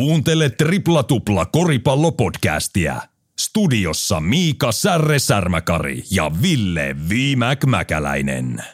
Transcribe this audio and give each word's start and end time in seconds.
Kuuntele 0.00 0.50
Tripla 0.50 1.02
Tupla 1.02 1.46
koripallopodcastia. 1.46 3.00
Studiossa 3.40 4.20
Miika 4.20 4.72
Särre 4.72 5.18
Särmäkari 5.18 6.02
ja 6.10 6.30
Ville 6.42 6.96
Viimäk 7.08 7.64
Mäkäläinen. 7.64 8.64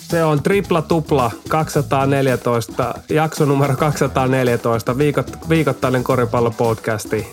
Se 0.00 0.24
on 0.24 0.42
Tripla 0.42 0.82
Tupla 0.82 1.30
214, 1.48 2.94
jakso 3.08 3.44
numero 3.44 3.76
214, 3.76 4.98
viikot, 4.98 5.48
viikoittainen 5.48 6.04
koripallopodcasti. 6.04 7.26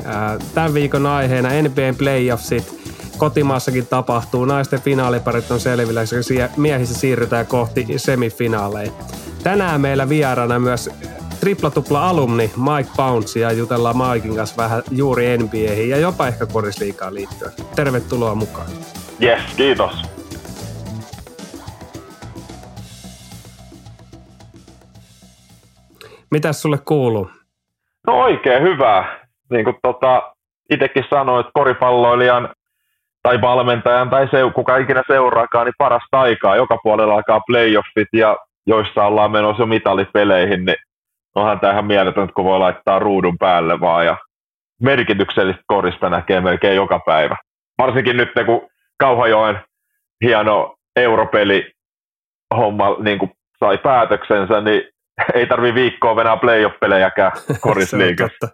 Tämän 0.54 0.73
viikon 0.73 1.05
aiheena 1.05 1.50
NBA 1.50 1.93
Playoffsit. 1.98 2.84
Kotimaassakin 3.24 3.88
tapahtuu, 3.88 4.46
naisten 4.46 4.82
finaaliparit 4.82 5.52
on 5.52 5.60
selvillä, 5.60 6.02
ja 6.38 6.50
miehissä 6.58 6.96
siirrytään 7.00 7.48
kohti 7.48 7.86
semifinaaleja. 7.98 8.92
Tänään 9.43 9.82
meillä 9.82 10.10
vieraana 10.10 10.60
myös 10.60 10.89
tripla 11.39 11.71
tupla 11.71 12.10
alumni 12.10 12.52
Mike 12.57 12.89
Bounce 12.97 13.39
ja 13.39 13.52
jutellaan 13.52 13.96
Mikein 13.97 14.36
kanssa 14.36 14.64
vähän 14.64 14.83
juuri 14.92 15.38
NBAihin 15.38 15.89
ja 15.89 15.97
jopa 15.97 16.28
ehkä 16.28 16.46
korisliikaan 16.46 17.14
liittyen. 17.14 17.52
Tervetuloa 17.75 18.36
mukaan. 18.36 18.68
Yes, 19.21 19.42
kiitos. 19.58 20.02
Mitäs 26.32 26.61
sulle 26.61 26.78
kuuluu? 26.78 27.30
No 28.08 28.14
oikein 28.14 28.64
hyvää. 28.64 29.28
Niin 29.52 29.64
kuin 29.64 29.75
tota, 29.82 30.33
itsekin 30.69 31.04
sanoit, 31.10 31.47
koripalloilijan 31.54 32.50
tai 33.23 33.41
valmentajan 33.41 34.09
tai 34.09 34.27
se, 34.31 34.38
kuka 34.55 34.77
ikinä 34.77 35.03
seuraakaan, 35.08 35.66
niin 35.66 35.73
parasta 35.77 36.19
aikaa. 36.19 36.55
Joka 36.55 36.77
puolella 36.83 37.13
alkaa 37.13 37.41
playoffit 37.47 38.08
ja 38.13 38.38
joissa 38.67 39.05
ollaan 39.05 39.31
menossa 39.31 39.63
jo 39.63 39.67
mitalipeleihin, 39.67 40.65
niin 40.65 40.77
onhan 41.35 41.59
tämä 41.59 41.73
ihan 41.73 41.85
mieletön, 41.85 42.33
kun 42.33 42.45
voi 42.45 42.59
laittaa 42.59 42.99
ruudun 42.99 43.38
päälle 43.38 43.80
vaan 43.80 44.05
ja 44.05 44.17
merkityksellistä 44.81 45.63
korista 45.67 46.09
näkee 46.09 46.41
melkein 46.41 46.75
joka 46.75 46.99
päivä. 47.05 47.35
Varsinkin 47.77 48.17
nyt, 48.17 48.30
kun 48.45 48.69
Kauhajoen 48.97 49.59
hieno 50.23 50.75
europeli 50.95 51.71
homma 52.55 52.95
niin 52.99 53.19
kuin 53.19 53.31
sai 53.59 53.77
päätöksensä, 53.77 54.61
niin 54.61 54.81
ei 55.33 55.47
tarvi 55.47 55.73
viikkoa 55.73 56.15
venää 56.15 56.37
playoff-pelejäkään 56.37 57.31
korisliikassa. 57.61 58.47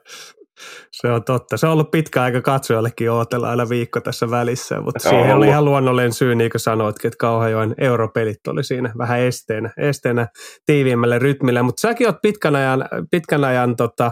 Se 0.92 1.08
on 1.12 1.24
totta. 1.24 1.58
Se 1.58 1.68
on 1.68 1.74
ollut 1.74 1.92
pitkä 1.92 2.24
aika 2.24 2.42
katsojallekin 2.42 3.12
ootella 3.12 3.50
aina 3.50 3.70
viikko 3.70 4.02
tässä 4.02 4.30
välissä, 4.30 4.82
mutta 4.82 5.00
se 5.00 5.10
siihen 5.10 5.36
oli 5.36 5.48
ihan 5.48 5.66
luonnollinen 5.66 6.14
syy, 6.14 6.36
niin 6.36 6.52
kuin 6.52 6.62
sanoitkin, 6.62 7.08
että 7.08 7.18
Kauhajoen 7.18 7.76
europelit 7.78 8.48
oli 8.48 8.64
siinä 8.64 8.94
vähän 8.98 9.20
esteenä, 9.20 9.74
esteenä 9.78 10.28
tiiviimmälle 10.66 11.20
rytmille. 11.20 11.62
Mutta 11.62 11.82
säkin 11.82 12.08
oot 12.08 12.22
pitkän 12.22 12.56
ajan, 12.56 12.86
pitkän 13.12 13.44
ajan 13.44 13.76
tota, 13.76 14.12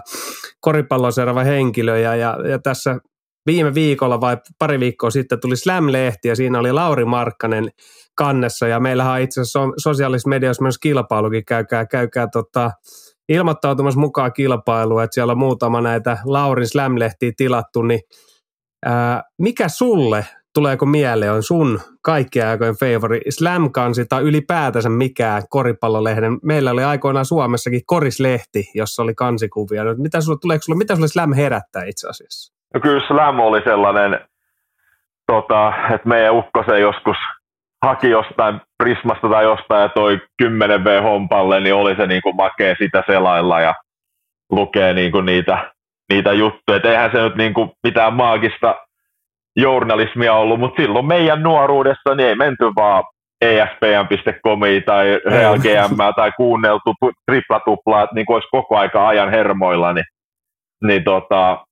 koripallon 0.59 1.14
seuraava 1.14 1.44
henkilö 1.44 1.98
ja, 1.98 2.16
ja, 2.16 2.38
ja 2.50 2.59
tässä 2.59 2.98
viime 3.45 3.73
viikolla 3.73 4.22
vai 4.22 4.38
pari 4.59 4.80
viikkoa 4.80 5.09
sitten 5.09 5.39
tuli 5.39 5.56
Slam-lehti 5.56 6.28
ja 6.28 6.36
siinä 6.36 6.59
oli 6.59 6.72
Lauri 6.72 7.06
Markkanen 7.06 7.70
kannessa 8.17 8.67
ja 8.67 8.80
meillähän 8.80 9.22
itse 9.22 9.42
asiassa 9.42 9.59
sosiaalisessa 9.78 10.30
mediassa 10.30 10.64
myös 10.64 10.78
kilpailukin, 10.78 11.45
käykää, 11.45 11.86
käykää 11.86 12.28
tota, 12.32 12.72
ilmoittautumassa 13.30 14.00
mukaan 14.00 14.33
kilpailuun, 14.33 15.03
että 15.03 15.14
siellä 15.14 15.31
on 15.31 15.38
muutama 15.38 15.81
näitä 15.81 16.17
Laurin 16.25 16.67
Slam-lehtiä 16.67 17.31
tilattu, 17.38 17.81
niin 17.81 18.00
ää, 18.86 19.23
mikä 19.38 19.67
sulle, 19.67 20.25
tuleeko 20.53 20.86
mieleen, 20.86 21.33
on 21.33 21.44
sun 21.44 21.80
kaikkien 22.02 22.48
aikojen 22.48 22.75
favori 22.80 23.22
Slam-kansi 23.30 24.05
tai 24.05 24.23
ylipäätänsä 24.23 24.89
mikään 24.89 25.44
koripallolehden? 25.50 26.38
Meillä 26.44 26.72
oli 26.72 26.83
aikoinaan 26.83 27.25
Suomessakin 27.25 27.81
korislehti, 27.86 28.72
jossa 28.75 29.03
oli 29.03 29.16
kansikuvia. 29.16 29.83
No, 29.83 29.95
mitä 29.98 30.22
sulle, 30.22 30.38
tuleeko 30.42 30.64
sulle, 30.64 30.78
mitä 30.78 30.95
sulle 30.95 31.08
Slam 31.08 31.33
herättää 31.33 31.83
itse 31.83 32.09
asiassa? 32.09 32.54
No 32.73 32.80
kyllä 32.80 33.08
Slam 33.08 33.39
oli 33.39 33.61
sellainen, 33.64 34.20
tota, 35.27 35.73
että 35.94 36.09
meidän 36.09 36.36
ukkosen 36.36 36.82
joskus 36.82 37.17
haki 37.87 38.09
jostain 38.09 38.61
Prismasta 38.77 39.30
tai 39.30 39.43
jostain 39.43 39.81
ja 39.81 39.89
toi 39.89 40.20
10 40.37 40.83
V 40.83 41.02
hompalle, 41.02 41.59
niin 41.59 41.75
oli 41.75 41.95
se 41.95 42.08
niin 42.08 42.21
kuin 42.21 42.36
makea 42.36 42.75
sitä 42.80 43.03
selailla 43.08 43.61
ja 43.61 43.73
lukee 44.52 44.93
niin 44.93 45.11
kuin 45.11 45.25
niitä, 45.25 45.71
niitä 46.14 46.33
juttuja. 46.33 46.77
Et 46.77 46.86
eihän 46.86 47.11
se 47.11 47.21
nyt 47.21 47.36
niin 47.36 47.53
kuin 47.53 47.71
mitään 47.83 48.14
maagista 48.14 48.76
journalismia 49.55 50.33
ollut, 50.33 50.59
mutta 50.59 50.81
silloin 50.81 51.05
meidän 51.05 51.43
nuoruudessa 51.43 52.15
niin 52.15 52.30
ei 52.30 52.36
menty 52.36 52.65
vaan 52.76 53.03
ESPN.comi 53.42 54.81
tai 54.81 55.20
Real 55.26 55.58
GM 55.58 55.95
tai 56.15 56.31
kuunneltu 56.37 56.93
tripla 57.26 57.59
tuplaa, 57.59 58.03
että 58.03 58.15
niin 58.15 58.26
kuin 58.26 58.36
olisi 58.36 58.47
koko 58.52 58.77
aika 58.77 59.08
ajan 59.08 59.30
hermoilla, 59.30 59.93
niin, 59.93 60.05
niin 60.83 61.03
tota, 61.03 61.65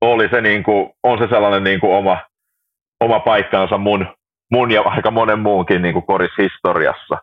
oli 0.00 0.28
se 0.28 0.40
niin 0.40 0.62
kuin, 0.62 0.90
on 1.02 1.18
se 1.18 1.26
sellainen 1.28 1.64
niin 1.64 1.80
kuin 1.80 1.92
oma, 1.92 2.18
oma 3.00 3.20
paikkansa 3.20 3.78
mun, 3.78 4.06
mun 4.54 4.70
ja 4.70 4.82
aika 4.82 5.10
monen 5.10 5.38
muunkin 5.38 5.82
niin 5.82 5.92
kuin 5.92 6.06
korishistoriassa. 6.06 7.18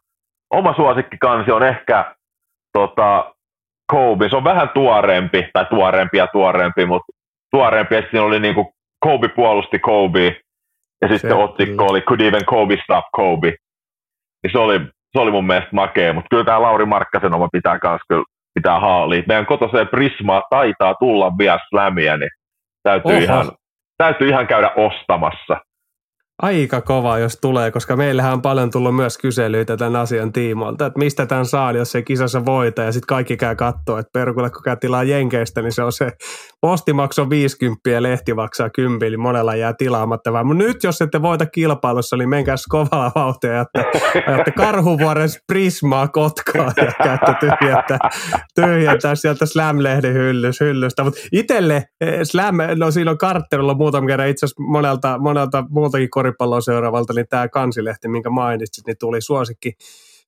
Oma 0.53 0.73
suosikkikansi 0.75 1.51
on 1.51 1.63
ehkä 1.63 2.15
tota, 2.73 3.33
Kobe. 3.91 4.29
Se 4.29 4.35
on 4.35 4.43
vähän 4.43 4.69
tuoreempi, 4.69 5.49
tai 5.53 5.65
tuoreempi 5.65 6.17
ja 6.17 6.27
tuoreempi, 6.27 6.85
mutta 6.85 7.13
tuoreempi. 7.51 7.95
Ja 7.95 8.01
sitten 8.01 8.21
oli 8.21 8.39
niin 8.39 8.55
kuin 8.55 8.67
Kobe 9.05 9.27
puolusti 9.27 9.79
Kobe, 9.79 10.25
ja 11.01 11.07
sitten 11.07 11.31
se, 11.31 11.35
otsikko 11.35 11.85
oli 11.85 12.01
Could 12.01 12.21
even 12.21 12.45
Kobe 12.45 12.77
stop 12.83 13.05
Kobe. 13.11 13.53
Niin 14.43 14.51
se 14.51 14.59
oli, 14.59 14.79
se 15.11 15.19
oli 15.19 15.31
mun 15.31 15.47
mielestä 15.47 15.69
makea, 15.75 16.13
mutta 16.13 16.27
kyllä 16.29 16.43
tämä 16.43 16.61
Lauri 16.61 16.85
Markkasen 16.85 17.33
oma 17.33 17.49
pitää 17.51 17.79
kanssa 17.79 18.05
kyllä 18.09 18.23
pitää 18.53 18.79
haaliin. 18.79 19.23
Meidän 19.27 19.45
kotoseen 19.45 19.87
Prismaa 19.87 20.43
taitaa 20.49 20.95
tulla 20.99 21.31
vielä 21.37 21.59
slämiä, 21.69 22.17
niin 22.17 22.29
täytyy 22.83 23.17
ihan, 23.17 23.51
täytyy 23.97 24.29
ihan 24.29 24.47
käydä 24.47 24.71
ostamassa 24.75 25.57
aika 26.41 26.81
kova, 26.81 27.19
jos 27.19 27.37
tulee, 27.41 27.71
koska 27.71 27.95
meillähän 27.95 28.33
on 28.33 28.41
paljon 28.41 28.71
tullut 28.71 28.95
myös 28.95 29.17
kyselyitä 29.17 29.77
tämän 29.77 29.95
asian 29.95 30.31
tiimoilta, 30.31 30.85
että 30.85 30.99
mistä 30.99 31.25
tämän 31.25 31.45
saa, 31.45 31.71
jos 31.71 31.91
se 31.91 32.01
kisassa 32.01 32.45
voita, 32.45 32.81
ja 32.81 32.91
sitten 32.91 33.07
kaikki 33.07 33.37
käy 33.37 33.55
katsoa, 33.55 33.99
että 33.99 34.09
perkulle 34.13 34.49
kun 34.49 34.63
käy 34.63 34.77
tilaa 34.77 35.03
Jenkeistä, 35.03 35.61
niin 35.61 35.71
se 35.71 35.83
on 35.83 35.91
se 35.91 36.11
postimaksu 36.61 37.29
50 37.29 37.89
ja 37.89 38.03
lehti 38.03 38.33
maksaa 38.33 38.69
10, 38.69 39.07
eli 39.07 39.17
monella 39.17 39.55
jää 39.55 39.73
tilaamatta. 39.77 40.33
Vaan 40.33 40.57
nyt 40.57 40.83
jos 40.83 41.01
ette 41.01 41.21
voita 41.21 41.45
kilpailussa, 41.45 42.17
niin 42.17 42.29
menkääs 42.29 42.65
kovalla 42.69 43.11
vauhtia, 43.15 43.53
ja 43.53 43.65
ajatte 44.27 44.51
Karhuvuoren 44.51 45.29
Prismaa 45.47 46.07
Kotkaa 46.07 46.73
ja 46.77 46.91
käytte 47.03 47.35
tyhjätä, 47.39 47.99
tyhjätä 48.55 49.15
sieltä 49.15 49.45
Slam-lehden 49.45 50.13
hyllys, 50.13 50.59
hyllystä. 50.59 51.03
Mutta 51.03 51.19
itselle 51.31 51.83
eh, 52.01 52.19
Slam, 52.23 52.55
no 52.75 52.91
siinä 52.91 53.11
on 53.11 53.17
kartterilla 53.17 53.73
muutama 53.73 54.07
kerran 54.07 54.27
itse 54.27 54.45
asiassa 54.45 54.63
monelta, 54.63 55.17
monelta 55.17 55.63
muultakin 55.69 56.09
kori 56.09 56.30
koripalloa 56.31 56.61
seuraavalta, 56.61 57.13
niin 57.13 57.27
tämä 57.29 57.47
kansilehti, 57.47 58.07
minkä 58.07 58.29
mainitsit, 58.29 58.87
niin 58.87 58.97
tuli 58.99 59.21
suosikki, 59.21 59.73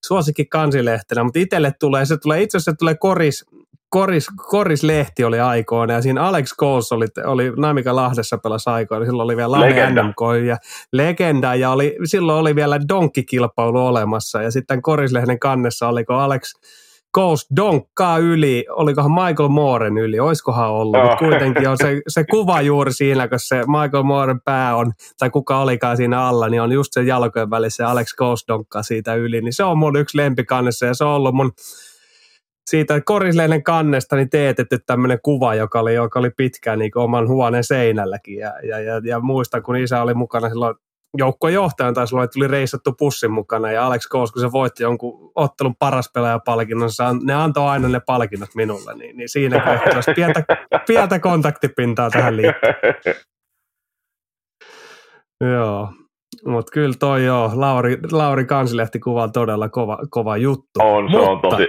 suosikki 0.06 0.46
kansilehtenä, 0.46 1.24
mutta 1.24 1.40
itselle 1.40 1.74
tulee, 1.80 2.06
se 2.06 2.18
tulee 2.18 2.41
itse 2.41 2.58
asiassa 2.58 2.74
tulee 2.80 2.96
koris, 2.96 3.46
koris, 3.90 4.28
korislehti 4.36 5.24
oli 5.24 5.40
aikoina 5.40 5.94
ja 5.94 6.02
siinä 6.02 6.24
Alex 6.24 6.56
Coles 6.59 6.92
oli, 6.92 7.06
oli 7.25 7.52
Naimika 7.58 7.96
Lahdessa 7.96 8.38
pelasi 8.38 8.69
aikoina, 8.69 9.06
silloin 9.06 9.25
oli 9.25 9.38
vielä 9.38 9.52
Lame 9.52 9.90
NMK 9.90 10.46
ja 10.47 10.58
legenda 10.92 11.56
ja 11.56 11.69
oli, 11.69 11.96
silloin 12.06 12.40
oli 12.40 12.56
vielä 12.56 12.80
donkkikilpailu 12.88 13.86
olemassa 13.86 14.42
ja 14.42 14.52
sitten 14.52 14.81
korislehden 14.81 15.40
kannessa 15.40 15.88
oliko 15.88 16.13
Alex 16.13 16.53
Ghost 17.13 17.47
donkkaa 17.56 18.18
yli, 18.18 18.66
olikohan 18.69 19.12
Michael 19.12 19.50
Mooren 19.50 19.97
yli, 19.97 20.19
oiskohan 20.19 20.69
ollut, 20.69 20.96
oh. 20.96 21.03
mutta 21.03 21.18
kuitenkin 21.18 21.69
on 21.69 21.78
se, 21.78 22.01
se 22.07 22.24
kuva 22.24 22.62
juuri 22.62 22.94
siinä, 22.94 23.28
kun 23.28 23.40
se 23.40 23.57
Michael 23.57 24.03
Mooren 24.03 24.41
pää 24.41 24.75
on, 24.75 24.91
tai 25.19 25.29
kuka 25.29 25.62
olikaan 25.62 25.97
siinä 25.97 26.22
alla, 26.22 26.50
niin 26.50 26.62
on 26.62 26.72
just 26.72 26.94
se 26.94 27.01
jalkojen 27.01 27.50
välissä 27.50 27.90
Alex 27.90 28.16
Ghost 28.16 28.47
donkkaa 28.47 28.84
siitä 28.84 29.16
yli, 29.16 29.41
niin 29.41 29.54
se 29.54 29.63
on 29.63 29.77
mun 29.77 29.95
yksi 29.95 30.18
lempikannessa 30.18 30.86
ja 30.86 30.94
se 30.94 31.04
on 31.04 31.12
ollut 31.12 31.36
mun 31.36 31.51
siitä 32.65 33.01
korisleinen 33.01 33.63
kannesta 33.63 34.16
niin 34.16 34.30
teetetty 34.30 34.80
tämmöinen 34.86 35.19
kuva, 35.24 35.56
joka 35.56 35.80
oli, 35.80 35.94
joka 35.94 36.19
oli 36.19 36.30
pitkään 36.38 36.80
niin 36.80 36.98
oman 36.98 37.27
huoneen 37.27 37.63
seinälläkin. 37.63 38.38
Ja, 38.38 38.54
ja, 38.63 38.80
ja, 38.80 39.01
ja, 39.04 39.19
muistan, 39.19 39.63
kun 39.63 39.75
isä 39.75 40.01
oli 40.01 40.13
mukana 40.13 40.50
silloin 40.50 40.75
joukkuejohtajan 41.18 41.94
taisi 41.94 42.15
olla, 42.15 42.24
että 42.24 42.33
tuli 42.33 42.48
reissattu 42.48 42.94
pussin 42.94 43.31
mukana 43.31 43.71
ja 43.71 43.86
Alex 43.86 44.07
Koos, 44.07 44.31
kun 44.31 44.42
se 44.42 44.51
voitti 44.51 44.83
jonkun 44.83 45.31
ottelun 45.36 45.75
paras 45.75 46.12
palkinnon, 46.45 46.89
ne 47.24 47.33
antoi 47.33 47.69
aina 47.69 47.89
ne 47.89 48.01
palkinnot 48.06 48.50
minulle, 48.56 48.94
niin, 48.94 49.18
niin 49.18 49.30
siinä 49.30 49.80
olisi 49.95 50.13
pientä, 50.15 50.44
pientä 50.88 51.19
kontaktipintaa 51.19 52.10
tähän 52.10 52.38
liittyen. 52.38 52.75
joo, 55.56 55.89
mutta 56.45 56.71
kyllä 56.71 56.95
toi 57.00 57.25
joo, 57.25 57.51
Lauri, 57.56 57.98
Lauri 58.12 58.45
Kansilehti 58.45 59.00
kuvaa 59.00 59.27
todella 59.27 59.69
kova, 59.69 59.98
kova 60.09 60.38
juttu. 60.38 60.80
On, 60.80 61.12
se 61.12 61.18
Mutta, 61.18 61.30
on 61.30 61.42
tosi, 61.42 61.68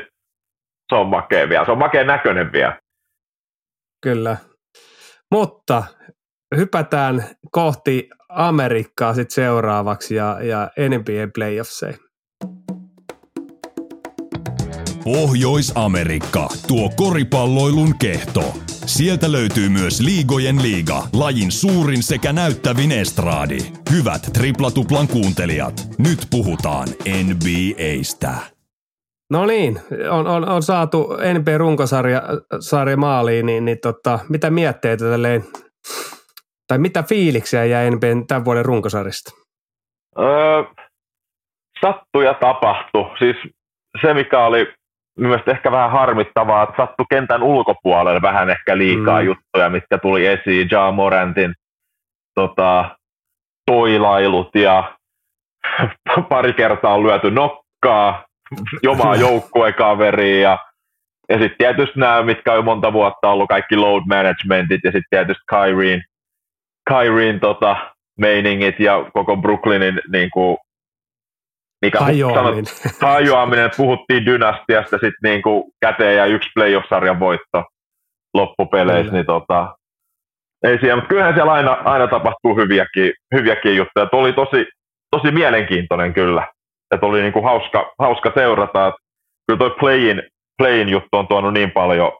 se 0.88 0.94
on 0.94 1.06
makea 1.06 1.48
vielä, 1.48 1.64
se 1.64 1.70
on 1.70 1.78
makea 1.78 2.04
näköinen 2.04 2.52
vielä. 2.52 2.78
Kyllä. 4.02 4.36
Mutta 5.30 5.84
hypätään 6.56 7.24
kohti 7.50 8.08
Amerikkaa 8.28 9.14
sitten 9.14 9.34
seuraavaksi 9.34 10.14
ja, 10.14 10.38
ja 10.42 10.70
NBA 10.88 11.30
playoffseihin. 11.34 12.00
Pohjois-Amerikka, 15.04 16.48
tuo 16.68 16.90
koripalloilun 16.96 17.98
kehto. 17.98 18.54
Sieltä 18.86 19.32
löytyy 19.32 19.68
myös 19.68 20.00
Liigojen 20.00 20.62
liiga, 20.62 21.08
lajin 21.12 21.52
suurin 21.52 22.02
sekä 22.02 22.32
näyttävin 22.32 22.92
estraadi. 22.92 23.58
Hyvät 23.90 24.30
triplatuplan 24.32 25.08
kuuntelijat, 25.08 25.88
nyt 25.98 26.18
puhutaan 26.30 26.88
NBAstä. 27.24 28.34
No 29.30 29.46
niin, 29.46 29.80
on, 30.10 30.26
on, 30.26 30.48
on 30.48 30.62
saatu 30.62 31.08
NBA-runkosarja 31.34 32.22
sarja 32.60 32.96
maaliin, 32.96 33.46
niin, 33.46 33.64
niin 33.64 33.78
tota, 33.82 34.18
mitä 34.28 34.50
mietteitä 34.50 35.04
tälleen, 35.04 35.44
mitä 36.76 37.02
fiiliksiä 37.02 37.64
jäi 37.64 37.90
NBAn 37.90 38.26
tämän 38.26 38.44
vuoden 38.44 38.64
runkosarjasta? 38.64 39.30
Öö, 40.18 40.64
sattu 41.80 42.20
ja 42.20 42.34
tapahtui. 42.34 43.18
Siis 43.18 43.36
se, 44.00 44.14
mikä 44.14 44.44
oli 44.44 44.72
mielestäni 45.18 45.56
ehkä 45.56 45.72
vähän 45.72 45.90
harmittavaa, 45.90 46.62
että 46.62 46.74
sattui 46.76 47.06
kentän 47.10 47.42
ulkopuolelle 47.42 48.22
vähän 48.22 48.50
ehkä 48.50 48.78
liikaa 48.78 49.20
mm. 49.20 49.26
juttuja, 49.26 49.70
mitkä 49.70 49.98
tuli 49.98 50.26
esiin. 50.26 50.68
Ja 50.70 50.90
Morantin 50.90 51.54
tota, 52.34 52.96
toilailut 53.66 54.54
ja 54.54 54.96
pari 56.28 56.52
kertaa 56.52 56.94
on 56.94 57.02
lyöty 57.02 57.30
nokkaa 57.30 58.24
jomaa 58.82 59.16
joukkuekaveriin 59.26 60.42
ja, 60.42 60.58
ja 61.28 61.38
sitten 61.38 61.58
tietysti 61.58 62.00
nämä, 62.00 62.22
mitkä 62.22 62.52
on 62.52 62.56
jo 62.56 62.62
monta 62.62 62.92
vuotta 62.92 63.30
ollut 63.30 63.48
kaikki 63.48 63.76
load 63.76 64.02
managementit 64.08 64.80
ja 64.84 64.92
sitten 64.92 65.10
tietysti 65.10 65.44
Kyrien, 65.50 66.02
Kyrien 66.88 67.40
tota, 67.40 67.76
meiningit 68.18 68.80
ja 68.80 69.10
koko 69.14 69.36
Brooklynin 69.36 70.00
niin 70.12 70.30
kuin, 70.30 70.56
mikä 71.84 72.00
hajoaminen. 72.00 72.66
Sanot, 72.66 73.00
hajoaminen, 73.00 73.70
puhuttiin 73.76 74.26
dynastiasta, 74.26 74.98
sitten 74.98 75.30
niin 75.30 75.42
kuin 75.42 75.64
käteen 75.80 76.16
ja 76.16 76.26
yksi 76.26 76.50
playoff-sarjan 76.54 77.20
voitto 77.20 77.64
loppupeleissä, 78.34 79.12
niin 79.12 79.26
tota, 79.26 79.76
ei 80.64 80.78
siellä, 80.78 80.96
mutta 80.96 81.08
kyllähän 81.08 81.34
siellä 81.34 81.52
aina, 81.52 81.72
aina 81.72 82.06
tapahtuu 82.06 82.56
hyviäkin, 82.56 83.12
hyviäkin 83.34 83.76
juttuja. 83.76 84.06
Tuo 84.06 84.20
oli 84.20 84.32
tosi, 84.32 84.66
tosi 85.10 85.30
mielenkiintoinen 85.30 86.14
kyllä. 86.14 86.48
Että 86.94 87.06
oli 87.06 87.20
niin 87.20 87.32
kuin 87.32 87.44
hauska, 87.44 87.94
hauska 87.98 88.32
seurata. 88.34 88.86
Että 88.86 89.00
kyllä 89.46 89.58
tuo 89.58 89.70
playin, 89.70 90.22
playin 90.58 90.88
juttu 90.88 91.08
on 91.16 91.28
tuonut 91.28 91.52
niin 91.52 91.70
paljon 91.70 92.12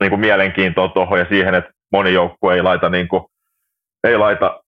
niin 0.00 0.10
kuin 0.10 0.20
mielenkiintoa 0.20 0.88
tuohon 0.88 1.18
ja 1.18 1.26
siihen, 1.28 1.54
että 1.54 1.70
moni 1.92 2.12
joukkue 2.12 2.54
ei 2.54 2.62
laita, 2.62 2.88
niin 2.88 3.08
kuin, 3.08 3.24
ei 4.04 4.18
laita 4.18 4.62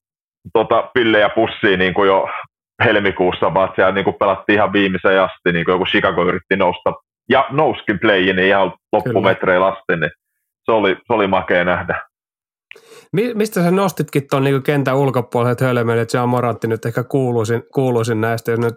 tota, 0.52 0.90
pillejä 0.94 1.28
pussiin 1.28 1.78
niin 1.78 1.94
kuin 1.94 2.06
jo 2.06 2.28
helmikuussa, 2.84 3.54
vaan 3.54 3.72
siellä 3.74 3.92
niin 3.92 4.04
kuin 4.04 4.16
pelattiin 4.18 4.56
ihan 4.56 4.72
viimeiseen 4.72 5.22
asti, 5.22 5.52
niin 5.52 5.64
kuin 5.64 5.72
joku 5.72 5.84
Chicago 5.84 6.22
yritti 6.22 6.56
nousta, 6.56 6.92
ja 7.28 7.46
nouskin 7.50 7.98
playin 7.98 8.36
niin 8.36 8.48
ihan 8.48 8.72
loppumetreillä 8.92 9.66
asti, 9.66 9.96
niin 9.96 10.10
se 10.64 10.72
oli, 10.72 10.96
se 11.06 11.12
oli 11.12 11.26
makea 11.26 11.64
nähdä. 11.64 12.02
Mistä 13.34 13.62
sä 13.62 13.70
nostitkin 13.70 14.22
tuon 14.30 14.44
niin 14.44 14.62
kentän 14.62 14.96
ulkopuoliset 14.96 15.60
hölmöilijät, 15.60 16.02
että 16.02 16.16
Jean 16.16 16.28
Morantti 16.28 16.66
nyt 16.66 16.86
ehkä 16.86 17.04
kuuluisin, 17.04 17.62
kuuluisin 17.74 18.20
näistä, 18.20 18.50
jos 18.50 18.60
nyt 18.60 18.74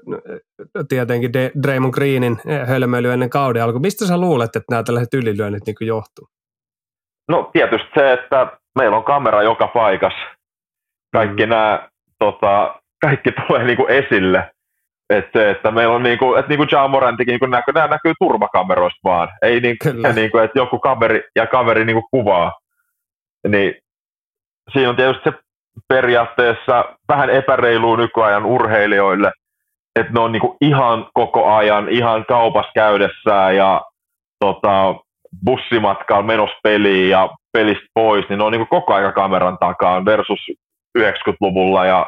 tietenkin 0.90 1.32
Draymond 1.64 1.94
Greenin 1.94 2.38
hölmöily 2.68 3.12
ennen 3.12 3.30
kauden 3.30 3.64
alkua. 3.64 3.80
Mistä 3.80 4.06
sä 4.06 4.18
luulet, 4.18 4.56
että 4.56 4.72
nämä 4.72 4.84
tällaiset 4.84 5.14
ylilyönnit 5.14 5.64
niin 5.66 5.88
johtuu? 5.88 6.28
No 7.28 7.50
tietysti 7.54 7.88
se, 7.94 8.14
että 8.14 8.48
meillä 8.80 8.98
on 8.98 9.04
kamera 9.04 9.44
joka 9.44 9.68
paikassa. 9.68 10.37
Kaikki 11.18 11.46
mm. 11.46 11.50
nämä 11.50 11.90
tota, 12.20 12.76
kaikki 13.02 13.32
tulee 13.32 13.64
niin 13.64 13.78
kuin 13.78 13.92
esille. 13.92 14.52
Että 15.10 15.40
se, 15.40 15.50
että 15.50 15.72
meillä 15.72 15.96
on 15.96 16.04
niin 16.04 16.18
kuin, 16.18 16.40
että 16.40 16.50
niin 16.50 16.58
kuin 16.58 16.70
John 16.72 16.92
Morantikin, 16.92 17.32
niin 17.32 17.40
kuin 17.40 17.52
näkyy, 17.52 17.74
nämä 17.74 17.88
näkyy 17.88 18.14
turvakameroista 18.20 19.00
vaan. 19.04 19.30
Ei 19.42 19.60
niin, 19.60 19.76
kuin, 19.84 20.16
niin 20.16 20.32
kuin, 20.32 20.44
että 20.44 20.60
joku 20.60 20.80
kaveri 20.80 21.24
ja 21.36 21.48
kaveri 21.48 21.86
niin 21.86 21.96
kuin 21.96 22.10
kuvaa. 22.12 22.52
Niin 23.48 23.76
siinä 24.74 24.90
on 24.90 24.96
tietysti 24.96 25.30
se 25.30 25.34
periaatteessa 25.88 26.86
vähän 27.10 27.30
epäreilu 27.30 27.96
nykyajan 27.96 28.46
urheilijoille, 28.46 29.32
että 29.96 30.14
ne 30.14 30.20
on 30.20 30.32
niin 30.32 30.42
kuin 30.42 30.58
ihan 30.62 31.08
koko 31.14 31.54
ajan, 31.54 31.90
ihan 31.90 32.26
kaupassa 32.26 32.72
käydessään 32.76 33.56
ja 33.56 33.82
tota, 34.40 34.96
bussimatkalla 35.46 36.24
menossa 36.24 36.58
peliin 36.64 37.10
ja 37.10 37.30
pelistä 37.54 37.88
pois, 37.94 38.30
niin 38.30 38.38
ne 38.38 38.44
on 38.44 38.52
niin 38.52 38.68
kuin 38.68 38.82
koko 38.82 38.94
ajan 38.94 39.14
kameran 39.14 39.58
takaa 39.58 40.06
versus 40.06 40.40
90-luvulla 40.98 41.86
ja 41.86 42.06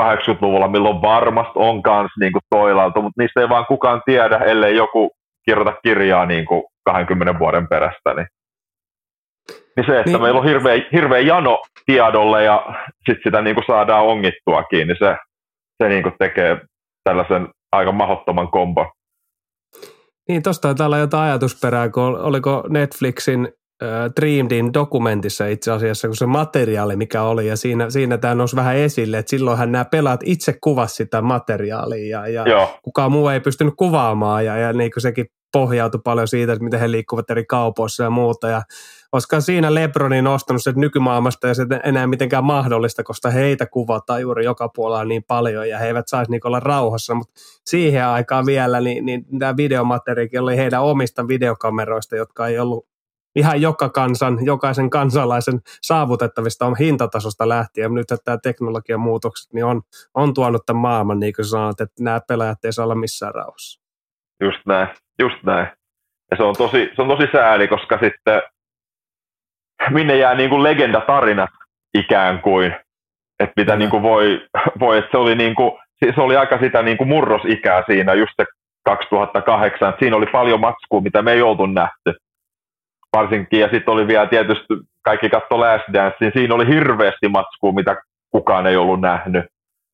80-luvulla, 0.00 0.68
milloin 0.68 1.02
varmasti 1.02 1.52
on 1.54 1.82
kanssa 1.82 2.20
niin 2.20 2.32
kuin 2.32 2.42
toilailtu, 2.50 3.02
mutta 3.02 3.22
niistä 3.22 3.40
ei 3.40 3.48
vaan 3.48 3.66
kukaan 3.66 4.02
tiedä, 4.06 4.36
ellei 4.36 4.76
joku 4.76 5.10
kirjoita 5.44 5.72
kirjaa 5.82 6.26
niin 6.26 6.46
kuin 6.46 6.62
20 6.84 7.38
vuoden 7.38 7.68
perästä. 7.68 8.14
Niin, 8.14 8.26
niin 9.76 9.86
se, 9.86 9.98
että 9.98 10.10
niin. 10.10 10.22
meillä 10.22 10.40
on 10.40 10.46
hirveä, 10.46 10.82
hirveä 10.92 11.20
jano 11.20 11.62
tiedolle 11.86 12.44
ja 12.44 12.66
sitten 13.06 13.22
sitä 13.24 13.42
niin 13.42 13.54
kuin 13.54 13.64
saadaan 13.66 14.04
ongittuakin, 14.04 14.88
niin 14.88 14.96
se, 14.98 15.16
se 15.82 15.88
niin 15.88 16.02
kuin 16.02 16.14
tekee 16.18 16.60
tällaisen 17.04 17.48
aika 17.72 17.92
mahdottoman 17.92 18.48
kombon. 18.48 18.86
Niin, 20.28 20.42
tuosta 20.42 20.74
olla 20.84 20.98
jotain 20.98 21.30
ajatusperää, 21.30 21.88
kun 21.88 22.20
oliko 22.20 22.64
Netflixin 22.68 23.48
Dreamedin 24.20 24.72
dokumentissa 24.74 25.46
itse 25.46 25.72
asiassa, 25.72 26.08
kun 26.08 26.16
se 26.16 26.26
materiaali, 26.26 26.96
mikä 26.96 27.22
oli, 27.22 27.46
ja 27.46 27.56
siinä, 27.56 27.90
siinä 27.90 28.18
tämä 28.18 28.34
nousi 28.34 28.56
vähän 28.56 28.76
esille, 28.76 29.18
että 29.18 29.30
silloinhan 29.30 29.72
nämä 29.72 29.84
pelaat 29.84 30.20
itse 30.24 30.58
kuvasi 30.60 30.94
sitä 30.94 31.22
materiaalia, 31.22 32.26
ja, 32.26 32.48
ja 32.48 32.68
kukaan 32.82 33.12
muu 33.12 33.28
ei 33.28 33.40
pystynyt 33.40 33.74
kuvaamaan, 33.76 34.44
ja, 34.44 34.56
ja 34.56 34.72
niin 34.72 34.90
kuin 34.90 35.02
sekin 35.02 35.26
pohjautui 35.52 36.00
paljon 36.04 36.28
siitä, 36.28 36.52
että 36.52 36.64
miten 36.64 36.80
he 36.80 36.90
liikkuvat 36.90 37.30
eri 37.30 37.44
kaupoissa 37.44 38.02
ja 38.02 38.10
muuta, 38.10 38.48
ja 38.48 38.62
koska 39.10 39.40
siinä 39.40 39.74
Lebronin 39.74 40.24
nostanut 40.24 40.62
se 40.62 40.72
nykymaailmasta 40.76 41.48
ja 41.48 41.54
se 41.54 41.62
ei 41.62 41.80
enää 41.84 42.06
mitenkään 42.06 42.44
mahdollista, 42.44 43.02
koska 43.02 43.30
heitä 43.30 43.66
kuvataan 43.66 44.20
juuri 44.20 44.44
joka 44.44 44.68
puolella 44.68 45.04
niin 45.04 45.24
paljon 45.24 45.68
ja 45.68 45.78
he 45.78 45.86
eivät 45.86 46.08
saisi 46.08 46.30
niin 46.30 46.40
olla 46.44 46.60
rauhassa, 46.60 47.14
mutta 47.14 47.40
siihen 47.66 48.06
aikaan 48.06 48.46
vielä 48.46 48.80
niin, 48.80 49.06
niin 49.06 49.24
tämä 49.38 49.56
videomateriaali 49.56 50.38
oli 50.38 50.56
heidän 50.56 50.82
omista 50.82 51.28
videokameroista, 51.28 52.16
jotka 52.16 52.46
ei 52.46 52.58
ollut 52.58 52.86
ihan 53.36 53.60
joka 53.60 53.88
kansan, 53.88 54.38
jokaisen 54.46 54.90
kansalaisen 54.90 55.60
saavutettavista 55.82 56.66
on 56.66 56.76
hintatasosta 56.78 57.48
lähtien. 57.48 57.94
Nyt 57.94 58.10
että 58.10 58.24
tämä 58.24 58.38
teknologian 58.42 59.00
muutokset 59.00 59.52
niin 59.52 59.64
on, 59.64 59.82
on 60.14 60.34
tuonut 60.34 60.66
tämän 60.66 60.80
maailman, 60.80 61.20
niin 61.20 61.32
kuin 61.36 61.44
sanoit, 61.44 61.80
että 61.80 62.04
nämä 62.04 62.20
pelaajat 62.28 62.64
ei 62.64 62.72
saa 62.72 62.84
olla 62.84 62.94
missään 62.94 63.34
rauhassa. 63.34 63.80
Just 64.40 64.58
näin, 64.66 64.88
just 65.18 65.42
näin. 65.42 65.66
Ja 66.30 66.36
se 66.36 66.42
on 66.42 66.54
tosi, 66.58 66.90
se 66.96 67.02
on 67.02 67.08
tosi 67.08 67.28
sääli, 67.32 67.68
koska 67.68 67.98
sitten 68.02 68.42
minne 69.90 70.16
jää 70.16 70.34
niin 70.34 70.50
kuin 70.50 70.62
legendatarinat 70.62 71.50
ikään 71.94 72.42
kuin, 72.42 72.76
että 73.40 73.52
mitä 73.56 73.76
niin 73.76 73.90
kuin 73.90 74.02
voi, 74.02 74.46
voi, 74.80 74.98
että 74.98 75.10
se 75.10 75.16
oli, 75.16 75.34
niin 75.34 75.54
kuin, 75.54 75.72
se 76.14 76.20
oli 76.20 76.36
aika 76.36 76.58
sitä 76.58 76.82
niin 76.82 76.96
kuin 76.96 77.08
murrosikää 77.08 77.82
siinä 77.86 78.14
just 78.14 78.32
se 78.36 78.46
2008, 78.84 79.88
että 79.88 79.98
siinä 79.98 80.16
oli 80.16 80.26
paljon 80.26 80.60
matskua, 80.60 81.00
mitä 81.00 81.22
me 81.22 81.32
ei 81.32 81.42
oltu 81.42 81.66
nähty 81.66 82.14
varsinkin, 83.16 83.60
ja 83.60 83.68
sitten 83.72 83.94
oli 83.94 84.06
vielä 84.06 84.26
tietysti, 84.26 84.74
kaikki 85.02 85.30
katto 85.30 85.60
Last 85.60 85.84
Dance, 85.92 86.16
niin 86.20 86.32
siinä 86.34 86.54
oli 86.54 86.66
hirveästi 86.66 87.28
matskua, 87.28 87.72
mitä 87.72 87.96
kukaan 88.30 88.66
ei 88.66 88.76
ollut 88.76 89.00
nähnyt. 89.00 89.44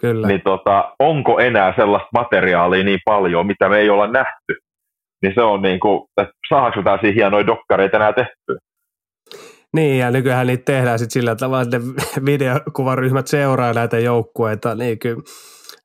Kyllä. 0.01 0.29
Niin 0.29 0.41
tota, 0.45 0.95
onko 0.99 1.39
enää 1.41 1.73
sellaista 1.77 2.09
materiaalia 2.15 2.85
niin 2.85 3.01
paljon, 3.05 3.47
mitä 3.47 3.69
me 3.69 3.79
ei 3.79 3.91
olla 3.91 4.07
nähty? 4.07 4.57
Niin 5.23 5.35
se 5.35 5.43
on 5.43 5.63
niin 5.63 5.81
kuin, 5.81 6.09
että 6.17 6.35
saadaanko 6.49 6.83
tällaisia 6.83 7.13
hienoja 7.13 7.47
dokkareita 7.47 7.97
enää 7.97 8.13
tehtyä? 8.13 8.57
Niin, 9.75 9.99
ja 9.99 10.11
nykyään 10.11 10.47
niitä 10.47 10.65
tehdään 10.65 10.99
sitten 10.99 11.13
sillä 11.13 11.37
tavalla, 11.37 11.63
että 11.63 11.81
videokuvaryhmät 12.31 13.27
seuraa 13.27 13.73
näitä 13.73 13.99
joukkueita, 13.99 14.75
niin 14.75 14.99
kyllä 14.99 15.23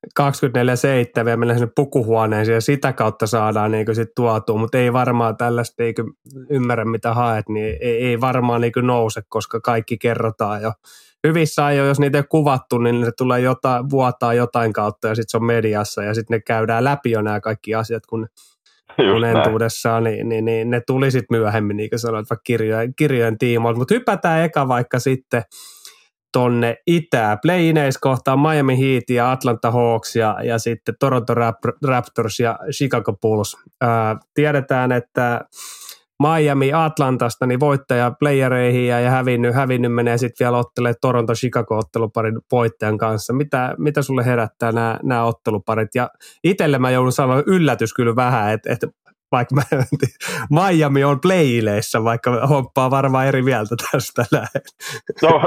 24-7 0.08 1.30
ja 1.30 1.38
mennä 1.38 1.54
sinne 1.54 1.72
pukuhuoneeseen 1.76 2.56
ja 2.56 2.62
sitä 2.62 2.94
kautta 2.94 3.28
saadaan 3.28 3.72
niin 3.72 3.96
sit 3.96 4.16
tuotua, 4.16 4.58
mutta 4.58 4.78
ei 4.78 4.94
varmaan 4.94 5.38
tällaista 5.38 5.84
niin 5.84 5.96
ymmärrä 6.50 6.86
mitä 6.86 7.14
haet, 7.14 7.50
niin 7.50 7.78
ei, 7.82 8.06
ei 8.06 8.22
varmaan 8.22 8.62
niin 8.62 8.72
nouse, 8.82 9.22
koska 9.30 9.60
kaikki 9.60 9.98
kerrotaan 9.98 10.62
jo. 10.62 10.72
Hyvissä 11.28 11.66
ajoin, 11.66 11.88
jos 11.88 12.00
niitä 12.00 12.18
ei 12.18 12.24
kuvattu, 12.30 12.78
niin 12.78 13.06
se 13.06 13.12
tulee 13.18 13.40
jotain, 13.40 13.90
vuotaa 13.90 14.34
jotain 14.34 14.74
kautta 14.74 15.08
ja 15.08 15.16
sitten 15.16 15.30
se 15.30 15.38
on 15.38 15.46
mediassa 15.46 16.04
ja 16.04 16.14
sitten 16.14 16.36
ne 16.36 16.42
käydään 16.42 16.84
läpi 16.84 17.12
jo 17.12 17.22
nämä 17.22 17.40
kaikki 17.40 17.76
asiat, 17.76 18.06
kun, 18.06 18.28
kun 18.96 19.24
entuudessaan, 19.24 20.04
niin, 20.04 20.30
niin, 20.30 20.46
niin, 20.46 20.70
ne 20.70 20.82
tuli 20.88 21.12
sitten 21.12 21.38
myöhemmin, 21.38 21.78
niin 21.78 21.90
kuin 21.90 22.00
sanoit, 22.00 22.30
vaikka 22.30 22.44
kirjojen, 22.44 22.96
kirjojen 22.96 23.38
tiimoilta. 23.38 23.78
Mutta 23.78 23.94
hypätään 23.94 24.44
eka 24.44 24.68
vaikka 24.68 25.00
sitten 25.00 25.44
tonne 26.32 26.78
itään. 26.88 27.38
play 27.42 27.74
kohtaa 28.02 28.38
Miami 28.38 28.80
Heat 28.80 29.10
ja 29.10 29.32
Atlanta 29.32 29.72
Hawks 29.72 30.16
ja, 30.16 30.38
ja 30.44 30.60
sitten 30.60 30.96
Toronto 31.00 31.34
Raptors 31.88 32.40
ja 32.40 32.60
Chicago 32.72 33.14
Bulls. 33.14 33.58
Ää, 33.82 34.16
tiedetään, 34.34 34.92
että 34.92 35.42
Miami 36.22 36.74
Atlantasta, 36.74 37.46
niin 37.46 37.60
voittaja 37.60 38.12
playereihin 38.20 38.88
ja, 38.88 39.00
ja 39.00 39.10
hävinnyt, 39.10 39.56
hävinnyt 39.56 39.94
menee 39.94 40.18
sitten 40.18 40.46
vielä 40.46 40.58
ottelee 40.58 40.94
Toronto 41.02 41.34
Chicago-otteluparin 41.34 42.40
voittajan 42.52 42.98
kanssa. 42.98 43.34
Mitä, 43.34 43.76
mitä 43.78 44.02
sulle 44.02 44.26
herättää 44.26 44.72
nämä, 44.72 45.24
otteluparit? 45.24 45.96
Ja 45.96 46.10
itselle 46.44 46.80
mä 46.80 46.92
joudun 46.92 47.12
sanoa 47.12 47.44
yllätys 47.46 47.94
kyllä 47.94 48.16
vähän, 48.16 48.54
että, 48.54 48.74
että 48.74 48.88
vaikka 49.32 49.56
mä, 49.56 49.62
Miami 50.50 51.04
on 51.04 51.20
playileissä, 51.22 52.04
vaikka 52.04 52.48
hoppaa 52.48 52.92
varmaan 52.92 53.28
eri 53.28 53.42
mieltä 53.42 53.76
tästä 53.92 54.26
näin. 54.32 54.48
No, 55.22 55.42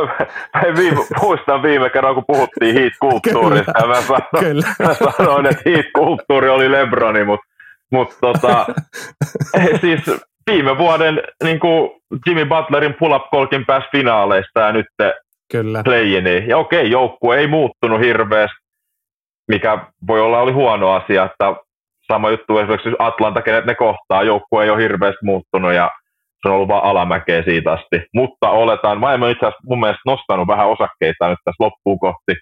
viime, 0.77 1.01
muistan 1.23 1.63
viime 1.63 1.91
kerran, 1.91 2.15
kun 2.15 2.25
puhuttiin 2.27 2.75
heat-kulttuurista, 2.75 3.73
ja 3.81 3.87
mä 3.87 4.01
sanoin, 4.01 4.27
Kyllä. 4.41 4.75
mä 4.79 4.95
sanoin 4.95 5.47
että 5.47 5.71
heat-kulttuuri 5.71 6.49
oli 6.49 6.73
Lebroni, 6.73 7.25
mutta 7.25 7.47
mut, 7.93 8.17
tota, 8.21 8.67
siis 9.81 10.01
viime 10.51 10.79
vuoden 10.79 11.23
niin 11.43 11.61
kuin 11.61 11.91
Jimmy 12.27 12.47
Butlerin 12.47 12.95
pull-up 12.95 13.31
kolkin 13.31 13.67
pääsi 13.67 13.87
finaaleista 13.93 14.61
ja 14.61 14.73
nyt 14.73 14.87
Kyllä. 15.53 15.83
play 15.85 16.07
Ja 16.49 16.59
okei, 16.59 16.91
joukkue 16.91 17.39
ei 17.39 17.47
muuttunut 17.47 18.01
hirveästi, 18.01 18.57
mikä 19.49 19.79
voi 20.07 20.21
olla 20.21 20.41
oli 20.41 20.53
huono 20.53 20.91
asia, 20.91 21.25
että 21.25 21.55
sama 22.13 22.31
juttu 22.31 22.59
esimerkiksi 22.59 22.91
Atlanta, 22.99 23.43
kenet 23.43 23.65
ne 23.65 23.75
kohtaa, 23.75 24.23
joukkue 24.23 24.65
ei 24.65 24.71
ole 24.71 24.83
hirveästi 24.83 25.25
muuttunut 25.25 25.73
ja 25.73 25.91
se 26.43 26.49
on 26.49 26.55
ollut 26.55 26.69
vaan 26.69 26.85
alamäkeä 26.85 27.43
siitä 27.43 27.73
asti. 27.73 28.03
Mutta 28.15 28.51
oletaan, 28.51 29.01
mä 29.01 29.15
en 29.15 29.23
itse 29.23 29.47
asiassa 29.47 29.69
mun 29.69 29.81
mielestä 29.81 30.03
nostanut 30.07 30.49
vähän 30.49 30.69
osakkeita 30.69 31.29
nyt 31.29 31.39
tässä 31.45 31.65
loppuun 31.65 31.99
kohti, 31.99 32.33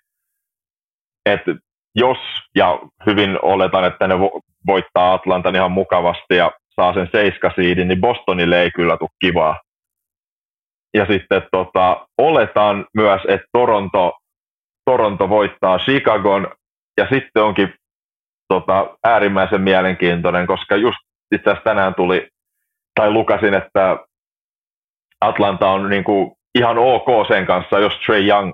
että 1.26 1.54
jos, 1.95 2.19
ja 2.54 2.78
hyvin 3.07 3.38
oletan, 3.42 3.85
että 3.85 4.07
ne 4.09 4.14
voittaa 4.66 5.12
Atlantan 5.12 5.54
ihan 5.54 5.73
mukavasti 5.73 6.37
ja 6.37 6.50
saa 6.76 6.95
sen 6.95 7.09
seiskasiidin, 7.12 7.88
niin 7.88 8.00
Bostonille 8.00 8.62
ei 8.62 8.71
kyllä 8.71 8.97
tule 8.97 9.11
kivaa. 9.21 9.61
Ja 10.95 11.07
sitten 11.07 11.42
tota, 11.50 12.07
oletan 12.19 12.87
myös, 12.95 13.23
että 13.28 13.47
Toronto, 13.52 14.12
Toronto 14.85 15.28
voittaa 15.28 15.78
Chicagon, 15.78 16.49
ja 16.97 17.07
sitten 17.12 17.45
onkin 17.45 17.75
tota, 18.52 18.97
äärimmäisen 19.04 19.61
mielenkiintoinen, 19.61 20.47
koska 20.47 20.76
just 20.76 20.99
itse 21.35 21.50
asiassa 21.50 21.64
tänään 21.64 21.94
tuli, 21.94 22.28
tai 22.94 23.11
lukasin, 23.11 23.54
että 23.54 23.99
Atlanta 25.21 25.68
on 25.68 25.90
niin 25.90 26.04
kuin 26.04 26.32
ihan 26.54 26.78
ok 26.78 27.06
sen 27.28 27.47
kanssa, 27.47 27.78
jos 27.78 27.92
Trey 28.06 28.26
Young 28.26 28.52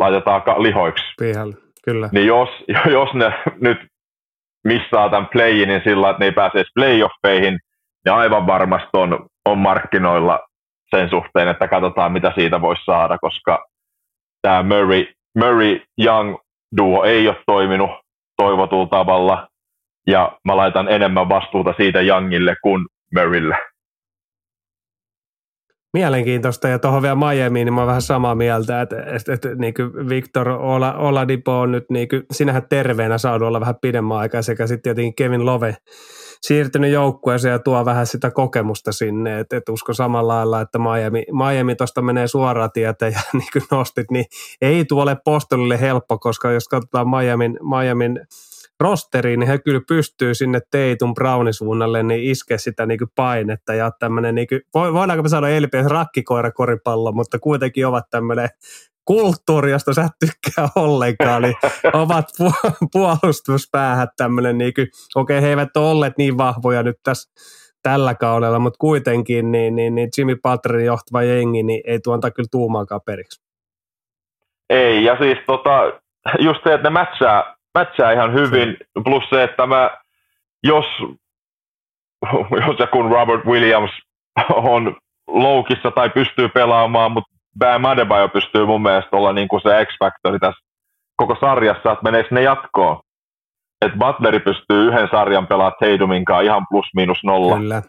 laitetaan 0.00 0.42
lihoiksi. 0.62 1.04
Pihal, 1.18 1.52
kyllä. 1.84 2.08
Niin 2.12 2.26
jos, 2.26 2.48
jos 2.98 3.14
ne 3.14 3.32
nyt 3.60 3.78
missaa 4.64 5.08
tämän 5.08 5.28
playin 5.32 5.68
niin 5.68 5.80
sillä, 5.84 6.10
että 6.10 6.20
ne 6.20 6.26
ei 6.26 6.32
pääse 6.32 6.58
edes 6.58 6.72
playoffeihin, 6.74 7.58
niin 8.04 8.14
aivan 8.14 8.46
varmasti 8.46 8.88
on, 8.92 9.26
on 9.44 9.58
markkinoilla 9.58 10.40
sen 10.96 11.10
suhteen, 11.10 11.48
että 11.48 11.68
katsotaan 11.68 12.12
mitä 12.12 12.32
siitä 12.34 12.60
voisi 12.60 12.84
saada, 12.84 13.18
koska 13.18 13.64
tämä 14.42 14.62
Murray, 14.62 15.06
Murray 15.38 15.80
Young 16.04 16.36
duo 16.76 17.04
ei 17.04 17.28
ole 17.28 17.36
toiminut 17.46 18.03
toivotulla 18.36 18.86
tavalla, 18.86 19.48
ja 20.06 20.38
mä 20.44 20.56
laitan 20.56 20.88
enemmän 20.88 21.28
vastuuta 21.28 21.74
siitä 21.76 22.00
Youngille 22.00 22.56
kuin 22.62 22.86
Murraylle. 23.14 23.56
Mielenkiintoista, 25.92 26.68
ja 26.68 26.78
tuohon 26.78 27.02
vielä 27.02 27.14
Miamiin, 27.14 27.64
niin 27.66 27.74
mä 27.74 27.80
oon 27.80 27.86
vähän 27.88 28.02
samaa 28.02 28.34
mieltä, 28.34 28.80
että, 28.80 28.96
että, 28.96 29.32
että 29.32 29.48
niin 29.54 29.74
Victor 30.08 30.48
Ola, 30.48 30.94
Oladipo 30.94 31.60
on 31.60 31.72
nyt, 31.72 31.84
niin 31.90 32.08
kuin, 32.08 32.22
sinähän 32.30 32.68
terveenä 32.68 33.18
saanut 33.18 33.48
olla 33.48 33.60
vähän 33.60 33.74
pidemmän 33.82 34.18
aikaa, 34.18 34.42
sekä 34.42 34.66
sitten 34.66 34.82
tietenkin 34.82 35.14
Kevin 35.14 35.46
Love 35.46 35.76
siirtynyt 36.46 36.92
joukkueeseen 36.92 37.52
ja 37.52 37.58
tuo 37.58 37.84
vähän 37.84 38.06
sitä 38.06 38.30
kokemusta 38.30 38.92
sinne, 38.92 39.40
että 39.40 39.56
et 39.56 39.68
usko 39.68 39.92
samalla 39.94 40.34
lailla, 40.34 40.60
että 40.60 40.78
Miami, 40.78 41.24
Miami 41.32 41.74
tuosta 41.74 42.02
menee 42.02 42.26
suoraan 42.26 42.72
tietä 42.72 43.08
ja 43.08 43.20
niin 43.32 43.48
kuin 43.52 43.64
nostit, 43.70 44.10
niin 44.10 44.24
ei 44.60 44.84
tuolle 44.84 45.16
postolille 45.24 45.80
helppo, 45.80 46.18
koska 46.18 46.50
jos 46.50 46.68
katsotaan 46.68 47.08
Miamin, 47.08 47.58
Miamin 47.62 48.20
rosteriin, 48.80 49.40
niin 49.40 49.48
he 49.48 49.58
kyllä 49.58 49.80
pystyy 49.88 50.34
sinne 50.34 50.60
Teitun 50.70 51.14
Brownin 51.14 51.54
suunnalle 51.54 52.02
niin 52.02 52.30
iske 52.30 52.58
sitä 52.58 52.86
niin 52.86 52.98
painetta 53.14 53.74
ja 53.74 53.90
tämmöinen, 53.98 54.34
niin 54.34 54.48
kuin, 54.48 54.60
voidaanko 54.74 55.22
me 55.22 55.28
sanoa 55.28 55.50
Elpiä 55.50 55.82
rakkikoira 55.82 56.52
koripallo, 56.52 57.12
mutta 57.12 57.38
kuitenkin 57.38 57.86
ovat 57.86 58.04
tämmöinen 58.10 58.48
kulttuuri, 59.04 59.70
josta 59.70 59.94
sä 59.94 60.08
tykkää 60.20 60.68
ollenkaan, 60.76 61.42
niin 61.42 61.54
ovat 62.02 62.26
pu- 62.42 62.88
puolustuspäähät 62.92 64.10
tämmöinen, 64.16 64.58
niin 64.58 64.72
okei, 64.78 64.88
okay, 65.14 65.40
he 65.40 65.48
eivät 65.48 65.76
ole 65.76 65.90
olleet 65.90 66.18
niin 66.18 66.38
vahvoja 66.38 66.82
nyt 66.82 66.96
tässä 67.02 67.30
tällä 67.82 68.14
kaudella, 68.14 68.58
mutta 68.58 68.78
kuitenkin 68.78 69.52
niin, 69.52 69.76
niin, 69.76 69.94
niin 69.94 70.08
Jimmy 70.18 70.36
Butlerin 70.42 70.86
johtava 70.86 71.22
jengi 71.22 71.62
niin 71.62 71.82
ei 71.86 72.00
tuonta 72.00 72.30
kyllä 72.30 72.48
tuumaakaan 72.50 73.00
periksi. 73.06 73.44
Ei, 74.70 75.04
ja 75.04 75.16
siis 75.18 75.38
tota, 75.46 75.92
just 76.38 76.60
se, 76.64 76.74
että 76.74 76.90
ne 76.90 76.90
mätsää, 76.90 77.54
mätsää 77.78 78.12
ihan 78.12 78.32
hyvin, 78.32 78.76
plus 79.04 79.24
se, 79.30 79.42
että 79.42 79.66
mä, 79.66 79.90
jos, 80.62 80.84
jos 82.66 82.78
ja 82.78 82.86
kun 82.86 83.10
Robert 83.10 83.44
Williams 83.44 83.90
on 84.50 84.96
loukissa 85.26 85.90
tai 85.90 86.10
pystyy 86.10 86.48
pelaamaan, 86.48 87.12
mutta 87.12 87.33
Bam 87.58 87.84
Adebayo 87.84 88.28
pystyy 88.28 88.66
mun 88.66 88.82
mielestä 88.82 89.16
olla 89.16 89.32
niin 89.32 89.48
kuin 89.48 89.62
se 89.62 89.84
X-faktori 89.84 90.38
tässä 90.38 90.64
koko 91.16 91.36
sarjassa, 91.40 91.92
että 91.92 92.02
meneekö 92.02 92.28
ne 92.34 92.42
jatkoon. 92.42 93.00
Että 93.86 93.98
Butleri 93.98 94.40
pystyy 94.40 94.88
yhden 94.88 95.08
sarjan 95.10 95.46
pelaamaan 95.46 96.24
kanssa 96.26 96.40
ihan 96.40 96.66
plus 96.70 96.86
miinus 96.94 97.24
nolla. 97.24 97.56
Kyllä. 97.56 97.82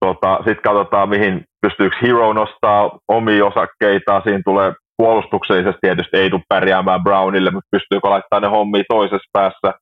Tota, 0.00 0.36
Sitten 0.36 0.62
katsotaan, 0.62 1.08
mihin 1.08 1.44
pystyykö 1.66 1.96
Hero 2.02 2.32
nostaa 2.32 2.90
omia 3.08 3.46
osakkeitaan. 3.46 4.22
Siinä 4.22 4.42
tulee 4.44 4.72
puolustuksellisesti 4.96 5.78
tietysti 5.80 6.16
ei 6.16 6.30
tule 6.30 6.42
pärjäämään 6.48 7.02
Brownille, 7.02 7.50
mutta 7.50 7.68
pystyykö 7.70 8.10
laittaa 8.10 8.40
ne 8.40 8.48
hommia 8.48 8.84
toisessa 8.88 9.30
päässä. 9.32 9.74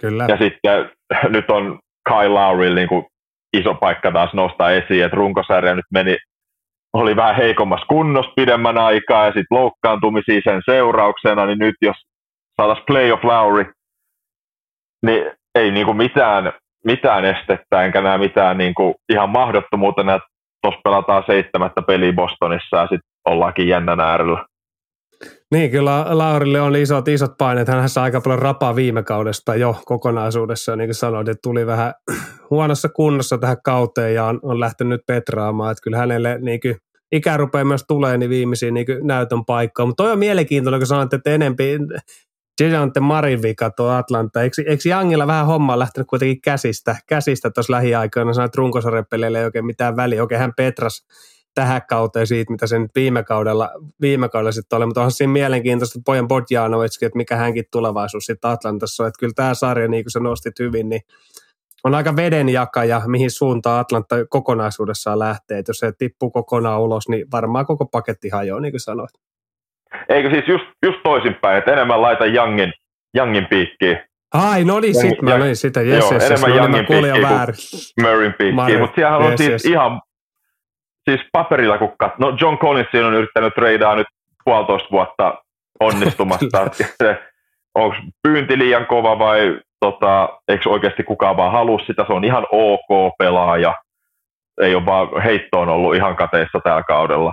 Kyllä. 0.00 0.26
Ja 0.28 0.36
sitten 0.36 0.90
nyt 1.28 1.50
on 1.50 1.78
Kyle 2.08 2.28
Lowry 2.28 2.74
niin 2.74 2.88
kuin 2.88 3.06
iso 3.52 3.74
paikka 3.74 4.12
taas 4.12 4.32
nostaa 4.34 4.70
esiin, 4.70 5.04
että 5.04 5.16
runkosarja 5.16 5.74
nyt 5.74 5.84
meni 5.92 6.16
oli 6.92 7.16
vähän 7.16 7.36
heikommassa 7.36 7.86
kunnossa 7.86 8.32
pidemmän 8.36 8.78
aikaa 8.78 9.24
ja 9.24 9.32
sitten 9.32 9.58
loukkaantumisia 9.58 10.40
sen 10.44 10.62
seurauksena, 10.64 11.46
niin 11.46 11.58
nyt 11.58 11.74
jos 11.82 11.96
saataisiin 12.56 12.86
playoff 12.86 13.24
Lowry, 13.24 13.72
niin 15.06 15.32
ei 15.54 15.70
niinku 15.70 15.94
mitään, 15.94 16.52
mitään 16.84 17.24
estettä, 17.24 17.84
enkä 17.84 18.00
näe 18.00 18.18
mitään 18.18 18.58
niinku 18.58 18.94
ihan 19.08 19.30
mahdottomuutena, 19.30 20.14
että 20.14 20.28
tuossa 20.62 20.80
pelataan 20.84 21.22
seitsemättä 21.26 21.82
peliä 21.82 22.12
Bostonissa 22.12 22.76
ja 22.76 22.82
sitten 22.82 23.10
ollaankin 23.24 23.68
jännän 23.68 24.00
äärellä. 24.00 24.46
Niin, 25.54 25.70
kyllä 25.70 26.18
Laurille 26.18 26.60
on 26.60 26.76
isot, 26.76 27.08
isot 27.08 27.38
paineet. 27.38 27.68
Hän 27.68 27.88
saa 27.88 28.04
aika 28.04 28.20
paljon 28.20 28.38
rapaa 28.38 28.76
viime 28.76 29.02
kaudesta 29.02 29.54
jo 29.54 29.76
kokonaisuudessa. 29.84 30.76
Niin 30.76 30.88
kuin 30.88 30.94
sanoit, 30.94 31.28
että 31.28 31.42
tuli 31.42 31.66
vähän 31.66 31.94
huonossa 32.50 32.88
kunnossa 32.88 33.38
tähän 33.38 33.56
kauteen 33.64 34.14
ja 34.14 34.24
on, 34.24 34.40
on 34.42 34.60
lähtenyt 34.60 34.90
nyt 34.90 35.06
petraamaan. 35.06 35.72
Että 35.72 35.82
kyllä 35.82 35.96
hänelle 35.96 36.38
niin 36.38 36.60
kuin, 36.60 36.76
ikä 37.12 37.36
rupeaa 37.36 37.64
myös 37.64 37.84
tulee 37.88 38.18
niin 38.18 38.30
viimeisiin 38.30 38.74
niin 38.74 38.86
näytön 39.02 39.44
paikkaan. 39.44 39.88
Mutta 39.88 40.02
toi 40.02 40.12
on 40.12 40.18
mielenkiintoinen, 40.18 40.80
kun 40.80 40.86
sanoit, 40.86 41.14
että 41.14 41.30
enempi 41.30 41.78
Gigante 42.58 43.00
Marin 43.00 43.42
vika 43.42 43.70
tuo 43.70 43.88
Atlanta. 43.88 44.42
Eikö, 44.42 44.62
eikö 44.66 44.88
Jangilla 44.88 45.26
vähän 45.26 45.46
hommaa 45.46 45.78
lähtenyt 45.78 46.06
kuitenkin 46.08 46.40
käsistä, 46.40 46.96
käsistä 47.08 47.50
tuossa 47.50 47.72
lähiaikoina? 47.72 48.32
Sanoit, 48.32 48.48
että 48.48 48.58
runkosarjapeleillä 48.58 49.38
ei 49.38 49.44
oikein 49.44 49.66
mitään 49.66 49.96
väliä. 49.96 50.22
Okei, 50.22 50.38
hän 50.38 50.52
Petras 50.56 51.06
tähän 51.54 51.82
kauteen 51.88 52.26
siitä, 52.26 52.52
mitä 52.52 52.66
se 52.66 52.78
nyt 52.78 52.90
viime 52.94 53.22
kaudella, 53.22 53.70
viime 54.00 54.28
kaudella 54.28 54.52
sitten 54.52 54.76
oli, 54.76 54.86
mutta 54.86 55.00
onhan 55.00 55.12
siinä 55.12 55.32
mielenkiintoista 55.32 55.98
että 55.98 56.06
pojan 56.06 56.28
Bodjanovitskin, 56.28 57.06
että 57.06 57.16
mikä 57.16 57.36
hänkin 57.36 57.64
tulevaisuus 57.72 58.24
sitten 58.24 58.50
Atlantassa 58.50 59.02
on, 59.02 59.08
että 59.08 59.20
kyllä 59.20 59.32
tämä 59.36 59.54
sarja, 59.54 59.88
niin 59.88 60.04
kuin 60.04 60.10
sä 60.10 60.20
nostit 60.20 60.58
hyvin, 60.58 60.88
niin 60.88 61.00
on 61.84 61.94
aika 61.94 62.16
vedenjakaja, 62.16 63.02
mihin 63.06 63.30
suuntaan 63.30 63.80
Atlanta 63.80 64.16
kokonaisuudessaan 64.28 65.18
lähtee, 65.18 65.58
että 65.58 65.70
jos 65.70 65.78
se 65.78 65.92
tippuu 65.98 66.30
kokonaan 66.30 66.80
ulos, 66.80 67.08
niin 67.08 67.26
varmaan 67.32 67.66
koko 67.66 67.86
paketti 67.86 68.28
hajoaa, 68.28 68.60
niin 68.60 68.72
kuin 68.72 68.80
sanoit. 68.80 69.10
Eikö 70.08 70.30
siis 70.30 70.48
just, 70.48 70.64
just 70.86 70.98
toisinpäin, 71.02 71.58
että 71.58 71.72
enemmän 71.72 72.02
laita 72.02 72.26
Youngin, 72.26 72.72
Youngin 73.16 73.46
piikkiin. 73.46 73.98
Ai, 74.34 74.64
no 74.64 74.80
niin, 74.80 74.94
sit 74.94 75.22
mä 75.22 75.34
olin 75.34 75.56
sitä, 75.56 75.80
yes, 75.80 75.98
joo, 75.98 76.12
yes, 76.12 76.22
enemmän 76.22 76.50
yes, 76.50 76.58
Youngin 76.58 76.86
piikkiin 76.86 77.22
kuin 77.22 78.06
Murrayn 78.06 78.34
piikkiin, 78.38 78.80
mutta 78.80 78.94
siellä 78.94 79.16
on 79.16 79.30
yes, 79.30 79.38
siis 79.38 79.50
yes. 79.50 79.64
ihan 79.64 80.00
siis 81.10 81.20
paperilla 81.32 81.78
kun 81.78 81.92
kat... 81.98 82.18
No 82.18 82.36
John 82.40 82.58
Collins 82.58 82.88
on 83.06 83.14
yrittänyt 83.14 83.54
treidaa 83.54 83.94
nyt 83.94 84.06
puolitoista 84.44 84.88
vuotta 84.90 85.34
onnistumasta. 85.80 86.58
Onko 87.74 87.96
pyynti 88.22 88.58
liian 88.58 88.86
kova 88.86 89.18
vai 89.18 89.60
tota, 89.80 90.28
eikö 90.48 90.70
oikeasti 90.70 91.02
kukaan 91.02 91.36
vaan 91.36 91.52
halua 91.52 91.78
sitä, 91.86 92.04
se 92.06 92.12
on 92.12 92.24
ihan 92.24 92.46
ok 92.50 93.18
pelaaja. 93.18 93.74
Ei 94.60 94.74
ole 94.74 94.86
vaan 94.86 95.22
heittoon 95.22 95.68
ollut 95.68 95.94
ihan 95.94 96.16
kateessa 96.16 96.60
tällä 96.64 96.82
kaudella. 96.82 97.32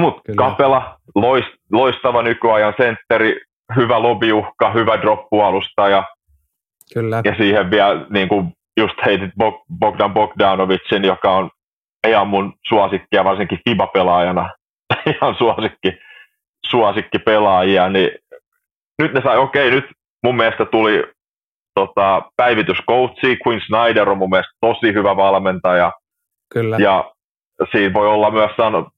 Mutta 0.00 0.22
Kapela, 0.36 0.98
loist, 1.14 1.48
loistava 1.72 2.22
nykyajan 2.22 2.74
sentteri, 2.76 3.40
hyvä 3.76 4.02
lobiuhka, 4.02 4.70
hyvä 4.70 5.02
droppualustaja. 5.02 6.04
Kyllä. 6.94 7.22
Ja 7.24 7.34
siihen 7.36 7.70
vielä 7.70 8.06
niin 8.10 8.28
kuin 8.28 8.52
just 8.76 8.94
heitit 9.06 9.30
Bogdan 9.78 10.14
Bogdanovicin, 10.14 11.04
joka 11.04 11.30
on 11.36 11.50
ihan 12.08 12.28
mun 12.28 12.52
suosikkia, 12.68 13.24
varsinkin 13.24 13.58
FIBA-pelaajana, 13.68 14.50
ihan 15.14 15.34
suosikki, 15.38 15.92
suosikki 16.66 17.18
pelaajia, 17.18 17.88
niin 17.88 18.10
nyt 19.02 19.12
ne 19.12 19.20
sai, 19.22 19.38
okei, 19.38 19.68
okay, 19.68 19.80
nyt 19.80 19.90
mun 20.22 20.36
mielestä 20.36 20.64
tuli 20.64 21.04
tota, 21.74 22.22
päivityscoachi, 22.36 23.38
Quinn 23.46 23.60
Snyder 23.66 24.10
on 24.10 24.18
mun 24.18 24.30
mielestä 24.30 24.52
tosi 24.60 24.94
hyvä 24.94 25.16
valmentaja. 25.16 25.92
Kyllä. 26.52 26.76
Ja 26.78 27.12
siinä 27.72 27.94
voi 27.94 28.08
olla 28.08 28.30
myös 28.30 28.50
sano, 28.56 28.90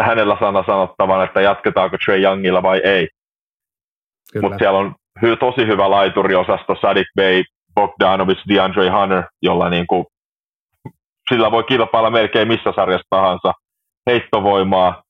hänellä 0.00 0.36
sana 0.40 0.64
sanottavan, 0.66 1.24
että 1.24 1.40
jatketaanko 1.40 1.96
Trey 2.04 2.22
Youngilla 2.22 2.62
vai 2.62 2.80
ei. 2.84 3.08
Mutta 4.42 4.58
siellä 4.58 4.78
on 4.78 4.94
hy, 5.22 5.36
tosi 5.36 5.66
hyvä 5.66 5.90
laituriosasto, 5.90 6.76
Sadik 6.80 7.06
Bay, 7.16 7.42
Bogdanovic, 7.74 8.38
DeAndre 8.48 8.90
Hunter, 8.90 9.22
jolla 9.42 9.70
niinku, 9.70 10.06
sillä 11.28 11.50
voi 11.50 11.64
kilpailla 11.64 12.10
melkein 12.10 12.48
missä 12.48 12.72
sarjassa 12.76 13.06
tahansa. 13.10 13.52
Heittovoimaa 14.10 15.02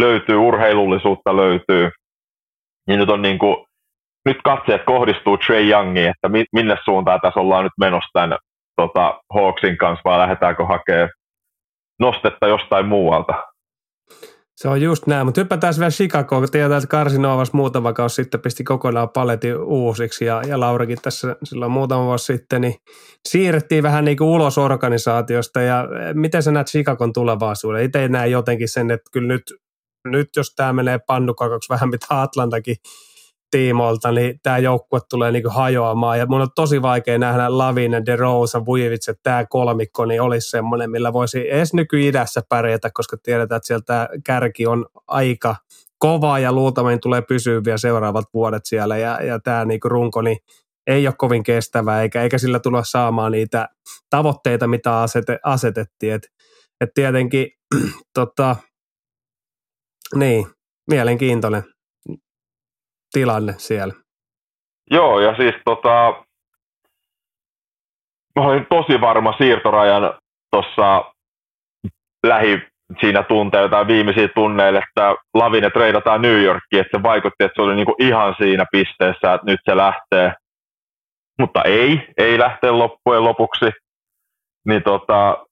löytyy, 0.00 0.36
urheilullisuutta 0.36 1.36
löytyy. 1.36 1.90
Niin 2.88 2.98
nyt 2.98 3.10
on 3.10 3.22
niinku, 3.22 3.66
nyt 4.24 4.36
katseet 4.44 4.84
kohdistuu 4.84 5.38
Trey 5.38 5.70
Youngiin, 5.70 6.10
että 6.10 6.28
minne 6.52 6.76
suuntaan 6.84 7.20
tässä 7.20 7.40
ollaan 7.40 7.64
nyt 7.64 7.72
menossa 7.80 8.10
tämän 8.12 8.38
tota, 8.76 9.20
Hawksin 9.34 9.78
kanssa, 9.78 10.02
vai 10.04 10.18
lähdetäänkö 10.18 10.64
hakemaan 10.64 11.10
nostetta 12.00 12.48
jostain 12.48 12.86
muualta. 12.86 13.49
Se 14.60 14.68
on 14.68 14.82
just 14.82 15.06
näin, 15.06 15.26
mutta 15.26 15.40
hypätään 15.40 15.74
vielä 15.78 15.90
Chicagoon, 15.90 16.42
kun 16.42 16.50
tiedetään, 16.50 16.78
että 16.78 16.88
Karsinovas 16.88 17.52
muutama 17.52 17.92
kausi 17.92 18.14
sitten 18.14 18.40
pisti 18.40 18.64
kokonaan 18.64 19.08
paletin 19.08 19.56
uusiksi 19.56 20.24
ja, 20.24 20.42
ja 20.46 20.60
Laurakin 20.60 20.98
tässä 21.02 21.36
silloin 21.44 21.72
muutama 21.72 22.04
vuosi 22.04 22.24
sitten, 22.24 22.60
niin 22.60 22.74
siirrettiin 23.28 23.82
vähän 23.82 24.04
niin 24.04 24.16
kuin 24.16 24.28
ulos 24.28 24.58
organisaatiosta 24.58 25.60
ja 25.60 25.88
miten 26.14 26.42
sä 26.42 26.52
näet 26.52 26.66
Chicagon 26.66 27.12
tulevaisuuden? 27.12 27.84
Itse 27.84 28.08
näe 28.08 28.28
jotenkin 28.28 28.68
sen, 28.68 28.90
että 28.90 29.10
kyllä 29.12 29.28
nyt, 29.28 29.42
nyt 30.08 30.28
jos 30.36 30.54
tämä 30.54 30.72
menee 30.72 30.98
pannukakaksi 31.06 31.68
vähän 31.68 31.90
mitä 31.90 32.06
Atlantakin 32.10 32.76
tiimoilta, 33.50 34.12
niin 34.12 34.40
tämä 34.42 34.58
joukkue 34.58 35.00
tulee 35.10 35.32
niin 35.32 35.50
hajoamaan. 35.50 36.18
Ja 36.18 36.26
mun 36.26 36.40
on 36.40 36.48
tosi 36.54 36.82
vaikea 36.82 37.18
nähdä 37.18 37.58
Lavin, 37.58 37.92
DeRozan, 38.06 38.66
Vujovic, 38.66 39.08
että 39.08 39.22
tämä 39.22 39.46
kolmikko 39.46 40.04
niin 40.04 40.20
olisi 40.20 40.50
semmoinen, 40.50 40.90
millä 40.90 41.12
voisi 41.12 41.50
edes 41.50 41.74
nyky-idässä 41.74 42.42
pärjätä, 42.48 42.90
koska 42.94 43.16
tiedetään, 43.22 43.56
että 43.56 43.66
sieltä 43.66 44.08
kärki 44.24 44.66
on 44.66 44.86
aika 45.08 45.56
kova 45.98 46.38
ja 46.38 46.52
luultavasti 46.52 46.98
tulee 46.98 47.22
pysyä 47.22 47.64
vielä 47.64 47.78
seuraavat 47.78 48.24
vuodet 48.34 48.66
siellä. 48.66 48.98
Ja, 48.98 49.22
ja 49.22 49.40
tämä 49.40 49.64
niin 49.64 49.80
runko 49.84 50.22
niin 50.22 50.38
ei 50.86 51.06
ole 51.06 51.14
kovin 51.18 51.42
kestävä, 51.42 52.02
eikä, 52.02 52.22
eikä 52.22 52.38
sillä 52.38 52.58
tulla 52.58 52.84
saamaan 52.84 53.32
niitä 53.32 53.68
tavoitteita, 54.10 54.66
mitä 54.66 55.00
asete, 55.00 55.38
asetettiin. 55.42 56.12
Et, 56.12 56.22
et 56.80 56.90
tietenkin, 56.94 57.48
tota, 58.18 58.56
niin, 60.14 60.46
mielenkiintoinen 60.90 61.64
tilanne 63.12 63.54
siellä. 63.56 63.94
Joo, 64.90 65.20
ja 65.20 65.36
siis 65.36 65.54
tota, 65.64 66.24
mä 68.36 68.46
olin 68.46 68.66
tosi 68.70 69.00
varma 69.00 69.34
siirtorajan 69.38 70.14
tuossa 70.50 71.12
lähi 72.26 72.62
siinä 73.00 73.22
tunteja 73.22 73.68
tai 73.68 73.86
viimeisiä 73.86 74.28
tunneille, 74.28 74.78
että 74.78 75.14
Lavine 75.34 75.70
treidataan 75.70 76.22
New 76.22 76.42
Yorkiin, 76.42 76.80
että 76.80 76.98
se 76.98 77.02
vaikutti, 77.02 77.44
että 77.44 77.54
se 77.54 77.62
oli 77.62 77.74
niinku 77.74 77.94
ihan 77.98 78.34
siinä 78.38 78.64
pisteessä, 78.72 79.34
että 79.34 79.46
nyt 79.46 79.60
se 79.64 79.76
lähtee. 79.76 80.32
Mutta 81.38 81.62
ei, 81.62 82.08
ei 82.16 82.38
lähtee 82.38 82.70
loppujen 82.70 83.24
lopuksi. 83.24 83.64
Niin 84.66 84.82
tota, 84.82 85.46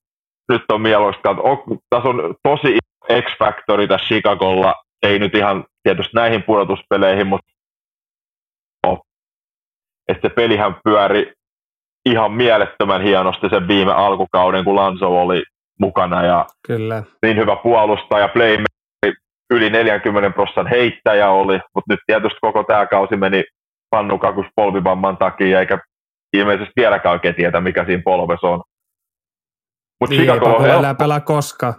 nyt 0.48 0.62
on 0.72 0.80
mieluista, 0.80 1.30
että 1.30 1.42
tässä 1.90 2.08
on 2.08 2.34
tosi 2.42 2.78
X-Factori 3.12 3.88
tässä 3.88 4.06
Chicagolla, 4.06 4.74
ei 5.02 5.18
nyt 5.18 5.34
ihan 5.34 5.64
tietysti 5.82 6.12
näihin 6.14 6.42
pudotuspeleihin, 6.42 7.26
mutta 7.26 7.48
että 10.08 10.28
se 10.28 10.34
pelihän 10.34 10.76
pyöri 10.84 11.32
ihan 12.04 12.32
mielettömän 12.32 13.02
hienosti 13.02 13.48
sen 13.48 13.68
viime 13.68 13.92
alkukauden, 13.92 14.64
kun 14.64 14.76
Lanzo 14.76 15.20
oli 15.20 15.42
mukana 15.80 16.26
ja 16.26 16.46
Kyllä. 16.66 17.02
niin 17.22 17.36
hyvä 17.36 17.56
puolustaja, 17.56 18.28
playmaker, 18.28 19.14
yli 19.50 19.70
40 19.70 20.30
prosentin 20.30 20.66
heittäjä 20.66 21.30
oli, 21.30 21.60
mutta 21.74 21.92
nyt 21.92 22.00
tietysti 22.06 22.38
koko 22.40 22.64
tämä 22.64 22.86
kausi 22.86 23.16
meni 23.16 23.44
pannukakus 23.90 24.46
polvivamman 24.56 25.16
takia, 25.16 25.60
eikä 25.60 25.78
ilmeisesti 26.32 26.72
vieläkään 26.76 27.12
oikein 27.12 27.34
tiedä, 27.34 27.60
mikä 27.60 27.84
siinä 27.84 28.02
polves 28.04 28.44
on. 28.44 28.62
Mutta 30.00 30.16
niin, 30.16 30.22
Chicago 30.22 30.56
on 30.56 30.62
helppo. 30.62 30.94
pelaa 30.94 31.20
koska. 31.20 31.74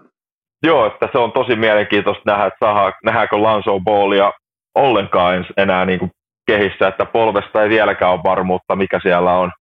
Joo, 0.63 0.85
että 0.85 1.09
se 1.11 1.17
on 1.17 1.31
tosi 1.31 1.55
mielenkiintoista 1.55 2.23
nähdä, 2.25 2.45
että 2.45 2.65
saadaan, 2.65 2.93
nähdäänkö 3.03 3.41
Lanzo 3.41 3.79
Ballia 3.79 4.33
ollenkaan 4.75 5.45
enää 5.57 5.85
niin 5.85 5.99
kuin 5.99 6.11
kehissä, 6.47 6.87
että 6.87 7.05
polvesta 7.05 7.63
ei 7.63 7.69
vieläkään 7.69 8.11
ole 8.11 8.23
varmuutta, 8.23 8.75
mikä 8.75 8.99
siellä 9.03 9.37
on. 9.37 9.51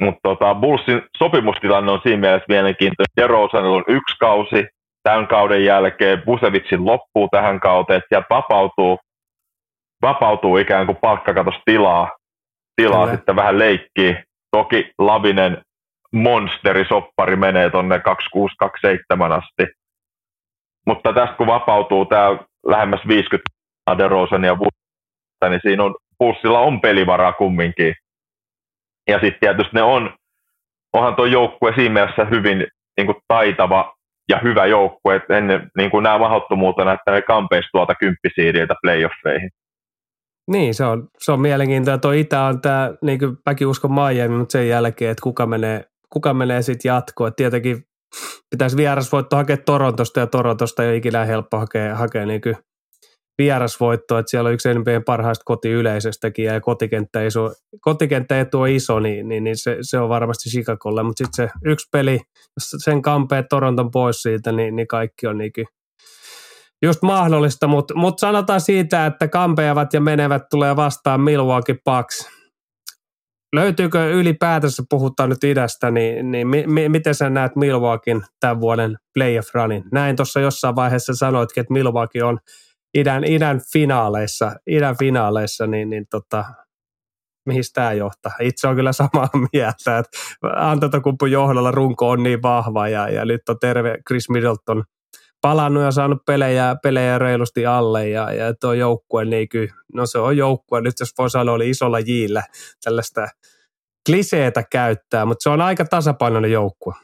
Mutta 0.00 0.20
tota, 0.22 0.54
Bullsin 0.54 1.02
sopimustilanne 1.18 1.92
on 1.92 2.00
siinä 2.02 2.20
mielessä 2.20 2.46
mielenkiintoinen. 2.48 3.12
DeRozanilla 3.20 3.76
on 3.76 3.84
yksi 3.88 4.16
kausi 4.20 4.66
tämän 5.02 5.26
kauden 5.26 5.64
jälkeen, 5.64 6.22
Busevitsin 6.22 6.86
loppuu 6.86 7.28
tähän 7.30 7.60
kauteen, 7.60 8.02
sieltä 8.08 8.26
vapautuu, 8.30 8.98
vapautuu 10.02 10.56
ikään 10.56 10.86
kuin 10.86 10.98
palkkakatos 11.00 11.54
tilaa, 11.64 12.16
tilaa 12.76 13.10
sitten 13.10 13.36
vähän 13.36 13.58
leikkiä. 13.58 14.24
Toki 14.50 14.90
Lavinen 14.98 15.62
monsteri-soppari 16.12 17.36
menee 17.36 17.70
tuonne 17.70 18.00
2627 18.00 19.32
asti. 19.32 19.66
Mutta 20.86 21.12
tästä 21.12 21.36
kun 21.36 21.46
vapautuu 21.46 22.04
tämä 22.04 22.38
lähemmäs 22.66 23.00
50 23.08 23.50
DeRozan 23.98 24.44
ja 24.44 24.56
niin 25.48 25.60
siinä 25.62 25.84
on, 25.84 25.94
pussilla 26.18 26.60
on 26.60 26.80
pelivaraa 26.80 27.32
kumminkin. 27.32 27.94
Ja 29.08 29.20
sitten 29.20 29.40
tietysti 29.40 29.70
ne 29.72 29.82
on, 29.82 30.14
onhan 30.92 31.16
tuo 31.16 31.26
joukkue 31.26 31.72
siinä 31.74 31.94
mielessä 31.94 32.24
hyvin 32.24 32.66
niin 32.96 33.06
kuin 33.06 33.16
taitava 33.28 33.94
ja 34.28 34.38
hyvä 34.42 34.66
joukkue, 34.66 35.16
että 35.16 35.38
ennen 35.38 35.70
niin 35.76 35.90
kuin 35.90 36.02
nämä 36.02 36.18
mahdottomuutena, 36.18 36.92
että 36.92 37.10
ne 37.10 37.22
kampeisi 37.22 37.68
tuolta 37.72 37.94
kymppisiidiltä 37.94 38.74
playoffeihin. 38.82 39.50
Niin, 40.48 40.74
se 40.74 40.84
on, 40.84 41.08
se 41.18 41.32
on 41.32 41.40
mielenkiintoista. 41.40 41.98
Tuo 41.98 42.12
Itä 42.12 42.42
on 42.42 42.60
tämä 42.60 42.94
niin 43.02 43.20
väkiusko 43.46 43.88
Miami, 43.88 44.38
mutta 44.38 44.52
sen 44.52 44.68
jälkeen, 44.68 45.10
että 45.10 45.22
kuka 45.22 45.46
menee, 45.46 45.84
kuka 46.12 46.34
menee 46.34 46.62
sitten 46.62 46.88
jatkoon. 46.88 47.32
Tietenkin 47.36 47.84
pitäisi 48.50 48.76
vierasvoitto 48.76 49.36
hakea 49.36 49.56
Torontosta 49.56 50.20
ja 50.20 50.26
Torontosta 50.26 50.82
ei 50.82 50.88
ole 50.88 50.96
ikinä 50.96 51.24
helppo 51.24 51.58
hakea, 51.58 51.96
hakea 51.96 52.26
niin 52.26 52.40
vierasvoitto, 53.38 54.18
että 54.18 54.30
siellä 54.30 54.48
on 54.48 54.54
yksi 54.54 54.74
NBAn 54.74 55.04
parhaista 55.06 55.42
kotiyleisöstäkin 55.44 56.44
ja 56.44 56.60
kotikenttä, 56.60 57.26
iso, 57.26 57.52
kotikenttä 57.80 58.40
etu 58.40 58.60
on 58.60 58.68
iso, 58.68 59.00
niin, 59.00 59.28
niin, 59.28 59.44
niin 59.44 59.56
se, 59.56 59.76
se, 59.80 59.98
on 59.98 60.08
varmasti 60.08 60.50
Chicagolle, 60.50 61.02
mutta 61.02 61.24
sitten 61.24 61.46
se 61.46 61.52
yksi 61.64 61.88
peli, 61.92 62.14
jos 62.56 62.70
sen 62.84 63.02
kampeet 63.02 63.46
Toronton 63.50 63.90
pois 63.90 64.22
siitä, 64.22 64.52
niin, 64.52 64.76
niin 64.76 64.88
kaikki 64.88 65.26
on 65.26 65.38
niin 65.38 65.52
just 66.82 67.02
mahdollista, 67.02 67.66
mutta 67.66 67.94
mut 67.94 68.18
sanotaan 68.18 68.60
siitä, 68.60 69.06
että 69.06 69.28
kampeavat 69.28 69.94
ja 69.94 70.00
menevät 70.00 70.42
tulee 70.50 70.76
vastaan 70.76 71.20
Milwaukee 71.20 71.76
Bucks. 71.84 72.37
Löytyykö 73.52 74.10
ylipäätänsä, 74.10 74.82
puhutaan 74.90 75.28
nyt 75.28 75.44
idästä, 75.44 75.90
niin, 75.90 76.30
niin 76.30 76.48
mi, 76.48 76.64
mi, 76.66 76.88
miten 76.88 77.14
sä 77.14 77.30
näet 77.30 77.56
Milwaukeein 77.56 78.22
tämän 78.40 78.60
vuoden 78.60 78.96
playoff 79.14 79.54
runin? 79.54 79.84
Näin 79.92 80.16
tuossa 80.16 80.40
jossain 80.40 80.76
vaiheessa 80.76 81.14
sanoitkin, 81.14 81.60
että 81.60 81.72
Milwaukee 81.72 82.22
on– 82.22 82.38
idän, 82.94 83.24
idän 83.24 83.60
finaaleissa, 83.72 84.52
idän 84.66 84.96
finaaleissa 84.98 85.66
niin, 85.66 85.90
niin 85.90 86.06
tota, 86.10 86.44
mihin 87.46 87.62
tämä 87.74 87.92
johtaa. 87.92 88.32
Itse 88.40 88.68
on 88.68 88.76
kyllä 88.76 88.92
samaa 88.92 89.28
mieltä, 89.52 89.98
että 89.98 90.18
Antetokumpun 90.56 91.30
johdolla 91.30 91.70
runko 91.70 92.10
on 92.10 92.22
niin 92.22 92.42
vahva 92.42 92.88
ja, 92.88 93.08
ja 93.08 93.24
nyt 93.24 93.48
on 93.48 93.58
terve 93.60 93.98
Chris 94.08 94.30
Middleton 94.30 94.84
palannut 95.40 95.82
ja 95.82 95.90
saanut 95.90 96.18
pelejä, 96.26 96.76
pelejä 96.82 97.18
reilusti 97.18 97.66
alle 97.66 98.08
ja, 98.08 98.32
ja 98.32 98.54
tuo 98.60 98.72
joukkue, 98.72 99.24
niin 99.24 99.48
kyllä, 99.48 99.72
no 99.94 100.06
se 100.06 100.18
on 100.18 100.36
joukkue, 100.36 100.80
nyt 100.80 100.94
jos 101.00 101.12
voi 101.18 101.30
sanoa, 101.30 101.54
oli 101.54 101.70
isolla 101.70 101.98
jillä 101.98 102.42
tällaista 102.84 103.26
kliseetä 104.10 104.62
käyttää, 104.72 105.24
mutta 105.24 105.42
se 105.42 105.50
on 105.50 105.60
aika 105.60 105.84
tasapainoinen 105.84 106.52
joukkue. 106.52 106.94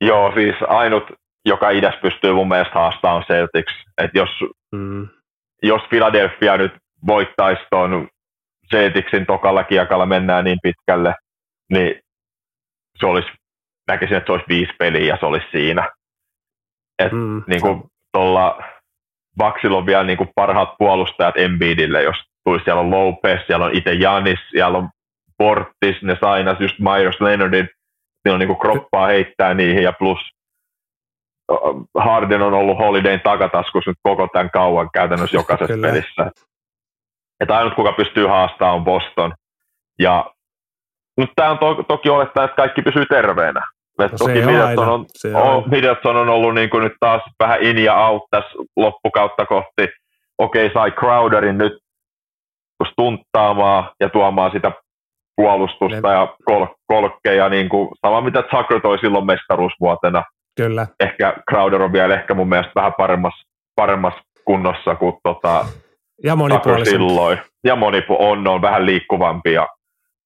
Joo, 0.00 0.32
siis 0.34 0.54
ainut 0.68 1.02
joka 1.46 1.70
idässä 1.70 2.00
pystyy 2.00 2.32
mun 2.32 2.48
mielestä 2.48 2.74
haastamaan 2.74 3.24
Celtics. 3.24 3.72
Et 3.98 4.10
jos, 4.14 4.28
mm. 4.74 5.08
jos 5.62 5.82
Philadelphia 5.88 6.56
nyt 6.56 6.72
voittaisi 7.06 7.62
tuon 7.70 8.08
Celticsin 8.70 9.26
tokalla 9.26 9.64
kiekalla 9.64 10.06
mennään 10.06 10.44
niin 10.44 10.58
pitkälle, 10.62 11.14
niin 11.72 12.00
se 13.00 13.06
olisi, 13.06 13.28
näkisin, 13.88 14.16
että 14.16 14.26
se 14.26 14.32
olisi 14.32 14.48
viisi 14.48 14.72
peliä 14.78 15.06
ja 15.06 15.16
se 15.20 15.26
olisi 15.26 15.46
siinä. 15.50 15.90
Et 16.98 17.12
mm. 17.12 17.42
niin 17.46 17.60
kuin 17.60 17.82
tuolla 18.12 18.62
Vaksilla 19.38 19.76
on 19.76 19.86
vielä 19.86 20.04
niin 20.04 20.18
kuin 20.18 20.30
parhaat 20.34 20.74
puolustajat 20.78 21.36
Embiidille, 21.36 22.02
jos 22.02 22.16
tulisi, 22.44 22.64
siellä 22.64 22.80
on 22.80 22.90
Lopez, 22.90 23.46
siellä 23.46 23.66
on 23.66 23.74
itse 23.74 23.92
Janis, 23.92 24.38
siellä 24.50 24.78
on 24.78 24.88
Portis, 25.38 26.02
ne 26.02 26.16
sainas 26.20 26.60
just 26.60 26.78
Myers 26.78 27.20
Leonardin, 27.20 27.68
niillä 28.24 28.34
on 28.34 28.40
niin 28.40 28.58
kroppaa 28.58 29.06
heittää 29.06 29.54
niihin 29.54 29.82
ja 29.82 29.92
plus 29.92 30.18
Harden 31.98 32.42
on 32.42 32.54
ollut 32.54 32.78
Holidayn 32.78 33.20
takataskussa 33.20 33.90
nyt 33.90 33.98
koko 34.02 34.28
tämän 34.32 34.50
kauan 34.50 34.90
käytännössä 34.92 35.36
jokaisessa 35.36 35.74
Kyllä. 35.74 35.88
pelissä. 35.88 36.30
Että 37.40 37.56
ainut 37.56 37.74
kuka 37.74 37.92
pystyy 37.92 38.26
haastamaan 38.26 38.76
on 38.76 38.84
Boston. 38.84 39.34
Ja 39.98 40.34
nyt 41.16 41.30
tämä 41.36 41.50
on 41.50 41.58
to- 41.58 41.82
toki 41.82 42.10
olettaa, 42.10 42.44
että 42.44 42.56
kaikki 42.56 42.82
pysyy 42.82 43.06
terveenä. 43.06 43.60
Et 43.98 44.12
no 44.12 44.18
toki 44.18 44.32
Middleton 44.32 44.88
on, 44.88 45.06
on, 45.34 45.64
Middleton 45.70 46.16
on 46.16 46.28
ollut 46.28 46.54
niin 46.54 46.70
kuin 46.70 46.84
nyt 46.84 46.92
taas 47.00 47.22
vähän 47.40 47.62
in 47.62 47.78
ja 47.78 47.94
out 48.06 48.22
tässä 48.30 48.50
loppukautta 48.76 49.46
kohti. 49.46 49.88
Okei, 50.38 50.70
sai 50.74 50.90
Crowderin 50.90 51.58
nyt 51.58 51.72
stunttaamaan 52.90 53.90
ja 54.00 54.08
tuomaan 54.08 54.50
sitä 54.50 54.72
puolustusta 55.36 56.08
ne. 56.08 56.14
ja 56.14 56.36
kol- 56.44 56.66
kolkkeja, 56.86 57.48
niin 57.48 57.68
kuin, 57.68 57.88
sama 58.06 58.20
mitä 58.20 58.42
Tucker 58.42 58.80
toi 58.80 58.98
silloin 58.98 59.26
mestaruusvuotena. 59.26 60.24
Kyllä. 60.56 60.86
Ehkä 61.00 61.34
Crowder 61.50 61.82
on 61.82 61.92
vielä 61.92 62.14
ehkä 62.14 62.34
mun 62.34 62.48
mielestä 62.48 62.72
vähän 62.74 62.92
paremmassa, 62.98 63.46
paremmassa 63.76 64.20
kunnossa 64.44 64.94
kuin 64.94 65.16
tota, 65.22 65.66
ja 66.22 66.36
silloin. 66.84 67.38
Ja 67.64 67.74
monipu- 67.74 68.16
on, 68.18 68.48
on 68.48 68.62
vähän 68.62 68.86
liikkuvampi. 68.86 69.52
Ja, 69.52 69.68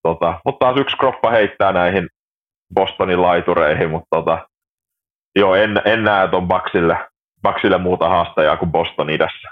tota, 0.03 0.41
mutta 0.45 0.67
taas 0.67 0.81
yksi 0.81 0.97
kroppa 0.97 1.31
heittää 1.31 1.73
näihin 1.73 2.09
Bostonin 2.75 3.23
laitureihin, 3.23 3.91
mutta 3.91 4.17
tota, 4.17 4.49
joo, 5.37 5.55
en, 5.55 5.83
en 5.85 6.05
näe 6.05 6.29
tuon 6.29 6.49
Baxille, 6.49 6.99
Baxille 7.43 7.79
muuta 7.79 8.09
haastajaa 8.09 8.57
kuin 8.57 8.73
Boston 8.73 9.11
idässä. 9.11 9.49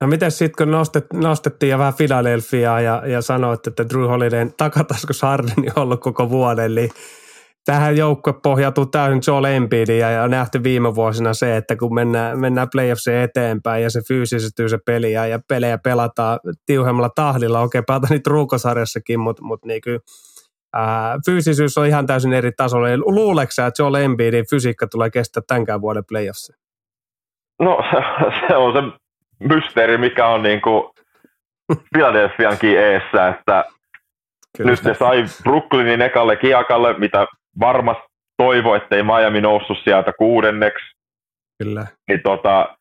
No 0.00 0.06
miten 0.06 0.30
sitten 0.30 0.66
kun 0.66 0.70
nostet, 0.72 1.06
nostettiin 1.12 1.70
ja 1.70 1.78
vähän 1.78 1.94
Philadelphiaa 1.94 2.80
ja, 2.80 3.02
ja 3.06 3.22
sanoit, 3.22 3.66
että 3.66 3.88
Drew 3.88 4.08
Holidayn 4.08 4.52
takataskussa 4.56 5.26
Hardeni 5.26 5.68
on 5.76 5.82
ollut 5.82 6.00
koko 6.00 6.30
vuoden, 6.30 6.64
eli 6.64 6.88
tähän 7.64 7.96
joukkue 7.96 8.34
pohjautuu 8.42 8.86
täysin 8.86 9.22
Joel 9.26 9.44
Embiidin 9.44 9.98
ja 9.98 10.22
on 10.22 10.30
nähty 10.30 10.62
viime 10.62 10.94
vuosina 10.94 11.34
se, 11.34 11.56
että 11.56 11.76
kun 11.76 11.94
mennään, 11.94 12.38
mennään 12.38 12.68
playoffsiin 12.72 13.16
eteenpäin 13.16 13.82
ja 13.82 13.90
se 13.90 14.00
fyysistyy 14.08 14.68
se 14.68 14.78
peli 14.86 15.12
ja, 15.12 15.26
ja 15.26 15.40
pelejä 15.48 15.78
pelataan 15.78 16.40
tiuhemmalla 16.66 17.10
tahdilla, 17.14 17.60
okei 17.60 17.78
okay, 17.78 17.84
pelataan 17.86 18.10
niitä 18.10 18.30
ruukosarjassakin, 18.30 19.20
mutta 19.20 19.42
mut 19.42 19.64
niinku, 19.64 19.90
ää, 20.76 21.18
fyysisyys 21.26 21.78
on 21.78 21.86
ihan 21.86 22.06
täysin 22.06 22.32
eri 22.32 22.52
tasolla. 22.52 22.88
Luuleeko 22.96 23.50
että 23.68 23.82
Joel 23.82 23.94
Embiidin 23.94 24.44
fysiikka 24.50 24.86
tulee 24.86 25.10
kestää 25.10 25.42
tämänkään 25.46 25.80
vuoden 25.80 26.04
playoffsiin? 26.08 26.58
No 27.60 27.78
se 28.48 28.56
on 28.56 28.72
se 28.72 28.98
mysteeri, 29.48 29.98
mikä 29.98 30.26
on 30.26 30.42
niin 30.42 30.60
kuin 30.60 30.84
Philadelphiankin 31.92 32.78
eessä, 32.78 33.28
että 33.28 33.64
Kyllä. 34.56 34.70
nyt 34.70 34.82
ne 34.82 34.94
sai 34.94 35.24
Brooklynin 35.42 36.02
ekalle 36.02 36.36
kiakalle, 36.36 36.98
mitä 36.98 37.26
varmasti 37.60 38.02
toivo, 38.36 38.74
ettei 38.74 39.02
Miami 39.02 39.40
noussut 39.40 39.78
sieltä 39.84 40.12
kuudenneksi. 40.18 40.84
Kyllä. 41.58 41.86
Niin 42.08 42.20
tota, 42.22 42.76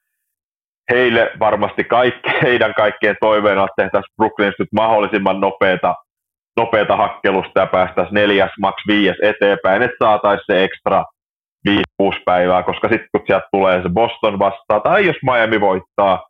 heille 0.92 1.32
varmasti 1.40 1.84
kaikki, 1.84 2.30
heidän 2.44 2.74
kaikkien 2.74 3.16
toiveena, 3.22 3.64
että 3.64 3.84
tehtäisiin 3.84 4.16
Brooklynista 4.18 4.64
nyt 4.64 4.74
mahdollisimman 4.74 5.42
nopeata, 5.42 5.96
nopeata 6.58 6.96
hakkelusta 6.96 7.60
ja 7.60 7.66
päästäisiin 7.66 8.14
neljäs, 8.14 8.52
maks 8.60 8.84
viies 8.88 9.18
eteenpäin, 9.22 9.82
että 9.82 9.96
saataisiin 10.00 10.46
se 10.46 10.64
ekstra 10.64 11.04
viisi, 11.66 11.84
kuusi 11.98 12.20
päivää, 12.26 12.64
koska 12.64 12.88
sitten 12.88 13.08
kun 13.12 13.22
sieltä 13.28 13.48
tulee 13.52 13.82
se 13.82 13.90
Boston 13.90 14.40
vastaan, 14.40 14.82
tai 14.82 15.06
jos 15.06 15.16
Miami 15.24 15.62
voittaa, 15.62 16.24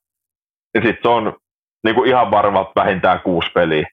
niin 0.74 0.86
sitten 0.86 1.04
se 1.04 1.10
on 1.10 1.38
niin 1.84 1.96
kuin 1.96 2.10
ihan 2.10 2.32
varma 2.32 2.72
vähintään 2.76 3.22
kuusi 3.22 3.50
peliä, 3.54 3.88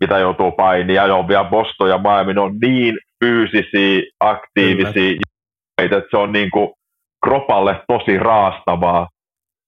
mitä 0.00 0.18
joutuu 0.18 0.52
painiin. 0.52 0.96
Ja 0.96 1.06
joo, 1.06 1.28
vielä 1.28 1.44
Boston 1.44 1.88
ja 1.88 1.98
Miami 1.98 2.34
ne 2.34 2.40
on 2.40 2.58
niin 2.62 2.98
fyysisiä, 3.24 4.02
aktiivisia, 4.20 5.20
että 5.82 6.02
se 6.10 6.16
on 6.16 6.32
niin 6.32 6.50
kuin 6.50 6.70
kropalle 7.24 7.82
tosi 7.86 8.18
raastavaa 8.18 9.08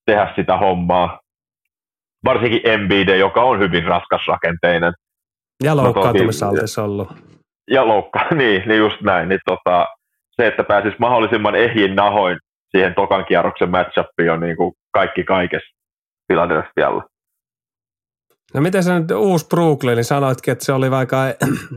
tehdä 0.07 0.33
sitä 0.37 0.57
hommaa. 0.57 1.21
Varsinkin 2.25 2.63
MBD, 2.81 3.17
joka 3.19 3.43
on 3.43 3.59
hyvin 3.59 3.85
raskas 3.85 4.27
rakenteinen. 4.27 4.93
Ja 5.65 5.77
loukkaantumisaltis 5.77 6.79
ollut. 6.79 7.09
Ja 7.71 7.87
loukka, 7.87 8.27
niin, 8.35 8.63
niin 8.67 8.79
just 8.79 9.01
näin. 9.01 9.29
Niin 9.29 9.41
tota, 9.47 9.87
se, 10.31 10.47
että 10.47 10.65
pääsisi 10.65 10.97
mahdollisimman 10.99 11.55
ehjin 11.55 11.97
nahoin 11.97 12.39
siihen 12.71 12.95
tokan 12.95 13.25
kierroksen 13.25 13.71
matchupiin 13.71 14.31
on 14.31 14.41
niin 14.41 14.57
kuin 14.57 14.73
kaikki 14.93 15.25
kaikessa. 15.25 15.81
Philadelphialla. 16.31 17.05
No 18.55 18.61
miten 18.61 18.83
sä 18.83 19.01
nyt 19.01 19.11
uusi 19.11 19.49
Brooklyn, 19.49 19.97
niin 19.97 20.05
sanoitkin, 20.05 20.53
että 20.53 20.65
se 20.65 20.73
oli 20.73 20.91
vaikka 20.91 21.17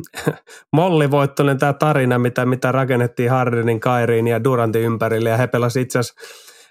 mollivoittoinen 0.74 1.58
tämä 1.58 1.74
tarina, 1.74 2.20
mitä, 2.20 2.46
mitä 2.46 2.72
rakennettiin 2.72 3.32
Hardenin, 3.32 3.80
Kairiin 3.80 4.28
ja 4.28 4.44
Durantin 4.44 4.82
ympärille, 4.82 5.30
ja 5.30 5.38
he 5.38 5.48
pelasivat 5.48 5.86
itse 5.86 6.00
asiassa 6.00 6.22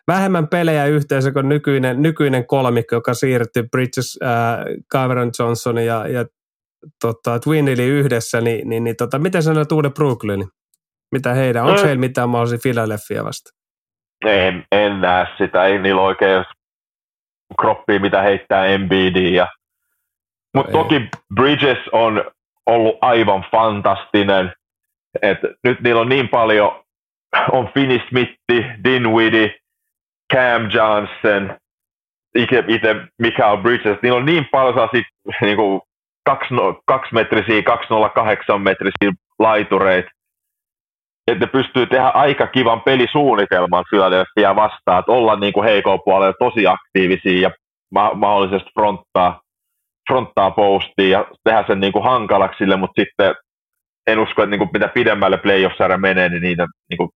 vähemmän 0.09 0.48
pelejä 0.48 0.87
yhteensä 0.87 1.33
kuin 1.33 1.48
nykyinen, 1.48 2.03
nykyinen 2.03 2.46
kolmikko, 2.46 2.94
joka 2.94 3.14
siirtyi 3.14 3.62
Bridges, 3.70 4.18
äh, 4.22 4.59
Cameron 4.92 5.31
Johnson 5.38 5.85
ja, 5.85 6.09
ja 6.09 6.25
tota, 7.01 7.38
Twinili 7.38 7.85
yhdessä, 7.85 8.40
niin, 8.40 8.68
niin, 8.68 8.85
niin 8.85 8.97
tota, 8.97 9.18
miten 9.18 9.42
sä 9.42 9.55
näet 9.55 9.73
uuden 9.73 9.92
Brooklynin? 9.92 10.49
Mitä 11.12 11.35
heidän, 11.35 11.64
onko 11.64 11.81
no. 11.81 11.87
heillä 11.87 12.01
mitään 12.01 12.29
mahdollisia 12.29 12.59
Philadelphia 12.62 13.25
vasta? 13.25 13.51
En, 14.27 14.64
en 14.73 15.01
näe 15.01 15.27
sitä, 15.38 15.64
ei 15.64 15.79
niillä 15.79 16.03
oikein 16.03 16.45
kroppia, 17.61 18.01
mitä 18.01 18.23
heittää 18.23 18.66
Embiid. 18.66 19.16
Ja... 19.16 19.49
Mutta 20.55 20.73
no 20.73 20.79
toki 20.79 21.09
Bridges 21.35 21.79
on 21.92 22.25
ollut 22.66 22.99
aivan 23.01 23.45
fantastinen. 23.51 24.53
Et 25.23 25.38
nyt 25.64 25.81
niillä 25.81 26.01
on 26.01 26.09
niin 26.09 26.29
paljon, 26.29 26.85
on 27.53 27.71
Finney 27.75 28.01
Smithi, 28.09 28.66
Dinwiddie, 28.85 29.55
Cam 30.33 30.71
Johnson, 30.73 31.57
itse, 32.35 32.64
itse 32.68 32.97
Michael 33.18 33.57
Bridges, 33.57 33.99
niillä 34.03 34.18
on 34.18 34.27
niin 34.27 34.49
paljon 34.53 34.75
sellaisia 34.75 35.03
niin 35.40 35.57
kuin 35.57 35.81
kaksi, 36.24 36.54
kaksi 36.87 37.14
metrisiä, 37.14 37.62
208 37.62 38.61
metrisiä 38.61 39.12
laitureita, 39.38 40.11
että 41.26 41.46
ne 41.46 41.50
pystyy 41.52 41.87
tehdä 41.87 42.08
aika 42.08 42.46
kivan 42.46 42.80
pelisuunnitelman 42.80 43.85
Philadelphia 43.90 44.56
vastaan, 44.56 44.98
että 44.98 45.12
olla 45.12 45.37
niin 45.37 45.52
kuin 45.52 45.82
puolella 46.04 46.35
tosi 46.38 46.66
aktiivisia 46.66 47.40
ja 47.40 47.50
ma- 47.90 48.14
mahdollisesti 48.14 48.70
fronttaa, 48.74 49.40
fronttaa 50.08 50.50
postia 50.50 51.08
ja 51.18 51.26
tehdä 51.44 51.64
sen 51.66 51.80
niin 51.80 51.92
kuin 51.92 52.04
hankalaksi 52.04 52.58
sille, 52.58 52.76
mutta 52.76 53.02
sitten 53.02 53.35
en 54.06 54.18
usko, 54.18 54.42
että 54.42 54.50
niin 54.50 54.58
kuin 54.58 54.70
mitä 54.72 54.88
pidemmälle 54.88 55.38
playoff 55.38 55.76
menee, 55.96 56.28
niin 56.28 56.42
niiden 56.42 56.68
niin 56.90 56.98
kuin 56.98 57.11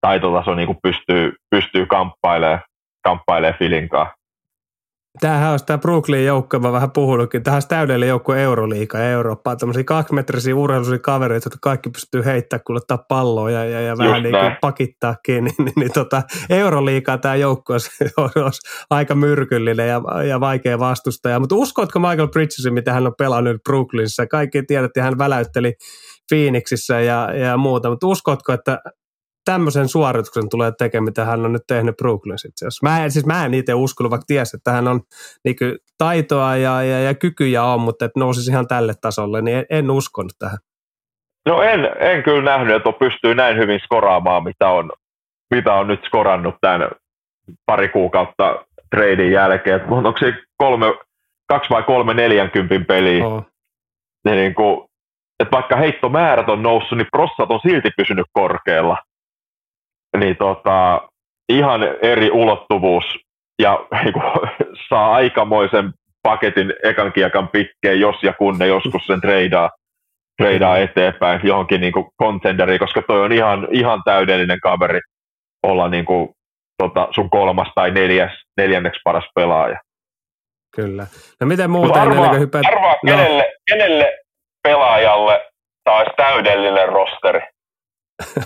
taitotaso 0.00 0.54
niin 0.54 0.66
kuin 0.66 0.78
pystyy, 0.82 1.32
pystyy 1.50 1.86
kamppailemaan, 1.86 2.60
kamppailemaan 3.04 3.58
Filinkaan. 3.58 4.10
Tämähän 5.20 5.50
olisi 5.50 5.66
tämä 5.66 5.78
Brooklyn 5.78 6.24
joukko, 6.24 6.58
mä 6.58 6.72
vähän 6.72 6.90
puhunutkin. 6.90 7.42
Tähän 7.42 7.56
olisi 7.56 7.68
täydellinen 7.68 8.08
joukko 8.08 8.34
Euroliiga 8.34 8.98
ja 8.98 9.10
Eurooppaa. 9.10 9.56
Tämmöisiä 9.56 9.84
kaksimetrisiä 9.84 10.56
urheiluisia 10.56 10.98
kavereita, 10.98 11.46
jotka 11.46 11.58
kaikki 11.62 11.90
pystyy 11.90 12.24
heittämään, 12.24 12.64
kun 12.66 12.76
ottaa 12.76 13.04
palloa 13.08 13.50
ja, 13.50 13.64
ja, 13.64 13.80
ja 13.80 13.98
vähän 13.98 14.22
niin 14.22 14.32
kuin 14.32 14.56
pakittaakin. 14.60 15.44
Niin, 15.44 15.54
niin, 15.58 15.72
niin 15.76 15.92
tota, 15.92 16.22
Euroliigaa 16.50 17.18
tämä 17.18 17.34
joukko 17.34 17.72
olisi, 17.74 17.90
olisi, 18.18 18.60
aika 18.90 19.14
myrkyllinen 19.14 19.88
ja, 19.88 20.02
ja 20.28 20.40
vaikea 20.40 20.78
vastustaja. 20.78 21.40
Mutta 21.40 21.54
uskotko 21.54 21.98
Michael 21.98 22.28
Bridgesin, 22.28 22.74
mitä 22.74 22.92
hän 22.92 23.06
on 23.06 23.14
pelannut 23.18 23.62
Brooklynissa? 23.62 24.26
Kaikki 24.26 24.62
tiedätte, 24.62 25.00
hän 25.00 25.18
väläytteli 25.18 25.74
Phoenixissä 26.28 27.00
ja, 27.00 27.34
ja 27.34 27.56
muuta. 27.56 27.90
Mutta 27.90 28.06
uskotko, 28.06 28.52
että 28.52 28.78
tämmöisen 29.44 29.88
suorituksen 29.88 30.48
tulee 30.48 30.72
tekemään, 30.78 31.04
mitä 31.04 31.24
hän 31.24 31.44
on 31.44 31.52
nyt 31.52 31.62
tehnyt 31.66 31.96
Brooklynissa 31.96 32.48
itse 32.48 32.66
asiassa. 32.66 32.86
Mä 32.86 33.04
en, 33.04 33.10
siis 33.10 33.26
mä 33.26 33.44
en 33.44 33.54
itse 33.54 33.74
uskonut, 33.74 34.10
vaikka 34.10 34.24
ties, 34.26 34.54
että 34.54 34.72
hän 34.72 34.88
on 34.88 35.00
niin 35.44 35.56
kuin, 35.56 35.78
taitoa 35.98 36.56
ja, 36.56 36.82
ja, 36.82 37.00
ja 37.00 37.14
kykyjä 37.14 37.64
on, 37.64 37.80
mutta 37.80 38.04
että 38.04 38.20
nousisi 38.20 38.50
ihan 38.50 38.68
tälle 38.68 38.92
tasolle, 39.00 39.42
niin 39.42 39.56
en, 39.56 39.66
en 39.70 39.90
uskonut 39.90 40.32
tähän. 40.38 40.58
No 41.46 41.62
en, 41.62 41.90
en 41.98 42.22
kyllä 42.22 42.56
nähnyt, 42.56 42.76
että 42.76 42.92
pystyy 42.92 43.34
näin 43.34 43.56
hyvin 43.56 43.80
skoraamaan, 43.80 44.44
mitä 44.44 44.68
on, 44.68 44.92
mitä 45.54 45.74
on 45.74 45.86
nyt 45.86 46.04
skorannut 46.04 46.54
tämän 46.60 46.90
pari 47.66 47.88
kuukautta 47.88 48.64
treidin 48.90 49.32
jälkeen. 49.32 49.76
Että 49.76 49.94
onko 49.94 50.18
se 50.18 50.34
kolme, 50.56 50.86
kaksi 51.46 51.70
vai 51.70 51.82
kolme 51.82 52.14
neljänkympin 52.14 52.86
peliä? 52.86 53.26
Oh. 53.26 53.44
Niin, 54.24 54.36
niin 54.36 54.54
kuin, 54.54 54.88
että 55.40 55.52
vaikka 55.52 55.76
heittomäärät 55.76 56.48
on 56.48 56.62
noussut, 56.62 56.98
niin 56.98 57.08
prossat 57.12 57.50
on 57.50 57.60
silti 57.62 57.90
pysynyt 57.96 58.26
korkealla 58.32 58.96
niin 60.16 60.36
tota, 60.36 61.08
ihan 61.48 61.82
eri 62.02 62.30
ulottuvuus 62.30 63.04
ja 63.62 63.86
niin 64.02 64.12
kuin, 64.12 64.24
saa 64.88 65.14
aikamoisen 65.14 65.92
paketin 66.22 66.74
ekan 66.84 67.12
kiekan 67.12 67.48
pikkeen, 67.48 68.00
jos 68.00 68.22
ja 68.22 68.32
kun 68.32 68.58
ne 68.58 68.66
joskus 68.66 69.06
sen 69.06 69.20
treidaa, 69.20 69.70
treidaa 70.42 70.78
eteenpäin 70.78 71.40
johonkin 71.44 71.80
niin 71.80 71.92
kuin 71.92 72.06
contenderiin, 72.22 72.78
koska 72.78 73.02
toi 73.02 73.24
on 73.24 73.32
ihan, 73.32 73.68
ihan 73.70 74.02
täydellinen 74.04 74.60
kaveri 74.60 75.00
olla 75.62 75.88
niin 75.88 76.04
kuin, 76.04 76.28
tota, 76.82 77.08
sun 77.10 77.30
kolmas 77.30 77.68
tai 77.74 77.90
neljäs, 77.90 78.32
neljänneksi 78.56 79.00
paras 79.04 79.24
pelaaja. 79.34 79.80
Kyllä. 80.76 81.06
No 81.40 81.46
miten 81.46 81.70
muuten 81.70 82.02
arvaa, 82.02 82.34
hypät... 82.34 82.62
arvaa 82.66 82.92
no. 82.92 83.12
kenelle, 83.12 83.52
kenelle 83.70 84.18
pelaajalle 84.62 85.44
taas 85.84 86.08
täydellinen 86.16 86.88
rosteri? 86.88 87.40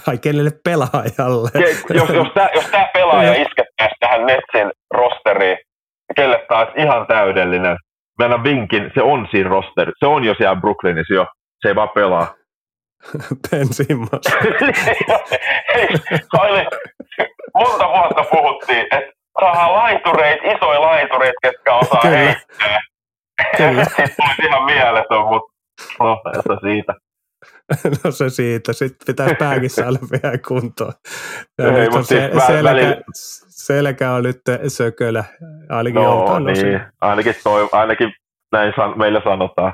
Ai 0.08 0.18
kenelle 0.18 0.50
pelaajalle? 0.64 1.50
jos, 1.94 2.08
jos 2.08 2.28
tämä 2.34 2.48
jos 2.54 2.64
tää 2.64 2.90
pelaaja 2.92 3.32
iskettäisi 3.32 3.94
tähän 4.00 4.26
Netsin 4.26 4.70
rosteriin, 4.94 5.56
niin 5.56 6.14
kelle 6.16 6.44
taas 6.48 6.68
ihan 6.76 7.06
täydellinen? 7.06 7.76
Mä 8.18 8.42
vinkin, 8.42 8.90
se 8.94 9.02
on 9.02 9.28
siinä 9.30 9.50
rosteri. 9.50 9.92
Se 9.98 10.06
on 10.06 10.24
jo 10.24 10.34
siellä 10.34 10.56
Brooklynissa 10.56 11.14
jo. 11.14 11.26
Se 11.62 11.68
ei 11.68 11.74
vaan 11.74 11.88
pelaa. 11.88 12.34
Ben 13.50 13.66
Simmons. 13.74 14.26
Oli, 16.40 16.66
monta 17.54 17.88
vuotta 17.88 18.24
puhuttiin, 18.30 18.86
että 18.90 19.12
saadaan 19.40 19.72
laitureita, 19.72 20.44
isoja 20.44 20.80
laitureita, 20.80 21.38
ketkä 21.42 21.74
osaa 21.74 22.00
Kyllä. 22.00 22.16
heittää. 22.16 22.80
Kyllä. 23.56 23.84
Sitten 23.96 24.08
tuli 24.16 24.48
ihan 24.48 24.64
mieletön, 24.64 25.26
mutta 25.28 25.52
no, 26.00 26.22
siitä. 26.60 26.94
No 28.04 28.10
se 28.10 28.30
siitä. 28.30 28.72
Sitten 28.72 29.06
pitää 29.06 29.34
pääkin 29.38 29.70
saada 29.70 29.98
vielä 30.12 30.38
kuntoon. 30.48 30.92
Ja 31.58 31.78
Ei, 31.78 31.88
mutta 31.88 32.02
se, 32.02 32.30
siis 32.32 32.46
selkä, 32.46 32.64
välillä... 32.64 32.96
selkä 33.48 34.12
on 34.12 34.22
nyt 34.22 34.40
sökölä, 34.68 35.24
ainakin 35.68 35.94
no, 35.94 36.02
joltain 36.02 36.44
niin. 36.44 36.80
Ainakin, 37.00 37.34
toi, 37.44 37.68
ainakin 37.72 38.12
näin 38.52 38.72
san, 38.76 38.98
meillä 38.98 39.20
sanotaan. 39.24 39.72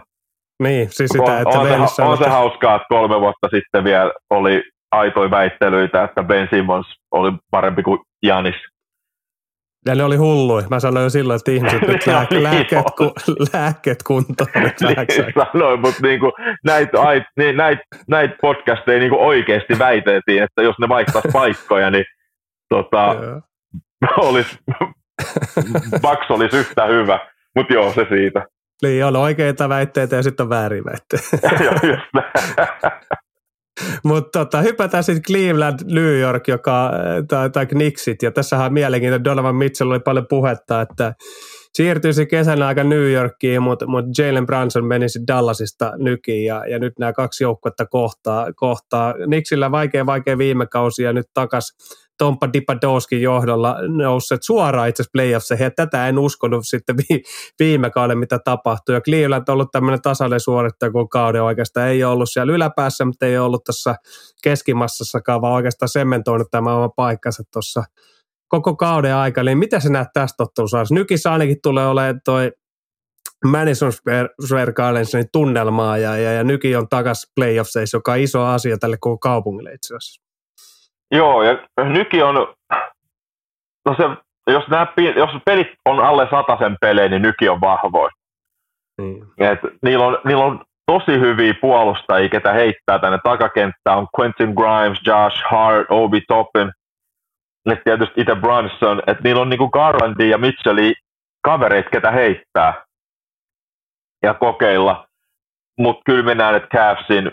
Niin, 0.62 0.88
siis 0.90 1.10
sitä, 1.10 1.40
että 1.40 1.58
on, 1.58 1.80
on, 1.80 1.88
se, 1.88 2.02
on 2.02 2.18
se 2.18 2.28
hauskaa, 2.28 2.76
että 2.76 2.86
kolme 2.88 3.20
vuotta 3.20 3.48
sitten 3.50 3.84
vielä 3.84 4.12
oli 4.30 4.62
aitoi 4.92 5.30
väittelyitä, 5.30 6.04
että 6.04 6.22
Ben 6.22 6.48
Simmons 6.50 6.86
oli 7.10 7.32
parempi 7.50 7.82
kuin 7.82 7.98
Janis. 8.22 8.54
Ja 9.86 9.94
ne 9.94 10.04
oli 10.04 10.16
hulluja. 10.16 10.66
Mä 10.70 10.80
sanoin 10.80 11.04
jo 11.04 11.10
silloin, 11.10 11.36
että 11.36 11.50
ihmiset 11.50 11.82
nyt 11.88 12.06
lää, 12.06 12.26
niin 12.30 12.42
lääkkeet, 12.42 12.84
ku, 12.96 13.12
lääkkeet 13.52 14.02
kuntoon. 14.02 14.48
niin, 14.54 14.96
sanoin, 15.52 15.80
mutta 15.80 16.02
niinku, 16.02 16.32
näitä 16.64 16.98
niin, 17.36 17.56
näit, 17.56 17.78
näit 18.08 18.30
podcasteja 18.40 18.98
niinku 18.98 19.26
oikeasti 19.26 19.78
väiteltiin, 19.78 20.42
että 20.42 20.62
jos 20.62 20.76
ne 20.80 20.88
vaihtaisi 20.88 21.28
paikkoja, 21.38 21.90
niin 21.90 22.04
tota, 22.68 23.16
olisi, 24.16 24.58
Bucks 26.02 26.30
olisi 26.30 26.56
yhtä 26.56 26.86
hyvä. 26.86 27.18
Mutta 27.56 27.72
joo, 27.74 27.92
se 27.92 28.06
siitä. 28.08 28.46
Niin, 28.82 29.04
on 29.04 29.16
oikeita 29.16 29.68
väitteitä 29.68 30.16
ja 30.16 30.22
sitten 30.22 30.44
on 30.44 30.50
väärin 30.50 30.84
väitteitä. 30.84 31.48
Mutta 34.04 34.38
tota, 34.38 34.62
hypätään 34.62 35.04
sitten 35.04 35.22
Cleveland, 35.22 35.78
New 35.84 36.18
York, 36.18 36.48
joka, 36.48 36.90
tai, 37.28 37.50
tai 37.50 37.66
Knicksit, 37.66 38.22
ja 38.22 38.30
tässähän 38.30 38.66
on 38.66 38.72
mielenkiintoinen, 38.72 39.24
Donovan 39.24 39.56
Mitchell 39.56 39.90
oli 39.90 40.00
paljon 40.00 40.26
puhetta, 40.28 40.80
että 40.80 41.14
siirtyisi 41.72 42.26
kesän 42.26 42.62
aika 42.62 42.84
New 42.84 43.12
Yorkiin, 43.12 43.62
mutta 43.62 43.86
mut 43.86 44.04
Jalen 44.18 44.46
Brunson 44.46 44.84
menisi 44.84 45.20
Dallasista 45.26 45.92
nykiin, 45.96 46.44
ja, 46.44 46.66
ja 46.66 46.78
nyt 46.78 46.98
nämä 46.98 47.12
kaksi 47.12 47.44
joukkuetta 47.44 47.86
kohtaa. 47.86 48.52
kohtaa. 48.52 49.14
Knicksillä 49.24 49.70
vaikea, 49.70 50.06
vaikea 50.06 50.38
viime 50.38 50.66
kausi, 50.66 51.02
ja 51.02 51.12
nyt 51.12 51.26
takas 51.34 51.72
Tompa 52.22 52.52
Dipadoskin 52.52 53.22
johdolla 53.22 53.76
nousseet 53.88 54.42
suoraan 54.42 54.88
itse 54.88 55.02
asiassa 55.02 55.12
playoffseihin, 55.12 55.64
ja 55.64 55.70
tätä 55.70 56.08
en 56.08 56.18
uskonut 56.18 56.66
sitten 56.66 56.96
viime 57.58 57.90
kauden, 57.90 58.18
mitä 58.18 58.38
tapahtui. 58.38 58.94
Ja 58.94 59.00
Cleveland 59.00 59.44
on 59.48 59.52
ollut 59.52 59.70
tämmöinen 59.72 60.02
tasainen 60.02 60.40
suorittaja, 60.40 60.92
kun 60.92 61.08
kauden 61.08 61.42
oikeastaan 61.42 61.88
ei 61.88 62.04
ollut 62.04 62.30
siellä 62.30 62.52
yläpäässä, 62.52 63.04
mutta 63.04 63.26
ei 63.26 63.38
ollut 63.38 63.64
tässä 63.64 63.94
keskimassassakaan, 64.42 65.40
vaan 65.40 65.54
oikeastaan 65.54 65.88
sementoinut 65.88 66.46
tämä 66.50 66.76
oma 66.76 66.88
paikkansa 66.88 67.42
tuossa 67.52 67.84
koko 68.48 68.76
kauden 68.76 69.14
aikana. 69.14 69.44
Niin 69.44 69.58
mitä 69.58 69.80
sä 69.80 69.88
näet 69.88 70.08
tästä 70.14 70.42
ottelussa? 70.42 70.84
Nykissä 70.90 71.32
ainakin 71.32 71.56
tulee 71.62 71.86
olemaan 71.86 72.20
toi 72.24 72.52
Madison 73.44 73.92
Square 74.46 74.72
Gardensin 74.72 75.24
tunnelmaa 75.32 75.98
ja, 75.98 76.16
ja, 76.16 76.32
ja 76.32 76.44
Nyki 76.44 76.76
on 76.76 76.88
takas 76.88 77.26
playoffseissa, 77.34 77.96
joka 77.96 78.12
on 78.12 78.18
iso 78.18 78.42
asia 78.42 78.78
tälle 78.78 78.96
koko 79.00 79.18
kaupungille 79.18 79.72
itse 79.72 79.94
asiassa. 79.96 80.21
Joo, 81.12 81.42
ja 81.42 81.58
nyki 81.84 82.22
on, 82.22 82.34
no 83.84 83.94
se, 83.96 84.02
jos, 84.46 84.68
nämä, 84.68 84.86
jos 85.16 85.30
pelit 85.44 85.68
on 85.84 86.04
alle 86.04 86.28
sen 86.58 86.76
pelejä, 86.80 87.08
niin 87.08 87.22
nyki 87.22 87.48
on 87.48 87.60
vahvoin. 87.60 88.10
Mm. 89.00 89.22
Et 89.38 89.58
niillä, 89.82 90.06
on, 90.06 90.18
niillä 90.24 90.44
on 90.44 90.64
tosi 90.86 91.20
hyviä 91.20 91.54
puolustajia, 91.60 92.28
ketä 92.28 92.52
heittää 92.52 92.98
tänne 92.98 93.18
takakenttään. 93.22 93.98
On 93.98 94.08
Quentin 94.18 94.54
Grimes, 94.54 95.00
Josh 95.06 95.44
Hart, 95.50 95.86
Obi 95.90 96.20
Toppin, 96.28 96.72
ja 97.66 97.76
tietysti 97.84 98.20
itse 98.20 98.34
Brunson. 98.34 99.02
Että 99.06 99.22
niillä 99.24 99.42
on 99.42 99.48
niinku 99.48 99.68
Garlandi 99.68 100.30
ja 100.30 100.38
Mitchelli 100.38 100.94
kavereita, 101.42 101.90
ketä 101.90 102.10
heittää 102.10 102.84
ja 104.22 104.34
kokeilla. 104.34 105.06
Mutta 105.78 106.02
kyllä 106.06 106.24
mennään, 106.24 106.54
että 106.54 106.78
Cavsin 106.78 107.32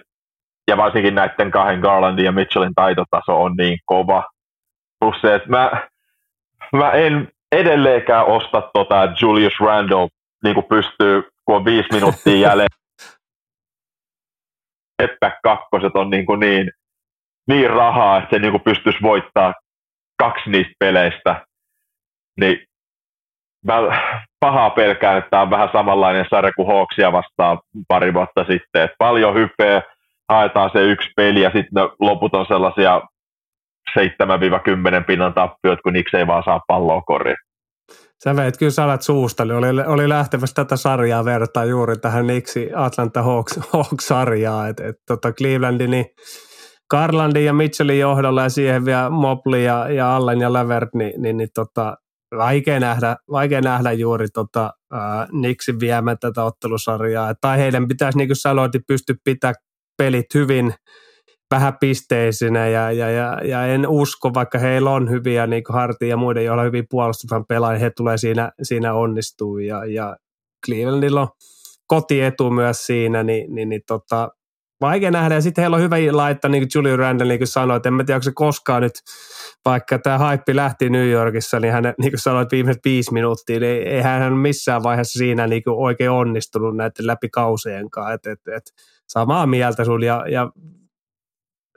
ja 0.70 0.78
varsinkin 0.78 1.16
näiden 1.16 1.52
kahden 1.52 1.80
Garlandin 1.80 2.26
ja 2.26 2.32
Mitchellin 2.32 2.76
taitotaso 2.76 3.44
on 3.44 3.56
niin 3.58 3.78
kova. 3.86 4.24
Plus 5.00 5.22
se, 5.22 5.36
että 5.36 5.50
mä, 5.50 5.88
mä 6.74 6.92
en 6.92 7.32
edelleenkään 7.52 8.26
osta 8.26 8.70
tota 8.74 9.08
Julius 9.22 9.54
Randle, 9.60 10.08
niin 10.44 10.54
kuin 10.54 10.66
pystyy, 10.66 11.24
kun 11.46 11.56
on 11.56 11.66
viisi 11.66 11.90
minuuttia 11.92 12.38
jäljellä. 12.50 12.76
että 15.00 15.40
kakkoset 15.44 15.96
on 15.96 16.10
niin, 16.10 16.26
kuin 16.26 16.40
niin, 16.40 16.72
niin 17.48 17.70
rahaa, 17.70 18.18
että 18.18 18.36
se 18.36 18.40
niin 18.40 18.52
kuin 18.52 18.64
pystyisi 18.64 19.00
voittaa 19.02 19.54
kaksi 20.18 20.50
niistä 20.50 20.74
peleistä. 20.80 21.46
Niin 22.40 22.66
mä 23.66 23.76
pahaa 24.40 24.70
pelkään, 24.70 25.18
että 25.18 25.30
tämä 25.30 25.42
on 25.42 25.50
vähän 25.50 25.70
samanlainen 25.72 26.26
sarja 26.30 26.52
kuin 26.56 26.68
Hawksia 26.68 27.12
vastaan 27.12 27.60
pari 27.88 28.14
vuotta 28.14 28.42
sitten. 28.42 28.82
Että 28.84 28.96
paljon 28.98 29.36
hypeä, 29.36 29.82
haetaan 30.30 30.70
se 30.74 30.84
yksi 30.84 31.10
peli 31.16 31.42
ja 31.42 31.52
sitten 31.56 31.84
loput 32.00 32.36
on 32.36 32.46
sellaisia 32.48 33.02
7-10 34.00 35.04
pinnan 35.08 35.34
tappiot, 35.34 35.80
kun 35.84 35.94
Nix 35.94 36.14
ei 36.14 36.28
vaan 36.28 36.44
saa 36.44 36.62
palloa 36.68 37.02
koriin. 37.02 37.38
Sä 38.24 38.36
veit 38.36 38.58
kyllä 38.58 38.72
salat 38.72 39.02
suusta, 39.02 39.44
oli, 39.44 39.84
oli 39.88 40.10
lähtevässä 40.10 40.54
tätä 40.56 40.76
sarjaa 40.76 41.26
vertaa 41.26 41.66
juuri 41.66 41.98
tähän 41.98 42.28
Nixi 42.28 42.70
Atlanta 42.76 43.24
Hawks, 43.24 43.60
Hawks-sarjaa, 43.74 44.68
että 44.68 44.88
et, 44.88 44.96
tota 45.08 45.32
Clevelandin 45.32 45.92
niin 45.92 46.06
Garlandin 46.90 47.46
ja 47.46 47.54
Mitchellin 47.54 48.00
johdolla 48.00 48.44
ja 48.44 48.50
siihen 48.50 48.86
vielä 48.86 49.10
Mobley 49.10 49.62
ja, 49.62 49.90
ja 49.90 50.16
Allen 50.16 50.42
ja 50.42 50.54
Levert, 50.54 50.90
niin, 50.94 51.22
niin, 51.22 51.38
niin 51.38 51.50
tota, 51.56 51.98
vaikea, 52.38 52.80
nähdä, 52.80 53.16
vaikea 53.32 53.62
nähdä 53.62 53.92
juuri 53.92 54.28
tota, 54.34 54.74
äh, 54.94 55.28
Nixin 55.32 55.80
viemään 55.80 56.18
tätä 56.20 56.44
ottelusarjaa. 56.44 57.34
Tai 57.42 57.58
heidän 57.58 57.88
pitäisi, 57.88 58.18
niin 58.18 58.28
kuin 58.28 58.36
sanoit, 58.36 58.72
pysty 58.88 59.16
pitää 59.24 59.54
pelit 60.00 60.34
hyvin 60.34 60.74
vähäpisteisinä 61.52 62.68
ja, 62.68 62.92
ja, 62.92 63.10
ja, 63.10 63.38
ja, 63.44 63.66
en 63.66 63.88
usko, 63.88 64.34
vaikka 64.34 64.60
heillä 64.60 64.92
on 64.92 65.10
hyviä 65.10 65.48
niin 65.48 65.64
Harti 65.70 66.08
ja 66.08 66.18
muiden, 66.18 66.46
joilla 66.46 66.62
on 66.62 66.68
hyvin 66.68 66.86
puolustusvan 66.90 67.46
pelaajia, 67.46 67.80
he 67.80 67.90
tulee 67.90 68.18
siinä, 68.18 68.52
siinä 68.64 68.94
onnistuu 68.94 69.58
ja, 69.58 69.86
ja 69.86 70.18
Clevelandilla 70.66 71.22
on 71.22 71.28
kotietu 71.88 72.52
myös 72.52 72.86
siinä, 72.86 73.24
niin, 73.24 73.56
niin, 73.56 73.70
niin 73.70 73.82
tota, 73.88 74.30
vaikea 74.82 75.12
nähdä. 75.12 75.36
Ja 75.36 75.42
sitten 75.42 75.62
heillä 75.62 75.76
on 75.76 75.82
hyvä 75.82 75.96
laittaa, 76.12 76.52
niin 76.52 76.62
kuin 76.62 76.70
Julian 76.76 77.00
Randall 77.00 77.30
niin 77.30 77.40
kuin 77.40 77.48
sanoi, 77.48 77.78
että 77.78 77.90
en 77.90 77.94
mä 77.94 78.04
tiedä, 78.04 78.16
onko 78.16 78.24
se 78.24 78.32
koskaan 78.36 78.82
nyt, 78.82 78.94
vaikka 79.66 80.00
tämä 80.00 80.18
haippi 80.18 80.56
lähti 80.56 80.90
New 80.90 81.10
Yorkissa, 81.10 81.60
niin 81.60 81.74
hän, 81.74 81.84
niin 81.84 82.12
kuin 82.12 82.20
sanoit, 82.20 82.52
viimeiset 82.52 82.82
viisi 82.86 83.14
minuuttia, 83.14 83.60
niin 83.60 83.88
ei 83.88 84.02
hän 84.02 84.34
missään 84.34 84.84
vaiheessa 84.84 85.18
siinä 85.18 85.48
niin 85.48 85.64
kuin 85.64 85.78
oikein 85.78 86.12
onnistunut 86.12 86.76
näiden 86.78 87.08
läpi 87.08 87.30
kausien 87.30 87.90
kanssa. 87.90 88.14
Et, 88.14 88.26
et, 88.26 88.40
et, 88.56 88.64
samaa 89.10 89.46
mieltä 89.46 89.86
sun 89.86 90.04
ja, 90.04 90.26
ja 90.28 90.50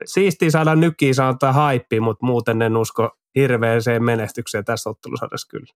siistiä 0.04 0.50
saada 0.50 0.74
nykiin 0.74 1.14
sanotaan 1.14 1.54
haippi, 1.54 2.00
mutta 2.00 2.26
muuten 2.26 2.62
en 2.62 2.76
usko 2.76 3.10
hirveäseen 3.34 4.04
menestykseen 4.04 4.64
tässä 4.64 4.90
ottelusarjassa 4.90 5.48
kyllä. 5.50 5.72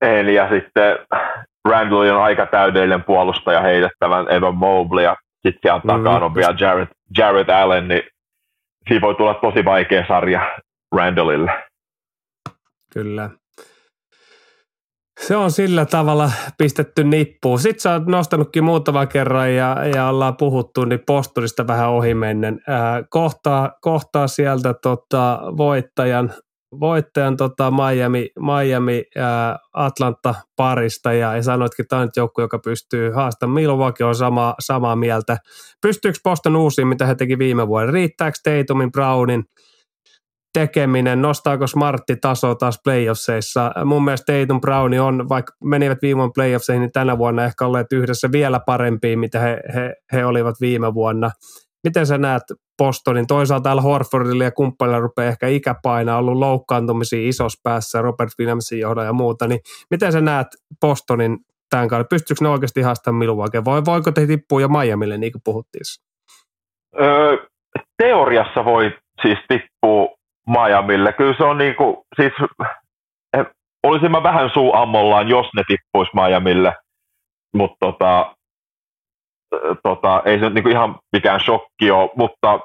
Eli 0.00 0.34
ja 0.34 0.48
sitten 0.48 0.98
Randall 1.68 2.16
on 2.16 2.22
aika 2.22 2.46
täydellinen 2.46 3.04
puolustaja 3.04 3.60
heitettävän 3.60 4.32
Evan 4.32 4.54
Mobley 4.54 5.04
ja 5.04 5.16
sitten 5.34 5.58
siellä 5.62 5.80
mm, 5.84 5.86
takana 5.86 6.26
on 6.26 6.34
vielä 6.34 6.54
Jared, 6.60 6.88
Jared 7.18 7.48
Allen, 7.48 7.88
niin 7.88 8.02
siinä 8.88 9.00
voi 9.00 9.14
tulla 9.14 9.34
tosi 9.34 9.64
vaikea 9.64 10.04
sarja 10.08 10.58
Randallille. 10.96 11.52
Kyllä. 12.92 13.30
Se 15.26 15.36
on 15.36 15.50
sillä 15.50 15.84
tavalla 15.84 16.30
pistetty 16.58 17.04
nippuun. 17.04 17.58
Sitten 17.58 17.80
sä 17.80 17.92
oot 17.92 18.06
nostanutkin 18.06 18.64
muutaman 18.64 19.08
kerran 19.08 19.54
ja, 19.54 19.76
ja 19.94 20.08
ollaan 20.08 20.36
puhuttu 20.36 20.84
niin 20.84 21.00
posturista 21.06 21.66
vähän 21.66 21.90
ohimennen. 21.90 22.60
Äh, 22.68 23.04
kohtaa, 23.10 23.72
kohtaa 23.80 24.26
sieltä 24.26 24.74
tota, 24.82 25.40
voittajan, 25.56 26.32
voittajan 26.80 27.36
tota 27.36 27.70
Miami, 27.70 28.28
Miami 28.40 29.04
ää, 29.16 29.58
Atlanta 29.72 30.34
parista 30.56 31.12
ja, 31.12 31.36
ja 31.36 31.42
sanoitkin, 31.42 31.82
että 31.82 31.88
tämä 31.88 32.00
on 32.00 32.06
nyt 32.06 32.16
joukku, 32.16 32.40
joka 32.40 32.58
pystyy 32.58 33.10
haastamaan. 33.10 33.54
Milwaukee 33.54 34.06
on 34.06 34.14
sama, 34.14 34.54
samaa 34.60 34.96
mieltä. 34.96 35.36
Pystyykö 35.82 36.18
Boston 36.24 36.56
uusiin, 36.56 36.88
mitä 36.88 37.06
he 37.06 37.14
teki 37.14 37.38
viime 37.38 37.68
vuonna? 37.68 37.92
Riittääkö 37.92 38.38
Tatumin, 38.44 38.92
Brownin– 38.92 39.44
tekeminen, 40.54 41.22
nostaako 41.22 41.66
Smartti 41.66 42.16
taso 42.16 42.54
taas 42.54 42.80
playoffseissa? 42.84 43.72
Mun 43.84 44.04
mielestä 44.04 44.32
Tatum 44.32 44.60
Browni 44.60 44.98
on, 44.98 45.28
vaikka 45.28 45.52
menivät 45.64 45.98
viime 46.02 46.22
playoffseihin, 46.34 46.80
niin 46.80 46.92
tänä 46.92 47.18
vuonna 47.18 47.44
ehkä 47.44 47.66
olleet 47.66 47.92
yhdessä 47.92 48.32
vielä 48.32 48.60
parempia, 48.66 49.18
mitä 49.18 49.40
he, 49.40 49.60
he, 49.74 49.94
he 50.12 50.24
olivat 50.24 50.54
viime 50.60 50.94
vuonna. 50.94 51.30
Miten 51.84 52.06
sä 52.06 52.18
näet 52.18 52.42
Bostonin? 52.78 53.26
Toisaalta 53.26 53.62
täällä 53.62 53.82
Horfordilla 53.82 54.44
ja 54.44 54.50
kumppanilla 54.50 55.00
rupeaa 55.00 55.28
ehkä 55.28 55.48
ikäpainaa, 55.48 56.18
ollut 56.18 56.38
loukkaantumisia 56.38 57.28
isossa 57.28 57.60
päässä, 57.62 58.02
Robert 58.02 58.30
Williamsin 58.38 58.80
johdolla 58.80 59.06
ja 59.06 59.12
muuta, 59.12 59.46
niin 59.46 59.60
miten 59.90 60.12
sä 60.12 60.20
näet 60.20 60.46
Bostonin 60.80 61.38
tämän 61.70 61.88
kauden? 61.88 62.06
Pystyykö 62.10 62.44
ne 62.44 62.48
oikeasti 62.48 62.82
haastamaan 62.82 63.18
Milwaukee 63.18 63.64
vai 63.64 63.82
voiko 63.84 64.12
te 64.12 64.26
tippua 64.26 64.60
jo 64.60 64.68
Miamille, 64.68 65.18
niin 65.18 65.32
kuin 65.32 65.42
puhuttiin? 65.44 65.82
Öö, 67.00 67.36
teoriassa 68.02 68.64
voi 68.64 68.92
siis 69.22 69.38
tippua 69.48 70.13
Miamille. 70.48 71.12
Kyllä 71.12 71.34
se 71.36 71.44
on 71.44 71.58
niin 71.58 71.74
kuin, 71.74 71.96
siis 72.16 72.32
eh, 73.36 73.46
olisin 73.82 74.10
mä 74.10 74.22
vähän 74.22 74.50
suu 74.50 74.74
ammollaan, 74.74 75.28
jos 75.28 75.46
ne 75.56 75.62
tippuisi 75.68 76.10
Miamille, 76.14 76.76
mutta 77.54 77.76
tota, 77.80 78.34
tota, 79.82 80.22
ei 80.24 80.38
se 80.38 80.44
nyt 80.44 80.54
niin 80.54 80.70
ihan 80.70 80.98
mikään 81.12 81.40
shokki 81.40 81.90
ole, 81.90 82.10
mutta 82.16 82.60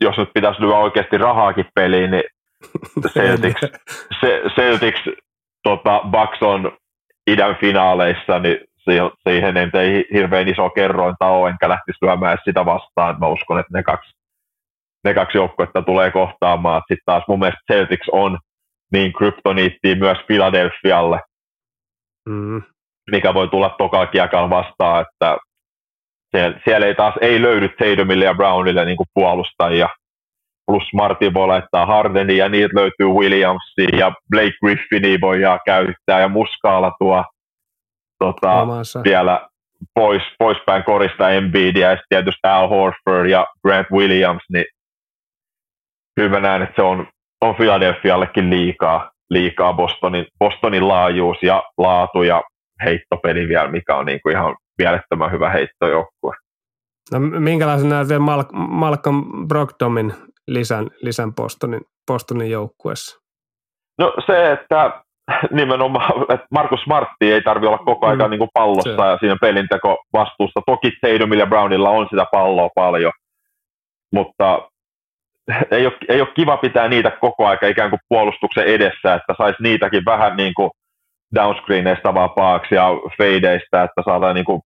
jos 0.00 0.16
nyt 0.18 0.30
pitäisi 0.34 0.62
lyödä 0.62 0.76
oikeasti 0.76 1.18
rahaakin 1.18 1.66
peliin, 1.74 2.10
niin 2.10 2.24
Celtics, 3.14 3.60
Celtics 4.54 5.00
tota, 5.62 6.00
Bucks 6.10 6.42
on 6.42 6.72
idän 7.26 7.56
finaaleissa, 7.60 8.38
niin 8.38 8.58
siihen 9.28 9.56
ei 9.74 10.08
hirveän 10.12 10.48
iso 10.48 10.70
kerrointa 10.70 11.26
ole, 11.26 11.50
enkä 11.50 11.68
lähtisi 11.68 11.98
lyömään 12.02 12.38
sitä 12.44 12.64
vastaan. 12.64 13.20
Mä 13.20 13.26
uskon, 13.26 13.58
että 13.58 13.78
ne 13.78 13.82
kaksi, 13.82 14.12
ne 15.04 15.14
kaksi 15.14 15.38
joukkuetta 15.38 15.82
tulee 15.82 16.10
kohtaamaan. 16.10 16.82
Sitten 16.88 17.02
taas 17.06 17.24
mun 17.28 17.38
mielestä 17.38 17.72
Celtics 17.72 18.08
on 18.12 18.38
niin 18.92 19.12
kryptoniittiin 19.12 19.98
myös 19.98 20.18
Philadelphialle, 20.26 21.20
mm. 22.28 22.62
mikä 23.10 23.34
voi 23.34 23.48
tulla 23.48 23.74
toka 23.78 24.06
kiekan 24.06 24.50
vastaan, 24.50 25.02
että 25.02 25.36
siellä, 26.36 26.60
siellä, 26.64 26.86
ei 26.86 26.94
taas 26.94 27.14
ei 27.20 27.42
löydy 27.42 27.68
Tatumille 27.68 28.24
ja 28.24 28.34
Brownille 28.34 28.84
niin 28.84 28.96
puolustajia. 29.14 29.88
Plus 30.66 30.82
Martin 30.94 31.34
voi 31.34 31.46
laittaa 31.46 31.86
Hardeni 31.86 32.36
ja 32.36 32.48
niitä 32.48 32.74
löytyy 32.74 33.06
Williamsia 33.06 33.98
ja 33.98 34.12
Blake 34.30 34.56
Griffinia 34.64 35.18
voidaan 35.20 35.60
käyttää 35.66 36.20
ja 36.20 36.28
Muskaala 36.28 36.92
tuo 36.98 37.24
tota, 38.18 38.66
vielä 39.04 39.48
pois, 39.94 40.22
poispäin 40.38 40.84
korista 40.84 41.30
Embiidia 41.30 41.90
ja 41.90 41.98
tietysti 42.08 42.48
Al 42.48 42.68
Horford 42.68 43.26
ja 43.26 43.46
Grant 43.62 43.90
Williams, 43.90 44.42
niin 44.52 44.64
hyvä 46.20 46.40
näen, 46.40 46.62
että 46.62 46.76
se 46.76 46.82
on, 46.82 47.06
on 47.40 47.54
Philadelphiallekin 47.54 48.50
liikaa, 48.50 49.10
liikaa 49.30 49.72
Bostonin, 49.72 50.26
Bostonin 50.38 50.88
laajuus 50.88 51.42
ja 51.42 51.62
laatu 51.78 52.22
ja 52.22 52.42
heittopeli 52.84 53.48
vielä, 53.48 53.68
mikä 53.68 53.96
on 53.96 54.06
niin 54.06 54.20
kuin 54.22 54.32
ihan 54.36 54.56
mielettömän 54.78 55.30
hyvä 55.30 55.50
heittojoukkue. 55.50 56.34
No, 57.12 57.18
minkälaisen 57.20 57.88
näet 57.88 58.08
vielä 58.08 58.24
Mal- 58.24 58.52
Malcolm 58.52 59.48
Brogdomin 59.48 60.14
lisän, 60.48 60.90
lisän 61.02 61.34
Bostonin, 61.34 61.80
Bostonin 62.06 62.50
joukkueessa? 62.50 63.20
No 63.98 64.14
se, 64.26 64.52
että 64.52 65.02
nimenomaan, 65.50 66.22
että 66.22 66.46
Markus 66.50 66.80
Smartti 66.80 67.32
ei 67.32 67.42
tarvi 67.42 67.66
olla 67.66 67.78
koko 67.78 68.06
ajan 68.06 68.18
mm. 68.18 68.30
niin 68.30 68.38
kuin 68.38 68.50
pallossa 68.54 68.96
se. 68.96 69.02
ja 69.02 69.18
siinä 69.20 69.36
pelinteko 69.40 70.04
vastuussa. 70.12 70.60
Toki 70.66 70.92
Tatumilla 71.00 71.42
ja 71.42 71.46
Brownilla 71.46 71.90
on 71.90 72.06
sitä 72.10 72.26
palloa 72.32 72.68
paljon, 72.74 73.12
mutta 74.12 74.68
ei 75.70 75.86
ole, 75.86 75.94
ei 76.08 76.20
ole 76.20 76.28
kiva 76.34 76.56
pitää 76.56 76.88
niitä 76.88 77.10
koko 77.10 77.46
ajan 77.46 77.70
ikään 77.70 77.90
kuin 77.90 78.00
puolustuksen 78.08 78.64
edessä, 78.64 79.14
että 79.14 79.34
saisi 79.38 79.62
niitäkin 79.62 80.04
vähän 80.04 80.36
niin 80.36 80.54
kuin 80.54 80.70
downscreeneista 81.34 82.14
vapaaksi 82.14 82.74
ja 82.74 82.88
fadeista, 83.18 83.82
että 83.82 84.02
saadaan 84.04 84.34
niin 84.34 84.44
kuin 84.44 84.60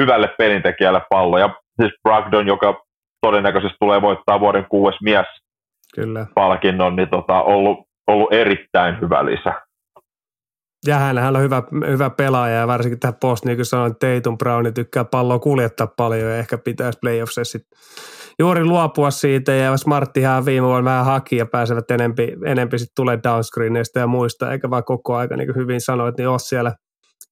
hyvälle 0.00 0.28
pelintekijälle 0.38 1.02
pallo. 1.10 1.38
Ja 1.38 1.54
siis 1.80 1.92
Bragdon, 2.02 2.46
joka 2.46 2.82
todennäköisesti 3.20 3.76
tulee 3.80 4.02
voittaa 4.02 4.40
vuoden 4.40 4.66
kuudes 4.68 5.00
mies 5.02 5.26
Kyllä. 5.94 6.26
palkinnon, 6.34 6.96
niin 6.96 7.08
tota, 7.08 7.42
ollut, 7.42 7.78
ollut 8.06 8.32
erittäin 8.32 9.00
hyvä 9.00 9.24
lisä. 9.24 9.52
Ja 10.86 10.98
hän 10.98 11.36
on 11.36 11.42
hyvä, 11.42 11.62
hyvä 11.86 12.10
pelaaja 12.10 12.56
ja 12.56 12.66
varsinkin 12.66 13.00
tähän 13.00 13.16
post, 13.20 13.44
niin 13.44 13.56
kuin 13.56 13.66
sanoin, 13.66 13.94
Tatum 13.96 14.38
Brown 14.38 14.74
tykkää 14.74 15.04
palloa 15.04 15.38
kuljettaa 15.38 15.86
paljon 15.86 16.30
ja 16.30 16.38
ehkä 16.38 16.58
pitäisi 16.58 16.98
playoffsissa 17.02 17.52
sitten 17.52 17.78
juuri 18.38 18.64
luopua 18.64 19.10
siitä 19.10 19.52
ja 19.52 19.76
Smarttihan 19.76 20.44
viime 20.44 20.66
vuonna 20.66 20.90
vähän 20.90 21.04
haki 21.04 21.36
ja 21.36 21.46
pääsevät 21.46 21.90
enempi, 21.90 22.36
enempi 22.46 22.78
sitten 22.78 22.94
tulee 22.96 23.18
downscreeneista 23.24 23.98
ja 23.98 24.06
muista, 24.06 24.52
eikä 24.52 24.70
vaan 24.70 24.84
koko 24.84 25.16
aika 25.16 25.36
niin 25.36 25.46
kuin 25.46 25.56
hyvin 25.56 25.80
sanoit, 25.80 26.16
niin 26.18 26.28
ole 26.28 26.38
siellä 26.38 26.74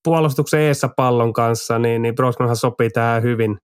puolustuksen 0.04 0.60
eessä 0.60 0.88
pallon 0.96 1.32
kanssa, 1.32 1.78
niin, 1.78 2.02
niin 2.02 2.14
Brosmanhan 2.14 2.56
sopii 2.56 2.90
tähän 2.90 3.22
hyvin, 3.22 3.58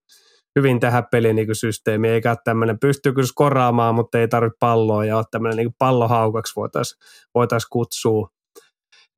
hyvin 0.57 0.81
tähän 0.81 1.05
pelin 1.11 1.37
niin 1.37 1.55
systeemiin, 1.55 2.15
eikä 2.15 2.37
tämmöinen, 2.45 2.79
pystyy 2.79 3.13
kyllä 3.13 3.27
skoraamaan, 3.27 3.95
mutta 3.95 4.19
ei 4.19 4.29
tarvitse 4.29 4.57
palloa 4.61 5.05
ja 5.05 5.17
ole 5.17 5.25
tämmöinen 5.31 5.57
niin 5.57 5.75
pallohaukaksi 5.79 6.53
voitaisiin 6.57 6.99
voitais 7.35 7.67
kutsua. 7.67 8.34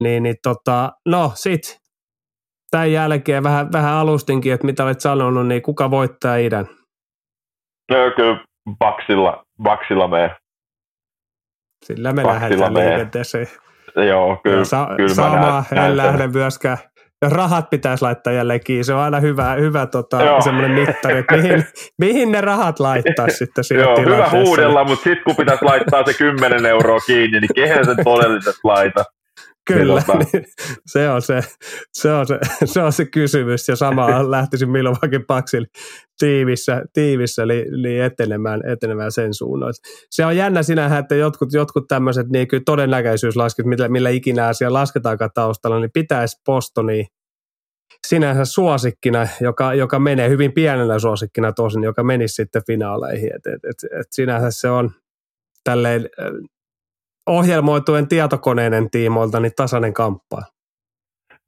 Niin, 0.03 0.23
niin 0.23 0.37
tota, 0.43 0.93
no 1.07 1.33
sit 1.35 1.79
tämän 2.71 2.93
jälkeen 2.93 3.43
vähän, 3.43 3.73
vähän 3.73 3.95
alustinkin, 3.95 4.53
että 4.53 4.67
mitä 4.67 4.85
olet 4.85 5.01
sanonut, 5.01 5.47
niin 5.47 5.63
kuka 5.63 5.91
voittaa 5.91 6.37
idän? 6.37 6.67
No 7.91 7.97
kyllä 8.17 8.45
Baksilla, 8.79 9.45
Baksilla 9.63 10.09
me. 10.09 10.37
Sillä 11.85 12.13
me 12.13 12.27
lähdetään 12.27 12.75
liikenteeseen. 12.75 13.47
Joo, 14.09 14.41
kyllä, 14.43 14.65
sa- 14.65 14.89
kyllä 14.97 15.15
sama, 15.15 15.65
en 15.87 15.97
lähde 15.97 16.27
myöskään. 16.27 16.79
Ja 17.23 17.29
rahat 17.29 17.71
pitäisi 17.71 18.03
laittaa 18.03 18.33
jälleen 18.33 18.61
kiinni. 18.65 18.85
Se 18.85 18.95
on 18.95 19.01
aina 19.01 19.21
hyvä, 19.21 19.55
hyvä 19.55 19.87
tota, 19.87 20.41
semmoinen 20.41 20.71
mittari, 20.71 21.19
että 21.19 21.37
mihin, 21.37 21.65
mihin 21.99 22.33
ne 22.33 22.41
rahat 22.41 22.81
laittaa 22.81 23.29
sitten 23.39 23.65
siinä 23.65 23.83
Joo, 23.83 24.01
hyvä 24.01 24.31
huudella, 24.31 24.85
mutta 24.85 25.05
sitten 25.05 25.25
kun 25.25 25.37
pitäisi 25.37 25.65
laittaa 25.65 26.05
se 26.05 26.15
10 26.19 26.67
euroa 26.67 26.99
kiinni, 27.07 27.41
niin 27.41 27.55
kehen 27.55 27.85
sen 27.85 27.97
todellisesti 28.05 28.61
laita? 28.65 29.05
Kyllä, 29.67 30.03
niin, 30.33 30.45
se, 30.87 31.11
on 31.11 31.23
se, 31.23 31.41
se, 31.93 32.13
on 32.13 32.27
se, 32.27 32.39
se 32.73 32.83
on 32.83 32.93
se 32.93 33.05
kysymys 33.05 33.69
ja 33.69 33.77
sama 33.77 34.07
lähtisin 34.31 34.71
Milwaukee 34.71 35.21
Bucksin 35.29 35.67
tiivissä, 36.19 36.83
tiivissä 36.93 37.43
eli, 37.43 37.67
eli 37.69 38.01
etenemään, 38.01 38.61
etenemään 38.69 39.13
sen 39.13 39.35
suunnan. 39.35 39.75
Se 40.11 40.27
on 40.27 40.37
jännä 40.37 40.63
sinähän, 40.63 40.99
että 40.99 41.15
jotkut, 41.15 41.53
jotkut 41.53 41.89
tämmöiset 41.89 42.29
niin 42.29 42.49
kyllä 42.49 42.63
todennäköisyyslasket, 42.67 43.67
millä, 43.67 43.89
millä 43.89 44.11
ikinä 44.11 44.47
asia 44.47 44.73
lasketaankaan 44.73 45.31
taustalla, 45.35 45.81
niin 45.81 45.93
pitäisi 45.93 46.41
Bostoni 46.47 47.07
sinänsä 48.07 48.45
suosikkina, 48.45 49.29
joka, 49.41 49.75
joka 49.75 49.99
menee 49.99 50.29
hyvin 50.29 50.53
pienenä 50.53 50.99
suosikkina 50.99 51.53
tosin, 51.53 51.83
joka 51.83 52.03
menisi 52.03 52.35
sitten 52.35 52.63
finaaleihin. 52.67 53.35
Et, 53.35 53.47
et, 53.47 53.65
et, 53.65 54.01
et 54.01 54.07
sinänsä 54.11 54.51
se 54.51 54.71
on 54.71 54.91
tälleen 55.65 56.09
ohjelmoituen 57.27 58.09
tietokoneiden 58.09 58.91
tiimoilta 58.91 59.41
niin 59.41 59.53
tasainen 59.57 59.95
kamppaa. 59.95 60.43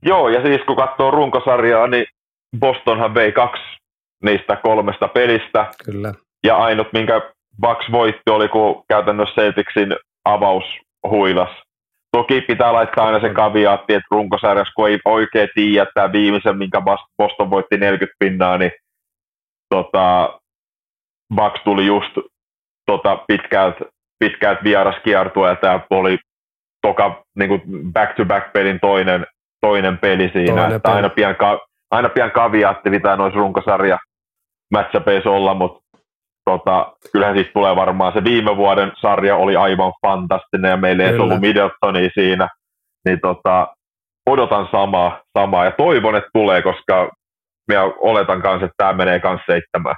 Joo, 0.03 0.29
ja 0.29 0.43
siis 0.43 0.61
kun 0.67 0.77
katsoo 0.77 1.11
runkosarjaa, 1.11 1.87
niin 1.87 2.07
Bostonhan 2.61 3.15
vei 3.15 3.33
kaksi 3.33 3.63
niistä 4.25 4.57
kolmesta 4.57 5.09
pelistä. 5.09 5.67
Kyllä. 5.85 6.15
Ja 6.45 6.57
ainut, 6.57 6.93
minkä 6.93 7.21
Bucks 7.61 7.93
voitti, 7.93 8.31
oli 8.31 8.49
kun 8.49 8.85
käytännössä 8.89 9.35
Celticsin 9.35 9.97
avaus 10.25 10.65
huilas. 11.11 11.51
Toki 12.13 12.41
pitää 12.41 12.73
laittaa 12.73 13.07
aina 13.07 13.21
se 13.21 13.35
kaviaatti, 13.35 13.95
että 13.95 14.07
runkosarjassa, 14.11 14.73
kun 14.77 14.89
ei 14.89 14.99
oikein 15.05 15.49
tiedä 15.55 15.87
tämä 15.95 16.13
viimeisen, 16.13 16.59
minkä 16.59 16.83
Boston 17.19 17.51
voitti 17.51 17.77
40 17.77 18.17
pinnaa, 18.19 18.59
niin 18.59 18.73
tota, 19.75 20.39
Bucks 21.35 21.61
tuli 21.65 21.87
just 21.87 22.13
tota, 22.87 23.17
pitkältä 23.17 23.85
pitkältä 24.19 24.65
vieraskiertueelta 24.65 25.67
ja 25.67 25.81
oli 25.91 26.19
toka 26.83 27.25
niin 27.39 27.49
kuin 27.49 27.63
back-to-back-pelin 27.93 28.81
toinen, 28.81 29.27
toinen 29.61 29.99
peli 29.99 30.31
siinä. 30.33 30.53
Toinen 30.53 30.77
että 30.77 30.89
peli. 30.89 30.97
Aina, 30.97 31.09
pian, 31.09 31.37
aina 31.91 32.09
pian 32.09 32.31
kaviaatti 32.31 32.91
pitää 32.91 33.17
noissa 33.17 33.39
runkosarja 33.39 33.99
matchapeissa 34.75 35.31
olla, 35.31 35.55
mutta 35.55 35.81
tota, 36.51 36.93
kyllähän 37.13 37.37
siitä 37.37 37.51
tulee 37.53 37.77
varmaan. 37.77 38.13
Se 38.13 38.25
viime 38.25 38.57
vuoden 38.57 38.93
sarja 39.01 39.37
oli 39.37 39.57
aivan 39.57 39.93
fantastinen 40.07 40.71
ja 40.71 40.77
meillä 40.77 41.05
ei 41.05 41.19
ollut 41.19 41.41
Middletonia 41.41 42.11
siinä. 42.15 42.49
Niin 43.05 43.21
tota, 43.21 43.75
odotan 44.27 44.69
samaa, 44.71 45.23
samaa 45.39 45.65
ja 45.65 45.71
toivon, 45.71 46.17
että 46.17 46.31
tulee, 46.33 46.63
koska 46.63 47.11
minä 47.69 47.83
oletan 47.83 48.43
kanssa, 48.43 48.65
että 48.65 48.75
tämä 48.77 48.93
menee 48.93 49.21
kanssa 49.21 49.53
seitsemään. 49.53 49.97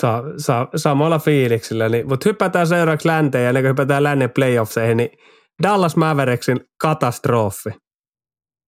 Sa, 0.00 0.22
sa, 0.36 0.68
samalla 0.76 1.18
fiiliksillä. 1.18 1.88
Niin, 1.88 2.08
mutta 2.08 2.28
hypätään 2.28 2.66
seuraavaksi 2.66 3.08
länteen 3.08 3.42
ja 3.42 3.48
ennen 3.48 3.62
kuin 3.62 3.68
hypätään 3.68 4.02
lännen 4.02 4.30
playoffseihin, 4.30 4.96
niin 4.96 5.10
Dallas 5.62 5.96
Mavericksin 5.96 6.60
katastrofi. 6.80 7.70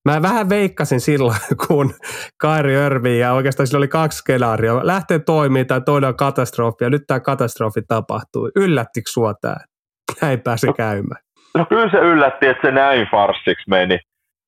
Mä 0.05 0.23
vähän 0.23 0.49
veikkasin 0.49 1.01
silloin, 1.01 1.39
kun 1.67 1.95
Kairi 2.41 2.75
Irving 2.75 3.21
ja 3.21 3.33
oikeastaan 3.33 3.67
sillä 3.67 3.79
oli 3.79 3.89
kaksi 3.89 4.19
skenaarioa. 4.19 4.87
Lähtee 4.87 5.19
toimii 5.19 5.65
tai 5.65 5.81
toinen 5.81 6.09
on 6.09 6.17
katastrofi 6.17 6.85
ja 6.85 6.91
nyt 6.91 7.03
tämä 7.07 7.21
katastrofi 7.21 7.81
tapahtuu. 7.89 8.51
Yllättikö 8.57 9.11
sua 9.11 9.35
tämä? 9.35 9.57
näin 10.23 10.41
pääsi 10.41 10.67
käymään. 10.77 11.21
No 11.55 11.67
kyllä 11.69 11.91
se 11.91 11.97
yllätti, 11.99 12.47
että 12.47 12.69
se 12.69 12.73
näin 12.73 13.09
farsiksi 13.11 13.71
meni. 13.71 13.99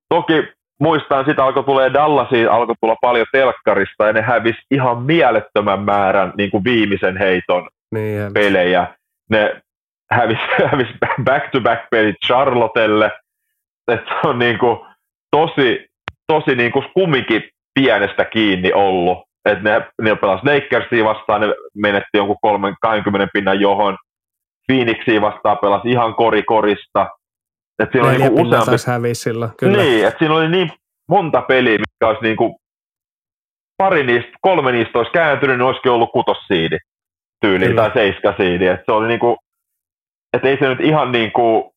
Toki 0.08 0.32
muistan, 0.80 1.24
sitä 1.24 1.44
alkoi 1.44 1.64
tulee 1.64 1.92
Dallasiin, 1.92 2.50
alkoi 2.50 2.74
tulla 2.80 2.96
paljon 3.00 3.26
telkkarista 3.32 4.06
ja 4.06 4.12
ne 4.12 4.22
hävisi 4.22 4.58
ihan 4.70 5.02
mielettömän 5.02 5.80
määrän 5.80 6.32
niin 6.36 6.50
kuin 6.50 6.64
viimeisen 6.64 7.16
heiton 7.16 7.68
niin, 7.94 8.32
pelejä. 8.32 8.86
Ne 9.30 9.62
hävisi, 10.10 10.40
hävisi 10.70 10.92
back-to-back 11.24 11.90
pelit 11.90 12.16
Charlottelle. 12.26 13.12
että 13.88 14.10
se 14.22 14.28
on 14.28 14.38
niin 14.38 14.58
kuin 14.58 14.78
tosi, 15.30 15.86
tosi 16.26 16.54
niin 16.54 16.72
kuin 16.72 16.84
kumminkin 16.94 17.42
pienestä 17.74 18.24
kiinni 18.24 18.72
ollut. 18.72 19.18
Että 19.44 19.64
ne, 19.64 19.86
ne 20.02 20.16
pelasi 20.16 20.46
Lakersia 20.46 21.04
vastaan, 21.04 21.40
ne 21.40 21.54
menetti 21.74 22.08
jonkun 22.14 22.36
20 22.82 23.28
pinnan 23.32 23.60
johon. 23.60 23.96
Phoenixia 24.72 25.20
vastaan 25.20 25.58
pelasi 25.58 25.90
ihan 25.90 26.14
kori 26.14 26.42
korista. 26.42 27.06
Et 27.78 27.88
siinä 27.92 28.08
oli 28.08 28.18
niinku 28.18 28.40
useampi... 28.40 29.14
silloin, 29.14 29.50
kyllä. 29.58 29.82
Niin, 29.82 30.06
että 30.06 30.18
siinä 30.18 30.34
oli 30.34 30.48
niin 30.48 30.72
monta 31.08 31.42
peliä, 31.42 31.78
mitkä 31.78 32.06
olisi 32.08 32.22
niinku, 32.22 32.60
pari 33.76 34.06
niistä, 34.06 34.30
kolme 34.40 34.72
niistä 34.72 34.98
olisi 34.98 35.12
kääntynyt, 35.12 35.56
niin 35.58 35.66
olisikin 35.66 35.92
ollut 35.92 36.12
kutossiidi 36.12 36.78
tyyli 37.40 37.74
tai 37.74 37.90
seiskasiidi. 37.94 38.66
Et 38.66 38.80
se 38.86 38.92
oli 38.92 39.08
niinku, 39.08 39.36
että 40.32 40.48
ei 40.48 40.58
se 40.58 40.68
nyt 40.68 40.80
ihan 40.80 41.12
niinku 41.12 41.72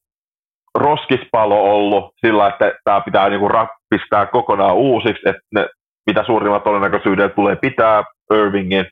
roskispalo 0.76 1.64
ollut 1.64 2.14
sillä, 2.26 2.48
että 2.48 2.74
tämä 2.84 3.02
pitää 3.02 3.30
niinku 3.30 3.48
rappistää 3.48 4.26
kokonaan 4.26 4.76
uusiksi, 4.76 5.30
että 5.30 5.42
ne 5.52 5.70
mitä 6.06 6.24
suurimmat 6.24 6.64
todennäköisyydet 6.64 7.36
tulee 7.36 7.56
pitää 7.56 8.04
Irvingin, 8.34 8.86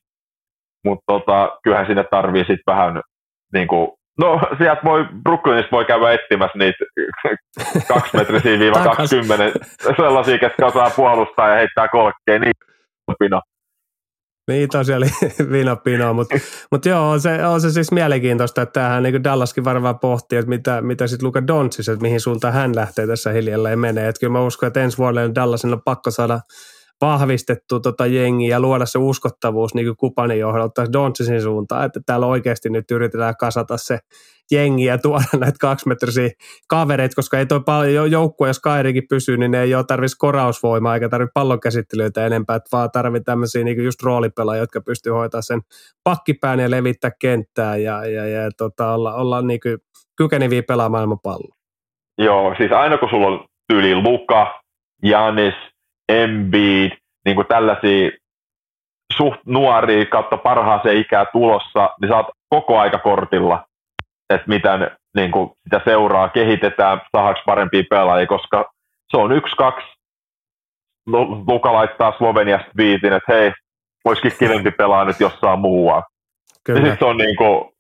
mutta 0.86 1.04
tota, 1.08 1.58
kyllähän 1.64 1.88
sinne 1.88 2.04
tarvii 2.04 2.42
sitten 2.42 2.64
vähän 2.68 3.02
niin 3.54 3.68
kuin, 3.68 3.92
no 4.20 4.40
sieltä 4.58 4.82
voi, 4.84 5.06
Brooklynista 5.24 5.72
voi 5.72 5.86
käydä 5.86 6.12
etsimässä 6.12 6.58
niitä 6.58 6.86
kaksimetrisiä 7.94 8.60
viiva 8.60 8.84
20 8.84 9.60
sellaisia, 9.98 10.40
ketkä 10.40 10.66
osaa 10.66 10.90
puolustaa 10.90 11.50
ja 11.50 11.56
heittää 11.56 11.88
kolkkeen, 11.88 12.42
niin 12.42 12.54
pino. 13.20 13.42
Niin 14.50 14.70
tosiaan 14.70 15.02
oli 15.04 15.50
vino 15.52 15.76
pino, 15.76 16.14
mutta 16.14 16.36
mut 16.72 16.86
joo, 16.86 17.10
on 17.10 17.22
se, 17.22 17.46
on 17.46 17.62
se 17.62 17.72
siis 17.72 17.92
mielenkiintoista, 17.92 18.62
että 18.62 18.74
tämähän 18.74 19.04
niin 19.04 19.24
Dallaskin 19.24 19.66
varmaan 19.66 20.00
pohtii, 20.00 20.40
että 20.40 20.50
mitä, 20.50 20.82
mitä 20.82 21.08
sitten 21.08 21.28
Luka 21.28 21.48
Doncic, 21.48 21.90
että 21.90 22.02
mihin 22.02 22.22
suuntaan 22.22 22.54
hän 22.54 22.76
lähtee 22.76 23.08
tässä 23.08 23.32
hiljalleen 23.32 23.80
menee. 23.80 24.08
Että 24.08 24.20
kyllä 24.20 24.34
mä 24.34 24.42
uskon, 24.42 24.68
että 24.68 24.82
ensi 24.82 24.98
vuodelle 24.98 25.36
Dallasin 25.36 25.74
on 25.74 25.82
pakko 25.86 26.12
saada 26.12 26.40
vahvistettu 27.02 27.80
tota 27.80 28.06
jengiä 28.06 28.50
ja 28.50 28.60
luoda 28.60 28.86
se 28.86 29.00
uskottavuus 29.00 29.74
niin 29.74 29.86
kuin 29.86 29.98
Kupanin 29.98 30.40
johdolta 30.40 30.94
Doncicin 30.94 31.42
suuntaan, 31.42 31.86
että 31.86 32.00
täällä 32.06 32.26
oikeasti 32.26 32.70
nyt 32.70 32.92
yritetään 32.92 33.38
kasata 33.38 33.78
se 33.78 34.00
jengi 34.52 34.86
ja 34.86 34.98
tuoda 34.98 35.24
näitä 35.40 35.58
kaksimetrisiä 35.60 36.30
kavereita, 36.68 37.16
koska 37.16 37.40
ei 37.40 37.46
toi 37.46 37.62
paljon 37.66 38.12
joukkue, 38.12 38.48
jos 38.48 38.60
Kairikin 38.60 39.08
pysyy, 39.10 39.38
niin 39.38 39.56
ei 39.56 39.76
ole 39.76 39.84
tarvitsisi 39.84 40.18
korausvoimaa 40.18 40.94
eikä 40.94 41.10
tarvitse 41.10 41.32
pallonkäsittelyitä 41.34 42.26
enempää, 42.26 42.56
että 42.56 42.70
vaan 42.72 42.92
tarvitsee 42.92 43.24
tämmöisiä 43.24 43.64
niin 43.64 43.84
just 43.84 44.04
roolipelaajia, 44.04 44.64
jotka 44.64 44.82
pystyy 44.82 45.12
hoitamaan 45.12 45.44
sen 45.44 45.62
pakkipään 46.04 46.60
ja 46.60 46.72
levittää 46.72 47.12
kenttää 47.22 47.78
ja, 47.78 48.06
ja, 48.06 48.28
ja 48.28 48.50
tota, 48.58 48.94
olla, 48.94 49.14
olla 49.14 49.42
niin 49.42 49.60
kuin 49.60 49.78
kykeneviä 50.18 50.64
pelaamaan 50.64 51.20
pallo. 51.24 51.56
Joo, 52.18 52.56
siis 52.58 52.72
aina 52.72 52.98
kun 52.98 53.10
sulla 53.10 53.28
on 53.28 53.46
tyyli 53.68 53.96
Luka, 53.96 54.62
Janis, 55.04 55.54
Embiid, 56.10 56.92
niin 57.26 57.36
kuin 57.36 57.48
tällaisia 57.48 58.12
suht 59.18 59.40
nuoria 59.46 60.06
kautta 60.06 60.38
parhaaseen 60.38 60.98
ikää 60.98 61.26
tulossa, 61.26 61.90
niin 62.02 62.10
saat 62.10 62.28
koko 62.50 62.80
aika 62.80 62.98
kortilla, 62.98 63.66
että 64.30 64.48
miten 64.48 64.92
niin 65.16 65.32
kuin 65.32 65.52
sitä 65.64 65.82
seuraa, 65.86 66.30
kehitetään, 66.30 67.02
saadaanko 67.12 67.42
parempia 67.46 67.84
pelaajia, 67.90 68.28
koska 68.28 68.72
se 69.12 69.18
on 69.18 69.32
yksi, 69.32 69.56
kaksi, 69.56 69.88
Luka 71.48 71.74
laittaa 71.74 72.18
Sloveniasta 72.18 72.72
viitin, 72.78 73.14
että 73.14 73.34
hei, 73.34 73.52
voisikin 74.06 74.32
kivempi 74.40 74.72
pelaa 74.72 75.06
nyt 75.06 75.20
jossain 75.20 75.60
muualla. 75.60 76.04
Kyllä. 76.64 76.80
Ja 76.80 76.86
sitten 76.90 77.08
on, 77.08 77.18
niin 77.18 77.36
kuin, 77.36 77.72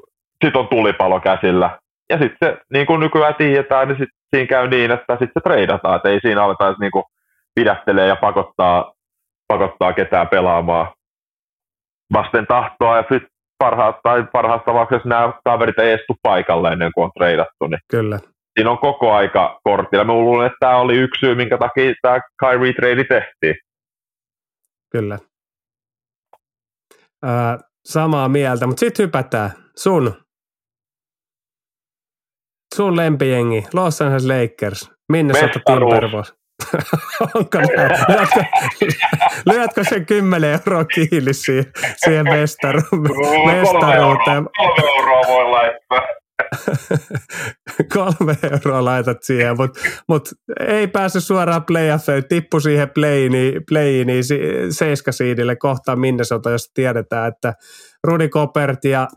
sit 0.46 0.56
on 0.56 0.68
tulipalo 0.68 1.20
käsillä. 1.20 1.80
Ja 2.10 2.18
sitten 2.18 2.58
niin 2.74 2.86
kuin 2.86 3.00
nykyään 3.00 3.36
tiedetään, 3.36 3.88
niin 3.88 3.98
sit 3.98 4.10
siinä 4.30 4.48
käy 4.48 4.68
niin, 4.68 4.92
että 4.92 5.14
sitten 5.14 5.32
se 5.34 5.40
treidataan, 5.44 5.96
että 5.96 6.10
ei 6.10 6.20
siinä 6.22 6.44
aleta 6.44 6.76
niin 6.80 6.92
kuin 6.92 7.04
pidättelee 7.56 8.08
ja 8.08 8.16
pakottaa, 8.16 8.94
pakottaa 9.48 9.94
ketään 9.94 10.28
pelaamaan 10.28 10.88
vasten 12.14 12.48
tahtoa 12.48 12.98
ja 12.98 13.02
sitten 13.02 13.30
parhaat, 13.58 13.96
tai 14.04 14.28
parhaassa 14.32 14.66
tapauksessa 14.66 15.10
nämä 15.10 15.34
kaverit 15.46 15.80
ei 15.80 15.92
estu 15.92 16.16
paikalle 16.24 16.70
ennen 16.72 16.92
kuin 16.96 17.06
on 17.06 17.12
treidattu. 17.18 17.68
Niin 17.68 17.80
Kyllä. 17.92 18.20
Siinä 18.60 18.72
on 18.72 18.78
koko 18.78 19.12
aika 19.12 19.60
kortilla. 19.64 20.04
Mä 20.04 20.14
luulen, 20.14 20.46
että 20.48 20.58
tämä 20.60 20.78
oli 20.78 20.98
yksi 20.98 21.20
syy, 21.20 21.36
minkä 21.36 21.58
takia 21.58 21.94
tämä 22.02 22.20
Kyrie 22.40 22.74
trade 22.74 23.04
tehtiin. 23.04 23.56
Kyllä. 24.92 25.20
Öö, 27.26 27.32
samaa 27.86 28.30
mieltä, 28.30 28.68
mutta 28.68 28.80
sitten 28.80 29.04
hypätään. 29.04 29.52
Sun. 29.76 30.14
Sun 32.76 32.98
lempijengi, 32.98 33.64
Los 33.74 34.02
Angeles 34.02 34.26
Lakers. 34.26 34.92
Minne 35.12 35.34
sä 35.34 35.50
Timberwolves? 35.66 36.39
Onko 37.36 37.58
näin? 37.58 37.92
Lyötkö, 38.08 38.44
lyötkö 39.46 39.84
sen 39.84 40.06
10 40.06 40.52
euroa 40.52 40.86
kiinni 40.86 41.34
siihen, 41.34 41.66
siihen 41.98 42.26
mestaru, 42.26 42.82
mestaruuteen? 43.46 44.48
Kolme 44.58 44.90
euroa 44.98 45.22
voi 45.28 45.52
laittaa. 45.52 46.20
kolme 47.94 48.38
euroa 48.52 48.86
laitat 48.86 49.24
siihen, 49.24 49.58
mutta 49.58 49.80
mut 50.08 50.30
ei 50.60 50.88
päässyt 50.88 51.24
suoraan 51.24 51.66
playoffeihin, 51.66 52.28
tippu 52.30 52.60
siihen 52.60 52.90
playiin, 52.90 53.34
playiin 53.70 54.08
seiskasiidille 54.70 55.56
kohtaan 55.56 56.00
Minnesota, 56.00 56.50
jos 56.50 56.72
tiedetään, 56.74 57.28
että 57.28 57.54
Rudi 58.04 58.30
Kopert 58.30 58.86
ja 58.86 59.08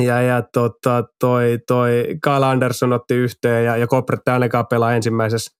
ja, 0.00 0.22
ja 0.22 0.42
tota, 0.52 1.04
toi, 1.20 1.58
toi 1.66 2.04
Kyle 2.22 2.46
Anderson 2.46 2.92
otti 2.92 3.14
yhteen 3.14 3.64
ja, 3.64 3.76
ja 3.76 3.86
Kopert 3.86 4.28
ainakaan 4.28 4.66
pelaa 4.66 4.94
ensimmäisessä 4.94 5.58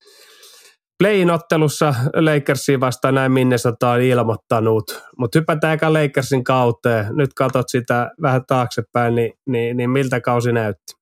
play-in-ottelussa 0.98 1.94
Lakersiin 2.14 2.80
vastaan 2.80 3.14
näin 3.14 3.32
Minnesota 3.32 3.90
on 3.90 4.00
ilmoittanut, 4.00 4.84
mutta 5.18 5.38
hypätäänkö 5.38 5.92
Lakersin 5.92 6.44
kauteen. 6.44 7.06
Nyt 7.10 7.30
katsot 7.34 7.68
sitä 7.68 8.10
vähän 8.22 8.42
taaksepäin, 8.46 9.14
niin, 9.14 9.32
niin, 9.46 9.76
niin 9.76 9.90
miltä 9.90 10.20
kausi 10.20 10.52
näytti? 10.52 10.98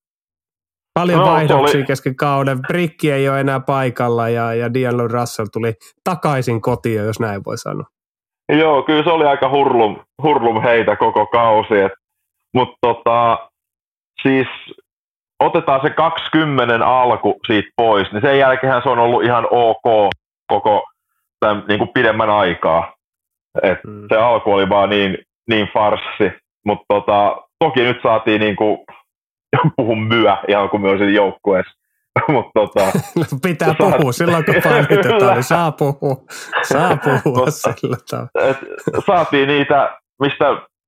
Paljon 0.95 1.21
no, 1.21 1.27
vaihdoksia 1.27 1.79
oli... 1.79 1.87
kesken 1.87 2.17
kauden. 2.17 2.63
Brikki 2.63 3.11
ei 3.11 3.29
ole 3.29 3.41
enää 3.41 3.61
paikalla 3.61 4.29
ja, 4.29 4.55
ja 4.55 4.69
D'Angelo 4.69 5.13
Russell 5.13 5.49
tuli 5.53 5.73
takaisin 6.05 6.61
kotiin, 6.61 7.05
jos 7.05 7.21
näin 7.21 7.43
voi 7.47 7.59
sanoa. 7.59 7.87
Joo, 8.59 8.83
kyllä 8.83 9.05
se 9.05 9.11
oli 9.11 9.25
aika 9.25 9.51
hurlum, 9.51 9.97
hurlum 10.23 10.63
heitä 10.63 10.97
koko 10.97 11.27
kausi. 11.27 11.75
Mutta 12.55 12.77
tota, 12.81 13.49
siis 14.23 14.47
otetaan 15.41 15.81
se 15.83 15.91
20 15.91 16.87
alku 16.87 17.37
siitä 17.47 17.69
pois, 17.77 18.13
niin 18.13 18.23
sen 18.23 18.39
jälkeen 18.39 18.83
se 18.83 18.89
on 18.89 18.99
ollut 18.99 19.25
ihan 19.25 19.47
ok 19.51 20.11
koko 20.47 20.85
tämän 21.41 21.65
niin 21.69 21.79
kuin 21.79 21.91
pidemmän 21.95 22.31
aikaa. 22.31 22.95
Et 23.63 23.79
mm. 23.87 24.07
Se 24.09 24.17
alku 24.17 24.53
oli 24.53 24.69
vaan 24.69 24.91
niin, 24.91 25.19
niin 25.49 25.69
farssi, 25.75 26.33
mutta 26.65 26.85
tota, 26.89 27.37
toki 27.59 27.81
nyt 27.81 27.99
saatiin 28.03 28.41
niin 28.41 28.57
kuin, 28.57 28.79
puhun 29.77 30.03
myö 30.03 30.37
ihan 30.49 30.69
kuin 30.69 30.83
me 30.83 30.89
olisin 30.89 31.15
joukkueessa. 31.15 31.73
Mut 32.33 32.47
tota, 32.55 32.81
Pitää 33.43 33.75
saat... 33.79 33.97
puhua 33.97 34.13
silloin, 34.13 34.45
kun 34.45 34.55
painotetaan, 34.65 35.35
niin 35.35 35.45
saa 35.45 35.73
puhua, 35.73 36.17
saa 36.63 36.97
puhua 36.97 37.51
sillä 37.51 37.97
tavalla. 38.11 38.55
Saatiin 39.07 39.49
niitä, 39.49 39.99
mistä 40.21 40.45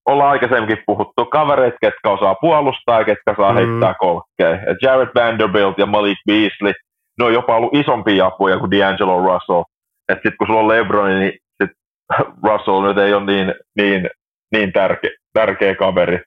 ollaan 0.08 0.30
aikaisemminkin 0.30 0.82
puhuttu, 0.86 1.26
kavereet, 1.26 1.74
ketkä 1.80 2.10
osaa 2.10 2.34
puolustaa 2.40 2.98
ja 2.98 3.04
ketkä 3.04 3.34
saa 3.36 3.52
mm. 3.52 3.56
heittää 3.56 3.94
kolkkeja. 3.94 4.54
Et 4.54 4.82
Jared 4.82 5.08
Vanderbilt 5.14 5.78
ja 5.78 5.86
Malik 5.86 6.18
Beasley, 6.26 6.72
ne 7.18 7.24
on 7.24 7.32
jopa 7.32 7.56
ollut 7.56 7.74
isompia 7.74 8.26
apuja 8.26 8.58
kuin 8.58 8.72
D'Angelo 8.72 9.32
Russell. 9.32 9.62
Et 10.08 10.18
sit 10.22 10.34
kun 10.38 10.46
sulla 10.46 10.60
on 10.60 10.68
Lebron, 10.68 11.08
niin 11.20 11.32
sit 11.62 11.70
Russell 12.46 12.82
nyt 12.82 12.98
ei 12.98 13.14
ole 13.14 13.24
niin, 13.24 13.54
niin, 13.76 14.10
niin 14.52 14.72
tärke, 14.72 15.10
tärkeä 15.32 15.74
kaveri. 15.74 16.18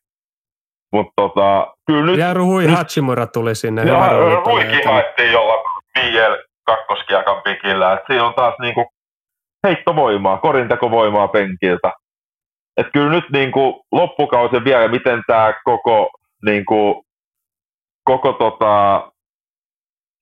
Mutta 0.94 1.12
tota, 1.16 1.68
kyllä 1.88 2.06
nyt... 2.06 2.20
Ja 2.20 2.34
Ruhui 2.34 2.64
nyt, 2.64 2.78
Hachimura 2.78 3.28
tuli 3.28 3.56
sinne. 3.56 3.84
Ja 3.84 4.10
Ruikin 4.46 4.86
haettiin 4.86 5.32
jolla 5.32 5.54
VL 6.00 6.36
kakkoskiakan 6.66 7.42
pikillä. 7.42 7.94
Et 7.94 8.00
siinä 8.08 8.26
on 8.26 8.34
taas 8.34 8.56
niinku 8.62 8.86
heittovoimaa, 9.68 10.38
korintekovoimaa 10.38 11.28
penkiltä 11.28 11.92
et 12.78 12.88
kyllä 12.94 13.12
nyt 13.12 13.30
niin 13.32 13.52
kuin 13.52 13.74
loppukausi 13.92 14.64
vielä, 14.64 14.88
miten 14.88 15.24
tämä 15.28 15.54
koko, 15.64 16.10
niin 16.46 16.66
kuin, 16.66 17.04
koko 18.04 18.34
tota, 18.34 19.12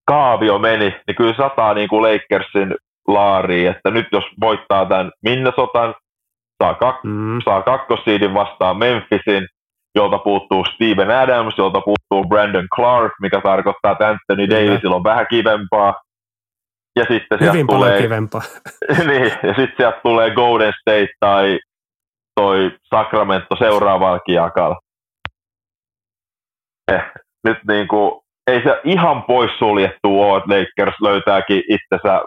kaavio 0.08 0.60
meni, 0.60 0.96
niin 1.08 1.16
kyllä 1.16 1.34
sataa 1.38 1.74
niin 1.74 1.90
kuin 1.90 2.02
Lakersin 2.02 2.76
laariin, 3.08 3.68
että 3.68 3.92
nyt 3.92 4.08
jos 4.12 4.24
voittaa 4.42 4.86
tämän 4.86 5.12
Minnesotan, 5.24 5.96
saa, 6.64 6.74
kak- 6.74 7.04
mm. 7.04 7.42
saa 7.46 7.62
kakkosiidin 7.62 8.34
vastaan 8.34 8.78
Memphisin, 8.78 9.48
jolta 9.96 10.18
puuttuu 10.18 10.66
Steven 10.66 11.12
Adams, 11.12 11.58
jolta 11.58 11.82
puuttuu 11.82 12.30
Brandon 12.30 12.68
Clark, 12.76 13.12
mikä 13.22 13.42
tarkoittaa, 13.42 13.92
että 13.92 14.08
Anthony 14.08 14.50
Davisilla 14.50 14.96
on 14.96 15.04
vähän 15.04 15.26
kivempaa. 15.30 15.94
Ja 16.96 17.06
sitten 17.08 17.40
Hyvin 17.40 17.68
tulee, 17.68 18.02
kivempaa. 18.02 18.42
niin, 19.10 19.32
ja 19.44 19.54
sitten 19.54 19.74
sieltä 19.78 20.00
tulee 20.04 20.32
Golden 20.32 20.74
State 20.82 21.14
tai 21.20 21.60
toi 22.40 22.72
Sacramento 22.90 23.56
seuraavalla 23.60 24.20
kiakalla. 24.20 24.80
Eh, 26.92 27.02
nyt 27.44 27.58
niin 27.68 27.88
kuin, 27.88 28.22
ei 28.52 28.64
se 28.64 28.82
ihan 28.84 29.24
poissuljettu 29.24 30.22
ole, 30.22 30.38
että 30.38 30.56
Lakers 30.56 31.02
löytääkin 31.02 31.64
itsensä 31.70 32.22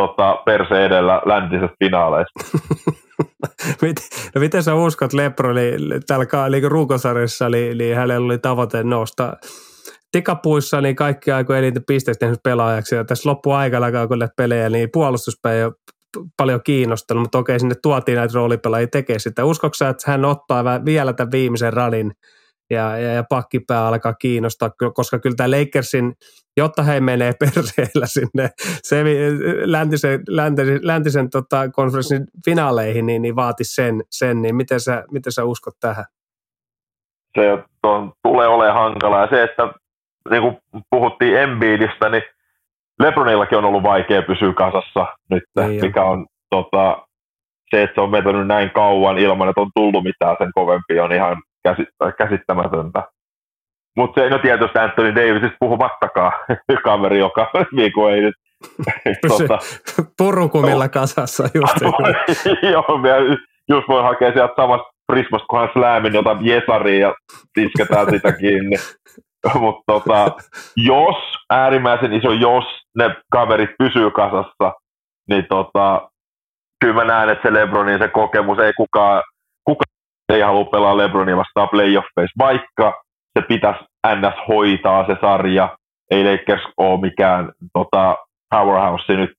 tota, 0.00 0.36
perse 0.44 0.84
edellä 0.84 1.22
läntisessä 1.24 1.76
finaaleissa. 1.84 2.58
no 4.34 4.40
miten 4.40 4.62
sä 4.62 4.74
uskot 4.74 5.12
Lebroni 5.12 5.70
tällä 6.06 6.48
niin 6.48 6.70
ruukosarjassa, 6.70 7.46
eli, 7.46 7.68
eli 7.68 7.92
hänellä 7.92 8.26
oli 8.26 8.38
tavoite 8.38 8.82
nousta 8.82 9.32
tikapuissa 10.12 10.80
niin 10.80 10.96
kaikki 10.96 11.32
aikojen 11.32 11.64
eniten 11.64 11.84
pisteistä 11.86 12.26
pelaajaksi. 12.44 12.94
Ja 12.94 13.04
tässä 13.04 13.28
loppuaikana, 13.28 14.06
kun 14.08 14.28
pelejä, 14.36 14.68
niin 14.68 14.88
puolustuspeli 14.92 15.62
on 15.62 15.72
paljon 16.36 16.60
kiinnostanut, 16.64 17.22
mutta 17.22 17.38
okei, 17.38 17.60
sinne 17.60 17.74
tuotiin 17.82 18.16
näitä 18.16 18.34
roolipelaajia 18.34 18.86
tekemään 18.86 19.20
sitä. 19.20 19.44
Uskoksa, 19.44 19.88
että 19.88 20.10
hän 20.10 20.24
ottaa 20.24 20.64
vielä 20.84 21.12
tämän 21.12 21.32
viimeisen 21.32 21.72
radin 21.72 22.12
ja, 22.70 22.98
ja, 22.98 23.12
ja 23.12 23.24
pakkipää 23.28 23.86
alkaa 23.86 24.14
kiinnostaa, 24.14 24.70
koska 24.94 25.18
kyllä 25.18 25.36
tämä 25.36 25.50
Lakersin, 25.50 26.12
jotta 26.56 26.82
he 26.82 27.00
menee 27.00 27.32
perseellä 27.40 28.06
sinne 28.06 28.50
se, 28.82 29.04
läntisen, 29.64 30.20
läntisen, 30.28 30.80
läntisen 30.82 31.30
tota, 31.30 31.68
konferenssin 31.68 32.24
finaaleihin, 32.44 33.06
niin, 33.06 33.22
niin 33.22 33.36
vaatisi 33.36 33.74
sen, 33.74 34.02
sen, 34.10 34.42
niin 34.42 34.56
miten 34.56 34.80
sä, 34.80 35.04
miten 35.10 35.32
sä 35.32 35.44
uskot 35.44 35.74
tähän? 35.80 36.04
Se 37.34 37.58
on, 37.82 38.12
tulee 38.22 38.48
olemaan 38.48 38.74
hankalaa. 38.74 39.28
Se, 39.30 39.42
että 39.42 39.72
niin 40.30 40.42
kuin 40.42 40.82
puhuttiin 40.90 41.38
Embiidistä, 41.38 42.08
niin 42.08 42.22
Lebronillakin 42.98 43.58
on 43.58 43.64
ollut 43.64 43.82
vaikea 43.82 44.22
pysyä 44.22 44.52
kasassa 44.52 45.06
nyt, 45.30 45.42
niin 45.56 45.80
mikä 45.80 46.04
on 46.04 46.26
tota, 46.50 47.02
se, 47.70 47.82
että 47.82 47.94
se 47.94 48.00
on 48.00 48.12
vetänyt 48.12 48.46
näin 48.46 48.70
kauan 48.70 49.18
ilman, 49.18 49.48
että 49.48 49.60
on 49.60 49.70
tullut 49.74 50.04
mitään 50.04 50.36
sen 50.38 50.50
kovempi, 50.54 51.00
on 51.00 51.12
ihan 51.12 51.36
käsittämätöntä. 52.18 53.02
Mutta 53.96 54.20
se 54.20 54.24
ei 54.24 54.30
no 54.30 54.38
tietysti 54.38 54.78
Anthony 54.78 55.14
Davisista 55.14 55.56
puhumattakaan, 55.60 56.32
kaveri, 56.84 57.18
joka 57.18 57.50
niin 57.72 57.92
ei 58.14 58.20
nyt 58.20 58.34
tota, 59.28 59.58
Purukumilla 60.18 60.88
kasassa 60.88 61.48
just. 61.54 61.80
Joo, 62.72 62.84
just 63.68 63.88
voi 63.88 64.02
hakea 64.02 64.32
sieltä 64.32 64.54
samasta 64.56 64.88
prismasta, 65.12 65.46
kun 65.50 65.58
hän 65.58 65.68
släämin 65.72 66.14
jotain 66.14 66.46
jesariin 66.46 67.00
ja 67.00 67.14
tisketään 67.54 68.10
sitä 68.10 68.32
kiinni. 68.32 68.76
Mutta 69.60 69.82
tota, 69.86 70.30
jos, 70.76 71.16
äärimmäisen 71.50 72.12
iso 72.12 72.32
jos, 72.32 72.64
ne 72.98 73.16
kaverit 73.32 73.70
pysyy 73.78 74.10
kasassa, 74.10 74.72
niin 75.28 75.46
tota, 75.48 76.08
kyllä 76.80 76.94
mä 76.94 77.04
näen, 77.04 77.28
että 77.28 77.48
se 77.48 77.54
Lebronin 77.54 77.98
se 77.98 78.08
kokemus, 78.08 78.58
ei 78.58 78.72
kukaan, 78.72 79.22
kukaan 79.64 79.98
ei 80.32 80.40
halua 80.40 80.64
pelaa 80.64 80.96
Lebronia 80.96 81.36
vastaan 81.36 81.68
playoffeissa, 81.68 82.34
vaikka 82.38 83.02
se 83.38 83.46
pitäisi 83.48 83.84
NS 84.06 84.48
hoitaa 84.48 85.06
se 85.06 85.16
sarja, 85.20 85.76
ei 86.10 86.24
Lakers 86.24 86.62
ole 86.76 87.00
mikään 87.00 87.52
tota, 87.72 88.16
powerhouse 88.50 89.12
nyt 89.12 89.30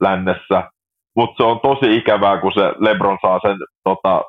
lännessä, 0.00 0.70
mutta 1.16 1.36
se 1.36 1.42
on 1.42 1.60
tosi 1.60 1.96
ikävää, 1.96 2.40
kun 2.40 2.52
se 2.52 2.72
Lebron 2.78 3.18
saa 3.22 3.38
sen 3.42 3.56
tota, 3.84 4.22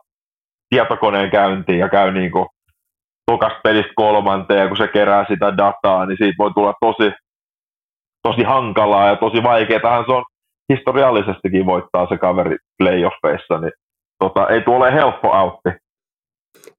tietokoneen 0.69 1.31
käyntiin 1.31 1.79
ja 1.79 1.89
käy 1.89 2.11
niinku 2.11 2.47
tokas 3.29 3.53
pelistä 3.63 3.91
kolmanteen, 3.95 4.67
kun 4.67 4.77
se 4.77 4.87
kerää 4.87 5.25
sitä 5.27 5.57
dataa, 5.57 6.05
niin 6.05 6.17
siitä 6.17 6.37
voi 6.37 6.51
tulla 6.53 6.73
tosi, 6.79 7.11
tosi 8.27 8.43
hankalaa 8.43 9.07
ja 9.07 9.15
tosi 9.15 9.43
vaikeaa. 9.43 10.05
Se 10.05 10.11
on 10.11 10.23
historiallisestikin 10.73 11.65
voittaa 11.65 12.07
se 12.09 12.17
kaveri 12.17 12.57
playoffeissa, 12.77 13.57
niin 13.59 13.71
tota, 14.19 14.47
ei 14.47 14.61
tuo 14.61 14.75
ole 14.75 14.93
helppo 14.93 15.31
autti. 15.31 15.69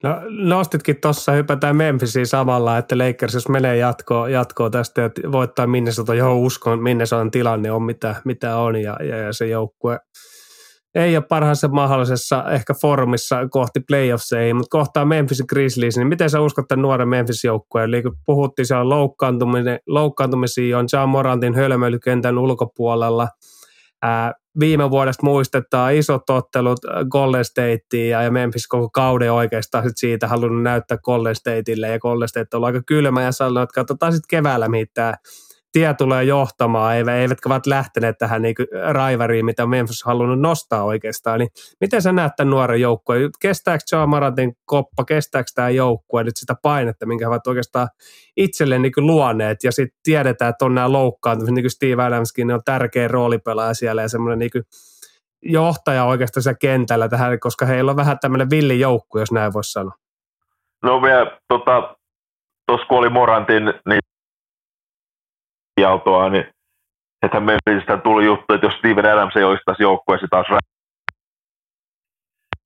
No, 0.02 0.10
nostitkin 0.28 1.00
tuossa, 1.00 1.32
hypätään 1.32 1.76
Memphisiin 1.76 2.26
samalla, 2.26 2.78
että 2.78 2.98
Lakers 2.98 3.34
jos 3.34 3.48
menee 3.48 3.76
jatkoon, 3.76 4.32
jatkoon 4.32 4.70
tästä 4.70 5.00
ja 5.00 5.10
voittaa 5.32 5.66
Minnesota, 5.66 6.14
johon 6.14 6.36
uskon, 6.36 6.82
Minnesotan 6.82 7.30
tilanne 7.30 7.72
on 7.72 7.82
mitä, 7.82 8.14
mitä 8.24 8.56
on 8.56 8.76
ja, 8.76 8.96
ja, 9.00 9.16
ja 9.16 9.32
se 9.32 9.46
joukkue 9.46 9.98
ei 10.94 11.16
ole 11.16 11.24
parhaassa 11.28 11.68
mahdollisessa 11.68 12.44
ehkä 12.50 12.74
formissa 12.74 13.48
kohti 13.48 13.80
playoffseja, 13.80 14.54
mutta 14.54 14.78
kohtaa 14.78 15.04
Memphis 15.04 15.42
Grizzlies, 15.48 15.96
niin 15.96 16.06
miten 16.06 16.30
sä 16.30 16.40
uskot 16.40 16.68
tämän 16.68 16.82
nuoren 16.82 17.08
Memphis-joukkueen? 17.08 17.88
Eli 17.88 18.02
kun 18.02 18.16
puhuttiin, 18.26 18.66
siellä 18.66 18.82
on 18.82 19.10
loukkaantumisia, 19.86 20.78
on 20.78 20.86
John 20.92 21.08
Morantin 21.08 21.54
hölmöilykentän 21.54 22.38
ulkopuolella. 22.38 23.28
Ää, 24.02 24.32
viime 24.60 24.90
vuodesta 24.90 25.26
muistetaan 25.26 25.94
isot 25.94 26.30
ottelut 26.30 26.78
Golden 27.10 27.44
Stateen 27.44 28.08
ja, 28.10 28.22
ja 28.22 28.30
Memphis 28.30 28.66
koko 28.66 28.90
kauden 28.90 29.32
oikeastaan 29.32 29.84
sit 29.84 29.96
siitä 29.96 30.28
halunnut 30.28 30.62
näyttää 30.62 30.98
Golden 30.98 31.34
Stateille 31.34 31.88
ja 31.88 31.98
Golden 31.98 32.28
State 32.28 32.56
on 32.56 32.64
aika 32.64 32.82
kylmä 32.86 33.22
ja 33.22 33.32
sanonut, 33.32 33.62
että 33.62 33.74
katsotaan 33.74 34.12
sitten 34.12 34.28
keväällä, 34.38 34.66
tämä 34.94 35.14
tie 35.72 35.94
tulee 35.94 36.24
johtamaan, 36.24 36.96
eivätkä 36.96 37.48
ovat 37.48 37.66
lähteneet 37.66 38.18
tähän 38.18 38.42
niin 38.42 38.54
raivariin, 38.90 39.44
mitä 39.44 39.66
Memphis 39.66 40.02
on 40.06 40.10
halunnut 40.10 40.40
nostaa 40.40 40.84
oikeastaan. 40.84 41.38
Niin 41.38 41.48
miten 41.80 42.02
sä 42.02 42.12
näet 42.12 42.32
tämän 42.36 42.50
nuoren 42.50 42.80
joukkueen? 42.80 43.30
Kestääkö 43.40 43.84
Joe 43.92 44.06
Maratin 44.06 44.52
koppa, 44.64 45.04
kestääkö 45.04 45.50
tämä 45.54 45.70
joukkue 45.70 46.24
nyt 46.24 46.36
sitä 46.36 46.54
painetta, 46.62 47.06
minkä 47.06 47.24
he 47.24 47.28
ovat 47.28 47.46
oikeastaan 47.46 47.88
itselleen 48.36 48.82
niin 48.82 48.92
luoneet, 48.96 49.64
ja 49.64 49.72
sitten 49.72 49.98
tiedetään, 50.02 50.48
että 50.48 50.64
on 50.64 50.74
nämä 50.74 50.92
loukkaantumiset, 50.92 51.54
niin 51.54 51.64
kuin 51.64 51.70
Steve 51.70 52.02
Adamskin 52.02 52.46
niin 52.46 52.54
on 52.54 52.64
tärkeä 52.64 53.08
roolipelaaja 53.08 53.74
siellä, 53.74 54.02
ja 54.02 54.08
semmoinen 54.08 54.38
niin 54.38 54.64
johtaja 55.42 56.04
oikeastaan 56.04 56.42
siellä 56.42 56.58
kentällä 56.60 57.08
tähän, 57.08 57.40
koska 57.40 57.66
heillä 57.66 57.90
on 57.90 57.96
vähän 57.96 58.18
tämmöinen 58.18 58.50
villi 58.50 58.80
joukku, 58.80 59.18
jos 59.18 59.32
näin 59.32 59.52
voisi 59.52 59.72
sanoa. 59.72 59.94
No 60.82 61.02
vielä, 61.02 61.38
tota, 61.48 61.96
kun 62.88 62.98
oli 62.98 63.08
Morantin, 63.08 63.64
niin 63.64 64.00
kieltoa, 65.80 66.28
niin 66.28 66.44
että 67.22 67.40
Memphisistä 67.40 67.96
tuli 67.96 68.24
juttu, 68.24 68.54
että 68.54 68.66
jos 68.66 68.74
Steven 68.74 69.06
Adams 69.06 69.36
ei 69.36 69.44
olisi 69.44 69.62
tässä 69.66 69.82
joukkueessa 69.82 70.26
taas 70.30 70.46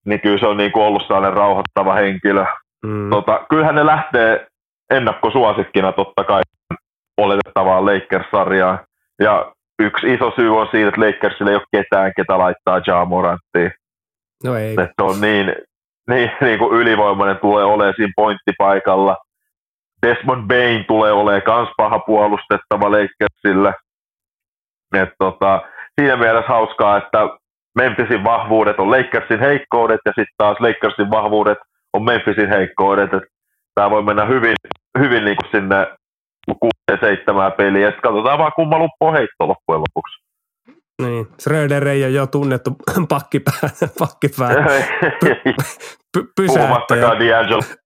niin 0.04 0.20
kyllä 0.20 0.38
se 0.38 0.46
on 0.46 0.56
niin 0.56 0.72
kuin 0.72 0.84
ollut 0.84 1.02
sellainen 1.02 1.32
rauhoittava 1.32 1.94
henkilö. 1.94 2.44
Mm. 2.86 3.10
Tota, 3.10 3.46
kyllähän 3.48 3.74
ne 3.74 3.86
lähtee 3.86 4.46
ennakkosuosikkina 4.90 5.92
totta 5.92 6.24
kai 6.24 6.42
oletettavaan 7.16 7.86
Lakers-sarjaan. 7.86 8.78
Ja 9.20 9.52
yksi 9.78 10.14
iso 10.14 10.32
syy 10.36 10.56
on 10.56 10.68
siinä, 10.70 10.88
että 10.88 11.00
Lakersille 11.00 11.50
ei 11.50 11.56
ole 11.56 11.64
ketään, 11.76 12.12
ketä 12.16 12.38
laittaa 12.38 12.80
Ja 12.86 13.04
Moranttiin. 13.04 13.72
No 14.44 14.56
ei. 14.56 14.70
Että 14.70 14.94
se 15.00 15.02
on 15.02 15.20
niin, 15.20 15.54
niin, 16.10 16.30
niin 16.40 16.58
kuin 16.58 16.80
ylivoimainen 16.80 17.38
tulee 17.38 17.64
olemaan 17.64 17.94
siinä 17.96 18.12
pointtipaikalla. 18.16 19.16
Desmond 20.05 20.46
Bain 20.48 20.84
tulee 20.84 21.12
olemaan 21.12 21.42
kans 21.42 21.68
paha 21.76 21.98
puolustettava 21.98 22.90
Lakersille. 22.90 23.74
Et 24.94 25.11
tota, 25.18 25.62
siinä 26.00 26.16
mielessä 26.16 26.48
hauskaa, 26.48 26.96
että 26.96 27.18
Memphisin 27.74 28.24
vahvuudet 28.24 28.78
on 28.78 28.90
Lakersin 28.90 29.40
heikkoudet 29.40 30.00
ja 30.05 30.12
sitten 30.12 30.34
taas 30.38 30.61
Lakersin 30.61 31.11
vahvuudet 31.11 31.59
on 31.92 32.02
Memphisin 32.02 32.48
heikkoudet. 32.48 33.11
Tämä 33.74 33.90
voi 33.90 34.02
mennä 34.02 34.24
hyvin, 34.24 34.55
hyvin 34.98 35.24
niin 35.24 35.36
kuin 35.36 35.50
sinne 35.50 35.86
kuuteen 36.46 36.98
seitsemään 37.00 37.52
peliä. 37.52 37.86
Ja 37.86 37.92
katsotaan 37.92 38.38
vaan 38.38 38.52
kumma 38.57 38.78
luppu 38.78 39.12
heitto 39.12 39.48
loppujen 39.48 39.80
lopuksi. 39.80 40.24
Niin, 41.02 41.26
Schröder 41.40 41.88
ei 41.88 42.05
ole 42.05 42.11
jo 42.11 42.26
tunnettu 42.26 42.70
pakkipää, 43.09 43.70
pakkipää 43.98 44.48
py, 46.12 46.46
Puhumattakaan 46.46 47.18
D'Angelo 47.18 47.84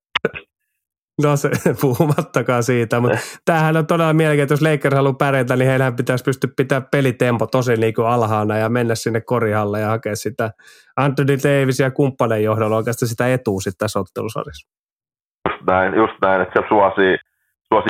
No 1.23 1.37
se, 1.37 1.51
puhumattakaan 1.81 2.63
siitä, 2.63 3.01
mutta 3.01 3.19
tämähän 3.45 3.77
on 3.77 3.87
todella 3.87 4.13
mielenkiintoista, 4.13 4.69
jos 4.69 4.73
Lakers 4.73 4.95
haluaa 4.95 5.15
pärjätä, 5.15 5.57
niin 5.57 5.69
heidän 5.71 5.97
pitäisi 5.97 6.25
pystyä 6.25 6.51
pitämään 6.57 6.89
pelitempo 6.91 7.47
tosi 7.47 7.77
niin 7.77 7.95
kuin 7.95 8.07
alhaana 8.07 8.57
ja 8.57 8.69
mennä 8.69 8.95
sinne 8.95 9.21
korihalle 9.21 9.81
ja 9.81 9.89
hakea 9.89 10.17
sitä 10.17 10.51
Anthony 10.97 11.37
Davis 11.39 11.81
ja 11.81 11.91
kumppanen 11.91 12.45
johdolla 12.45 12.77
oikeastaan 12.77 13.09
sitä 13.09 13.33
etua 13.35 13.61
sitten 13.61 13.79
tässä 13.79 14.01
ottelusarjassa. 14.01 14.69
Just 15.49 15.67
näin, 15.67 15.95
just 15.95 16.15
näin, 16.23 16.43
että 16.43 16.61
se 16.61 16.69
suosii, 16.69 17.17
suosii 17.73 17.89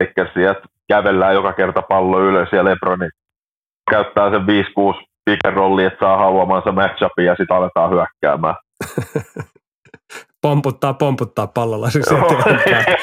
Lakersia, 0.00 0.50
että 0.50 0.68
kävellään 0.88 1.34
joka 1.34 1.52
kerta 1.52 1.82
pallo 1.82 2.20
ylös 2.20 2.48
ja 2.52 2.64
Lebroni 2.64 3.08
käyttää 3.90 4.30
sen 4.30 4.42
5-6 4.42 4.44
pick 5.24 5.40
rolli, 5.54 5.84
että 5.84 5.98
saa 6.00 6.18
haluamansa 6.18 6.72
matchupia 6.72 7.24
ja 7.24 7.34
sitten 7.36 7.56
aletaan 7.56 7.90
hyökkäämään. 7.90 8.54
pomputtaa, 10.42 10.94
pomputtaa 10.94 11.46
pallolla 11.46 11.90
siis 11.90 12.06
eteenpäin. 12.06 12.96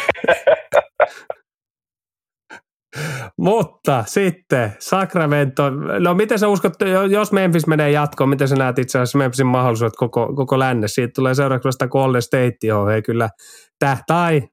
Mutta 3.38 4.04
sitten 4.08 4.74
Sacramento, 4.80 5.70
no 6.00 6.14
miten 6.14 6.40
sä 6.40 6.48
uskot, 6.48 6.74
jos 7.10 7.32
Memphis 7.32 7.68
menee 7.68 7.92
jatkoon, 7.92 8.30
miten 8.30 8.48
sä 8.48 8.56
näet 8.56 8.80
itse 8.80 9.00
asiassa 9.00 9.18
Memphisin 9.18 9.48
mahdollisuudet 9.48 9.96
koko, 9.98 10.34
koko 10.36 10.60
lännessä? 10.60 10.96
Siitä 10.96 11.12
tulee 11.16 11.34
seuraavaksi 11.34 11.68
vasta 11.68 11.88
Golden 11.88 12.22
State, 12.22 12.58
johon 12.64 12.94
ei 12.94 13.02
kyllä 13.02 13.30
täh 13.80 14.04
tai 14.08 14.36
eh, 14.38 14.44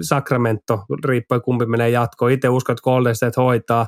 Sacramento, 0.00 0.84
riippuen 1.04 1.42
kumpi 1.42 1.66
menee 1.66 1.90
jatkoon. 1.90 2.30
Itse 2.32 2.48
uskon, 2.48 2.72
että 2.72 2.82
Golden 2.82 3.14
State 3.16 3.40
hoitaa 3.40 3.86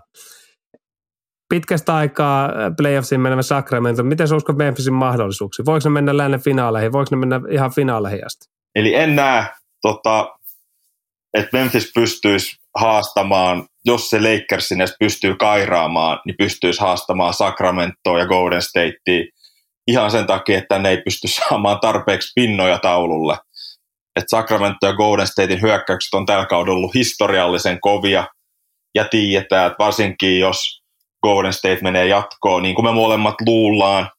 pitkästä 1.48 1.94
aikaa 1.94 2.50
playoffsiin 2.76 3.20
menevä 3.20 3.42
Sacramento. 3.42 4.02
Miten 4.02 4.28
sä 4.28 4.36
uskot 4.36 4.56
Memphisin 4.56 4.94
mahdollisuuksia? 4.94 5.64
Voiko 5.64 5.88
ne 5.88 5.92
mennä 5.92 6.16
lännen 6.16 6.40
finaaleihin? 6.40 6.92
Voiko 6.92 7.08
ne 7.10 7.16
mennä 7.16 7.40
ihan 7.50 7.74
finaaleihin 7.74 8.26
asti? 8.26 8.46
Eli 8.74 8.94
en 8.94 9.16
näe, 9.16 9.44
tota, 9.82 10.28
että 11.34 11.58
Memphis 11.58 11.92
pystyisi 11.94 12.56
haastamaan, 12.78 13.66
jos 13.84 14.10
se 14.10 14.20
Lakersin 14.20 14.80
edes 14.80 14.96
pystyy 15.00 15.36
kairaamaan, 15.36 16.20
niin 16.26 16.36
pystyisi 16.38 16.80
haastamaan 16.80 17.34
Sacramentoa 17.34 18.18
ja 18.18 18.26
Golden 18.26 18.62
Statea 18.62 19.24
ihan 19.86 20.10
sen 20.10 20.26
takia, 20.26 20.58
että 20.58 20.78
ne 20.78 20.90
ei 20.90 21.02
pysty 21.04 21.28
saamaan 21.28 21.80
tarpeeksi 21.80 22.32
pinnoja 22.34 22.78
taululle. 22.78 23.38
Et 24.16 24.24
Sacramento 24.30 24.86
ja 24.86 24.92
Golden 24.92 25.26
Statein 25.26 25.62
hyökkäykset 25.62 26.14
on 26.14 26.26
tällä 26.26 26.46
kaudella 26.46 26.76
ollut 26.76 26.94
historiallisen 26.94 27.80
kovia, 27.80 28.26
ja 28.94 29.04
tiedetään, 29.04 29.66
että 29.66 29.78
varsinkin 29.78 30.40
jos 30.40 30.82
Golden 31.28 31.52
State 31.52 31.78
menee 31.82 32.06
jatkoon, 32.06 32.62
niin 32.62 32.74
kuin 32.74 32.84
me 32.84 32.92
molemmat 32.92 33.34
luullaan, 33.46 34.10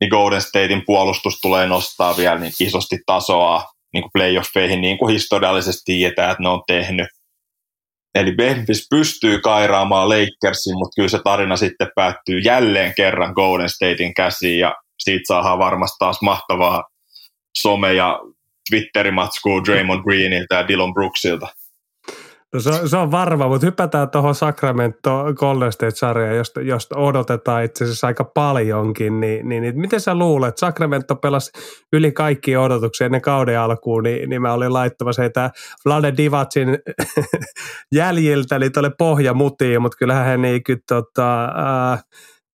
niin 0.00 0.08
Golden 0.08 0.40
Statein 0.40 0.82
puolustus 0.86 1.40
tulee 1.42 1.66
nostaa 1.66 2.16
vielä 2.16 2.38
niin 2.38 2.52
isosti 2.60 2.98
tasoa 3.06 3.64
niin 3.92 4.02
kuin 4.02 4.10
playoffeihin, 4.12 4.80
niin 4.80 4.98
kuin 4.98 5.12
historiallisesti 5.12 5.82
tiedetään, 5.84 6.30
että 6.30 6.42
ne 6.42 6.48
on 6.48 6.62
tehnyt. 6.66 7.08
Eli 8.14 8.34
Memphis 8.34 8.86
pystyy 8.90 9.38
kairaamaan 9.40 10.08
Lakersin, 10.08 10.78
mutta 10.78 10.94
kyllä 10.96 11.08
se 11.08 11.20
tarina 11.24 11.56
sitten 11.56 11.90
päättyy 11.94 12.38
jälleen 12.38 12.94
kerran 12.96 13.32
Golden 13.32 13.68
Statein 13.68 14.14
käsiin 14.14 14.58
ja 14.58 14.74
siitä 14.98 15.24
saadaan 15.28 15.58
varmasti 15.58 15.96
taas 15.98 16.22
mahtavaa 16.22 16.84
some- 17.58 17.92
ja 17.96 18.20
Twitteri-matskua 18.70 19.64
Draymond 19.64 20.02
Greenilta 20.02 20.54
ja 20.54 20.68
Dylan 20.68 20.94
Brooksilta. 20.94 21.48
No 22.54 22.60
se, 22.60 22.88
se 22.88 22.96
on 22.96 23.10
varma, 23.10 23.48
mutta 23.48 23.66
hypätään 23.66 24.10
tuohon 24.10 24.34
Sacramento 24.34 25.24
Golden 25.34 25.72
State-sarjaan, 25.72 26.36
josta, 26.36 26.60
josta 26.60 26.96
odotetaan 26.96 27.64
itse 27.64 27.84
asiassa 27.84 28.06
aika 28.06 28.24
paljonkin. 28.24 29.20
Niin, 29.20 29.48
niin, 29.48 29.62
niin 29.62 29.80
miten 29.80 30.00
sä 30.00 30.14
luulet, 30.14 30.58
Sacramento 30.58 31.16
pelasi 31.16 31.52
yli 31.92 32.12
kaikki 32.12 32.56
odotuksia 32.56 33.04
ennen 33.04 33.20
kauden 33.20 33.60
alkuun, 33.60 34.02
niin, 34.02 34.30
niin 34.30 34.42
mä 34.42 34.52
olin 34.52 34.72
laittamassa 34.72 35.22
heitä 35.22 35.50
Vlade 35.84 36.12
Divacin 36.16 36.68
jäljiltä, 37.94 38.56
eli 38.56 38.70
tuolle 38.70 38.90
pohjamutiin, 38.98 39.82
mutta 39.82 39.98
kyllähän 39.98 40.26
he 40.26 40.36
niin 40.36 40.62
kyllä 40.64 40.80
tota, 40.88 41.44
äh, 41.92 42.04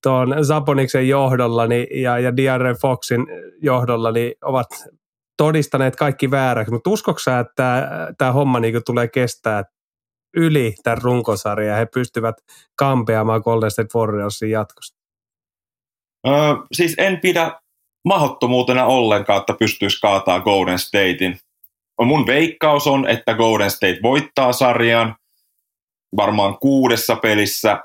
tuon 0.02 0.36
Zaboniksen 0.42 1.08
johdolla 1.08 1.66
niin, 1.66 2.02
ja, 2.02 2.18
ja 2.18 2.36
Diarre 2.36 2.74
Foxin 2.74 3.26
johdolla 3.62 4.12
niin 4.12 4.32
ovat 4.44 4.68
todistaneet 5.36 5.96
kaikki 5.96 6.30
vääräksi, 6.30 6.72
mutta 6.72 6.90
uskoksä, 6.90 7.38
että 7.38 7.88
tämä 8.18 8.32
homma 8.32 8.60
niin 8.60 8.82
tulee 8.86 9.08
kestää 9.08 9.64
yli 10.36 10.74
tämän 10.82 11.02
runkosarjan 11.02 11.68
ja 11.68 11.76
he 11.76 11.86
pystyvät 11.86 12.36
kampeamaan 12.76 13.40
Golden 13.44 13.70
State 13.70 13.98
Warriorsin 13.98 14.50
jatkosta? 14.50 14.98
Öö, 16.26 16.34
siis 16.72 16.94
en 16.98 17.20
pidä 17.20 17.60
mahdottomuutena 18.04 18.84
ollenkaan, 18.84 19.40
että 19.40 19.54
pystyisi 19.58 20.00
kaataa 20.00 20.40
Golden 20.40 20.78
Statein. 20.78 21.38
Mun 22.04 22.26
veikkaus 22.26 22.86
on, 22.86 23.08
että 23.08 23.34
Golden 23.34 23.70
State 23.70 23.98
voittaa 24.02 24.52
sarjan 24.52 25.16
varmaan 26.16 26.58
kuudessa 26.58 27.16
pelissä, 27.16 27.78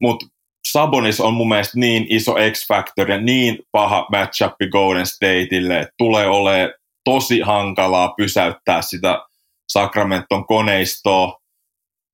mutta 0.00 0.26
Sabonis 0.70 1.20
on 1.20 1.34
mun 1.34 1.48
mielestä 1.48 1.78
niin 1.78 2.06
iso 2.08 2.34
X-factor 2.34 3.10
ja 3.10 3.20
niin 3.20 3.58
paha 3.72 4.06
matchup 4.12 4.52
Golden 4.72 5.06
Stateille, 5.06 5.80
että 5.80 5.94
tulee 5.98 6.26
olemaan 6.26 6.72
tosi 7.04 7.40
hankalaa 7.40 8.14
pysäyttää 8.16 8.82
sitä 8.82 9.24
Sacramenton 9.72 10.46
koneistoa 10.46 11.40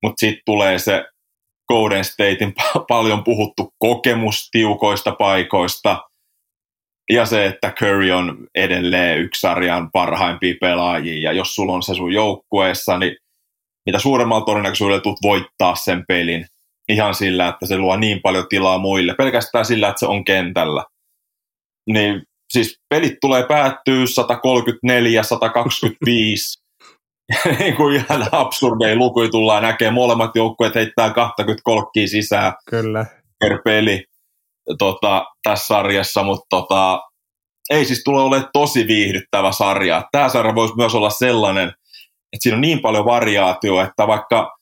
mutta 0.02 0.20
sitten 0.20 0.42
tulee 0.46 0.78
se 0.78 1.04
Golden 1.68 2.04
Statein 2.04 2.54
paljon 2.88 3.24
puhuttu 3.24 3.74
kokemus 3.78 4.48
tiukoista 4.50 5.12
paikoista. 5.12 5.98
Ja 7.12 7.26
se, 7.26 7.46
että 7.46 7.70
Curry 7.70 8.10
on 8.10 8.46
edelleen 8.54 9.18
yksi 9.18 9.40
sarjan 9.40 9.90
parhaimpia 9.92 10.54
pelaajia. 10.60 11.30
Ja 11.30 11.32
jos 11.32 11.54
sulla 11.54 11.72
on 11.72 11.82
se 11.82 11.94
sun 11.94 12.12
joukkueessa, 12.12 12.98
niin 12.98 13.16
mitä 13.86 13.98
suuremmalla 13.98 14.44
todennäköisyydellä 14.44 15.00
tulet 15.00 15.18
voittaa 15.22 15.74
sen 15.74 16.04
pelin? 16.08 16.46
Ihan 16.88 17.14
sillä, 17.14 17.48
että 17.48 17.66
se 17.66 17.78
luo 17.78 17.96
niin 17.96 18.20
paljon 18.22 18.46
tilaa 18.48 18.78
muille, 18.78 19.14
pelkästään 19.14 19.66
sillä, 19.66 19.88
että 19.88 20.00
se 20.00 20.06
on 20.06 20.24
kentällä. 20.24 20.84
Niin 21.86 22.22
siis 22.52 22.80
pelit 22.88 23.14
tulee 23.20 23.46
päättyä 23.46 24.06
134, 24.06 25.22
125, 25.22 26.62
niin 27.58 27.76
kuin 27.76 27.96
ihan 27.96 28.26
absurdeja 28.32 28.96
lukuja 28.96 29.30
tullaan 29.30 29.62
näkemään. 29.62 29.94
Molemmat 29.94 30.30
joukkueet 30.36 30.74
heittää 30.74 31.10
20 31.10 31.62
kolkkia 31.64 32.08
sisään 32.08 32.52
Kyllä. 32.70 33.06
per 33.40 33.58
peli 33.64 34.04
tota, 34.78 35.26
tässä 35.42 35.66
sarjassa, 35.66 36.22
mutta 36.22 36.46
tota, 36.50 37.02
ei 37.70 37.84
siis 37.84 38.04
tule 38.04 38.22
olemaan 38.22 38.48
tosi 38.52 38.86
viihdyttävä 38.86 39.52
sarja. 39.52 40.08
Tämä 40.12 40.28
sarja 40.28 40.54
voisi 40.54 40.76
myös 40.76 40.94
olla 40.94 41.10
sellainen, 41.10 41.68
että 42.32 42.42
siinä 42.42 42.56
on 42.56 42.60
niin 42.60 42.80
paljon 42.80 43.04
variaatio, 43.04 43.80
että 43.80 44.06
vaikka 44.06 44.56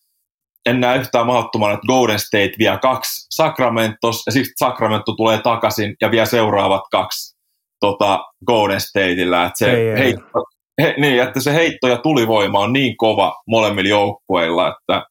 en 0.67 0.81
näe 0.81 0.99
yhtään 0.99 1.27
mahdottomana, 1.27 1.75
että 1.75 1.87
Golden 1.87 2.19
State 2.19 2.53
vie 2.59 2.79
kaksi 2.83 3.27
Sacramentos, 3.31 4.23
ja 4.27 4.33
sitten 4.33 4.53
Sacramento 4.59 5.13
tulee 5.13 5.39
takaisin 5.39 5.97
ja 6.01 6.11
vie 6.11 6.27
seuraavat 6.27 6.83
kaksi 6.91 7.37
tota, 7.81 8.25
Golden 8.47 8.81
Stateillä. 8.81 9.45
Että 9.45 9.59
se 9.59 9.73
ei, 9.73 9.99
heitto, 9.99 10.45
he, 10.83 10.95
niin, 11.01 11.23
että 11.23 11.41
se 11.41 11.55
heitto 11.55 11.89
ja 11.89 11.97
tulivoima 11.97 12.61
on 12.61 12.73
niin 12.73 12.97
kova 12.97 13.43
molemmilla 13.47 13.89
joukkueilla, 13.89 14.69
että 14.69 15.07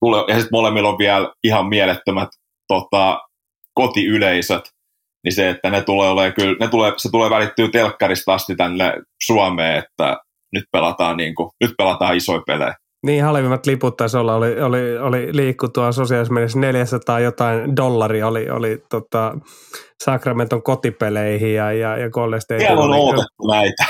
tule, 0.00 0.24
ja 0.28 0.34
sitten 0.34 0.48
molemmilla 0.52 0.88
on 0.88 0.98
vielä 0.98 1.32
ihan 1.44 1.66
mielettömät 1.68 2.28
tota, 2.68 3.20
kotiyleisöt, 3.74 4.64
niin 5.24 5.32
se, 5.32 5.50
että 5.50 5.70
ne 5.70 5.82
tulee 5.82 6.10
olemaan 6.10 6.34
kyllä, 6.34 6.56
ne 6.60 6.68
tulee, 6.68 6.92
se 6.96 7.10
tulee 7.10 7.30
välittyä 7.30 7.68
telkkarista 7.72 8.34
asti 8.34 8.56
tänne 8.56 8.92
Suomeen, 9.22 9.78
että 9.78 10.16
nyt 10.52 10.64
pelataan, 10.72 11.16
niin 11.16 11.34
kuin, 11.34 11.50
nyt 11.60 11.74
pelataan 11.78 12.16
isoja 12.16 12.42
pelejä. 12.46 12.74
Niin, 13.06 13.24
halvimmat 13.24 13.66
liput 13.66 13.96
taisi 13.96 14.16
olla, 14.16 14.34
oli, 14.34 14.60
oli, 14.60 14.98
oli 14.98 15.28
liikku 15.32 15.68
tuolla 15.68 15.92
sosiaalisessa 15.92 16.34
mediassa 16.34 16.58
400 16.58 17.20
jotain 17.20 17.76
dollaria 17.76 18.28
oli, 18.28 18.50
oli 18.50 18.82
tota, 18.90 19.38
Sacramenton 20.04 20.62
kotipeleihin 20.62 21.54
ja, 21.54 21.72
ja, 21.72 21.96
ja 21.96 22.10
Golden 22.10 22.40
State. 22.40 22.60
Siellä 22.60 22.82
on 22.82 22.92
odotettu 22.92 23.48
näitä. 23.48 23.84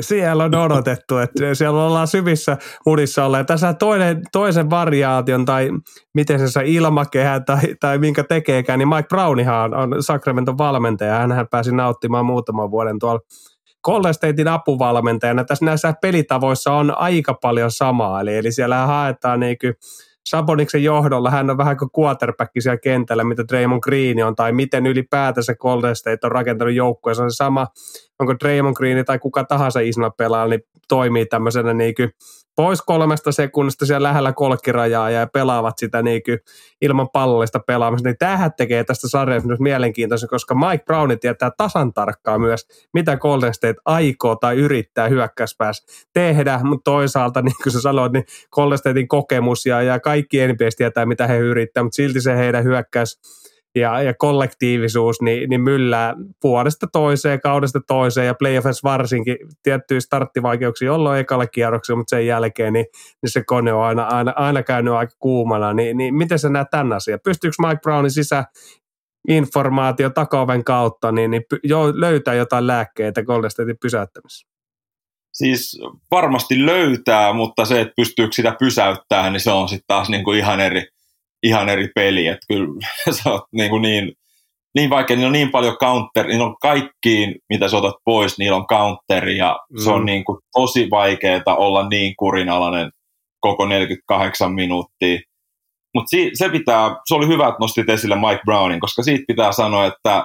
Siellä 0.00 0.44
on 0.44 0.54
odotettu, 0.54 1.18
että 1.18 1.54
siellä 1.54 1.84
ollaan 1.84 2.08
syvissä 2.08 2.56
mudissa 2.86 3.24
olleet. 3.24 3.46
Tässä 3.46 3.74
toinen, 3.74 4.22
toisen 4.32 4.70
variaation 4.70 5.44
tai 5.44 5.70
miten 6.14 6.38
se 6.38 6.48
saa 6.48 6.62
ilmakehä 6.62 7.40
tai, 7.40 7.60
tai 7.80 7.98
minkä 7.98 8.24
tekeekään, 8.24 8.78
niin 8.78 8.88
Mike 8.88 9.08
Brownihan 9.08 9.74
on 9.74 10.02
Sacramenton 10.02 10.58
valmentaja. 10.58 11.14
Hän 11.14 11.48
pääsi 11.50 11.72
nauttimaan 11.72 12.26
muutaman 12.26 12.70
vuoden 12.70 12.98
tuolla 12.98 13.20
Golden 13.84 14.14
Statein 14.14 14.48
apuvalmentajana. 14.48 15.44
Tässä 15.44 15.64
näissä 15.64 15.94
pelitavoissa 16.02 16.72
on 16.72 16.98
aika 16.98 17.34
paljon 17.34 17.70
samaa, 17.70 18.20
eli, 18.20 18.36
eli 18.36 18.52
siellä 18.52 18.86
haetaan 18.86 19.40
niin 19.40 19.56
kuin 19.60 19.74
Saboniksen 20.28 20.84
johdolla 20.84 21.30
hän 21.30 21.50
on 21.50 21.58
vähän 21.58 21.76
kuin 21.76 21.90
quarterback 21.98 22.52
siellä 22.58 22.78
kentällä, 22.78 23.24
mitä 23.24 23.44
Draymond 23.48 23.80
Green 23.82 24.26
on, 24.26 24.34
tai 24.34 24.52
miten 24.52 24.86
ylipäätänsä 24.86 25.54
Golden 25.54 25.96
State 25.96 26.26
on 26.26 26.32
rakentanut 26.32 26.74
joukkueen. 26.74 27.16
Se 27.16 27.22
on 27.22 27.30
se 27.30 27.36
sama, 27.36 27.66
onko 28.18 28.34
Draymond 28.40 28.74
Green 28.76 29.04
tai 29.04 29.18
kuka 29.18 29.44
tahansa 29.44 29.80
isona 29.80 30.10
pelaa, 30.10 30.46
niin 30.46 30.60
toimii 30.88 31.26
tämmöisenä 31.26 31.74
niin 31.74 31.94
kuin 31.94 32.10
pois 32.56 32.82
kolmesta 32.82 33.32
sekunnista 33.32 33.86
siellä 33.86 34.08
lähellä 34.08 34.32
kolkkirajaa 34.32 35.10
ja 35.10 35.26
pelaavat 35.26 35.78
sitä 35.78 36.02
niin 36.02 36.22
kuin 36.22 36.38
ilman 36.80 37.08
pallollista 37.12 37.58
pelaamista, 37.58 38.08
niin 38.08 38.18
tämähän 38.18 38.50
tekee 38.56 38.84
tästä 38.84 39.08
sarjasta 39.08 39.46
myös 39.46 39.60
mielenkiintoisen, 39.60 40.28
koska 40.28 40.54
Mike 40.54 40.84
Browni 40.84 41.16
tietää 41.16 41.50
tasan 41.56 41.92
tarkkaan 41.92 42.40
myös, 42.40 42.88
mitä 42.94 43.16
Golden 43.16 43.54
State 43.54 43.80
aikoo 43.84 44.36
tai 44.36 44.56
yrittää 44.56 45.08
hyökkäyspäässä 45.08 45.84
tehdä, 46.12 46.60
mutta 46.62 46.90
toisaalta, 46.90 47.42
niin 47.42 47.54
kuin 47.62 47.72
sä 47.72 47.80
sanoit, 47.80 48.12
niin 48.12 48.24
Golden 48.52 48.78
Statein 48.78 49.08
kokemus 49.08 49.66
ja, 49.66 49.82
ja 49.82 50.00
kaikki 50.00 50.46
NBS 50.46 50.76
tietää, 50.76 51.06
mitä 51.06 51.26
he 51.26 51.38
yrittää, 51.38 51.82
mutta 51.82 51.96
silti 51.96 52.20
se 52.20 52.36
heidän 52.36 52.64
hyökkäys 52.64 53.20
ja, 53.74 54.02
ja 54.02 54.14
kollektiivisuus 54.14 55.22
niin, 55.22 55.50
niin 55.50 55.60
myllää 55.60 56.14
vuodesta 56.42 56.86
toiseen, 56.92 57.40
kaudesta 57.40 57.80
toiseen 57.86 58.26
ja 58.26 58.34
playoffs 58.34 58.84
varsinkin 58.84 59.36
tiettyjä 59.62 60.00
starttivaikeuksia 60.00 60.94
on 60.94 61.18
ekalla 61.18 61.46
kierroksella, 61.46 61.98
mutta 61.98 62.10
sen 62.10 62.26
jälkeen 62.26 62.72
niin, 62.72 62.86
niin 63.22 63.30
se 63.30 63.44
kone 63.44 63.72
on 63.72 63.84
aina, 63.84 64.02
aina, 64.02 64.32
aina 64.36 64.62
käynyt 64.62 64.94
aika 64.94 65.12
kuumana. 65.18 65.72
Niin, 65.72 65.96
niin 65.96 66.14
miten 66.14 66.38
sä 66.38 66.48
näet 66.48 66.70
tämän 66.70 66.92
asian? 66.92 67.20
Pystyykö 67.24 67.56
Mike 67.66 67.80
Brownin 67.82 68.10
sisä 68.10 68.44
informaatio 69.28 70.10
takaoven 70.10 70.64
kautta 70.64 71.12
niin, 71.12 71.30
niin 71.30 71.42
jo, 71.64 72.00
löytää 72.00 72.34
jotain 72.34 72.66
lääkkeitä 72.66 73.22
Golden 73.22 73.50
Statein 73.50 73.78
pysäyttämisessä? 73.82 74.52
Siis 75.32 75.80
varmasti 76.10 76.66
löytää, 76.66 77.32
mutta 77.32 77.64
se, 77.64 77.80
että 77.80 77.92
pystyykö 77.96 78.32
sitä 78.32 78.56
pysäyttämään, 78.58 79.32
niin 79.32 79.40
se 79.40 79.50
on 79.50 79.68
sitten 79.68 79.86
taas 79.86 80.08
niin 80.08 80.24
kuin 80.24 80.38
ihan, 80.38 80.60
eri, 80.60 80.86
ihan 81.42 81.68
eri 81.68 81.88
peli. 81.94 82.26
Että 82.26 82.46
kyllä 82.48 82.68
sä 83.22 83.30
oot 83.30 83.44
niin, 83.52 83.70
kuin 83.70 83.82
niin, 83.82 84.12
niin 84.74 84.90
vaikea, 84.90 85.16
niillä 85.16 85.28
on 85.28 85.32
niin 85.32 85.50
paljon 85.50 85.76
counter, 85.76 86.26
niin 86.26 86.40
on 86.40 86.56
kaikkiin, 86.62 87.34
mitä 87.48 87.68
sä 87.68 87.76
otat 87.76 87.94
pois, 88.04 88.38
niillä 88.38 88.56
on 88.56 88.66
counter 88.66 89.28
ja 89.28 89.58
mm. 89.70 89.82
se 89.84 89.90
on 89.90 90.00
mm. 90.00 90.06
niin 90.06 90.24
kuin 90.24 90.38
tosi 90.52 90.90
vaikeaa 90.90 91.56
olla 91.56 91.88
niin 91.88 92.14
kurinalainen 92.18 92.90
koko 93.40 93.66
48 93.66 94.52
minuuttia. 94.52 95.20
Mutta 95.94 96.08
si- 96.08 96.30
se 96.34 96.48
pitää, 96.48 96.96
se 97.08 97.14
oli 97.14 97.26
hyvä, 97.26 97.48
että 97.48 97.58
nostit 97.60 97.88
esille 97.88 98.16
Mike 98.16 98.40
Brownin, 98.44 98.80
koska 98.80 99.02
siitä 99.02 99.24
pitää 99.28 99.52
sanoa, 99.52 99.86
että 99.86 100.24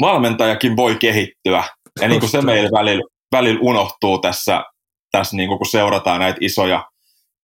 valmentajakin 0.00 0.76
voi 0.76 0.96
kehittyä. 0.96 1.64
Ja 2.00 2.08
niin 2.08 2.20
kuin 2.20 2.30
se 2.30 2.42
meillä 2.42 2.70
välillä, 2.78 3.02
välillä 3.32 3.60
unohtuu 3.62 4.18
tässä, 4.18 4.64
tässä 5.12 5.36
niin 5.36 5.48
kuin 5.48 5.58
kun 5.58 5.66
seurataan 5.66 6.20
näitä 6.20 6.38
isoja, 6.40 6.84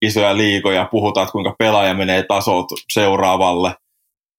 isoja 0.03 0.37
liigoja, 0.37 0.89
puhutaan, 0.91 1.25
että 1.25 1.33
kuinka 1.33 1.55
pelaaja 1.59 1.95
menee 1.95 2.23
tasot 2.23 2.67
seuraavalle. 2.93 3.75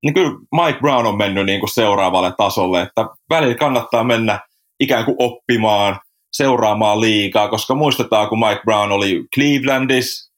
Niin 0.03 0.13
kyllä 0.13 0.31
Mike 0.31 0.79
Brown 0.79 1.05
on 1.05 1.17
mennyt 1.17 1.45
niin 1.45 1.59
kuin 1.59 1.73
seuraavalle 1.73 2.33
tasolle, 2.37 2.81
että 2.81 3.05
välillä 3.29 3.55
kannattaa 3.55 4.03
mennä 4.03 4.39
ikään 4.79 5.05
kuin 5.05 5.15
oppimaan, 5.19 5.99
seuraamaan 6.33 7.01
liikaa, 7.01 7.47
koska 7.47 7.75
muistetaan, 7.75 8.29
kun 8.29 8.39
Mike 8.39 8.61
Brown 8.65 8.91
oli 8.91 9.23
Clevelandis, 9.35 10.31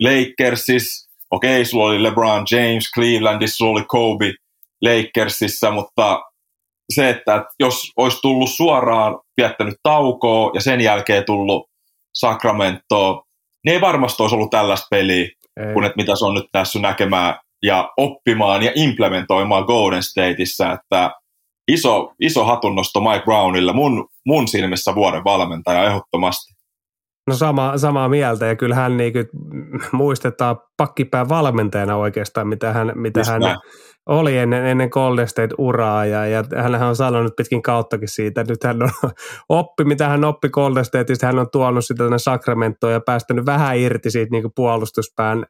Lakersis, 0.00 1.08
okei, 1.30 1.64
sulla 1.64 1.84
oli 1.84 2.02
LeBron 2.02 2.44
James 2.50 2.90
Clevelandissa, 2.94 3.56
sulla 3.56 3.72
oli 3.72 3.84
Kobe 3.88 4.34
Lakersissa, 4.82 5.70
mutta 5.70 6.22
se, 6.94 7.10
että 7.10 7.44
jos 7.60 7.92
olisi 7.96 8.18
tullut 8.22 8.50
suoraan 8.50 9.18
viettänyt 9.36 9.74
taukoa 9.82 10.50
ja 10.54 10.60
sen 10.60 10.80
jälkeen 10.80 11.24
tullut 11.24 11.70
Sacramentoa, 12.14 13.22
niin 13.64 13.74
ei 13.74 13.80
varmasti 13.80 14.22
olisi 14.22 14.36
ollut 14.36 14.50
tällaista 14.50 14.86
peliä, 14.90 15.24
ei. 15.24 15.72
kuin 15.72 15.84
että 15.84 15.96
mitä 15.96 16.16
se 16.16 16.24
on 16.24 16.34
nyt 16.34 16.46
tässä 16.52 16.78
näkemään 16.78 17.34
ja 17.62 17.92
oppimaan 17.96 18.62
ja 18.62 18.72
implementoimaan 18.74 19.64
Golden 19.64 20.02
Stateissa, 20.02 20.72
että 20.72 21.10
iso, 21.68 22.12
iso 22.20 22.44
hatunnosto 22.44 23.00
Mike 23.00 23.24
Brownille, 23.24 23.72
mun, 23.72 24.08
mun 24.26 24.48
silmissä 24.48 24.94
vuoden 24.94 25.24
valmentaja 25.24 25.84
ehdottomasti. 25.84 26.59
No 27.30 27.36
sama, 27.36 27.78
samaa 27.78 28.08
mieltä 28.08 28.46
ja 28.46 28.56
kyllä 28.56 28.74
hän 28.74 28.96
niin 28.96 29.12
muistetaan 29.92 30.56
pakkipään 30.76 31.28
valmentajana 31.28 31.96
oikeastaan, 31.96 32.48
mitä 32.48 32.72
hän, 32.72 32.92
mitä 32.94 33.24
hän 33.24 33.42
oli 34.06 34.38
ennen, 34.38 34.66
ennen 34.66 34.88
Golden 34.92 35.28
State-uraa 35.28 36.06
ja, 36.06 36.26
ja 36.26 36.44
hän 36.56 36.82
on 36.82 36.96
sanonut 36.96 37.36
pitkin 37.36 37.62
kauttakin 37.62 38.08
siitä, 38.08 38.40
että 38.40 38.52
nyt 38.52 38.64
hän 38.64 38.82
on 38.82 38.90
oppi, 39.48 39.84
mitä 39.84 40.08
hän 40.08 40.24
oppi 40.24 40.48
Golden 40.48 40.84
Stateista, 40.84 41.26
hän 41.26 41.38
on 41.38 41.50
tuonut 41.52 41.84
sitä 41.84 42.04
tänne 42.04 42.18
Sacramentoon 42.18 42.92
ja 42.92 43.00
päästänyt 43.00 43.46
vähän 43.46 43.78
irti 43.78 44.10
siitä 44.10 44.30
niin 44.30 44.52
puolustuspään 44.56 45.46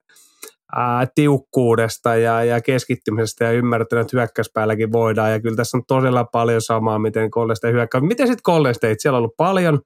ää, 0.77 1.07
tiukkuudesta 1.15 2.17
ja, 2.17 2.45
ja 2.45 2.61
keskittymisestä 2.61 3.45
ja 3.45 3.53
ymmärtänyt, 3.53 4.03
että 4.03 4.17
hyökkäyspäälläkin 4.17 4.93
voidaan 4.93 5.33
ja 5.33 5.41
kyllä 5.41 5.57
tässä 5.57 5.77
on 5.77 5.83
todella 5.89 6.25
paljon 6.25 6.63
samaa, 6.63 6.99
miten 6.99 7.29
Golden 7.33 7.57
State 7.57 7.73
hyökkää. 7.73 8.01
Miten 8.01 8.27
sitten 8.27 8.43
Golden 8.45 8.75
State? 8.75 8.95
Siellä 8.99 9.17
on 9.17 9.19
ollut 9.19 9.37
paljon 9.37 9.81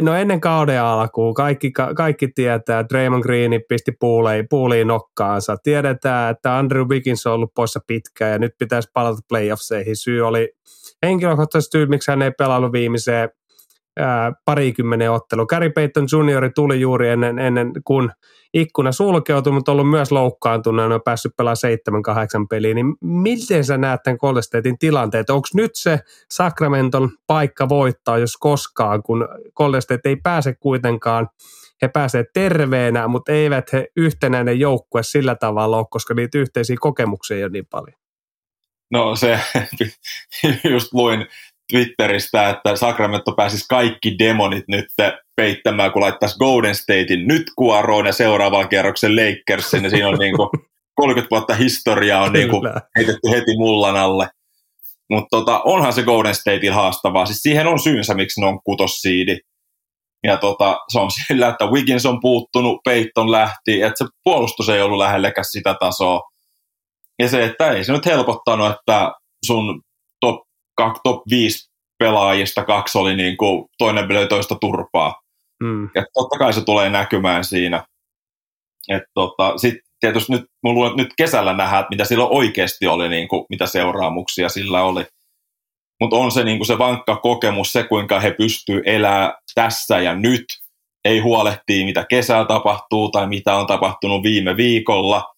No 0.00 0.14
ennen 0.14 0.40
kauden 0.40 0.82
alkuun 0.82 1.34
kaikki, 1.34 1.72
kaikki 1.96 2.28
tietää, 2.28 2.80
että 2.80 2.88
Draymond 2.88 3.22
Green 3.22 3.62
pisti 3.68 3.92
puuliin, 4.00 4.46
puuliin 4.50 4.86
nokkaansa. 4.86 5.56
Tiedetään, 5.62 6.30
että 6.30 6.58
Andrew 6.58 6.88
Wiggins 6.88 7.26
on 7.26 7.32
ollut 7.32 7.54
poissa 7.54 7.80
pitkään 7.86 8.32
ja 8.32 8.38
nyt 8.38 8.52
pitäisi 8.58 8.90
palata 8.94 9.20
playoffseihin. 9.28 9.96
Syy 9.96 10.26
oli 10.26 10.52
henkilökohtaisesti 11.06 11.78
syy, 11.78 11.86
miksi 11.86 12.10
hän 12.10 12.22
ei 12.22 12.30
pelannut 12.30 12.72
viimeiseen 12.72 13.28
parikymmenen 14.44 15.10
ottelu. 15.10 15.46
Gary 15.46 15.70
Payton 15.70 16.06
Jr. 16.12 16.50
tuli 16.54 16.80
juuri 16.80 17.08
ennen, 17.08 17.38
ennen 17.38 17.72
kuin 17.84 18.10
ikkuna 18.54 18.92
sulkeutui, 18.92 19.52
mutta 19.52 19.72
ollut 19.72 19.90
myös 19.90 20.12
loukkaantunut 20.12 20.90
ja 20.90 20.94
on 20.94 21.00
päässyt 21.04 21.32
pelaamaan 21.36 22.24
7-8 22.42 22.46
peliä. 22.50 22.74
Niin 22.74 22.94
miten 23.00 23.64
sä 23.64 23.78
näet 23.78 24.02
tämän 24.02 24.18
Golden 24.20 24.78
tilanteet? 24.78 25.30
Onko 25.30 25.48
nyt 25.54 25.70
se 25.74 26.00
Sacramenton 26.30 27.10
paikka 27.26 27.68
voittaa, 27.68 28.18
jos 28.18 28.36
koskaan, 28.36 29.02
kun 29.02 29.28
Golden 29.56 29.82
State 29.82 30.08
ei 30.08 30.16
pääse 30.16 30.54
kuitenkaan 30.54 31.28
he 31.82 31.88
pääsevät 31.88 32.26
terveenä, 32.32 33.08
mutta 33.08 33.32
eivät 33.32 33.72
he 33.72 33.88
yhtenäinen 33.96 34.60
joukkue 34.60 35.02
sillä 35.02 35.34
tavalla 35.34 35.76
ole, 35.76 35.86
koska 35.90 36.14
niitä 36.14 36.38
yhteisiä 36.38 36.76
kokemuksia 36.80 37.36
ei 37.36 37.44
ole 37.44 37.52
niin 37.52 37.66
paljon. 37.66 37.98
No 38.90 39.16
se, 39.16 39.40
just 40.72 40.92
luin 40.92 41.26
Twitteristä, 41.72 42.48
että 42.48 42.76
Sacramento 42.76 43.32
pääsisi 43.32 43.64
kaikki 43.68 44.18
demonit 44.18 44.64
nyt 44.68 44.84
peittämään, 45.36 45.92
kun 45.92 46.02
laittaisi 46.02 46.38
Golden 46.38 46.74
Statein 46.74 47.28
nyt 47.28 47.42
kuoroon 47.56 48.06
ja 48.06 48.12
seuraavaan 48.12 48.68
kierroksen 48.68 49.16
Lakersin, 49.16 49.84
ja 49.84 49.90
siinä 49.90 50.08
on 50.08 50.18
niin 50.18 50.36
kuin 50.36 50.48
30 50.94 51.30
vuotta 51.30 51.54
historiaa 51.54 52.22
on 52.22 52.32
niin 52.32 52.50
kuin 52.50 52.62
heitetty 52.96 53.30
heti 53.30 53.56
mullan 53.58 53.96
alle. 53.96 54.28
Mutta 55.10 55.28
tota, 55.30 55.60
onhan 55.64 55.92
se 55.92 56.02
Golden 56.02 56.34
Statein 56.34 56.72
haastavaa. 56.72 57.26
Siis 57.26 57.38
siihen 57.38 57.66
on 57.66 57.78
syynsä, 57.78 58.14
miksi 58.14 58.40
ne 58.40 58.46
on 58.46 58.60
kutossiidi. 58.64 59.38
Ja 60.24 60.36
tota, 60.36 60.78
se 60.92 60.98
on 60.98 61.10
sillä, 61.10 61.48
että 61.48 61.66
Wiggins 61.66 62.06
on 62.06 62.20
puuttunut, 62.20 62.80
Peyton 62.84 63.32
lähti, 63.32 63.82
että 63.82 64.04
se 64.04 64.10
puolustus 64.24 64.68
ei 64.68 64.82
ollut 64.82 64.98
lähellekään 64.98 65.44
sitä 65.44 65.74
tasoa. 65.80 66.20
Ja 67.18 67.28
se, 67.28 67.44
että 67.44 67.70
ei 67.70 67.84
se 67.84 67.92
nyt 67.92 68.06
helpottanut, 68.06 68.70
että 68.70 69.12
sun 69.46 69.82
top 70.20 70.47
top 71.02 71.22
5 71.30 71.70
pelaajista 71.98 72.64
kaksi 72.64 72.98
oli 72.98 73.16
niin 73.16 73.36
kuin, 73.36 73.64
toinen 73.78 74.14
löi 74.14 74.26
toista 74.26 74.54
turpaa. 74.54 75.20
Mm. 75.62 75.90
Ja 75.94 76.04
totta 76.14 76.38
kai 76.38 76.52
se 76.52 76.64
tulee 76.64 76.90
näkymään 76.90 77.44
siinä. 77.44 77.84
tota, 79.14 79.58
Sitten 79.58 79.82
tietysti 80.00 80.32
nyt, 80.32 80.44
mulla 80.62 80.94
nyt 80.96 81.08
kesällä 81.16 81.52
nähdään, 81.52 81.86
mitä 81.90 82.04
silloin 82.04 82.36
oikeasti 82.36 82.86
oli, 82.86 83.08
niin 83.08 83.28
kuin, 83.28 83.46
mitä 83.50 83.66
seuraamuksia 83.66 84.48
sillä 84.48 84.82
oli. 84.82 85.04
Mutta 86.00 86.16
on 86.16 86.32
se, 86.32 86.44
niin 86.44 86.58
kuin 86.58 86.66
se 86.66 86.78
vankka 86.78 87.16
kokemus, 87.16 87.72
se 87.72 87.82
kuinka 87.82 88.20
he 88.20 88.30
pystyy 88.30 88.82
elämään 88.84 89.32
tässä 89.54 89.98
ja 89.98 90.14
nyt, 90.14 90.44
ei 91.04 91.20
huolehtii 91.20 91.84
mitä 91.84 92.04
kesällä 92.08 92.44
tapahtuu 92.44 93.10
tai 93.10 93.26
mitä 93.26 93.54
on 93.54 93.66
tapahtunut 93.66 94.22
viime 94.22 94.56
viikolla. 94.56 95.34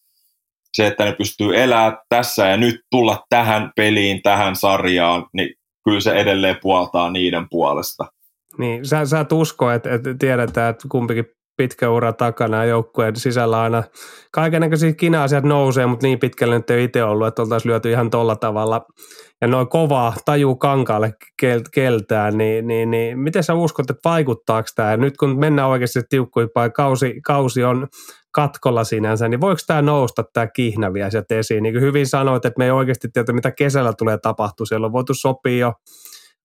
Se, 0.77 0.87
että 0.87 1.05
ne 1.05 1.13
pystyy 1.13 1.63
elämään 1.63 1.99
tässä 2.09 2.47
ja 2.47 2.57
nyt, 2.57 2.81
tulla 2.91 3.25
tähän 3.29 3.73
peliin, 3.77 4.23
tähän 4.23 4.57
sarjaan, 4.57 5.27
niin 5.33 5.55
kyllä 5.85 6.01
se 6.01 6.13
edelleen 6.13 6.57
puoltaa 6.63 7.11
niiden 7.11 7.47
puolesta. 7.51 8.07
Niin, 8.59 8.87
sä, 8.87 9.05
sä 9.05 9.21
et 9.21 9.33
usko, 9.33 9.71
että, 9.71 9.95
että 9.95 10.15
tiedetään, 10.19 10.71
että 10.71 10.89
kumpikin 10.89 11.25
pitkä 11.57 11.91
ura 11.91 12.13
takana 12.13 12.57
ja 12.57 12.65
joukkueen 12.65 13.17
sisällä 13.17 13.61
aina 13.61 13.83
kaikenlaisia 14.33 14.93
kina-asiat 14.93 15.45
nousee, 15.45 15.87
mutta 15.87 16.07
niin 16.07 16.19
pitkälle 16.19 16.59
nyt 16.59 16.71
ei 16.71 16.85
itse 16.85 17.05
ollut, 17.05 17.27
että 17.27 17.43
oltaisiin 17.43 17.71
lyöty 17.71 17.91
ihan 17.91 18.11
tolla 18.11 18.37
tavalla 18.37 18.87
ja 19.41 19.49
noin 19.49 19.69
kovaa 19.69 20.15
taju 20.25 20.57
kankaalle 20.57 21.15
keltään, 21.75 22.39
niin, 22.39 22.67
niin, 22.67 22.91
niin 22.91 23.19
miten 23.19 23.45
sä 23.45 23.55
uskot, 23.55 23.91
että 23.91 24.09
vaikuttaako 24.09 24.69
tämä? 24.75 24.97
Nyt 24.97 25.17
kun 25.17 25.39
mennään 25.39 25.69
oikeasti 25.69 26.01
tiukkuimpaan, 26.09 26.73
kausi, 26.73 27.21
kausi 27.25 27.65
on 27.65 27.89
katkolla 28.33 28.85
sinänsä, 28.85 29.29
niin 29.29 29.41
voiko 29.41 29.61
tämä 29.67 29.83
nousta 29.83 30.25
tämä 30.33 30.47
kihnä 30.47 30.93
vielä 30.93 31.11
sieltä 31.11 31.39
esiin? 31.39 31.63
Niin 31.63 31.75
kuin 31.75 31.83
hyvin 31.83 32.07
sanoit, 32.07 32.45
että 32.45 32.59
me 32.59 32.65
ei 32.65 32.71
oikeasti 32.71 33.09
tiedä, 33.13 33.33
mitä 33.33 33.51
kesällä 33.51 33.93
tulee 33.93 34.19
tapahtua. 34.19 34.67
Siellä 34.67 34.87
on 34.87 34.93
voitu 34.93 35.15
sopia 35.15 35.59
jo 35.59 35.73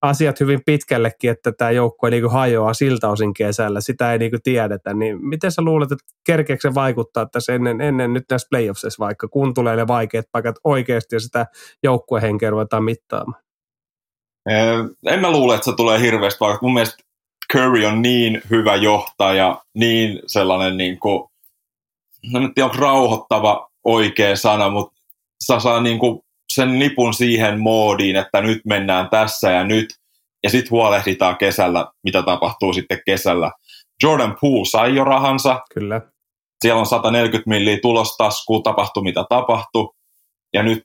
asiat 0.01 0.39
hyvin 0.39 0.61
pitkällekin, 0.65 1.31
että 1.31 1.51
tämä 1.51 1.71
joukkue 1.71 2.09
niin 2.09 2.31
hajoaa 2.31 2.73
siltä 2.73 3.09
osin 3.09 3.33
kesällä. 3.33 3.81
Sitä 3.81 4.13
ei 4.13 4.19
niin 4.19 4.31
tiedetä. 4.43 4.93
Niin 4.93 5.25
miten 5.25 5.51
sä 5.51 5.61
luulet, 5.61 5.91
että 5.91 6.05
kerkeekö 6.25 6.61
se 6.61 6.73
vaikuttaa 6.75 7.25
tässä 7.25 7.53
ennen, 7.53 7.81
ennen 7.81 8.13
nyt 8.13 8.23
näissä 8.29 8.47
playoffsissa 8.49 9.05
vaikka, 9.05 9.27
kun 9.27 9.53
tulee 9.53 9.75
ne 9.75 9.87
vaikeat 9.87 10.25
paikat 10.31 10.55
oikeasti 10.63 11.15
ja 11.15 11.19
sitä 11.19 11.45
joukkuehenkeä 11.83 12.49
ruvetaan 12.49 12.83
mittaamaan? 12.83 13.41
En 15.05 15.19
mä 15.21 15.31
luule, 15.31 15.55
että 15.55 15.65
se 15.65 15.75
tulee 15.77 15.99
hirveästi 15.99 16.39
vaikka. 16.39 16.59
Mun 16.61 16.73
mielestä 16.73 17.03
Curry 17.53 17.85
on 17.85 18.01
niin 18.01 18.41
hyvä 18.49 18.75
johtaja, 18.75 19.61
niin 19.75 20.19
sellainen 20.27 20.77
niin 20.77 20.99
kuin, 20.99 21.29
no 22.31 22.39
nyt 22.39 22.51
on 22.63 22.75
rauhoittava 22.75 23.69
oikea 23.83 24.35
sana, 24.35 24.69
mutta 24.69 25.01
saa, 25.39 25.59
saa 25.59 25.81
niin 25.81 25.99
kuin 25.99 26.19
sen 26.53 26.79
nipun 26.79 27.13
siihen 27.13 27.59
moodiin, 27.59 28.15
että 28.15 28.41
nyt 28.41 28.61
mennään 28.65 29.09
tässä 29.09 29.51
ja 29.51 29.63
nyt, 29.63 29.85
ja 30.43 30.49
sitten 30.49 30.71
huolehditaan 30.71 31.37
kesällä, 31.37 31.87
mitä 32.03 32.21
tapahtuu 32.23 32.73
sitten 32.73 33.01
kesällä. 33.05 33.51
Jordan 34.03 34.37
Poole 34.41 34.65
sai 34.65 34.95
jo 34.95 35.03
rahansa. 35.03 35.61
Kyllä. 35.73 36.01
Siellä 36.61 36.79
on 36.79 36.85
140 36.85 37.49
milliä 37.49 37.77
tulostaskuu, 37.81 38.61
tapahtui 38.61 39.03
mitä 39.03 39.25
tapahtui. 39.29 39.89
Ja 40.53 40.63
nyt 40.63 40.83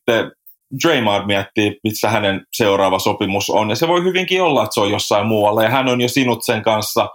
Draymond 0.84 1.26
miettii, 1.26 1.80
missä 1.84 2.10
hänen 2.10 2.46
seuraava 2.52 2.98
sopimus 2.98 3.50
on. 3.50 3.70
Ja 3.70 3.76
se 3.76 3.88
voi 3.88 4.04
hyvinkin 4.04 4.42
olla, 4.42 4.62
että 4.62 4.74
se 4.74 4.80
on 4.80 4.90
jossain 4.90 5.26
muualla. 5.26 5.62
Ja 5.62 5.70
hän 5.70 5.88
on 5.88 6.00
jo 6.00 6.08
sinut 6.08 6.44
sen 6.44 6.62
kanssa 6.62 7.08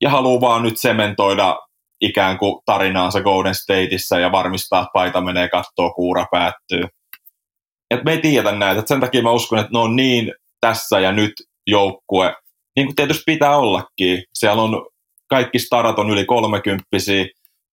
ja 0.00 0.10
haluaa 0.10 0.40
vaan 0.40 0.62
nyt 0.62 0.80
sementoida 0.80 1.58
ikään 2.04 2.38
kuin 2.38 2.62
tarinaansa 2.64 3.20
Golden 3.20 3.54
Stateissa 3.54 4.18
ja 4.18 4.32
varmistaa, 4.32 4.80
että 4.80 4.90
paita 4.92 5.20
menee 5.20 5.48
kattoa, 5.48 5.90
kuura 5.90 6.26
päättyy. 6.30 6.84
Et 7.90 8.04
me 8.04 8.12
ei 8.12 8.20
tiedetä 8.20 8.52
näitä. 8.56 8.80
Et 8.80 8.88
sen 8.88 9.00
takia 9.00 9.22
mä 9.22 9.30
uskon, 9.30 9.58
että 9.58 9.72
ne 9.72 9.78
on 9.78 9.96
niin 9.96 10.32
tässä 10.60 11.00
ja 11.00 11.12
nyt 11.12 11.32
joukkue, 11.66 12.34
niin 12.76 12.86
kuin 12.86 12.96
tietysti 12.96 13.22
pitää 13.26 13.56
ollakin. 13.56 14.22
Siellä 14.34 14.62
on 14.62 14.86
kaikki 15.28 15.58
starat 15.58 15.98
on 15.98 16.10
yli 16.10 16.24
kolmekymppisiä, 16.24 17.24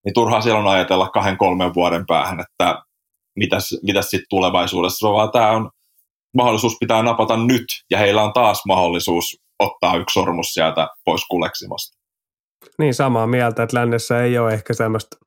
niin 0.05 0.13
turhaa 0.13 0.41
siellä 0.41 0.59
on 0.59 0.67
ajatella 0.67 1.09
kahden 1.09 1.37
kolmen 1.37 1.73
vuoden 1.73 2.05
päähän, 2.05 2.39
että 2.39 2.81
mitäs, 3.35 3.69
mitäs 3.83 4.09
sitten 4.09 4.29
tulevaisuudessa, 4.29 5.11
vaan 5.11 5.31
tämä 5.31 5.51
on 5.51 5.69
mahdollisuus 6.37 6.77
pitää 6.79 7.03
napata 7.03 7.37
nyt, 7.37 7.65
ja 7.91 7.97
heillä 7.97 8.23
on 8.23 8.33
taas 8.33 8.61
mahdollisuus 8.67 9.37
ottaa 9.59 9.95
yksi 9.95 10.13
sormus 10.13 10.53
sieltä 10.53 10.87
pois 11.05 11.25
kuleksimosta. 11.29 12.00
Niin, 12.79 12.93
samaa 12.93 13.27
mieltä, 13.27 13.63
että 13.63 13.77
lännessä 13.77 14.23
ei 14.23 14.37
ole 14.37 14.53
ehkä 14.53 14.73
semmoista, 14.73 15.17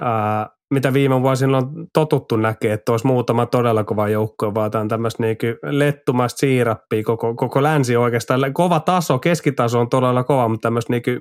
ää, 0.00 0.48
mitä 0.70 0.92
viime 0.92 1.22
vuosina 1.22 1.58
on 1.58 1.86
totuttu 1.92 2.36
näkee, 2.36 2.72
että 2.72 2.92
olisi 2.92 3.06
muutama 3.06 3.46
todella 3.46 3.84
kova 3.84 4.08
joukko, 4.08 4.54
vaan 4.54 4.70
tämä 4.70 4.82
on 4.82 4.88
tämmöistä 4.88 5.22
niin 5.22 5.36
lettumasta 5.62 6.38
siirappia, 6.38 7.02
koko, 7.04 7.34
koko 7.34 7.62
länsi 7.62 7.96
oikeastaan. 7.96 8.54
Kova 8.54 8.80
taso, 8.80 9.18
keskitaso 9.18 9.80
on 9.80 9.88
todella 9.88 10.24
kova, 10.24 10.48
mutta 10.48 10.66
tämmöistä 10.66 10.92
niin 10.92 11.20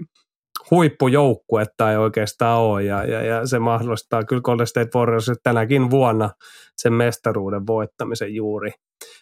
huippujoukkuetta 0.71 1.91
ei 1.91 1.97
oikeastaan 1.97 2.59
ole, 2.59 2.83
ja, 2.83 3.03
ja, 3.03 3.21
ja 3.21 3.47
se 3.47 3.59
mahdollistaa 3.59 4.23
kyllä 4.23 4.41
Golden 4.41 4.67
State 4.67 4.89
Warriors 4.95 5.31
tänäkin 5.43 5.89
vuonna 5.89 6.29
sen 6.77 6.93
mestaruuden 6.93 7.67
voittamisen 7.67 8.35
juuri. 8.35 8.71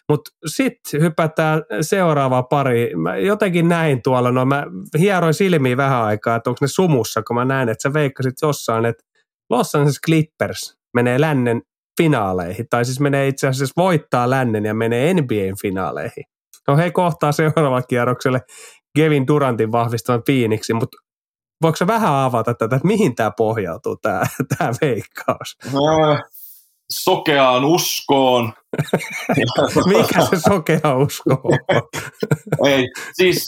Mutta 0.08 0.30
sitten 0.46 1.02
hypätään 1.02 1.62
seuraava 1.80 2.42
pari. 2.42 2.96
Mä 2.96 3.16
jotenkin 3.16 3.68
näin 3.68 4.02
tuolla, 4.02 4.32
no 4.32 4.44
mä 4.44 4.66
hieroin 4.98 5.34
silmiin 5.34 5.76
vähän 5.76 6.02
aikaa, 6.02 6.36
että 6.36 6.50
onko 6.50 6.58
ne 6.60 6.68
sumussa, 6.68 7.22
kun 7.22 7.36
mä 7.36 7.44
näin, 7.44 7.68
että 7.68 7.82
sä 7.82 7.92
veikkasit 7.92 8.34
jossain, 8.42 8.84
että 8.84 9.04
Los 9.50 9.74
Angeles 9.74 10.00
Clippers 10.06 10.76
menee 10.94 11.20
lännen 11.20 11.62
finaaleihin, 12.02 12.66
tai 12.70 12.84
siis 12.84 13.00
menee 13.00 13.28
itse 13.28 13.48
asiassa 13.48 13.72
voittaa 13.76 14.30
lännen 14.30 14.64
ja 14.64 14.74
menee 14.74 15.14
NBAn 15.14 15.56
finaaleihin. 15.62 16.24
No 16.68 16.76
he 16.76 16.90
kohtaa 16.90 17.32
seuraavalla 17.32 17.82
kierrokselle 17.82 18.40
Kevin 18.96 19.26
Durantin 19.26 19.72
vahvistavan 19.72 20.22
Phoenixin, 20.22 20.76
mutta 20.76 20.96
voiko 21.62 21.76
se 21.76 21.86
vähän 21.86 22.14
avata 22.14 22.54
tätä, 22.54 22.76
että 22.76 22.88
mihin 22.88 23.14
tämä 23.14 23.30
pohjautuu, 23.30 23.96
tämä, 23.96 24.22
tämä 24.58 24.70
veikkaus? 24.80 25.56
No, 25.72 26.18
sokeaan 26.90 27.64
uskoon. 27.64 28.52
Mikä 29.86 30.26
se 30.26 30.40
sokea 30.48 30.96
usko 30.96 31.40
on? 31.44 31.58
Ei, 32.70 32.88
siis 33.12 33.44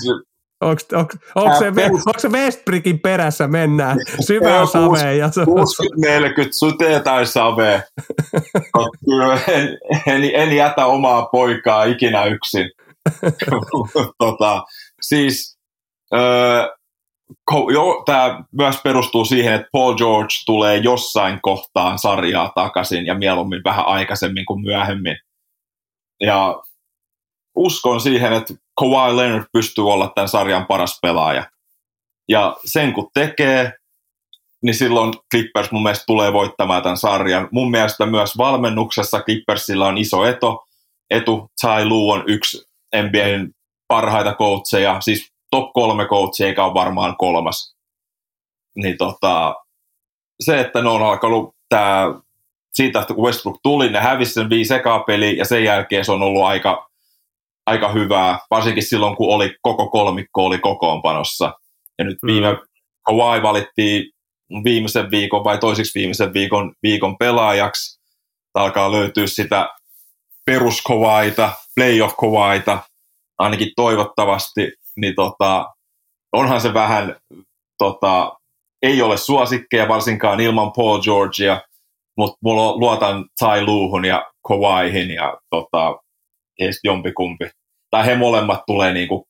Onko, 0.60 0.82
onko, 0.92 1.14
onko, 1.34 1.58
se, 1.58 1.72
perus... 1.72 2.06
onko 2.06 2.20
se 2.20 2.28
Westbrickin 2.28 3.00
perässä 3.00 3.48
mennään 3.48 3.98
syvään 4.26 4.66
saveen? 4.66 5.18
Ja 5.18 5.26
60-40 5.26 5.30
sute 6.50 7.00
tai 7.00 7.26
saveen. 7.26 7.82
en, 9.48 9.78
en, 10.06 10.30
en, 10.34 10.56
jätä 10.56 10.86
omaa 10.86 11.26
poikaa 11.32 11.84
ikinä 11.84 12.24
yksin. 12.24 12.70
tota, 14.18 14.62
siis 15.00 15.58
öö, 16.14 16.66
tämä 18.06 18.44
myös 18.52 18.76
perustuu 18.84 19.24
siihen, 19.24 19.54
että 19.54 19.68
Paul 19.72 19.94
George 19.94 20.34
tulee 20.46 20.76
jossain 20.76 21.38
kohtaan 21.42 21.98
sarjaa 21.98 22.52
takaisin 22.54 23.06
ja 23.06 23.14
mieluummin 23.14 23.64
vähän 23.64 23.86
aikaisemmin 23.86 24.46
kuin 24.46 24.60
myöhemmin. 24.60 25.16
Ja 26.20 26.62
uskon 27.56 28.00
siihen, 28.00 28.32
että 28.32 28.54
Kawhi 28.80 29.16
Leonard 29.16 29.44
pystyy 29.52 29.92
olla 29.92 30.12
tämän 30.14 30.28
sarjan 30.28 30.66
paras 30.66 30.98
pelaaja. 31.02 31.50
Ja 32.28 32.56
sen 32.64 32.92
kun 32.92 33.10
tekee, 33.14 33.72
niin 34.62 34.74
silloin 34.74 35.12
Clippers 35.30 35.72
mun 35.72 35.82
mielestä 35.82 36.04
tulee 36.06 36.32
voittamaan 36.32 36.82
tämän 36.82 36.96
sarjan. 36.96 37.48
Mun 37.52 37.70
mielestä 37.70 38.06
myös 38.06 38.38
valmennuksessa 38.38 39.20
Clippersilla 39.20 39.86
on 39.86 39.98
iso 39.98 40.24
eto. 40.24 40.64
Etu 41.10 41.50
Ty 41.60 41.84
Lue 41.84 42.14
on 42.14 42.24
yksi 42.26 42.64
NBAn 42.96 43.50
parhaita 43.88 44.34
coacheja, 44.34 45.00
siis 45.00 45.32
top 45.50 45.72
kolme 45.72 46.06
coachia, 46.06 46.46
eikä 46.46 46.64
ole 46.64 46.74
varmaan 46.74 47.16
kolmas. 47.16 47.76
Niin 48.76 48.98
tota, 48.98 49.54
se, 50.40 50.60
että 50.60 50.82
ne 50.82 50.88
on 50.88 51.02
alkanut 51.02 51.54
tää, 51.68 52.06
siitä, 52.74 53.00
että 53.00 53.14
kun 53.14 53.24
Westbrook 53.24 53.58
tuli, 53.62 53.90
ne 53.90 54.00
hävisi 54.00 54.32
sen 54.32 54.50
viisi 54.50 54.74
ekaa 54.74 54.98
peli, 54.98 55.36
ja 55.36 55.44
sen 55.44 55.64
jälkeen 55.64 56.04
se 56.04 56.12
on 56.12 56.22
ollut 56.22 56.44
aika, 56.44 56.90
aika 57.66 57.92
hyvää, 57.92 58.38
varsinkin 58.50 58.82
silloin, 58.82 59.16
kun 59.16 59.34
oli 59.34 59.56
koko 59.62 59.90
kolmikko 59.90 60.44
oli 60.44 60.58
kokoonpanossa. 60.58 61.52
Ja 61.98 62.04
nyt 62.04 62.18
mm. 62.22 62.26
viime 62.26 62.56
Kawhi 63.06 63.42
valittiin 63.42 64.12
viimeisen 64.64 65.10
viikon 65.10 65.44
vai 65.44 65.58
toisiksi 65.58 65.98
viimeisen 65.98 66.32
viikon, 66.32 66.72
viikon 66.82 67.18
pelaajaksi. 67.18 68.00
Tämä 68.52 68.64
alkaa 68.64 68.92
löytyä 68.92 69.26
sitä 69.26 69.68
peruskovaita, 70.46 71.52
playoff 71.74 72.16
kovaita, 72.16 72.78
ainakin 73.38 73.72
toivottavasti 73.76 74.72
niin 74.96 75.14
tota, 75.14 75.74
onhan 76.32 76.60
se 76.60 76.74
vähän, 76.74 77.16
tota, 77.78 78.36
ei 78.82 79.02
ole 79.02 79.16
suosikkeja 79.16 79.88
varsinkaan 79.88 80.40
ilman 80.40 80.72
Paul 80.72 81.00
Georgia, 81.00 81.60
mutta 82.16 82.38
mulla 82.42 82.76
luotan 82.76 83.24
Tai 83.38 83.64
Luuhun 83.64 84.04
ja 84.04 84.30
Kawaihin 84.48 85.10
ja 85.10 85.38
tota, 85.50 85.96
jompikumpi. 86.84 87.50
Tai 87.90 88.06
he 88.06 88.16
molemmat 88.16 88.62
tulee 88.66 88.92
niinku 88.92 89.26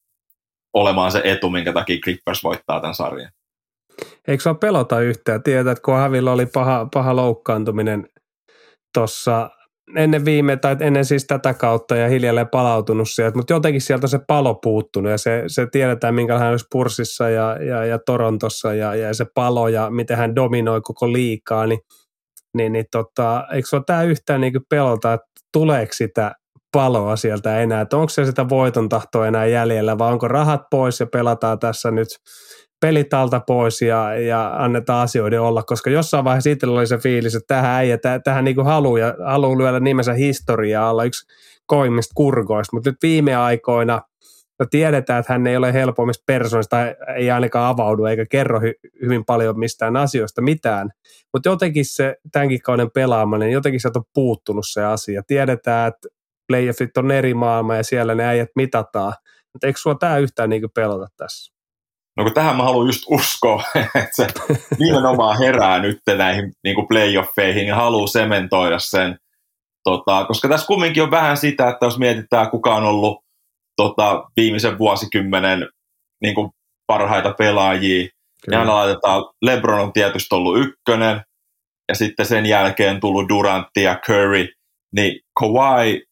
olemaan 0.75 1.13
se 1.13 1.21
etu, 1.25 1.51
minkä 1.51 1.73
takia 1.73 2.01
Clippers 2.01 2.45
voittaa 2.45 2.81
tämän 2.81 2.95
sarjan. 2.95 3.31
Eikö 4.29 4.43
se 4.43 4.55
pelota 4.61 5.01
yhtään? 5.01 5.43
Tiedät, 5.43 5.67
että 5.67 5.83
kun 5.83 5.95
Havilla 5.95 6.33
oli 6.33 6.47
paha, 6.47 6.87
paha 6.95 7.17
loukkaantuminen 7.17 8.09
tuossa 8.95 9.51
ennen 9.97 10.25
viime, 10.25 10.57
tai 10.57 10.77
ennen 10.81 11.05
siis 11.05 11.27
tätä 11.27 11.55
kautta 11.55 11.97
ja 11.97 12.09
hiljalleen 12.09 12.49
palautunut 12.49 13.09
sieltä, 13.11 13.37
mutta 13.37 13.53
jotenkin 13.53 13.81
sieltä 13.81 14.07
se 14.07 14.19
palo 14.27 14.55
puuttunut 14.55 15.11
ja 15.11 15.19
se, 15.19 15.43
se 15.47 15.67
tiedetään, 15.73 16.15
minkälainen 16.15 16.51
olisi 16.51 16.67
Purssissa 16.73 17.29
ja, 17.29 17.57
ja, 17.65 17.85
ja 17.85 17.99
Torontossa 18.07 18.75
ja, 18.75 18.95
ja 18.95 19.15
se 19.15 19.27
palo 19.35 19.69
ja 19.69 19.91
miten 19.91 20.17
hän 20.17 20.35
dominoi 20.35 20.81
koko 20.81 21.13
liikaa, 21.13 21.67
niin, 21.67 21.81
niin, 22.57 22.73
niin 22.73 22.87
tota, 22.93 23.47
eikö 23.53 23.69
se 23.69 23.77
ole 23.77 23.85
tämä 23.87 24.03
yhtään 24.03 24.41
niin 24.41 24.53
pelota, 24.71 25.13
että 25.13 25.27
tuleeko 25.53 25.93
sitä 25.93 26.33
paloa 26.73 27.17
sieltä 27.17 27.61
enää, 27.61 27.81
että 27.81 27.97
onko 27.97 28.09
se 28.09 28.25
sitä 28.25 28.49
voiton 28.49 28.89
tahtoa 28.89 29.27
enää 29.27 29.47
jäljellä 29.47 29.99
vai 29.99 30.13
onko 30.13 30.29
rahat 30.29 30.63
pois 30.71 31.01
ja 31.01 31.07
pelataan 31.07 31.59
tässä 31.59 31.91
nyt– 31.91 32.09
pelit 32.81 33.15
alta 33.15 33.41
pois 33.41 33.83
ja, 33.83 34.15
ja 34.15 34.55
annetaan 34.65 35.03
asioiden 35.03 35.41
olla, 35.41 35.63
koska 35.63 35.91
jossain 35.91 36.25
vaiheessa 36.25 36.45
siitä 36.45 36.71
oli 36.71 36.87
se 36.87 36.99
fiilis, 36.99 37.35
että 37.35 37.55
tähän 37.55 37.71
äijä, 37.71 37.99
tähän 38.25 38.45
niin 38.45 38.65
haluaa, 38.65 39.15
haluaa 39.25 39.59
lyödä 39.59 39.81
nimensä 39.81 40.13
historiaa 40.13 40.91
olla 40.91 41.05
yksi 41.05 41.27
koimmista 41.67 42.13
kurkoista, 42.15 42.77
mutta 42.77 42.91
nyt 42.91 42.99
viime 43.03 43.37
aikoina 43.37 44.03
no 44.59 44.67
tiedetään, 44.71 45.21
että 45.21 45.33
hän 45.33 45.47
ei 45.47 45.57
ole 45.57 45.73
helpommista 45.73 46.25
persoonista 46.27 46.77
ei 47.17 47.31
ainakaan 47.31 47.69
avaudu 47.69 48.05
eikä 48.05 48.27
kerro 48.31 48.59
hy- 48.59 48.91
hyvin 49.03 49.25
paljon 49.25 49.59
mistään 49.59 49.97
asioista 49.97 50.43
mitään, 50.43 50.91
mutta 51.33 51.49
jotenkin 51.49 51.85
se 51.85 52.17
tämänkin 52.33 52.63
kauden 52.63 52.91
pelaaminen, 52.91 53.51
jotenkin 53.51 53.81
se 53.81 53.91
on 53.95 54.05
puuttunut 54.15 54.65
se 54.69 54.85
asia. 54.85 55.23
Tiedetään, 55.27 55.89
että 55.89 56.09
playoffit 56.49 56.97
on 56.97 57.11
eri 57.11 57.35
maailma 57.35 57.77
ja 57.77 57.83
siellä 57.83 58.15
ne 58.15 58.25
äijät 58.25 58.51
mitataan, 58.57 59.13
mutta 59.53 59.67
eikö 59.67 59.79
sulla 59.79 59.97
tämä 60.01 60.19
yhtään 60.19 60.51
niin 60.51 60.63
pelota 60.75 61.07
tässä? 61.17 61.56
No 62.17 62.25
kun 62.25 62.35
tähän 62.35 62.57
mä 62.57 62.63
haluan 62.63 62.87
just 62.87 63.03
uskoa, 63.11 63.63
että 63.95 64.09
se 64.13 64.27
nimenomaan 64.79 65.39
herää 65.39 65.79
nyt 65.79 65.99
näihin 66.19 66.53
niin 66.65 66.75
kuin 66.75 66.89
playoffeihin 66.89 67.67
ja 67.67 67.77
haluaa 67.77 68.07
sementoida 68.07 68.79
sen. 68.79 69.19
Tota, 69.85 70.25
koska 70.25 70.49
tässä 70.49 70.67
kumminkin 70.67 71.03
on 71.03 71.11
vähän 71.11 71.37
sitä, 71.37 71.69
että 71.69 71.87
jos 71.87 71.99
mietitään 71.99 72.51
kuka 72.51 72.75
on 72.75 72.85
ollut 72.85 73.25
tota, 73.77 74.25
viimeisen 74.37 74.79
vuosikymmenen 74.79 75.69
niin 76.23 76.35
kuin 76.35 76.51
parhaita 76.87 77.35
pelaajia, 77.39 78.09
Kyllä. 78.45 78.59
niin 78.59 78.69
laitetaan, 78.69 79.25
Lebron 79.43 79.81
on 79.81 79.93
tietysti 79.93 80.35
ollut 80.35 80.59
ykkönen, 80.59 81.21
ja 81.89 81.95
sitten 81.95 82.27
sen 82.27 82.47
jälkeen 82.47 83.01
tullut 83.01 83.29
Durant 83.29 83.67
ja 83.77 83.99
Curry, 84.07 84.49
niin 84.95 85.21
Kawhi 85.41 86.03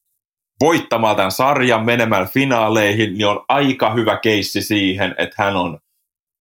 voittamaan 0.61 1.17
tämän 1.17 1.33
sarjan 1.33 1.85
menemään 1.85 2.29
finaaleihin, 2.29 3.13
niin 3.15 3.27
on 3.27 3.45
aika 3.49 3.95
hyvä 3.95 4.19
keissi 4.23 4.63
siihen, 4.63 5.15
että 5.19 5.43
hän 5.43 5.57
on 5.57 5.79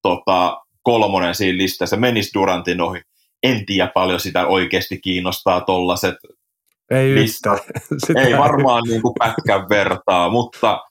tota, 0.04 0.62
kolmonen 0.84 1.36
siinä 1.36 1.58
listassa, 1.58 1.98
menisi 1.98 2.32
Durantin 2.34 2.82
ohi. 2.82 3.02
En 3.44 3.66
tiedä 3.66 3.92
paljon 3.94 4.20
sitä 4.20 4.48
oikeasti 4.48 5.00
kiinnostaa 5.00 5.62
tollaset 5.62 6.16
ei 6.90 7.16
listat. 7.16 7.60
Ei 8.26 8.38
varmaan 8.38 8.84
niin 8.88 9.02
kuin 9.02 9.14
pätkän 9.20 9.70
vertaa, 9.70 10.30
mutta 10.30 10.84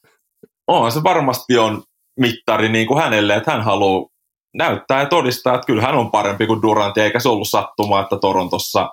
onhan 0.67 0.93
se 0.93 1.03
varmasti 1.03 1.59
on 1.59 1.83
mittari 2.21 2.69
niin 2.69 2.87
kuin 2.87 3.03
hänelle, 3.03 3.35
että 3.35 3.51
hän 3.51 3.65
haluaa 3.65 4.09
näyttää 4.55 5.01
ja 5.01 5.07
todistaa, 5.07 5.55
että 5.55 5.67
kyllä 5.67 5.83
hän 5.83 5.95
on 5.95 6.11
parempi 6.11 6.47
kuin 6.47 6.63
Durant, 6.63 6.99
eikä 6.99 7.21
se 7.21 7.29
ollut 7.29 7.49
sattumaa, 7.49 8.03
että 8.03 8.19
Torontossa 8.19 8.91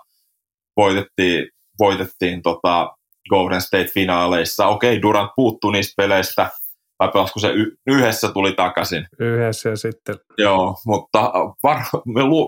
voitettiin, 0.78 1.48
voitettiin 1.80 2.42
tota 2.42 2.96
Golden 3.30 3.62
State-finaaleissa. 3.62 4.68
Okei, 4.68 5.02
Durant 5.02 5.32
puuttuu 5.36 5.72
niistä 5.72 5.94
peleistä, 5.98 6.50
vai 7.00 7.10
pelasiko 7.14 7.40
se 7.40 7.50
y- 7.50 7.76
yhdessä 7.88 8.32
tuli 8.32 8.52
takaisin? 8.52 9.08
Yhdessä 9.20 9.70
ja 9.70 9.76
sitten. 9.76 10.16
Joo, 10.38 10.76
mutta 10.86 11.32
var- 11.64 11.86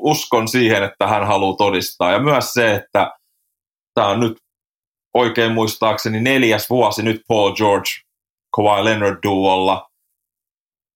uskon 0.01 0.47
siihen, 0.47 0.83
että 0.83 1.07
hän 1.07 1.27
haluaa 1.27 1.57
todistaa. 1.57 2.11
Ja 2.11 2.19
myös 2.19 2.53
se, 2.53 2.75
että 2.75 3.11
tämä 3.93 4.07
on 4.07 4.19
nyt 4.19 4.37
oikein 5.13 5.51
muistaakseni 5.51 6.19
neljäs 6.21 6.69
vuosi 6.69 7.03
nyt 7.03 7.21
Paul 7.27 7.51
George, 7.55 7.89
Kawhi 8.55 8.83
Leonard 8.83 9.17
duolla. 9.23 9.87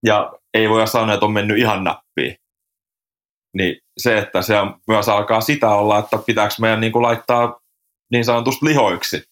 ja 0.06 0.34
ei 0.54 0.70
voi 0.70 0.88
sanoa, 0.88 1.14
että 1.14 1.26
on 1.26 1.32
mennyt 1.34 1.58
ihan 1.58 1.84
nappiin. 1.84 2.36
Niin 3.58 3.78
se, 3.98 4.18
että 4.18 4.42
se 4.42 4.54
myös 4.88 5.10
alkaa 5.10 5.42
sitä 5.42 5.70
olla, 5.70 6.00
että 6.00 6.18
pitääkö 6.26 6.54
meidän 6.60 6.82
niin 6.82 6.92
kuin 6.92 7.04
laittaa 7.04 7.60
niin 8.12 8.26
sanotusti 8.26 8.66
lihoiksi, 8.66 9.24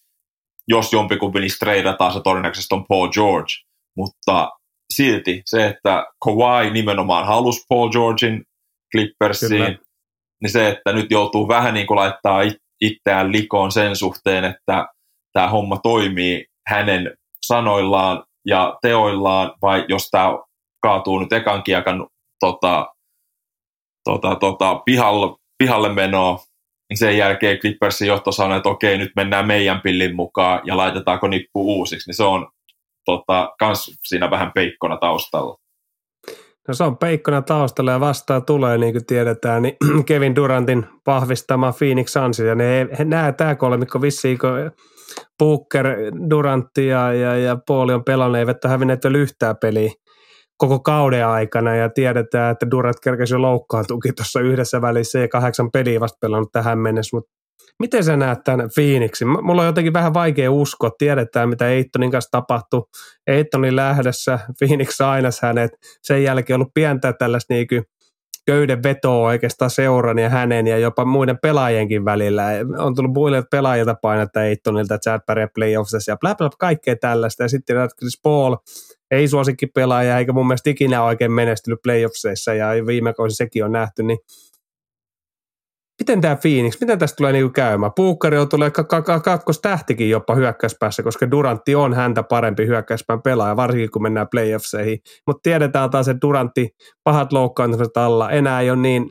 jos 0.68 0.92
jompikumpi 0.92 1.40
niistä 1.40 1.64
treidataan, 1.66 2.12
se 2.12 2.20
todennäköisesti 2.24 2.74
on 2.74 2.84
Paul 2.88 3.08
George. 3.08 3.52
Mutta 3.96 4.50
silti 4.92 5.42
se, 5.46 5.66
että 5.66 6.06
Kawhi 6.24 6.70
nimenomaan 6.70 7.26
halusi 7.26 7.64
Paul 7.68 7.90
Georgein 7.90 8.44
Clippersiin, 8.96 9.50
Kyllä. 9.50 9.78
niin 10.42 10.50
se, 10.50 10.68
että 10.68 10.92
nyt 10.92 11.10
joutuu 11.10 11.48
vähän 11.48 11.74
niin 11.74 11.86
kuin 11.86 11.96
laittaa 11.96 12.40
itseään 12.80 13.32
likoon 13.32 13.72
sen 13.72 13.96
suhteen, 13.96 14.44
että 14.44 14.86
tämä 15.32 15.48
homma 15.48 15.78
toimii 15.82 16.46
hänen 16.68 17.14
sanoillaan 17.46 18.24
ja 18.46 18.78
teoillaan, 18.82 19.52
vai 19.62 19.84
jos 19.88 20.08
tämä 20.10 20.38
kaatuu 20.82 21.18
nyt 21.18 21.32
ekan 21.32 21.62
kiekan 21.62 22.06
tota, 22.40 22.94
tota, 24.04 24.36
tota, 24.36 24.74
pihalle, 24.74 25.36
pihalle 25.58 25.88
menoa, 25.88 26.38
niin 26.90 26.98
sen 26.98 27.18
jälkeen 27.18 27.58
Clippersin 27.58 28.08
johto 28.08 28.32
sanoi, 28.32 28.56
että 28.56 28.68
okei, 28.68 28.98
nyt 28.98 29.12
mennään 29.16 29.46
meidän 29.46 29.80
pillin 29.80 30.16
mukaan 30.16 30.60
ja 30.64 30.76
laitetaanko 30.76 31.28
nippu 31.28 31.76
uusiksi, 31.76 32.08
niin 32.08 32.16
se 32.16 32.24
on 32.24 32.48
tota, 33.04 33.54
kans 33.58 33.98
siinä 34.04 34.30
vähän 34.30 34.52
peikkona 34.54 34.96
taustalla. 34.96 35.56
No 36.68 36.74
se 36.74 36.84
on 36.84 36.98
peikkona 36.98 37.42
taustalla 37.42 37.90
ja 37.90 38.00
vastaan 38.00 38.44
tulee, 38.44 38.78
niin 38.78 38.92
kuin 38.92 39.06
tiedetään, 39.06 39.62
niin 39.62 39.76
Kevin 40.06 40.36
Durantin 40.36 40.86
vahvistama 41.06 41.72
Phoenix 41.72 42.08
Suns, 42.12 42.38
ja 42.38 42.54
ne, 42.54 42.88
nämä 43.04 43.32
tämä 43.32 43.54
kolmikko 43.54 44.02
vissiin, 44.02 44.38
kun 44.38 44.50
Booker, 45.38 45.86
Durantti 46.30 46.86
ja, 46.86 47.12
ja, 47.12 47.36
ja 47.36 47.56
Pauli 47.66 47.92
on 47.92 48.04
pelannut, 48.04 48.38
eivät 48.38 48.64
ole 48.64 48.70
hävinneet 48.70 49.04
vielä 49.04 49.18
yhtään 49.18 49.56
peliä 49.56 49.90
koko 50.56 50.80
kauden 50.80 51.26
aikana 51.26 51.76
ja 51.76 51.88
tiedetään, 51.88 52.52
että 52.52 52.70
Durant 52.70 53.00
kerkesi 53.00 53.34
jo 53.34 53.42
loukkaantuukin 53.42 54.14
tuossa 54.14 54.40
yhdessä 54.40 54.82
välissä 54.82 55.18
ja 55.18 55.28
kahdeksan 55.28 55.70
peliä 55.70 56.00
vasta 56.00 56.18
pelannut 56.20 56.52
tähän 56.52 56.78
mennessä, 56.78 57.16
mutta 57.16 57.32
miten 57.80 58.04
sä 58.04 58.16
näet 58.16 58.44
tämän 58.44 58.68
Phoenixin? 58.74 59.28
Mulla 59.28 59.62
on 59.62 59.66
jotenkin 59.66 59.92
vähän 59.92 60.14
vaikea 60.14 60.52
uskoa, 60.52 60.90
tiedetään 60.98 61.48
mitä 61.48 61.68
Eittonin 61.68 62.10
kanssa 62.10 62.30
tapahtui. 62.30 62.82
Eittonin 63.26 63.76
lähdössä, 63.76 64.38
Phoenix 64.58 64.96
sainas 64.96 65.40
hänet, 65.42 65.70
sen 66.02 66.22
jälkeen 66.22 66.54
ollut 66.54 66.74
pientä 66.74 67.12
tällaista 67.12 67.54
niin 67.54 67.66
köyden 68.46 68.82
vetoa 68.82 69.26
oikeastaan 69.26 69.70
seuran 69.70 70.18
ja 70.18 70.28
hänen 70.28 70.66
ja 70.66 70.78
jopa 70.78 71.04
muiden 71.04 71.38
pelaajienkin 71.42 72.04
välillä. 72.04 72.44
On 72.78 72.94
tullut 72.94 73.12
muille 73.12 73.42
pelaajilta 73.50 73.94
painetta 74.02 74.44
Eittonilta, 74.44 74.98
Chad 74.98 75.20
Barry 75.26 75.48
playoffsissa 75.54 76.12
ja 76.12 76.16
bla 76.16 76.34
bla, 76.34 76.50
kaikkea 76.58 76.96
tällaista. 76.96 77.42
Ja 77.42 77.48
sitten 77.48 77.76
Chris 77.98 78.20
Paul 78.22 78.56
ei 79.10 79.28
suosikki 79.28 79.66
pelaaja 79.66 80.18
eikä 80.18 80.32
mun 80.32 80.46
mielestä 80.46 80.70
ikinä 80.70 81.04
oikein 81.04 81.32
menestynyt 81.32 81.78
playoffseissa 81.82 82.54
ja 82.54 82.86
viime 82.86 83.14
kausi 83.14 83.36
sekin 83.36 83.64
on 83.64 83.72
nähty, 83.72 84.02
niin 84.02 84.18
miten 86.04 86.20
tämä 86.20 86.36
Phoenix, 86.36 86.80
miten 86.80 86.98
tästä 86.98 87.16
tulee 87.16 87.32
niinku 87.32 87.52
käymään? 87.52 87.92
Puukkari 87.96 88.38
on 88.38 88.48
tulee 88.48 88.70
kakkostähtikin 89.24 90.10
jopa 90.10 90.34
hyökkäyspäässä, 90.34 91.02
koska 91.02 91.30
Durantti 91.30 91.74
on 91.74 91.94
häntä 91.94 92.22
parempi 92.22 92.66
hyökkäyspään 92.66 93.22
pelaaja, 93.22 93.56
varsinkin 93.56 93.90
kun 93.90 94.02
mennään 94.02 94.26
playoffseihin. 94.30 94.98
Mutta 95.26 95.40
tiedetään 95.42 95.90
taas, 95.90 96.08
että 96.08 96.20
Durantti 96.26 96.68
pahat 97.04 97.32
loukkaantumiset 97.32 97.96
alla 97.96 98.30
enää 98.30 98.60
ei 98.60 98.70
ole 98.70 98.78
niin 98.78 99.10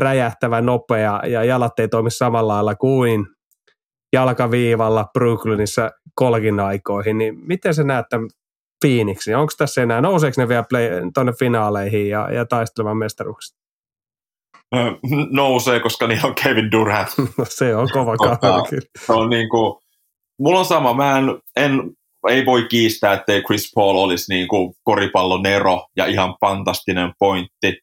räjähtävä 0.00 0.60
nopea 0.60 1.20
ja 1.26 1.44
jalat 1.44 1.78
ei 1.78 1.88
toimi 1.88 2.10
samalla 2.10 2.54
lailla 2.54 2.74
kuin 2.74 3.26
jalkaviivalla 4.12 5.06
Brooklynissa 5.12 5.90
kolkin 6.14 6.60
aikoihin, 6.60 7.18
niin 7.18 7.38
miten 7.46 7.74
sä 7.74 7.84
näet 7.84 8.06
tämän 8.10 8.28
Phoenixin? 8.84 9.36
Onko 9.36 9.52
tässä 9.58 9.82
enää, 9.82 10.00
nouseeko 10.00 10.40
ne 10.40 10.48
vielä 10.48 10.64
tuonne 11.14 11.32
finaaleihin 11.38 12.08
ja, 12.08 12.32
ja 12.32 12.46
taistelemaan 12.46 12.96
mestaruuksista? 12.96 13.57
Nousee, 15.30 15.80
koska 15.80 16.06
niin 16.06 16.26
on 16.26 16.34
Kevin 16.34 16.70
Durant. 16.70 17.08
No, 17.38 17.44
se 17.48 17.76
on 17.76 17.88
kova 17.92 18.16
kaveri. 18.16 18.80
Se 19.06 19.12
on 19.12 19.30
niin 19.30 19.48
kuin, 19.48 19.74
mulla 20.38 20.58
on 20.58 20.64
sama, 20.64 20.94
mä 20.94 21.18
en, 21.18 21.24
en 21.56 21.82
ei 22.28 22.46
voi 22.46 22.66
kiistää, 22.70 23.12
ettei 23.12 23.42
Chris 23.42 23.72
Paul 23.74 23.96
olisi 23.96 24.34
niin 24.34 24.48
kuin 24.48 24.74
koripallon 24.82 25.46
ero 25.46 25.86
ja 25.96 26.06
ihan 26.06 26.36
fantastinen 26.40 27.12
pointti. 27.18 27.78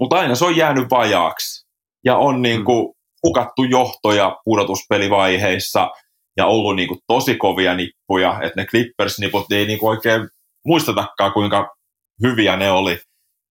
Mutta 0.00 0.16
aina 0.16 0.34
se 0.34 0.44
on 0.44 0.56
jäänyt 0.56 0.90
vajaaksi. 0.90 1.66
Ja 2.04 2.16
on 2.16 2.42
niin 2.42 2.64
kuin 2.64 2.86
mm. 2.86 2.92
hukattu 3.26 3.64
johtoja 3.64 4.36
pudotuspelivaiheissa 4.44 5.90
ja 6.36 6.46
ollut 6.46 6.76
niin 6.76 6.88
kuin 6.88 7.00
tosi 7.06 7.36
kovia 7.36 7.74
nippuja. 7.74 8.40
Että 8.42 8.60
ne 8.60 8.66
Clippers-niput 8.66 9.46
ei 9.52 9.66
niin 9.66 9.78
kuin 9.78 9.90
oikein 9.90 10.28
muistetakaan, 10.66 11.32
kuinka 11.32 11.76
hyviä 12.22 12.56
ne 12.56 12.70
oli 12.70 12.98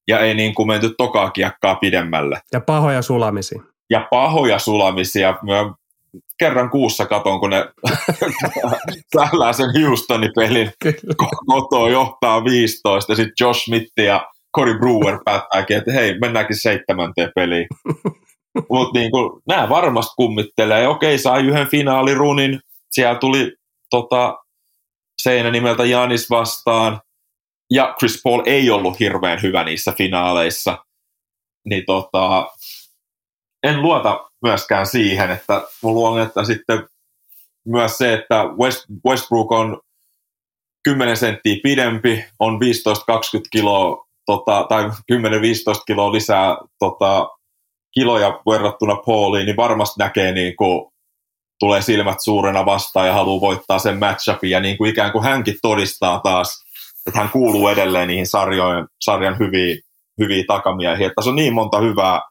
ja 0.10 0.20
ei 0.20 0.34
niin 0.34 0.56
kuin 0.56 0.68
menty 0.68 0.94
tokaa 0.98 1.32
kiekkaa 1.32 1.76
pidemmälle. 1.76 2.42
Ja 2.54 2.62
pahoja 2.62 3.02
sulamisia. 3.02 3.62
Ja 3.90 4.08
pahoja 4.12 4.60
sulamisia. 4.60 5.38
Mä 5.42 5.74
kerran 6.40 6.70
kuussa 6.70 7.06
katon, 7.06 7.40
kun 7.40 7.50
ne 7.50 7.66
sählää 9.18 9.54
sen 9.54 9.70
Houstonin 9.82 10.32
pelin 10.36 10.72
kotoa 11.48 11.90
johtaa 11.90 12.44
15 12.44 13.12
ja 13.12 13.16
sitten 13.16 13.34
Josh 13.40 13.64
Smith 13.64 13.92
ja 13.98 14.28
Cory 14.56 14.78
Brewer 14.80 15.20
päättääkin, 15.26 15.78
että 15.78 15.92
hei, 15.92 16.20
mennäänkin 16.20 16.62
seitsemänteen 16.62 17.32
peliin. 17.36 17.68
Mutta 18.70 19.00
niin 19.00 19.12
nämä 19.48 19.70
varmasti 19.70 20.14
kummittelee. 20.16 20.88
Okei, 20.88 21.18
sai 21.18 21.46
yhden 21.46 21.68
finaalirunin. 21.68 22.60
Siellä 22.92 23.20
tuli 23.20 23.54
tota, 23.90 24.38
seinä 25.22 25.52
nimeltä 25.52 25.86
Janis 25.86 26.30
vastaan 26.30 27.02
ja 27.70 27.96
Chris 28.00 28.22
Paul 28.24 28.42
ei 28.46 28.70
ollut 28.70 29.00
hirveän 29.00 29.42
hyvä 29.42 29.64
niissä 29.64 29.92
finaaleissa, 29.92 30.86
niin 31.66 31.84
tota, 31.86 32.52
en 33.64 33.82
luota 33.82 34.30
myöskään 34.42 34.88
siihen, 34.88 35.32
että 35.32 35.68
mulla 35.84 35.96
luulen, 35.96 36.28
että 36.28 36.44
sitten 36.44 36.88
myös 37.68 37.98
se, 37.98 38.14
että 38.14 38.44
West, 38.44 38.86
Westbrook 39.08 39.52
on 39.52 39.82
10 40.84 41.18
senttiä 41.18 41.56
pidempi, 41.64 42.26
on 42.40 42.56
15-20 42.56 42.60
kiloa 43.52 44.06
tota, 44.26 44.66
tai 44.70 44.84
10-15 44.90 44.90
kiloa 45.88 46.12
lisää 46.12 46.58
tota, 46.80 47.30
kiloja 47.94 48.42
verrattuna 48.50 48.96
Pauliin, 48.96 49.46
niin 49.46 49.58
varmasti 49.58 49.96
näkee 50.00 50.32
niin 50.32 50.56
kuin, 50.56 50.92
tulee 51.60 51.82
silmät 51.82 52.18
suurena 52.22 52.66
vastaan 52.66 53.08
ja 53.08 53.14
haluaa 53.14 53.42
voittaa 53.42 53.80
sen 53.80 54.00
matchupin 54.00 54.50
ja 54.50 54.60
niin 54.60 54.78
kuin 54.78 54.90
ikään 54.90 55.12
kuin 55.12 55.24
hänkin 55.24 55.58
todistaa 55.62 56.20
taas 56.20 56.64
että 57.10 57.20
hän 57.20 57.30
kuuluu 57.30 57.68
edelleen 57.68 58.08
niihin 58.08 58.28
sarjojen, 58.28 58.88
sarjan 59.02 59.40
hyviin, 59.40 59.80
hyviin 60.20 60.46
takamiehiin. 60.48 61.06
Että 61.06 61.16
tässä 61.16 61.30
on 61.30 61.36
niin 61.36 61.54
monta 61.54 61.80
hyvää, 61.80 62.22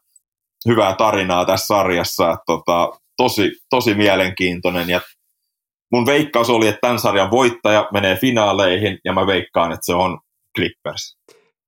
hyvää 0.67 0.95
tarinaa 0.95 1.45
tässä 1.45 1.65
sarjassa, 1.65 2.29
että 2.29 2.43
tota, 2.45 2.89
tosi, 3.17 3.51
tosi 3.69 3.93
mielenkiintoinen. 3.93 4.89
Ja 4.89 5.01
mun 5.91 6.05
veikkaus 6.05 6.49
oli, 6.49 6.67
että 6.67 6.81
tämän 6.81 6.99
sarjan 6.99 7.31
voittaja 7.31 7.87
menee 7.93 8.15
finaaleihin, 8.15 8.99
ja 9.05 9.13
mä 9.13 9.27
veikkaan, 9.27 9.71
että 9.71 9.85
se 9.85 9.93
on 9.93 10.19
Clippers. 10.57 11.17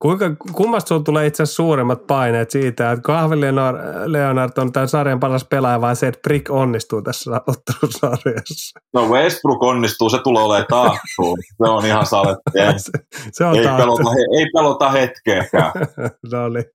Kuinka, 0.02 0.26
kummasta 0.52 0.88
sinulla 0.88 1.04
tulee 1.04 1.28
itse 1.28 1.44
asiassa 1.44 1.56
suuremmat 1.56 2.08
paineet 2.08 2.52
siitä, 2.52 2.92
että 2.92 3.02
Kahvi 3.04 3.42
Leonard, 3.42 3.78
Leonard 4.06 4.52
on 4.58 4.72
tämän 4.72 4.88
sarjan 4.90 5.20
paras 5.20 5.46
pelaaja, 5.46 5.82
vai 5.82 5.96
se, 5.96 6.08
että 6.08 6.20
Brick 6.22 6.52
onnistuu 6.52 7.02
tässä 7.02 7.32
ottelusarjassa? 7.48 8.80
No 8.94 9.08
Westbrook 9.08 9.64
onnistuu, 9.64 10.10
se 10.10 10.18
tulee 10.24 10.44
olemaan 10.44 10.66
taattuun. 10.70 11.38
Se 11.42 11.70
on 11.70 11.86
ihan 11.86 12.06
saletti. 12.06 12.52
se, 12.78 12.92
se 13.32 13.46
on 13.46 13.56
ei, 13.56 13.64
pelota, 13.78 14.10
ei 14.38 14.46
pelota 14.54 14.90
hetkeäkään. 14.90 15.72
no 16.32 16.50
niin. 16.50 16.66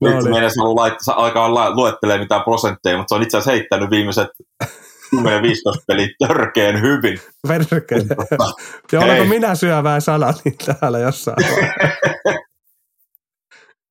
No 0.00 0.10
Nyt 0.10 0.24
niin. 0.24 0.50
haluaa 0.58 0.84
laittaa, 0.84 1.24
alkaa 1.24 1.74
luettelemaan 1.74 2.20
mitään 2.20 2.42
prosentteja, 2.42 2.96
mutta 2.96 3.08
se 3.08 3.14
on 3.14 3.22
itse 3.22 3.36
asiassa 3.36 3.50
heittänyt 3.50 3.90
viimeiset 3.90 4.28
10-15 5.16 5.18
pelit 5.86 6.10
törkeen 6.28 6.80
hyvin. 6.80 7.20
Perkele. 7.48 8.04
Ja 8.92 9.00
olenko 9.00 9.24
minä 9.24 9.54
syövää 9.54 10.00
sanani 10.00 10.56
täällä 10.80 10.98
jossain 10.98 11.36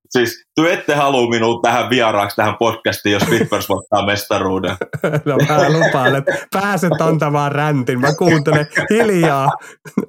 Siis 0.10 0.46
ty 0.56 0.72
ette 0.72 0.96
halua 0.96 1.30
minua 1.30 1.60
tähän 1.62 1.90
vieraaksi 1.90 2.36
tähän 2.36 2.56
podcastiin, 2.60 3.14
jos 3.14 3.24
Clippers 3.24 3.70
voittaa 3.70 4.06
mestaruuden. 4.06 4.76
No 5.26 5.38
mä 5.50 5.70
lupaan, 5.70 6.16
että 6.16 6.38
pääset 6.52 7.02
antamaan 7.02 7.52
räntin. 7.52 8.00
Mä 8.02 8.14
kuuntelen 8.14 8.68
hiljaa. 8.90 9.50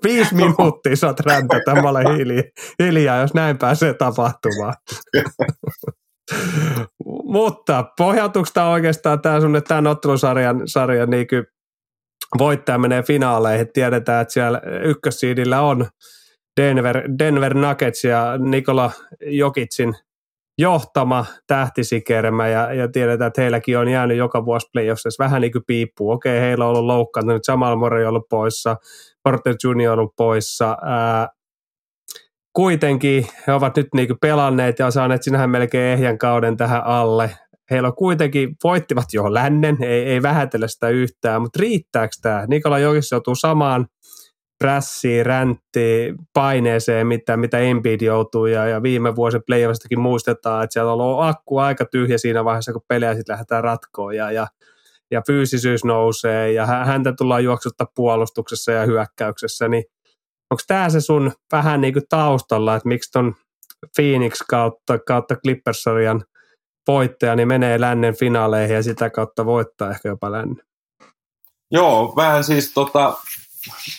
Viisi 0.05 0.35
minuuttia 0.35 0.97
saat 0.97 1.21
räntätä, 1.21 1.75
mä 1.75 1.89
olen 1.89 2.07
hiljaa, 2.83 3.21
jos 3.21 3.35
näin 3.35 3.59
pääsee 3.59 3.95
tapahtumaan. 3.95 4.75
Mutta 7.25 7.85
pohjautuuko 7.99 8.49
oikeastaan 8.73 9.21
tämä 9.21 9.41
sun, 9.41 9.57
että 9.57 9.69
tämän 9.69 9.87
ottelusarjan 9.87 10.63
sarjan 10.67 11.11
niin 11.11 11.27
voittaja 12.39 12.79
menee 12.79 13.03
finaaleihin. 13.03 13.73
Tiedetään, 13.73 14.23
että 14.23 14.33
siellä 14.33 14.61
ykkössiidillä 14.85 15.61
on 15.61 15.87
Denver, 16.61 17.03
Denver 17.19 17.55
Nuggets 17.55 18.05
ja 18.05 18.39
Nikola 18.39 18.91
Jokitsin 19.27 19.95
johtama 20.59 21.27
tähtisikermä 21.47 22.49
ja, 22.49 22.75
ja 22.75 22.89
tiedetään, 22.89 23.29
että 23.29 23.41
heilläkin 23.41 23.79
on 23.79 23.89
jäänyt 23.89 24.17
joka 24.17 24.45
vuosi 24.45 24.67
playoffsissa 24.73 25.25
vähän 25.25 25.41
niin 25.41 25.53
kuin 25.53 25.65
piippuu. 25.67 26.11
Okei, 26.11 26.41
heillä 26.41 26.65
on 26.65 26.71
ollut 26.71 26.85
loukkaantunut, 26.85 27.43
Jamal 27.49 27.77
Murray 27.77 28.03
on 28.03 28.09
ollut 28.09 28.29
poissa, 28.31 28.77
Porter 29.23 29.55
Jr. 29.65 29.91
on 29.91 29.99
ollut 29.99 30.17
poissa, 30.17 30.77
ää, 30.83 31.29
kuitenkin 32.53 33.27
he 33.47 33.53
ovat 33.53 33.77
nyt 33.77 33.87
niin 33.95 34.09
pelanneet 34.21 34.79
ja 34.79 34.91
saaneet 34.91 35.23
sinähän 35.23 35.51
melkein 35.51 35.93
ehjän 35.93 36.19
kauden 36.19 36.57
tähän 36.57 36.85
alle. 36.85 37.31
Heillä 37.71 37.89
on 37.89 37.97
kuitenkin, 37.97 38.57
voittivat 38.65 39.05
jo 39.13 39.35
lännen, 39.35 39.77
ei, 39.83 40.03
ei 40.03 40.23
vähätellä 40.23 40.69
sitä 40.69 40.89
yhtään, 40.89 41.43
mutta 41.43 41.61
riittääkö 41.63 42.13
tämä? 42.23 42.47
Nikola 42.47 42.79
Jokis 42.79 43.11
joutuu 43.11 43.35
samaan 43.35 43.87
prässiin, 44.59 45.27
ränttiin, 45.27 46.15
paineeseen, 46.33 47.07
mitä, 47.07 47.37
mitä 47.37 47.59
Embiid 47.59 48.01
joutuu, 48.01 48.47
ja, 48.47 48.67
ja 48.67 48.83
viime 48.83 49.17
vuosien 49.17 49.43
playoffistakin 49.47 50.01
muistetaan, 50.01 50.65
että 50.65 50.73
siellä 50.73 50.93
on 50.93 51.01
ollut 51.01 51.25
akku 51.25 51.59
aika 51.59 51.85
tyhjä 51.85 52.19
siinä 52.19 52.45
vaiheessa, 52.45 52.73
kun 52.73 52.83
pelejä 52.89 53.15
sitten 53.15 53.33
lähdetään 53.33 53.65
ratkoon, 53.65 54.17
ja, 54.17 54.31
ja, 54.31 54.47
ja 55.11 55.23
fyysisyys 55.27 55.85
nousee, 55.85 56.53
ja 56.53 56.67
häntä 56.67 57.13
tullaan 57.19 57.45
juoksuttaa 57.45 57.87
puolustuksessa 57.95 58.73
ja 58.73 58.87
hyökkäyksessä, 58.87 59.69
niin 59.69 59.85
onko 60.51 60.63
tämä 60.67 60.91
se 60.91 61.01
sun 61.01 61.33
vähän 61.53 61.81
niin 61.81 61.93
kuin 61.93 62.05
taustalla, 62.09 62.77
että 62.77 62.89
miksi 62.89 63.13
ton 63.13 63.35
Phoenix 63.97 64.39
kautta, 64.49 64.99
kautta 64.99 65.37
Clippers-sarjan 65.37 66.25
voittaja 66.87 67.37
niin 67.37 67.49
menee 67.49 67.81
lännen 67.81 68.17
finaaleihin 68.17 68.75
ja 68.75 68.83
sitä 68.83 69.11
kautta 69.11 69.47
voittaa 69.47 69.91
ehkä 69.91 70.09
jopa 70.09 70.33
lännen? 70.33 70.63
Joo, 71.71 72.13
vähän 72.17 72.45
siis 72.45 72.75
tota, 72.75 73.17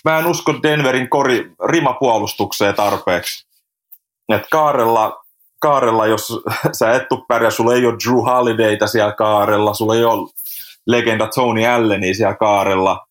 mä 0.05 0.19
en 0.19 0.25
usko 0.25 0.53
Denverin 0.63 1.09
kori, 1.09 1.51
rimapuolustukseen 1.69 2.75
tarpeeksi. 2.75 3.47
Et 4.29 4.43
kaarella, 4.51 5.23
kaarella, 5.59 6.07
jos 6.07 6.39
sä 6.79 6.91
et 6.91 7.07
tuu 7.09 7.25
pärjää, 7.27 7.51
sulla 7.51 7.73
ei 7.73 7.85
ole 7.85 7.95
Drew 8.05 8.23
Holidayta 8.23 8.87
siellä 8.87 9.11
kaarella, 9.11 9.73
sulla 9.73 9.95
ei 9.95 10.03
ole 10.03 10.29
legenda 10.87 11.27
Tony 11.27 11.65
Allenia 11.65 12.13
siellä 12.13 12.35
kaarella, 12.35 13.07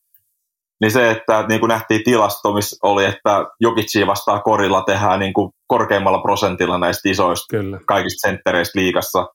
niin 0.81 0.91
se, 0.91 1.11
että 1.11 1.45
niin 1.49 1.61
kuin 1.61 1.69
nähtiin 1.69 2.05
tilasto, 2.05 2.53
missä 2.53 2.77
oli, 2.83 3.05
että 3.05 3.45
Jokicii 3.61 4.07
vastaa 4.07 4.41
korilla 4.41 4.83
tehdään 4.83 5.21
niin 5.21 5.33
kuin 5.33 5.53
korkeimmalla 5.67 6.19
prosentilla 6.19 6.79
näistä 6.79 7.09
isoista 7.09 7.47
Kyllä. 7.51 7.81
kaikista 7.87 8.29
senttereistä 8.29 8.79
liigassa 8.79 9.27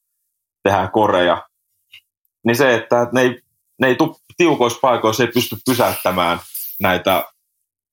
tehdään 0.64 0.92
koreja. 0.92 1.48
Niin 2.46 2.56
se, 2.56 2.76
että 2.76 3.08
ne 3.14 3.22
ei, 3.22 3.42
ne 3.82 3.88
ei 3.88 3.96
tuu 3.96 4.18
tiukoissa 4.38 4.80
paikoissa, 4.82 5.24
ei 5.24 5.32
pysty 5.34 5.56
pysäyttämään 5.66 6.40
näitä 6.82 7.26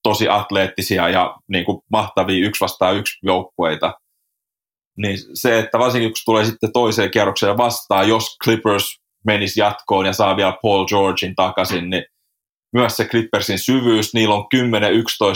tosi 0.02 0.28
atleettisia 0.28 1.08
ja 1.08 1.36
niin 1.48 1.64
kuin 1.64 1.82
mahtavia 1.90 2.46
yksi 2.46 2.60
vastaan 2.60 2.96
yksi 2.96 3.18
joukkueita. 3.22 3.94
Niin 4.96 5.18
se, 5.34 5.58
että 5.58 5.78
varsinkin 5.78 6.10
kun 6.10 6.16
tulee 6.24 6.44
sitten 6.44 6.72
toiseen 6.72 7.10
kierrokseen 7.10 7.56
vastaan, 7.56 8.08
jos 8.08 8.36
Clippers 8.44 9.00
menisi 9.26 9.60
jatkoon 9.60 10.06
ja 10.06 10.12
saa 10.12 10.36
vielä 10.36 10.58
Paul 10.62 10.86
Georgein 10.86 11.34
takaisin, 11.34 11.90
niin 11.90 12.04
myös 12.72 12.96
se 12.96 13.04
Clippersin 13.04 13.58
syvyys, 13.58 14.14
niillä 14.14 14.34
on 14.34 14.44
10-11 14.44 14.46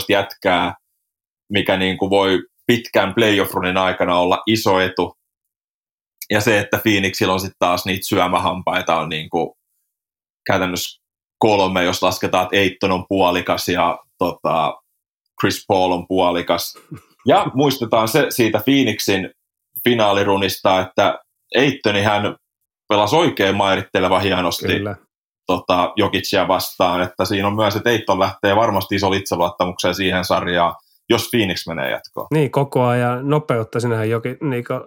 jätkää, 0.09 0.73
mikä 1.49 1.77
niin 1.77 1.97
kuin 1.97 2.09
voi 2.09 2.39
pitkän 2.67 3.13
playoff-runin 3.13 3.77
aikana 3.77 4.19
olla 4.19 4.43
iso 4.47 4.79
etu. 4.79 5.17
Ja 6.29 6.41
se, 6.41 6.59
että 6.59 6.77
Phoenixilla 6.77 7.33
on 7.33 7.39
sitten 7.39 7.55
taas 7.59 7.85
niitä 7.85 8.07
syömähampaita 8.07 8.95
on 8.95 9.09
niin 9.09 9.29
kuin 9.29 9.49
käytännössä 10.47 11.02
kolme, 11.43 11.83
jos 11.83 12.03
lasketaan, 12.03 12.43
että 12.43 12.55
Eitton 12.55 12.91
on 12.91 13.05
puolikas 13.09 13.67
ja 13.67 13.99
tota, 14.17 14.73
Chris 15.41 15.65
Paul 15.67 15.91
on 15.91 16.07
puolikas. 16.07 16.73
Ja 17.25 17.45
muistetaan 17.53 18.07
se 18.07 18.25
siitä 18.29 18.61
Phoenixin 18.65 19.29
finaalirunista, 19.83 20.79
että 20.79 21.19
Eittoni 21.55 22.03
hän 22.03 22.35
pelasi 22.89 23.15
oikein 23.15 23.55
mairitteleva 23.55 24.19
hienosti 24.19 24.67
Kyllä. 24.67 24.95
tota, 25.47 25.93
Jokicia 25.95 26.47
vastaan, 26.47 27.01
että 27.01 27.25
siinä 27.25 27.47
on 27.47 27.55
myös, 27.55 27.75
että 27.75 27.89
Eitton 27.89 28.19
lähtee 28.19 28.55
varmasti 28.55 28.95
iso 28.95 29.13
itseluottamukseen 29.13 29.95
siihen 29.95 30.25
sarjaan, 30.25 30.75
jos 31.09 31.29
Phoenix 31.31 31.67
menee 31.67 31.91
jatkoon. 31.91 32.27
Niin, 32.33 32.51
koko 32.51 32.83
ajan 32.83 33.29
nopeutta 33.29 33.79
sinähän 33.79 34.09
Joki, 34.09 34.37
Niko, 34.41 34.85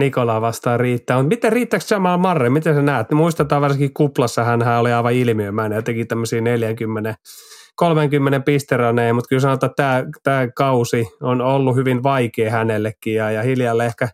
Nikolaa 0.00 0.40
vastaan 0.40 0.80
riittää. 0.80 1.16
Mutta 1.16 1.28
miten 1.28 1.52
riittääkö 1.52 1.84
Jamal 1.90 2.18
Marre? 2.18 2.50
Miten 2.50 2.74
sä 2.74 2.82
näet? 2.82 3.10
Muistetaan 3.10 3.62
varsinkin 3.62 3.94
kuplassa, 3.94 4.44
hän 4.44 4.78
oli 4.78 4.92
aivan 4.92 5.12
ilmiömäinen 5.12 5.76
ja 5.76 5.82
teki 5.82 6.04
tämmöisiä 6.04 6.40
40 6.40 7.14
30 7.76 8.40
pisteraneen, 8.40 9.14
mutta 9.14 9.28
kyllä 9.28 9.40
sanotaan, 9.40 9.70
että 9.70 9.82
tämä, 9.82 10.04
tämä 10.22 10.48
kausi 10.48 11.06
on 11.22 11.40
ollut 11.40 11.76
hyvin 11.76 12.02
vaikea 12.02 12.50
hänellekin 12.50 13.14
ja, 13.14 13.30
ja 13.30 13.42
hiljalle 13.42 13.86
ehkä 13.86 14.08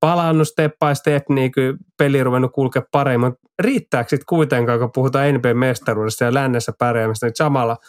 palannut 0.00 0.48
step 0.48 0.72
by 0.72 0.94
step, 0.94 1.28
niin 1.28 1.52
kuin 1.52 1.76
peli 1.98 2.24
ruvennut 2.24 2.52
kulkea 2.52 2.82
paremmin. 2.92 3.32
Riittääkö 3.58 4.08
sitten 4.08 4.26
kuitenkaan, 4.28 4.78
kun 4.78 4.92
puhutaan 4.94 5.34
NBA-mestaruudesta 5.34 6.24
ja 6.24 6.34
lännessä 6.34 6.72
pärjäämistä, 6.78 7.26
niin 7.26 7.34
Jamala– 7.40 7.76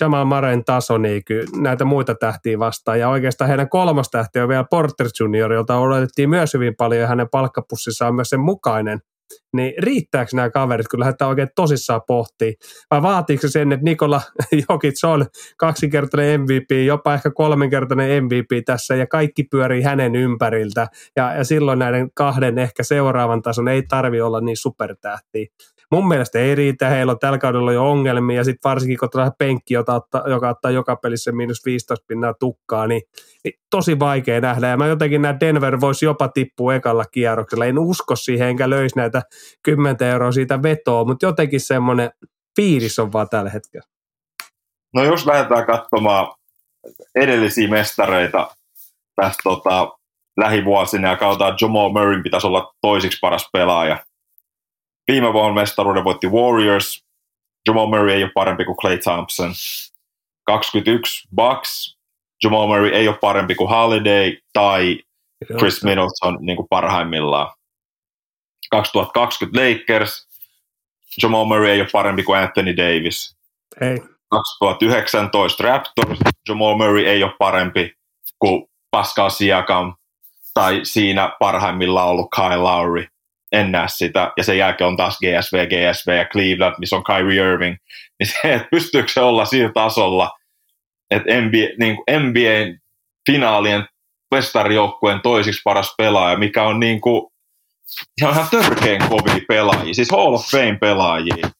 Jamal 0.00 0.24
Maren 0.24 0.64
taso 0.64 0.98
niin 0.98 1.22
näitä 1.56 1.84
muita 1.84 2.14
tähtiä 2.14 2.58
vastaan. 2.58 2.98
Ja 2.98 3.08
oikeastaan 3.08 3.48
heidän 3.48 3.68
kolmas 3.68 4.10
tähti 4.10 4.40
on 4.40 4.48
vielä 4.48 4.64
Porter 4.70 5.06
Junior, 5.20 5.52
jolta 5.52 5.78
odotettiin 5.78 6.30
myös 6.30 6.54
hyvin 6.54 6.76
paljon 6.76 7.00
ja 7.00 7.06
hänen 7.06 7.28
palkkapussissaan 7.28 8.08
on 8.08 8.14
myös 8.14 8.28
sen 8.28 8.40
mukainen. 8.40 9.00
Niin 9.52 9.74
riittääkö 9.78 10.30
nämä 10.34 10.50
kaverit, 10.50 10.88
kun 10.88 11.00
lähdetään 11.00 11.28
oikein 11.28 11.48
tosissaan 11.56 12.00
pohtii? 12.06 12.54
Vai 12.90 13.02
vaatiiko 13.02 13.40
se 13.40 13.48
sen, 13.48 13.72
että 13.72 13.84
Nikola 13.84 14.20
Jokic 14.68 15.04
on 15.04 15.26
kaksinkertainen 15.56 16.40
MVP, 16.40 16.70
jopa 16.86 17.14
ehkä 17.14 17.30
kolminkertainen 17.30 18.24
MVP 18.24 18.64
tässä 18.66 18.96
ja 18.96 19.06
kaikki 19.06 19.42
pyörii 19.42 19.82
hänen 19.82 20.16
ympäriltä. 20.16 20.88
Ja, 21.16 21.34
ja 21.34 21.44
silloin 21.44 21.78
näiden 21.78 22.10
kahden 22.14 22.58
ehkä 22.58 22.82
seuraavan 22.82 23.42
tason 23.42 23.68
ei 23.68 23.82
tarvi 23.82 24.20
olla 24.20 24.40
niin 24.40 24.56
supertähtiä 24.56 25.46
mun 25.92 26.08
mielestä 26.08 26.38
ei 26.38 26.54
riitä, 26.54 26.88
heillä 26.88 27.12
on 27.12 27.18
tällä 27.18 27.38
kaudella 27.38 27.72
jo 27.72 27.90
ongelmia, 27.90 28.36
ja 28.36 28.44
sitten 28.44 28.68
varsinkin 28.68 28.98
kun 28.98 29.08
on 29.14 29.30
penkki, 29.38 29.74
jota 29.74 29.94
ottaa, 29.94 30.28
joka 30.28 30.48
ottaa 30.48 30.70
joka 30.70 30.96
pelissä 30.96 31.32
miinus 31.32 31.64
15 31.64 32.04
pinnaa 32.08 32.34
tukkaa, 32.34 32.86
niin, 32.86 33.02
niin, 33.44 33.54
tosi 33.70 33.98
vaikea 33.98 34.40
nähdä, 34.40 34.68
ja 34.68 34.76
mä 34.76 34.86
jotenkin 34.86 35.22
näen 35.22 35.40
Denver 35.40 35.80
voisi 35.80 36.04
jopa 36.04 36.28
tippua 36.28 36.74
ekalla 36.74 37.04
kierroksella, 37.04 37.66
en 37.66 37.78
usko 37.78 38.16
siihen, 38.16 38.48
enkä 38.48 38.70
löisi 38.70 38.96
näitä 38.96 39.22
10 39.62 39.96
euroa 40.00 40.32
siitä 40.32 40.62
vetoa, 40.62 41.04
mutta 41.04 41.26
jotenkin 41.26 41.60
semmoinen 41.60 42.10
fiilis 42.56 42.98
on 42.98 43.12
vaan 43.12 43.28
tällä 43.28 43.50
hetkellä. 43.50 43.86
No 44.94 45.04
jos 45.04 45.26
lähdetään 45.26 45.66
katsomaan 45.66 46.34
edellisiä 47.14 47.68
mestareita 47.68 48.56
tästä 49.16 49.42
tota, 49.44 49.98
lähivuosina 50.36 51.08
ja 51.08 51.16
kautta 51.16 51.54
Jamal 51.60 51.88
Murray 51.88 52.22
pitäisi 52.22 52.46
olla 52.46 52.74
toisiksi 52.80 53.18
paras 53.20 53.48
pelaaja– 53.52 53.98
Viime 55.08 55.32
vuonna 55.32 55.60
mestaruuden 55.60 56.04
voitti 56.04 56.28
Warriors. 56.28 57.04
Jamal 57.68 57.86
Murray 57.86 58.10
ei 58.10 58.22
ole 58.22 58.32
parempi 58.34 58.64
kuin 58.64 58.76
Clay 58.76 58.98
Thompson. 58.98 59.52
21 60.46 61.28
Bucks. 61.36 61.98
Jamal 62.44 62.66
Murray 62.66 62.88
ei 62.88 63.08
ole 63.08 63.18
parempi 63.20 63.54
kuin 63.54 63.70
Holiday 63.70 64.36
tai 64.52 64.98
Chris 65.58 65.84
Middleton 65.84 66.38
niin 66.40 66.56
kuin 66.56 66.66
parhaimmillaan. 66.70 67.54
2020 68.72 69.60
Lakers. 69.60 70.28
Jamal 71.22 71.44
Murray 71.44 71.70
ei 71.70 71.80
ole 71.80 71.88
parempi 71.92 72.22
kuin 72.22 72.38
Anthony 72.38 72.76
Davis. 72.76 73.36
Ei. 73.80 74.02
2019 74.28 75.64
Raptors. 75.64 76.18
Jamal 76.48 76.76
Murray 76.76 77.04
ei 77.04 77.22
ole 77.22 77.32
parempi 77.38 77.92
kuin 78.38 78.64
Pascal 78.90 79.30
Siakam 79.30 79.94
tai 80.54 80.80
siinä 80.82 81.36
parhaimmillaan 81.38 82.08
ollut 82.08 82.28
Kyle 82.36 82.56
Lowry 82.56 83.06
en 83.52 83.72
näe 83.72 83.86
sitä, 83.88 84.32
ja 84.36 84.44
sen 84.44 84.58
jälkeen 84.58 84.88
on 84.88 84.96
taas 84.96 85.18
GSV, 85.18 85.66
GSV 85.66 86.16
ja 86.16 86.24
Cleveland, 86.24 86.74
missä 86.78 86.96
on 86.96 87.04
Kyrie 87.04 87.52
Irving, 87.52 87.76
niin 88.18 88.26
se, 88.26 88.54
että 88.54 88.68
pystyykö 88.70 89.08
se 89.12 89.20
olla 89.20 89.44
sillä 89.44 89.72
tasolla, 89.72 90.30
että 91.10 91.40
NBA, 91.40 91.76
niin 91.78 91.96
kuin 91.96 92.04
NBAn 92.20 92.78
finaalien 93.30 93.86
festarijoukkueen 94.34 95.20
toisiksi 95.20 95.60
paras 95.64 95.94
pelaaja, 95.98 96.38
mikä 96.38 96.62
on 96.62 96.80
niin 96.80 97.00
kuin, 97.00 97.31
ihan 98.22 98.46
törkeän 98.50 99.08
kovia 99.08 99.44
pelaajia, 99.48 99.94
siis 99.94 100.10
Hall 100.10 100.34
of 100.34 100.46
Fame 100.46 100.78
pelaajia. 100.80 101.50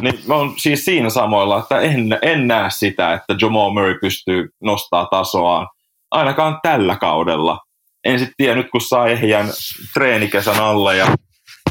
Niin 0.00 0.20
on 0.28 0.54
siis 0.58 0.84
siinä 0.84 1.10
samoilla, 1.10 1.58
että 1.58 1.80
en, 1.80 2.18
en 2.22 2.46
näe 2.46 2.70
sitä, 2.70 3.14
että 3.14 3.34
Jamal 3.42 3.70
Murray 3.70 3.98
pystyy 4.00 4.48
nostaa 4.62 5.06
tasoaan, 5.06 5.68
ainakaan 6.10 6.58
tällä 6.62 6.96
kaudella. 6.96 7.58
En 8.04 8.18
sitten 8.18 8.34
tiedä, 8.36 8.54
nyt 8.54 8.70
kun 8.70 8.80
saa 8.80 9.08
ehjän 9.08 9.46
treenikesän 9.94 10.60
alle 10.60 10.96
ja 10.96 11.06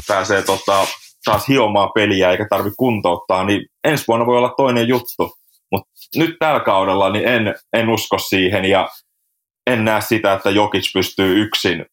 pääsee 0.08 0.42
tota, 0.42 0.86
taas 1.24 1.48
hiomaan 1.48 1.90
peliä 1.94 2.30
eikä 2.30 2.46
tarvi 2.50 2.70
kuntouttaa, 2.76 3.44
niin 3.44 3.66
ensi 3.84 4.04
vuonna 4.08 4.26
voi 4.26 4.38
olla 4.38 4.54
toinen 4.56 4.88
juttu. 4.88 5.34
Mutta 5.72 5.90
nyt 6.16 6.36
tällä 6.38 6.60
kaudella 6.60 7.10
niin 7.10 7.28
en, 7.28 7.54
en 7.72 7.88
usko 7.88 8.18
siihen 8.18 8.64
ja 8.64 8.88
en 9.66 9.84
näe 9.84 10.00
sitä, 10.00 10.32
että 10.32 10.50
Jokic 10.50 10.92
pystyy 10.92 11.42
yksin 11.42 11.86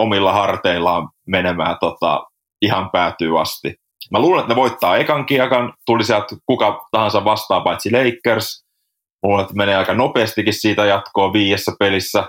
omilla 0.00 0.32
harteillaan 0.32 1.08
menemään 1.26 1.76
tota, 1.80 2.26
ihan 2.62 2.90
päätyy 2.90 3.40
asti. 3.40 3.74
Mä 4.10 4.20
luulen, 4.20 4.40
että 4.40 4.54
ne 4.54 4.60
voittaa 4.60 4.96
ekan 4.96 5.26
kiekan, 5.26 5.72
tuli 5.86 6.04
sieltä 6.04 6.36
kuka 6.46 6.86
tahansa 6.90 7.24
vastaan 7.24 7.62
paitsi 7.62 7.90
Lakers. 7.92 8.64
Mä 9.22 9.28
luulen, 9.28 9.42
että 9.42 9.54
menee 9.56 9.76
aika 9.76 9.94
nopeastikin 9.94 10.54
siitä 10.54 10.84
jatkoa 10.84 11.32
viidessä 11.32 11.72
pelissä 11.78 12.24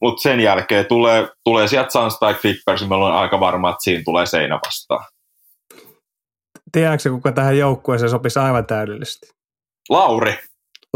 mutta 0.00 0.22
sen 0.22 0.40
jälkeen 0.40 0.86
tulee, 0.86 1.28
tulee 1.44 1.68
sieltä 1.68 1.90
Suns 1.90 2.18
tai 2.18 2.34
Clippers, 2.34 2.80
niin 2.80 2.92
olen 2.92 3.12
aika 3.12 3.40
varma, 3.40 3.70
että 3.70 3.82
siinä 3.82 4.02
tulee 4.04 4.26
seinä 4.26 4.58
vastaan. 4.66 5.04
Tiedätkö, 6.72 7.10
kuka 7.10 7.32
tähän 7.32 7.58
joukkueeseen 7.58 8.10
sopisi 8.10 8.38
aivan 8.38 8.66
täydellisesti? 8.66 9.26
Lauri. 9.88 10.38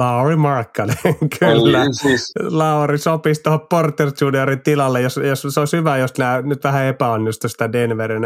Lauri 0.00 0.36
Markkanen, 0.36 0.96
kyllä. 1.38 1.82
Eli, 1.82 1.94
siis... 1.94 2.32
Lauri 2.50 2.98
sopisi 2.98 3.42
tuohon 3.42 3.66
Porter 3.70 4.10
Juniorin 4.20 4.62
tilalle, 4.62 5.00
jos, 5.00 5.16
jos 5.16 5.46
se 5.48 5.60
olisi 5.60 5.76
hyvä, 5.76 5.96
jos 5.96 6.18
nämä 6.18 6.42
nyt 6.42 6.64
vähän 6.64 6.84
epäonnistu 6.84 7.48
sitä 7.48 7.72
Denverin, 7.72 8.22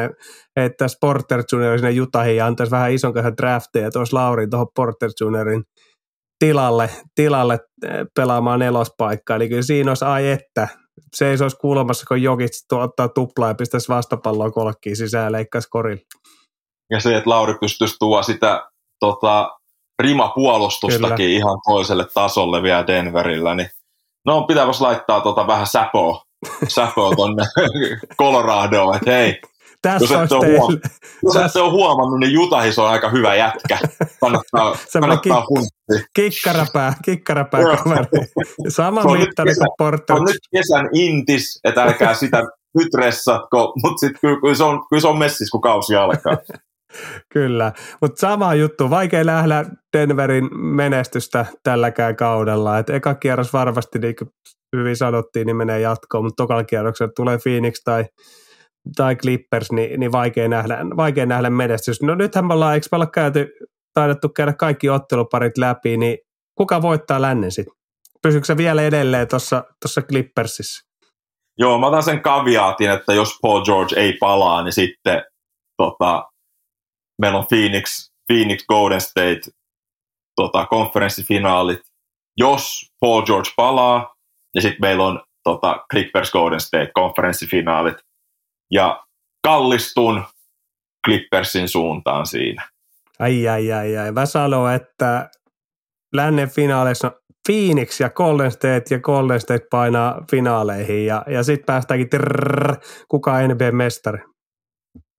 että 0.57 0.87
Porter 1.01 1.43
Junior 1.53 1.79
sinne 1.79 1.91
Jutahiin 1.91 2.37
ja 2.37 2.47
antaisi 2.47 2.71
vähän 2.71 2.93
ison 2.93 3.15
kahden 3.15 3.37
drafteja, 3.37 3.87
että 3.87 3.99
olisi 3.99 4.13
Lauri 4.13 4.49
tuohon 4.49 4.67
Porter 4.77 5.11
Juniorin 5.21 5.65
tilalle, 6.39 6.91
tilalle 7.15 7.59
eh, 7.85 7.91
pelaamaan 8.17 8.59
nelospaikkaa. 8.59 9.37
Eli 9.37 9.49
kyllä 9.49 9.63
siinä 9.63 9.91
olisi 9.91 10.05
ai 10.05 10.31
että, 10.31 10.69
se 11.15 11.31
ei 11.31 11.37
olisi 11.43 11.57
kuulemassa, 11.57 12.07
kun 12.09 12.23
Jokit 12.23 12.51
ottaa 12.73 13.09
tuplaa 13.09 13.49
ja 13.49 13.55
pistäisi 13.55 13.89
vastapalloa 13.89 14.51
kolkkiin 14.51 14.97
sisään 14.97 15.25
ja 15.25 15.33
leikkaisi 15.33 15.69
korille. 15.71 16.03
Ja 16.91 17.01
se, 17.01 17.17
että 17.17 17.31
Lauri 17.31 17.55
pystyisi 17.61 17.97
tuoda 17.99 18.23
sitä 18.23 18.71
tota, 19.01 19.51
rimapuolustustakin 20.03 21.16
Kyllä. 21.16 21.37
ihan 21.37 21.59
toiselle 21.69 22.07
tasolle 22.15 22.62
vielä 22.62 22.87
Denverillä, 22.87 23.55
niin 23.55 23.71
no 24.27 24.43
pitäisi 24.43 24.81
laittaa 24.81 25.21
tota 25.21 25.47
vähän 25.47 25.66
säpoa, 25.66 26.23
säpoa 26.69 27.16
tonne 27.16 27.45
Coloradoon, 28.19 28.97
että 28.97 29.11
hei, 29.11 29.41
tässä 29.83 30.15
jos 30.15 30.23
et, 30.25 30.33
ole 30.33 30.59
huom- 30.59 30.81
jos 31.23 31.57
ole 31.57 31.71
huomannut, 31.71 32.21
niin 32.21 32.33
Jutahis 32.33 32.79
on 32.79 32.89
aika 32.89 33.09
hyvä 33.09 33.35
jätkä. 33.35 33.79
Kannattaa, 34.21 34.77
kannattaa 35.01 35.41
kik- 35.41 36.03
Kikkarapää, 36.15 36.95
kikkarapää 37.05 37.61
kaveri. 37.77 38.07
Sama 38.69 39.05
mittari 39.05 39.55
kuin 39.55 39.69
Porter. 39.79 40.16
On 40.16 40.25
nyt 40.25 40.39
kesän 40.51 40.89
intis, 40.93 41.61
että 41.65 41.83
älkää 41.83 42.15
sitä 42.15 42.43
nyt 42.75 42.95
ressatko, 42.95 43.73
mutta 43.83 43.99
sitten 43.99 44.21
kyllä, 44.21 44.41
kyllä, 44.41 44.55
se 44.55 44.65
on, 44.65 44.87
kyllä 44.89 45.01
se 45.01 45.09
on 45.09 45.19
messis, 45.19 45.51
kun 45.51 45.61
kausi 45.61 45.97
alkaa. 45.97 46.37
Kyllä, 47.33 47.73
mutta 48.01 48.21
sama 48.21 48.55
juttu. 48.55 48.91
Vaikea 48.91 49.25
nähdä 49.25 49.65
Denverin 49.97 50.59
menestystä 50.59 51.47
tälläkään 51.62 52.16
kaudella. 52.16 52.79
Et 52.79 52.91
eka 52.91 53.15
kierros 53.15 53.53
varmasti, 53.53 53.99
niin 53.99 54.16
kuin 54.16 54.29
hyvin 54.77 54.97
sanottiin, 54.97 55.47
niin 55.47 55.57
menee 55.57 55.81
jatkoon, 55.81 56.25
mutta 56.25 56.43
tokalla 56.43 56.65
kierroksella 56.65 57.12
tulee 57.16 57.39
Phoenix 57.43 57.81
tai, 57.85 58.05
tai 58.97 59.16
Clippers, 59.16 59.73
niin, 59.73 60.01
niin 60.01 60.12
vaikea, 60.12 60.49
nähdä, 60.49 60.79
vaikea 60.97 61.27
nähdä 61.27 61.51
menestys. 61.51 62.03
No 62.03 62.15
nythän 62.15 62.47
me 62.47 62.55
ollaan, 62.55 62.75
eikö 62.75 62.87
me 62.93 62.97
olla 62.97 63.07
käyty, 63.07 63.49
taidettu 63.95 64.29
käydä 64.29 64.53
kaikki 64.53 64.91
otteluparit 64.91 65.59
läpi, 65.59 65.97
niin 65.97 66.19
kuka 66.59 66.83
voittaa 66.83 67.23
lännen 67.23 67.51
sitten? 67.51 67.75
Pysyykö 68.23 68.47
se 68.47 68.57
vielä 68.57 68.83
edelleen 68.83 69.29
tuossa 69.29 70.03
Clippersissa? 70.09 70.89
Joo, 71.59 71.79
mä 71.79 71.87
otan 71.87 72.03
sen 72.03 72.21
kaviaatin, 72.21 72.91
että 72.91 73.15
jos 73.15 73.39
Paul 73.43 73.65
George 73.65 74.01
ei 74.01 74.12
palaa, 74.12 74.62
niin 74.62 74.73
sitten 74.73 75.23
tota, 75.77 76.25
meillä 77.23 77.39
on 77.39 77.47
Phoenix, 77.47 78.11
Phoenix 78.32 78.66
Golden 78.66 79.01
State 79.01 79.41
tota, 80.36 80.66
konferenssifinaalit. 80.66 81.81
Jos 82.36 82.91
Paul 83.01 83.23
George 83.23 83.51
palaa, 83.57 84.15
niin 84.55 84.62
sitten 84.62 84.81
meillä 84.81 85.05
on 85.05 85.23
tota, 85.45 85.85
Clippers 85.91 86.32
Golden 86.32 86.61
State 86.61 86.91
konferenssifinaalit. 86.95 87.97
Ja 88.70 89.05
kallistun 89.47 90.24
Clippersin 91.07 91.69
suuntaan 91.69 92.27
siinä. 92.27 92.69
Ai, 93.19 93.49
ai, 93.49 93.73
ai, 93.73 93.97
ai. 93.97 94.12
Mä 94.12 94.27
sanon, 94.27 94.73
että 94.73 95.31
lännen 96.15 96.51
finaaleissa 96.51 97.12
Phoenix 97.49 98.01
ja 98.01 98.11
Golden 98.11 98.53
State 98.53 98.85
ja 98.91 99.01
Golden 99.01 99.41
State 99.41 99.66
painaa 99.70 100.24
finaaleihin 100.31 101.07
ja, 101.07 101.24
ja 101.27 101.43
sitten 101.43 101.66
päästäänkin 101.66 102.11
trrr, 102.11 102.77
kuka 103.09 103.32
NBA-mestari? 103.32 104.19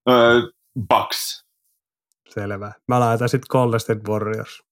Öö, 0.09 0.41
Bucks. 0.89 1.44
Selvä. 2.39 2.71
Mä 2.87 2.99
laitan 2.99 3.29
sitten 3.29 3.47
Golden 3.49 3.79
State 3.79 4.09
Warriors. 4.09 4.63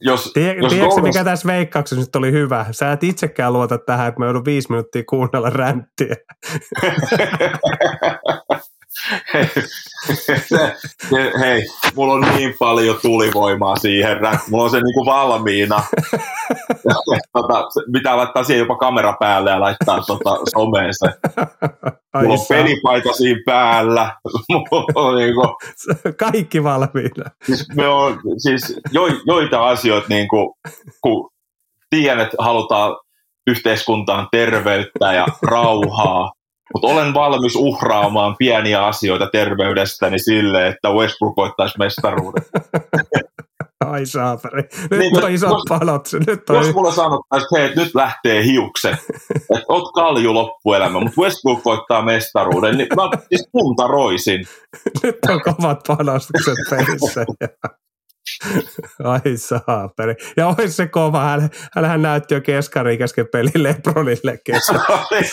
Jos, 0.00 0.30
Tie, 0.34 0.54
jos 0.54 0.72
tiedätkö, 0.72 0.94
Golden... 0.94 1.04
mikä 1.04 1.24
tässä 1.24 1.48
veikkauksessa 1.48 2.00
nyt 2.00 2.16
oli 2.16 2.32
hyvä? 2.32 2.66
Sä 2.70 2.92
et 2.92 3.04
itsekään 3.04 3.52
luota 3.52 3.78
tähän, 3.78 4.08
että 4.08 4.20
mä 4.20 4.26
joudun 4.26 4.44
viisi 4.44 4.70
minuuttia 4.70 5.02
kuunnella 5.08 5.50
ränttiä. 5.50 6.16
hei, 9.34 9.46
hei, 11.40 11.62
mulla 11.94 12.12
on 12.12 12.20
niin 12.20 12.54
paljon 12.58 12.98
tulivoimaa 13.02 13.76
siihen, 13.76 14.18
mulla 14.50 14.64
on 14.64 14.70
se 14.70 14.80
niinku 14.80 15.06
valmiina. 15.06 15.82
tota, 17.32 17.68
pitää 17.92 18.16
laittaa 18.16 18.44
siihen 18.44 18.58
jopa 18.58 18.76
kamera 18.76 19.16
päälle 19.20 19.50
ja 19.50 19.60
laittaa 19.60 20.00
tota 20.06 20.38
someen 20.54 20.94
se. 20.94 21.08
Mulla 22.22 22.34
on 22.34 22.46
pelipaita 22.48 23.12
siinä 23.12 23.40
päällä. 23.46 24.16
mulla 24.50 24.86
on 24.94 25.16
niinku, 25.16 25.56
Kaikki 26.18 26.64
valmiina. 26.64 27.30
Siis, 27.44 27.68
me 27.76 27.88
on, 27.88 28.20
siis 28.38 28.80
jo, 28.92 29.02
joita 29.26 29.68
asioita, 29.68 30.06
niinku, 30.08 30.56
kun 31.00 31.30
tiedän, 31.90 32.20
että 32.20 32.36
halutaan 32.38 32.96
yhteiskuntaan 33.46 34.28
terveyttä 34.32 35.12
ja 35.12 35.26
rauhaa, 35.42 36.32
mutta 36.74 36.88
olen 36.88 37.14
valmis 37.14 37.56
uhraamaan 37.56 38.36
pieniä 38.38 38.86
asioita 38.86 39.28
terveydestäni 39.32 40.18
sille, 40.18 40.68
että 40.68 40.90
Westbrook 40.90 41.36
voittaisi 41.36 41.78
mestaruuden. 41.78 42.44
Ai 43.86 44.06
saapari. 44.06 44.62
Nyt 44.90 45.00
niin, 45.00 45.24
on 45.24 45.30
isot 45.30 45.50
jos, 45.50 45.62
panot. 45.68 46.08
Nyt 46.26 46.50
on... 46.50 46.56
Jos 46.56 46.74
mulle 46.74 46.92
sanottaisiin, 46.92 47.60
että 47.60 47.74
hei, 47.74 47.84
nyt 47.84 47.94
lähtee 47.94 48.44
hiukset, 48.44 48.98
että 49.34 49.64
oot 49.68 49.92
kalju 49.94 50.34
loppuelämä, 50.34 51.00
mutta 51.00 51.20
Westbrook 51.20 51.64
voittaa 51.64 52.02
mestaruuden, 52.02 52.78
niin 52.78 52.88
mä 52.96 53.02
siis 53.28 53.48
puntaroisin. 53.52 54.46
Nyt 55.02 55.18
on 55.28 55.40
kovat 55.40 55.80
panostukset 55.86 56.54
pelissä. 56.70 57.24
Ai 59.04 59.36
saaperi. 59.36 60.14
Ja 60.36 60.46
olisi 60.48 60.72
se 60.72 60.86
kova. 60.86 61.24
Hän, 61.24 61.50
hänhän 61.74 62.02
näytti 62.02 62.34
jo 62.34 62.40
keskari 62.40 62.98
kesken 62.98 63.26
pelin 63.32 63.62
Lebronille 63.62 64.38
kesken. 64.44 64.80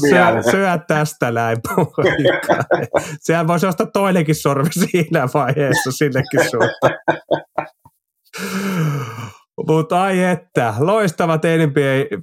syö, 0.00 0.42
syö 0.50 0.78
tästä 0.88 1.30
näin, 1.30 1.58
poika. 1.68 2.64
Sehän 3.20 3.46
voisi 3.46 3.66
ostaa 3.66 3.86
toinenkin 3.86 4.34
sormi 4.34 4.72
siinä 4.72 5.28
vaiheessa 5.34 5.92
sinnekin 5.92 6.40
suuntaan. 6.50 6.92
Mutta 9.68 10.02
ai 10.02 10.24
että, 10.24 10.74
loistavat 10.78 11.42
NBA 11.42 12.18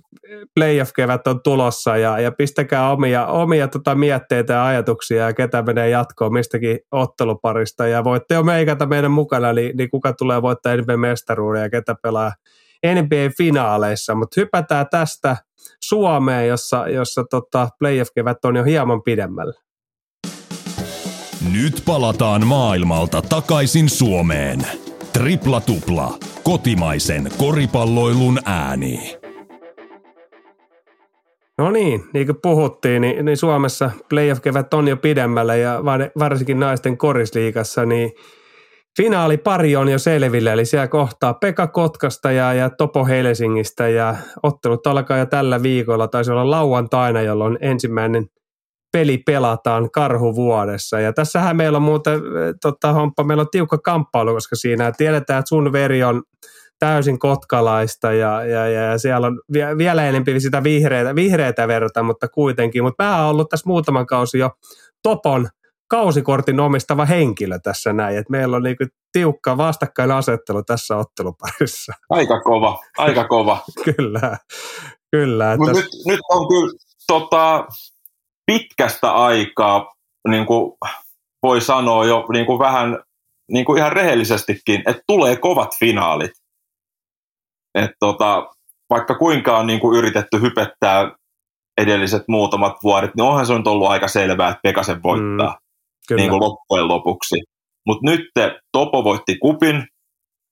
playoff-kevät 0.55 1.27
on 1.27 1.43
tulossa 1.43 1.97
ja, 1.97 2.19
ja 2.19 2.31
pistäkää 2.31 2.91
omia, 2.91 3.25
omia 3.25 3.67
tota 3.67 3.95
mietteitä 3.95 4.53
ja 4.53 4.65
ajatuksia 4.65 5.25
ja 5.25 5.33
ketä 5.33 5.61
menee 5.61 5.89
jatkoon 5.89 6.33
mistäkin 6.33 6.79
otteluparista 6.91 7.87
ja 7.87 8.03
voitte 8.03 8.33
jo 8.33 8.43
meikata 8.43 8.85
meidän 8.85 9.11
mukana, 9.11 9.53
niin, 9.53 9.77
niin 9.77 9.89
kuka 9.89 10.13
tulee 10.13 10.41
voittaa 10.41 10.75
NBA-mestaruuden 10.75 11.61
ja 11.61 11.69
ketä 11.69 11.95
pelaa 12.03 12.31
NBA-finaaleissa, 12.85 14.15
mutta 14.15 14.41
hypätään 14.41 14.85
tästä 14.91 15.37
Suomeen, 15.83 16.47
jossa, 16.47 16.87
jossa 16.87 17.23
tota 17.29 17.69
playoff-kevät 17.79 18.45
on 18.45 18.55
jo 18.55 18.63
hieman 18.63 19.03
pidemmällä. 19.03 19.53
Nyt 21.51 21.83
palataan 21.85 22.47
maailmalta 22.47 23.21
takaisin 23.21 23.89
Suomeen. 23.89 24.82
Tripla 25.13 25.61
tupla. 25.61 26.13
Kotimaisen 26.43 27.29
koripalloilun 27.37 28.39
ääni. 28.45 29.17
No 31.57 31.71
niin, 31.71 32.03
niin 32.13 32.25
kuin 32.25 32.37
puhuttiin, 32.41 33.01
niin, 33.01 33.25
niin 33.25 33.37
Suomessa 33.37 33.91
playoff-kevät 34.09 34.73
on 34.73 34.87
jo 34.87 34.97
pidemmällä 34.97 35.55
ja 35.55 35.81
varsinkin 36.19 36.59
naisten 36.59 36.97
korisliikassa, 36.97 37.85
niin 37.85 38.11
pari 39.43 39.75
on 39.75 39.89
jo 39.89 39.99
selvillä, 39.99 40.53
eli 40.53 40.65
siellä 40.65 40.87
kohtaa 40.87 41.33
Pekka 41.33 41.67
Kotkasta 41.67 42.31
ja, 42.31 42.53
ja 42.53 42.69
Topo 42.69 43.05
Helsingistä 43.05 43.87
ja 43.87 44.15
ottelut 44.43 44.87
alkaa 44.87 45.17
jo 45.17 45.25
tällä 45.25 45.63
viikolla, 45.63 46.07
taisi 46.07 46.31
olla 46.31 46.51
lauantaina, 46.51 47.21
jolloin 47.21 47.57
ensimmäinen– 47.61 48.25
peli 48.93 49.17
pelataan 49.17 49.91
karhuvuodessa. 49.91 50.99
Ja 50.99 51.13
tässähän 51.13 51.57
meillä 51.57 51.75
on 51.75 51.81
muuten, 51.81 52.21
tota, 52.61 52.93
Homppa, 52.93 53.23
meillä 53.23 53.41
on 53.41 53.47
tiukka 53.51 53.77
kamppailu, 53.77 54.33
koska 54.33 54.55
siinä 54.55 54.91
tiedetään, 54.97 55.39
että 55.39 55.49
sun 55.49 55.71
veri 55.71 56.03
on 56.03 56.23
täysin 56.79 57.19
kotkalaista 57.19 58.11
ja, 58.11 58.45
ja, 58.45 58.67
ja, 58.67 58.81
ja 58.81 58.97
siellä 58.97 59.27
on 59.27 59.41
vielä 59.77 60.05
enemmän 60.05 60.41
sitä 60.41 60.63
vihreitä, 60.63 61.15
vihreitä 61.15 61.67
verta, 61.67 62.03
mutta 62.03 62.27
kuitenkin. 62.27 62.83
Mutta 62.83 63.03
mä 63.03 63.21
oon 63.21 63.29
ollut 63.29 63.49
tässä 63.49 63.69
muutaman 63.69 64.05
kausi 64.05 64.37
jo 64.37 64.51
Topon 65.03 65.49
kausikortin 65.87 66.59
omistava 66.59 67.05
henkilö 67.05 67.59
tässä 67.59 67.93
näin, 67.93 68.17
että 68.17 68.31
meillä 68.31 68.57
on 68.57 68.63
niinku 68.63 68.85
tiukka 69.11 69.57
vastakkainasettelu 69.57 70.63
tässä 70.63 70.97
otteluparissa. 70.97 71.93
Aika 72.09 72.41
kova, 72.41 72.79
aika 72.97 73.27
kova. 73.27 73.57
kyllä, 73.85 74.37
kyllä. 75.11 75.53
Että... 75.53 75.71
Nyt, 75.71 75.87
nyt 76.05 76.19
on 76.29 76.47
kyllä 76.47 76.73
tota, 77.07 77.67
pitkästä 78.45 79.11
aikaa, 79.11 79.93
niin 80.27 80.45
kuin 80.45 80.73
voi 81.43 81.61
sanoa 81.61 82.05
jo 82.05 82.25
niin 82.33 82.45
kuin 82.45 82.59
vähän 82.59 82.99
niin 83.51 83.65
kuin 83.65 83.77
ihan 83.77 83.91
rehellisestikin, 83.91 84.83
että 84.87 85.03
tulee 85.07 85.35
kovat 85.35 85.69
finaalit. 85.79 86.31
Et 87.75 87.91
tota, 87.99 88.47
vaikka 88.89 89.15
kuinka 89.15 89.57
on 89.57 89.67
niin 89.67 89.79
kuin 89.79 89.97
yritetty 89.97 90.41
hypettää 90.41 91.11
edelliset 91.77 92.23
muutamat 92.27 92.73
vuodet, 92.83 93.15
niin 93.15 93.25
onhan 93.25 93.45
se 93.45 93.57
nyt 93.57 93.67
ollut 93.67 93.87
aika 93.87 94.07
selvää, 94.07 94.49
että 94.49 94.59
Pekasen 94.63 95.03
voittaa 95.03 95.57
mm, 96.09 96.15
niin 96.15 96.29
kuin 96.29 96.39
loppujen 96.39 96.87
lopuksi. 96.87 97.35
Mutta 97.87 98.11
nyt 98.11 98.21
Topo 98.71 99.03
voitti 99.03 99.37
kupin 99.37 99.87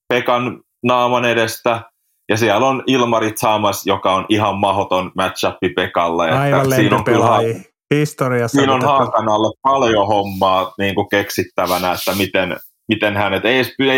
Pekan 0.09 0.61
naaman 0.83 1.25
edestä, 1.25 1.81
Ja 2.29 2.37
siellä 2.37 2.67
on 2.67 2.83
Ilmari 2.87 3.31
Thomas, 3.31 3.85
joka 3.85 4.13
on 4.13 4.25
ihan 4.29 4.57
mahoton 4.57 5.11
matchupi 5.15 5.69
Pekalle. 5.75 6.31
Aivan 6.31 6.71
siinä 6.71 6.97
on 6.97 7.03
kyllä, 7.03 7.27
historiassa. 7.91 8.55
Siinä 8.55 8.73
on 8.73 8.81
haakan 8.81 9.29
alle 9.29 9.53
paljon 9.61 10.07
hommaa 10.07 10.73
niin 10.77 10.95
kuin 10.95 11.09
keksittävänä, 11.09 11.91
että 11.91 12.15
miten, 12.15 12.57
miten 12.87 13.17
hänet 13.17 13.45
ei 13.45 13.55
edes, 13.55 13.73
ei, 13.79 13.89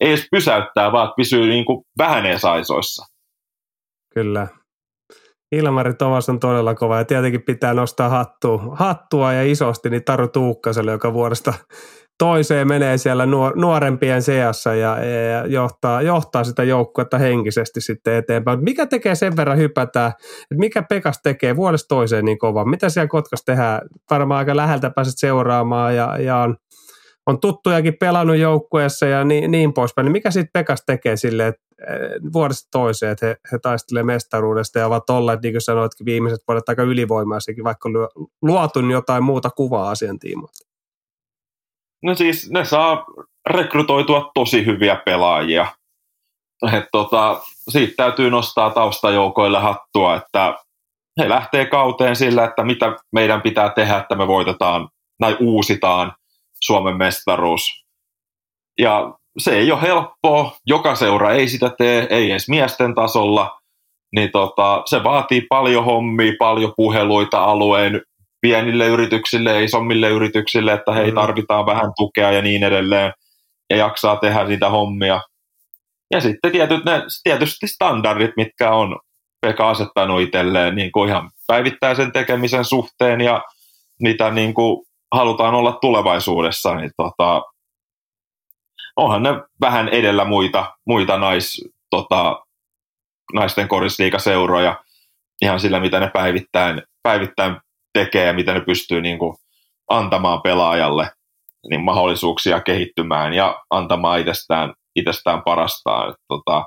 ei 0.00 0.08
edes 0.08 0.26
pysäyttää, 0.30 0.92
vaan 0.92 1.12
pysyy 1.16 1.48
niin 1.48 1.64
kuin 1.64 1.82
vähän 1.98 2.26
edes 2.26 2.44
aisoissa. 2.44 3.06
Kyllä. 4.14 4.46
Ilmari 5.52 5.94
Tomas 5.94 6.28
on 6.28 6.40
todella 6.40 6.74
kova 6.74 6.98
ja 6.98 7.04
tietenkin 7.04 7.42
pitää 7.42 7.74
nostaa 7.74 8.08
hattua, 8.08 8.62
hattua 8.72 9.32
ja 9.32 9.50
isosti 9.50 9.90
niin 9.90 10.04
Taru 10.04 10.28
Tuukkaselle, 10.28 10.92
joka 10.92 11.12
vuodesta 11.12 11.54
toiseen 12.18 12.68
menee 12.68 12.98
siellä 12.98 13.26
nuor- 13.26 13.56
nuorempien 13.56 14.22
seassa 14.22 14.74
ja, 14.74 15.04
ja 15.04 15.46
johtaa, 15.46 16.02
johtaa 16.02 16.44
sitä 16.44 16.62
joukkuetta 16.62 17.18
henkisesti 17.18 17.80
sitten 17.80 18.14
eteenpäin. 18.14 18.64
Mikä 18.64 18.86
tekee 18.86 19.14
sen 19.14 19.36
verran 19.36 19.58
hypätään, 19.58 20.12
että 20.42 20.58
mikä 20.58 20.82
Pekas 20.82 21.20
tekee 21.22 21.56
vuodesta 21.56 21.88
toiseen 21.88 22.24
niin 22.24 22.38
kova? 22.38 22.64
Mitä 22.64 22.88
siellä 22.88 23.08
Kotkas 23.08 23.42
tehdään? 23.44 23.80
Varmaan 24.10 24.38
aika 24.38 24.56
läheltä 24.56 24.90
pääset 24.90 25.14
seuraamaan 25.16 25.96
ja, 25.96 26.18
ja 26.18 26.36
on, 26.36 26.56
on 27.26 27.40
tuttujakin 27.40 27.96
pelannut 28.00 28.36
joukkueessa 28.36 29.06
ja 29.06 29.24
niin, 29.24 29.50
niin 29.50 29.72
poispäin. 29.72 30.04
Niin 30.04 30.12
mikä 30.12 30.30
sitten 30.30 30.50
Pekas 30.52 30.82
tekee 30.86 31.16
sille, 31.16 31.46
että 31.46 31.62
vuodesta 32.32 32.68
toiseen, 32.72 33.12
että 33.12 33.26
he, 33.26 33.36
he 33.52 33.58
taistelee 33.58 34.02
mestaruudesta 34.02 34.78
ja 34.78 34.86
ovat 34.86 35.10
olleet, 35.10 35.42
niin 35.42 35.54
kuin 35.54 35.60
sanoitkin, 35.62 36.04
viimeiset 36.04 36.40
vuodet 36.48 36.68
aika 36.68 36.82
ylivoimaisikin, 36.82 37.64
vaikka 37.64 37.88
luotu 38.42 38.80
jotain 38.90 39.24
muuta 39.24 39.50
kuvaa 39.50 39.90
asian 39.90 40.18
tiimoilta. 40.18 40.65
No 42.02 42.14
siis 42.14 42.50
ne 42.50 42.64
saa 42.64 43.04
rekrytoitua 43.50 44.30
tosi 44.34 44.66
hyviä 44.66 44.96
pelaajia. 45.04 45.66
Et 46.72 46.84
tota, 46.92 47.40
siitä 47.68 47.94
täytyy 47.96 48.30
nostaa 48.30 48.70
taustajoukoille 48.70 49.58
hattua, 49.58 50.16
että 50.16 50.54
he 51.20 51.28
lähtee 51.28 51.66
kauteen 51.66 52.16
sillä, 52.16 52.44
että 52.44 52.64
mitä 52.64 52.96
meidän 53.12 53.42
pitää 53.42 53.68
tehdä, 53.70 53.96
että 53.96 54.14
me 54.14 54.26
voitetaan 54.26 54.88
tai 55.20 55.36
uusitaan 55.40 56.12
Suomen 56.64 56.96
mestaruus. 56.96 57.84
Ja 58.78 59.12
se 59.38 59.58
ei 59.58 59.72
ole 59.72 59.82
helppoa, 59.82 60.56
joka 60.66 60.94
seura 60.94 61.32
ei 61.32 61.48
sitä 61.48 61.70
tee, 61.78 62.06
ei 62.10 62.30
edes 62.30 62.48
miesten 62.48 62.94
tasolla, 62.94 63.60
niin 64.16 64.30
tota, 64.30 64.82
se 64.86 65.04
vaatii 65.04 65.40
paljon 65.40 65.84
hommia, 65.84 66.32
paljon 66.38 66.72
puheluita 66.76 67.44
alueen 67.44 68.02
pienille 68.46 68.86
yrityksille, 68.86 69.64
isommille 69.64 70.08
yrityksille, 70.08 70.72
että 70.72 70.92
hei, 70.92 71.10
mm. 71.10 71.14
tarvitaan 71.14 71.66
vähän 71.66 71.92
tukea 71.96 72.32
ja 72.32 72.42
niin 72.42 72.64
edelleen, 72.64 73.12
ja 73.70 73.76
jaksaa 73.76 74.16
tehdä 74.16 74.44
niitä 74.44 74.70
hommia. 74.70 75.20
Ja 76.10 76.20
sitten 76.20 76.52
tietyt 76.52 76.84
ne, 76.84 77.02
tietysti 77.22 77.66
standardit, 77.66 78.30
mitkä 78.36 78.70
on 78.70 78.98
Pekka 79.40 79.70
asettanut 79.70 80.20
itselleen 80.20 80.74
niin 80.74 80.92
kuin 80.92 81.08
ihan 81.08 81.30
päivittäisen 81.46 82.12
tekemisen 82.12 82.64
suhteen 82.64 83.20
ja 83.20 83.42
mitä 84.02 84.30
niin 84.30 84.54
kuin 84.54 84.86
halutaan 85.12 85.54
olla 85.54 85.72
tulevaisuudessa, 85.72 86.74
niin 86.74 86.90
tota, 86.96 87.42
onhan 88.96 89.22
ne 89.22 89.30
vähän 89.60 89.88
edellä 89.88 90.24
muita, 90.24 90.72
muita 90.84 91.18
nais, 91.18 91.64
tota, 91.90 92.42
naisten 93.34 93.68
korisliikaseuroja 93.68 94.84
ihan 95.42 95.60
sillä, 95.60 95.80
mitä 95.80 96.00
ne 96.00 96.10
päivittäin, 96.12 96.82
päivittäin 97.02 97.56
tekee 98.00 98.26
ja 98.26 98.32
mitä 98.32 98.54
ne 98.54 98.60
pystyy 98.60 99.00
niin 99.00 99.18
kuin 99.18 99.36
antamaan 99.90 100.42
pelaajalle 100.42 101.10
niin 101.70 101.80
mahdollisuuksia 101.80 102.60
kehittymään 102.60 103.34
ja 103.34 103.62
antamaan 103.70 104.20
itsestään, 104.20 104.74
itsestään 104.96 105.42
parastaan. 105.42 106.10
Et, 106.10 106.16
tota, 106.28 106.64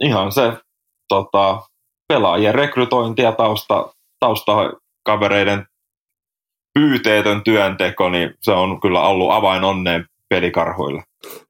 ihan 0.00 0.32
se 0.32 0.52
tota, 1.08 1.62
pelaajien 2.08 2.54
rekrytointi 2.54 3.22
ja 3.22 3.32
tausta, 3.32 3.92
taustakavereiden 4.20 5.66
pyyteetön 6.74 7.44
työnteko, 7.44 8.08
niin 8.08 8.34
se 8.40 8.52
on 8.52 8.80
kyllä 8.80 9.00
ollut 9.00 9.30
avain 9.30 9.64
onneen 9.64 10.06
pelikarhuille. 10.34 11.02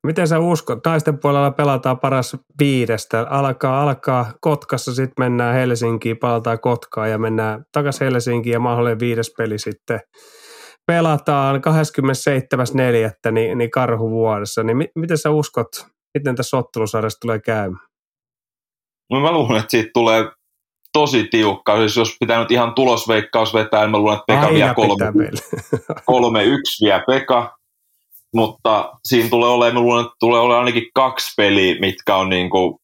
Miten 0.07 0.29
sä 0.29 0.39
uskot? 0.39 0.79
Naisten 0.87 1.19
puolella 1.19 1.51
pelataan 1.51 1.99
paras 1.99 2.37
viidestä. 2.61 3.27
Alkaa, 3.31 3.83
alkaa 3.83 4.33
Kotkassa, 4.41 4.95
sitten 4.95 5.25
mennään 5.25 5.55
Helsinkiin, 5.55 6.17
palataan 6.17 6.61
Kotkaa 6.61 7.07
ja 7.07 7.19
mennään 7.19 7.65
takaisin 7.73 8.05
Helsinkiin 8.05 8.53
ja 8.53 8.61
mahdollinen 8.61 9.01
viides 9.01 9.35
peli 9.39 9.59
sitten 9.59 10.01
pelataan 10.87 11.57
27.4. 13.27 13.33
Niin, 13.33 13.59
niin 13.59 13.71
karhuvuodessa. 13.71 14.63
Niin 14.63 14.77
mi- 14.77 14.91
miten 14.95 15.19
sä 15.19 15.31
uskot, 15.31 15.67
miten 16.19 16.37
tässä 16.37 16.57
ottelusarjassa 16.57 17.21
tulee 17.21 17.39
käymään? 17.39 17.87
No 19.11 19.21
mä 19.21 19.33
luulen, 19.33 19.57
että 19.57 19.71
siitä 19.71 19.91
tulee 19.95 20.31
tosi 20.93 21.29
tiukka. 21.31 21.77
Siis 21.77 21.97
jos 21.97 22.17
pitää 22.21 22.39
nyt 22.41 22.51
ihan 22.51 22.75
tulosveikkaus 22.75 23.55
vetää, 23.55 23.81
niin 23.81 23.91
mä 23.91 23.99
luulen, 23.99 24.19
että 24.19 24.33
Pekka 24.33 24.55
vie 24.55 24.75
kolme, 24.75 25.31
kolme 26.07 26.45
yksi 26.45 26.85
vie 26.85 27.03
Pekka 27.07 27.60
mutta 28.35 28.93
siinä 29.05 29.29
tulee 29.29 29.49
olemaan, 29.49 29.85
luulen, 29.85 30.05
että 30.05 30.17
tulee 30.21 30.41
olemaan 30.41 30.59
ainakin 30.59 30.91
kaksi 30.95 31.33
peliä, 31.37 31.81
mitkä 31.81 32.17
on 32.17 32.29
niin 32.29 32.51
kuin 32.51 32.79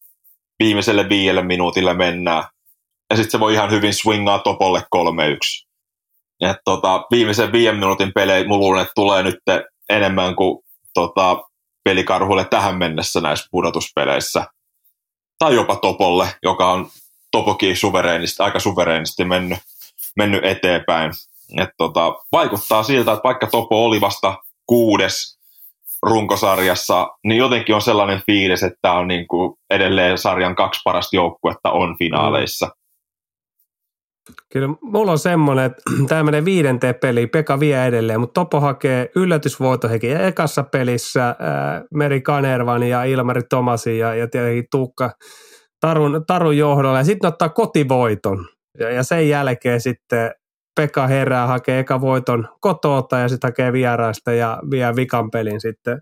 viimeiselle 0.58 1.08
viidelle 1.08 1.42
minuutille 1.42 1.94
mennään. 1.94 2.44
Ja 3.10 3.16
sitten 3.16 3.30
se 3.30 3.40
voi 3.40 3.52
ihan 3.52 3.70
hyvin 3.70 3.94
swingaa 3.94 4.38
topolle 4.38 4.82
3-1. 4.96 5.66
Et 6.40 6.56
tota, 6.64 7.06
viimeisen 7.10 7.52
viiden 7.52 7.76
minuutin 7.76 8.12
pelejä 8.14 8.48
mulla 8.48 8.60
luulen, 8.60 8.82
että 8.82 8.92
tulee 8.94 9.22
nyt 9.22 9.38
enemmän 9.88 10.36
kuin 10.36 10.58
tota, 10.94 11.44
pelikarhulle 11.84 12.44
tähän 12.44 12.78
mennessä 12.78 13.20
näissä 13.20 13.46
pudotuspeleissä. 13.50 14.46
Tai 15.38 15.54
jopa 15.54 15.76
Topolle, 15.76 16.28
joka 16.42 16.72
on 16.72 16.88
Topokin 17.30 17.76
suvereenisti, 17.76 18.42
aika 18.42 18.60
suvereenisti 18.60 19.24
mennyt, 19.24 19.58
mennyt 20.16 20.44
eteenpäin. 20.44 21.12
Et 21.58 21.70
tota, 21.78 22.14
vaikuttaa 22.32 22.82
siltä, 22.82 23.12
että 23.12 23.24
vaikka 23.24 23.46
Topo 23.46 23.84
oli 23.84 24.00
vasta 24.00 24.36
kuudes 24.66 25.35
runkosarjassa, 26.02 27.08
niin 27.24 27.38
jotenkin 27.38 27.74
on 27.74 27.82
sellainen 27.82 28.22
fiilis, 28.26 28.62
että 28.62 28.92
on 28.92 29.08
niin 29.08 29.26
kuin 29.28 29.56
edelleen 29.70 30.18
sarjan 30.18 30.56
kaksi 30.56 30.80
parasta 30.84 31.16
joukkuetta 31.16 31.70
on 31.70 31.96
finaaleissa. 31.98 32.68
Kyllä 34.52 34.68
mulla 34.82 35.12
on 35.12 35.18
semmoinen, 35.18 35.64
että 35.64 35.82
tämä 36.08 36.22
menee 36.22 36.44
viidenteen 36.44 36.94
peliin, 36.94 37.30
Pekka 37.30 37.60
vie 37.60 37.86
edelleen, 37.86 38.20
mutta 38.20 38.40
Topo 38.40 38.60
hakee 38.60 39.10
yllätysvoitohekin 39.16 40.20
ekassa 40.20 40.62
pelissä 40.62 41.24
ää, 41.26 41.84
Meri 41.94 42.20
Kanervan 42.20 42.82
ja 42.82 43.04
Ilmari 43.04 43.42
Tomasin 43.50 43.98
ja, 43.98 44.14
ja 44.14 44.28
tietenkin 44.28 44.66
Tuukka 44.70 45.10
Tarun, 45.80 46.24
Tarun 46.26 46.56
johdolla 46.56 46.98
ja 46.98 47.04
sitten 47.04 47.28
ottaa 47.28 47.48
kotivoiton 47.48 48.46
ja, 48.78 48.90
ja 48.90 49.02
sen 49.02 49.28
jälkeen 49.28 49.80
sitten 49.80 50.30
Pekka 50.76 51.06
herää, 51.06 51.46
hakee 51.46 51.78
eka 51.78 52.00
voiton 52.00 52.48
kotoota 52.60 53.18
ja 53.18 53.28
sitten 53.28 53.48
hakee 53.48 53.72
vieraista 53.72 54.32
ja 54.32 54.58
vie 54.70 54.96
vikan 54.96 55.30
pelin 55.30 55.60
sitten 55.60 55.98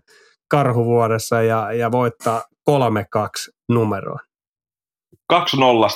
karhuvuodessa 0.51 1.41
ja, 1.41 1.73
ja 1.73 1.91
voittaa 1.91 2.41
3-2 2.69 2.73
numeroon. 3.69 4.19
2-0 5.33 5.37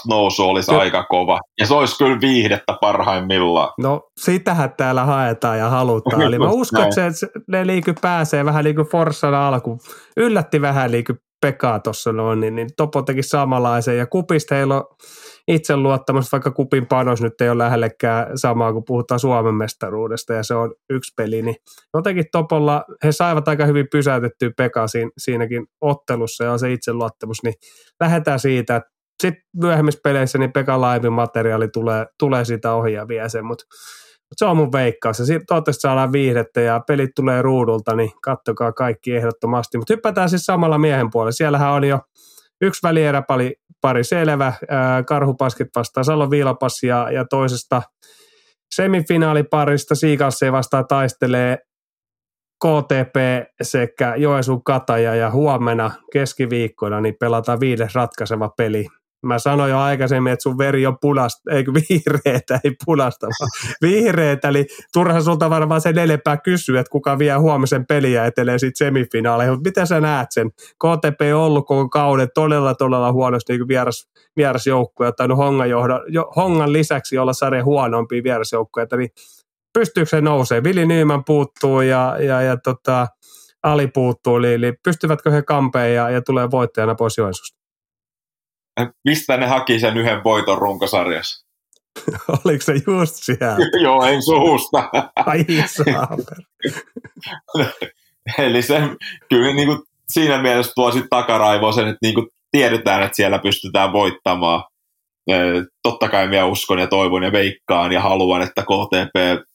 nousu 0.08 0.50
olisi 0.50 0.72
Ky- 0.72 0.78
aika 0.78 1.04
kova. 1.04 1.40
Ja 1.60 1.66
se 1.66 1.74
olisi 1.74 1.98
kyllä 1.98 2.22
viihdettä 2.22 2.78
parhaimmillaan. 2.82 3.70
No 3.78 4.02
sitähän 4.18 4.74
täällä 4.78 5.04
haetaan 5.04 5.58
ja 5.58 5.70
halutaan. 5.70 6.22
Eli 6.22 6.40
mä 6.40 6.50
uskon, 6.50 6.84
että 6.84 7.12
se, 7.12 7.28
ne 7.48 7.68
liiky 7.68 7.94
pääsee 8.02 8.46
vähän 8.46 8.64
niin 8.64 8.76
kuin 8.76 8.88
Forssan 8.88 9.34
alku. 9.34 9.78
Yllätti 10.18 10.62
vähän 10.62 10.92
liiky 10.92 11.16
Pekaa 11.42 11.80
tuossa 11.80 12.14
noin, 12.14 12.40
niin, 12.40 12.56
niin 12.56 12.70
Topo 12.78 13.02
teki 13.02 13.24
samanlaisen. 13.24 13.98
Ja 13.98 14.08
kupista 14.08 14.56
heillä 14.56 14.76
on 14.76 14.84
itseluottamus, 15.50 16.32
vaikka 16.32 16.52
kupin 16.52 16.86
panos 16.86 17.22
nyt 17.22 17.42
ei 17.42 17.50
ole 17.50 17.64
lähellekään 17.64 18.38
samaa, 18.38 18.74
kun 18.74 18.84
puhutaan 18.86 19.20
Suomen 19.20 19.56
mestaruudesta 19.56 20.34
ja 20.34 20.44
se 20.44 20.54
on 20.54 20.74
yksi 20.90 21.14
peli, 21.18 21.42
niin 21.42 21.56
jotenkin 21.94 22.26
Topolla 22.32 22.86
he 23.04 23.12
saivat 23.12 23.48
aika 23.48 23.66
hyvin 23.66 23.88
pysäytettyä 23.92 24.52
Pekka 24.58 24.86
siinäkin 25.18 25.68
ottelussa 25.82 26.44
ja 26.44 26.52
on 26.52 26.60
se 26.60 26.74
itseluottamus, 26.74 27.44
niin 27.44 27.54
lähdetään 28.00 28.40
siitä, 28.40 28.76
että 28.76 28.90
sitten 29.22 29.44
myöhemmissä 29.58 30.00
peleissä 30.04 30.38
niin 30.38 30.54
Pekan 30.54 30.82
laivin 30.82 31.14
materiaali 31.14 31.68
tulee, 31.68 32.06
tulee 32.20 32.46
siitä 32.46 32.74
ohi 32.74 32.94
ja 32.94 33.08
vie 33.08 33.30
sen, 33.30 33.46
mutta 33.46 33.66
se 34.36 34.46
on 34.46 34.58
mun 34.58 34.72
veikkaus. 34.72 35.20
Ja 35.20 35.26
toivottavasti 35.48 35.82
saadaan 35.82 36.12
viihdettä 36.12 36.62
ja 36.62 36.82
pelit 36.88 37.10
tulee 37.16 37.42
ruudulta, 37.42 37.96
niin 37.96 38.12
kattokaa 38.24 38.72
kaikki 38.72 39.16
ehdottomasti. 39.16 39.78
Mutta 39.78 39.94
hypätään 39.94 40.30
siis 40.30 40.46
samalla 40.46 40.78
miehen 40.78 41.10
puolella. 41.12 41.32
Siellähän 41.32 41.72
on 41.72 41.84
jo 41.84 42.00
yksi 42.62 42.88
välieräpari 42.88 43.54
pari 43.82 44.04
selvä, 44.04 44.54
Karhupasket 45.08 45.68
vastaan 45.76 46.06
Salon 46.06 46.32
Viilapas 46.32 46.84
ja, 46.84 47.12
ja 47.12 47.26
toisesta 47.26 47.82
semifinaaliparista 48.72 49.96
Siikalse 49.96 50.52
vastaan 50.52 50.88
taistelee 50.88 51.58
KTP 52.66 53.16
sekä 53.62 54.16
Joesu 54.16 54.60
Kataja 54.60 55.16
ja 55.16 55.32
huomenna 55.32 55.92
keskiviikkona 56.14 57.02
niin 57.02 57.16
pelataan 57.20 57.60
viides 57.60 57.96
ratkaiseva 57.96 58.50
peli 58.58 58.88
Mä 59.26 59.40
sanoin 59.40 59.72
jo 59.72 59.80
aikaisemmin, 59.80 60.34
että 60.34 60.44
sun 60.44 60.58
veri 60.58 60.86
on 60.86 60.98
punasta, 61.02 61.52
eikö 61.52 61.74
vihreätä, 61.74 62.60
ei 62.64 62.72
punasta, 62.86 63.28
vaan 63.28 63.50
vihreätä. 63.82 64.48
Eli 64.48 64.66
turha 64.94 65.22
sulta 65.22 65.50
varmaan 65.50 65.82
sen 65.82 65.98
enempää 65.98 66.38
kysyä, 66.38 66.80
että 66.80 66.92
kuka 66.92 67.20
vie 67.20 67.34
huomisen 67.34 67.86
peliä 67.86 68.26
etelee 68.26 68.60
sitten 68.60 68.88
semifinaaleihin. 68.88 69.54
Mutta 69.54 69.70
mitä 69.70 69.86
sä 69.86 70.02
näet 70.02 70.28
sen? 70.32 70.52
KTP 70.52 71.22
on 71.34 71.42
ollut 71.42 71.68
koko 71.68 71.90
kauden 71.90 72.28
todella, 72.34 72.76
todella 72.76 73.12
huonosti 73.12 73.54
niin 73.54 73.68
vieras, 73.68 74.10
vierasjoukkoja, 74.38 75.12
tai 75.12 75.28
Hongan, 75.28 75.70
johda, 75.70 76.02
jo, 76.08 76.32
Hongan 76.36 76.74
lisäksi 76.74 77.18
olla 77.18 77.34
sarjan 77.34 77.66
huonompia 77.66 78.24
vierasjoukkoja. 78.24 78.88
Niin 78.98 79.10
pystyykö 79.74 80.10
se 80.10 80.22
nousee? 80.22 80.64
Vili 80.64 80.86
Nyyman 80.86 81.24
puuttuu 81.26 81.82
ja, 81.82 82.18
ja, 82.20 82.42
ja 82.42 82.58
tota, 82.58 83.08
Ali 83.64 83.88
puuttuu, 83.88 84.38
eli, 84.38 84.54
eli 84.54 84.74
pystyvätkö 84.84 85.32
he 85.32 85.42
kampeen 85.42 85.96
ja, 85.96 86.10
ja 86.10 86.22
tulee 86.22 86.52
voittajana 86.52 86.96
pois 86.96 87.18
Joensuusta? 87.18 87.59
Mistä 89.08 89.38
ne 89.38 89.48
haki 89.48 89.80
sen 89.80 89.98
yhden 89.98 90.24
voiton 90.24 90.58
runkosarjassa? 90.58 91.46
Oliko 92.46 92.64
se 92.64 92.74
just 92.88 93.16
siellä? 93.16 93.58
Joo, 93.84 94.04
en 94.04 94.24
suusta. 94.24 94.90
Ai 95.16 95.46
Eli 98.38 98.62
se 98.62 98.82
kyllä 99.30 99.54
niin 99.54 99.68
kuin 99.68 99.80
siinä 100.10 100.42
mielessä 100.42 100.72
tuo 100.76 100.92
sitten 100.92 101.10
takaraivoa 101.10 101.72
sen, 101.72 101.88
että 101.88 101.98
niin 102.02 102.14
kuin 102.14 102.28
tiedetään, 102.52 103.04
että 103.04 103.16
siellä 103.16 103.40
pystytään 103.40 103.94
voittamaan. 103.94 104.64
Totta 105.84 106.10
kai 106.10 106.28
minä 106.28 106.46
uskon 106.46 106.80
ja 106.80 106.88
toivon 106.88 107.24
ja 107.24 107.32
veikkaan 107.32 107.92
ja 107.92 108.02
haluan, 108.02 108.42
että 108.42 108.62
KTP 108.62 109.46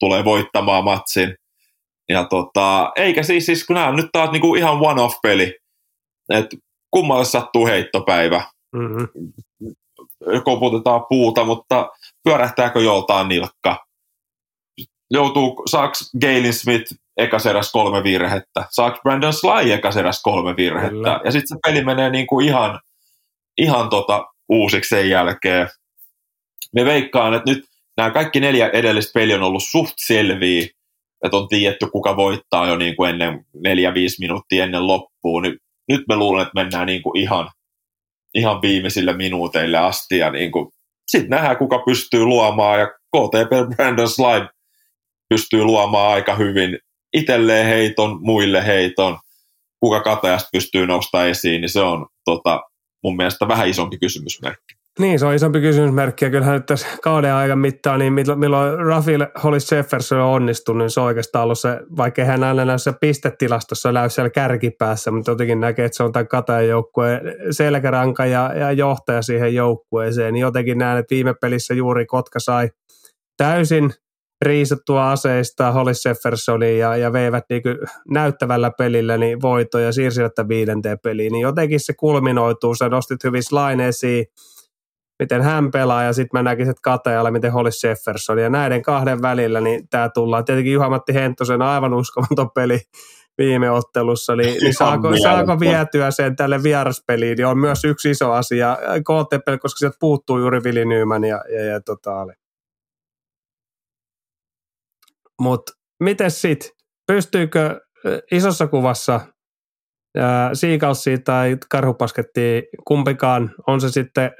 tulee 0.00 0.24
voittamaan 0.24 0.84
matsin. 0.84 1.34
Ja 2.08 2.24
tota, 2.24 2.92
eikä 2.96 3.22
siis, 3.22 3.46
siis 3.46 3.66
kun 3.66 3.74
nämä 3.74 3.88
on 3.88 3.96
nyt 3.96 4.08
taas 4.12 4.30
niinku 4.30 4.54
ihan 4.54 4.78
one-off-peli. 4.80 5.54
että 6.34 6.56
kummalle 6.90 7.24
sattuu 7.24 7.66
heittopäivä. 7.66 8.42
Mm-hmm. 8.72 9.08
Koputetaan 10.44 11.04
puuta, 11.08 11.44
mutta 11.44 11.90
pyörähtääkö 12.24 12.80
joltain 12.80 13.28
nilkka? 13.28 13.86
Joutuu, 15.10 15.62
saaks 15.66 16.10
Galen 16.20 16.54
Smith 16.54 16.94
ekaseräs 17.16 17.72
kolme 17.72 18.02
virhettä? 18.02 18.64
Saaks 18.70 19.00
Brandon 19.02 19.32
Sly 19.32 19.72
ekaseräs 19.72 20.22
kolme 20.22 20.56
virhettä? 20.56 20.90
Kyllä. 20.90 21.20
Ja 21.24 21.32
sitten 21.32 21.48
se 21.48 21.56
peli 21.66 21.84
menee 21.84 22.10
niinku 22.10 22.40
ihan, 22.40 22.80
ihan 23.58 23.88
tota 23.88 24.26
uusiksi 24.48 24.88
sen 24.88 25.10
jälkeen. 25.10 25.68
Me 26.74 26.84
veikkaan, 26.84 27.34
että 27.34 27.50
nyt 27.50 27.64
nämä 27.96 28.10
kaikki 28.10 28.40
neljä 28.40 28.68
edellistä 28.68 29.12
peliä 29.14 29.36
on 29.36 29.42
ollut 29.42 29.64
suht 29.70 29.94
selviä, 29.96 30.66
että 31.24 31.36
on 31.36 31.48
tiedetty, 31.48 31.86
kuka 31.86 32.16
voittaa 32.16 32.66
jo 32.66 32.76
niin 32.76 32.96
kuin 32.96 33.10
ennen 33.10 33.46
neljä-viisi 33.54 34.20
minuuttia 34.20 34.64
ennen 34.64 34.86
loppuun, 34.86 35.42
niin 35.42 35.58
nyt 35.88 36.02
me 36.08 36.16
luulen, 36.16 36.42
että 36.42 36.62
mennään 36.62 36.86
niin 36.86 37.02
kuin 37.02 37.20
ihan, 37.20 37.50
ihan 38.34 38.62
viimeisille 38.62 39.12
minuuteille 39.12 39.78
asti 39.78 40.18
ja 40.18 40.30
niin 40.30 40.52
kuin, 40.52 40.68
sitten 41.06 41.30
nähdään, 41.30 41.56
kuka 41.56 41.78
pystyy 41.86 42.24
luomaan 42.24 42.80
ja 42.80 42.86
KTP 42.86 43.76
Brandon 43.76 44.08
Slide 44.08 44.48
pystyy 45.28 45.64
luomaan 45.64 46.12
aika 46.12 46.34
hyvin 46.34 46.78
itselleen 47.12 47.66
heiton, 47.66 48.18
muille 48.22 48.66
heiton, 48.66 49.18
kuka 49.80 50.00
katajasta 50.00 50.48
pystyy 50.52 50.86
nostaa 50.86 51.26
esiin, 51.26 51.60
niin 51.60 51.68
se 51.68 51.80
on 51.80 52.06
tota, 52.24 52.60
mun 53.02 53.16
mielestä 53.16 53.48
vähän 53.48 53.68
isompi 53.68 53.98
kysymysmerkki. 53.98 54.75
Niin, 54.98 55.18
se 55.18 55.26
on 55.26 55.34
isompi 55.34 55.60
kysymysmerkki. 55.60 56.24
Ja 56.24 56.30
kyllähän 56.30 56.54
nyt 56.54 56.66
tässä 56.66 56.86
kauden 57.02 57.34
ajan 57.34 57.58
mittaan, 57.58 57.98
niin 57.98 58.12
milloin, 58.12 58.78
Rafael 58.78 59.26
Hollis 59.44 59.72
Jefferson 59.72 60.18
on 60.18 60.30
onnistunut, 60.30 60.82
niin 60.82 60.90
se 60.90 61.00
on 61.00 61.06
oikeastaan 61.06 61.44
ollut 61.44 61.58
se, 61.58 61.80
vaikka 61.96 62.24
hän 62.24 62.44
aina 62.44 62.64
näissä 62.64 62.92
pistetilastossa 63.00 63.92
näy 63.92 64.10
siellä 64.10 64.30
kärkipäässä, 64.30 65.10
mutta 65.10 65.30
jotenkin 65.30 65.60
näkee, 65.60 65.84
että 65.84 65.96
se 65.96 66.02
on 66.02 66.12
tämän 66.12 66.28
katajan 66.28 66.68
joukkueen 66.68 67.20
selkäranka 67.50 68.26
ja, 68.26 68.52
ja 68.54 68.72
johtaja 68.72 69.22
siihen 69.22 69.54
joukkueeseen. 69.54 70.34
Niin 70.34 70.40
jotenkin 70.40 70.78
näen, 70.78 70.98
että 70.98 71.14
viime 71.14 71.34
pelissä 71.40 71.74
juuri 71.74 72.06
Kotka 72.06 72.40
sai 72.40 72.70
täysin 73.36 73.92
riisattua 74.44 75.10
aseista 75.10 75.72
Hollis 75.72 76.04
Jeffersonin 76.04 76.78
ja, 76.78 76.96
ja 76.96 77.12
veivät 77.12 77.44
niin 77.50 77.62
näyttävällä 78.10 78.70
pelillä 78.78 79.16
niin 79.16 79.42
voittoja 79.42 79.86
ja 79.86 79.92
siirsivät 79.92 80.32
viidenteen 80.48 80.98
peliin. 81.02 81.32
Niin 81.32 81.42
jotenkin 81.42 81.80
se 81.80 81.92
kulminoituu, 81.98 82.74
sä 82.74 82.88
nostit 82.88 83.24
hyvin 83.24 83.42
Slain 83.42 83.80
esiin, 83.80 84.26
miten 85.18 85.42
hän 85.42 85.70
pelaa 85.70 86.02
ja 86.02 86.12
sitten 86.12 86.38
mä 86.38 86.42
näkisin, 86.42 86.70
että 86.70 86.80
Katajalla, 86.82 87.30
miten 87.30 87.52
Hollis 87.52 87.84
Jefferson. 87.84 88.38
Ja 88.38 88.50
näiden 88.50 88.82
kahden 88.82 89.22
välillä 89.22 89.60
niin 89.60 89.88
tämä 89.88 90.08
tullaan. 90.08 90.44
Tietenkin 90.44 90.72
Juha-Matti 90.72 91.14
Henttosen 91.14 91.62
aivan 91.62 91.94
uskomaton 91.94 92.50
peli 92.54 92.80
viime 93.38 93.70
ottelussa, 93.70 94.36
niin, 94.36 94.56
niin 94.60 94.74
saako, 94.74 95.16
saako 95.22 95.60
vietyä 95.60 96.10
sen 96.10 96.36
tälle 96.36 96.62
vieraspeliin, 96.62 97.36
niin 97.36 97.46
on 97.46 97.58
myös 97.58 97.84
yksi 97.84 98.10
iso 98.10 98.32
asia 98.32 98.78
KTP, 99.00 99.60
koska 99.60 99.78
sieltä 99.78 99.96
puuttuu 100.00 100.38
juuri 100.38 100.64
Vili 100.64 100.84
Nyman 100.84 101.24
ja, 101.24 101.44
ja, 101.52 101.64
ja 101.64 101.80
tota, 101.80 102.26
Mutta 105.40 105.72
miten 106.00 106.30
sitten, 106.30 106.70
pystyykö 107.06 107.80
isossa 108.32 108.66
kuvassa 108.66 109.20
Siikalsi 110.52 111.18
tai 111.18 111.56
Karhupasketti 111.70 112.68
kumpikaan, 112.84 113.50
on 113.66 113.80
se 113.80 113.88
sitten 113.88 114.30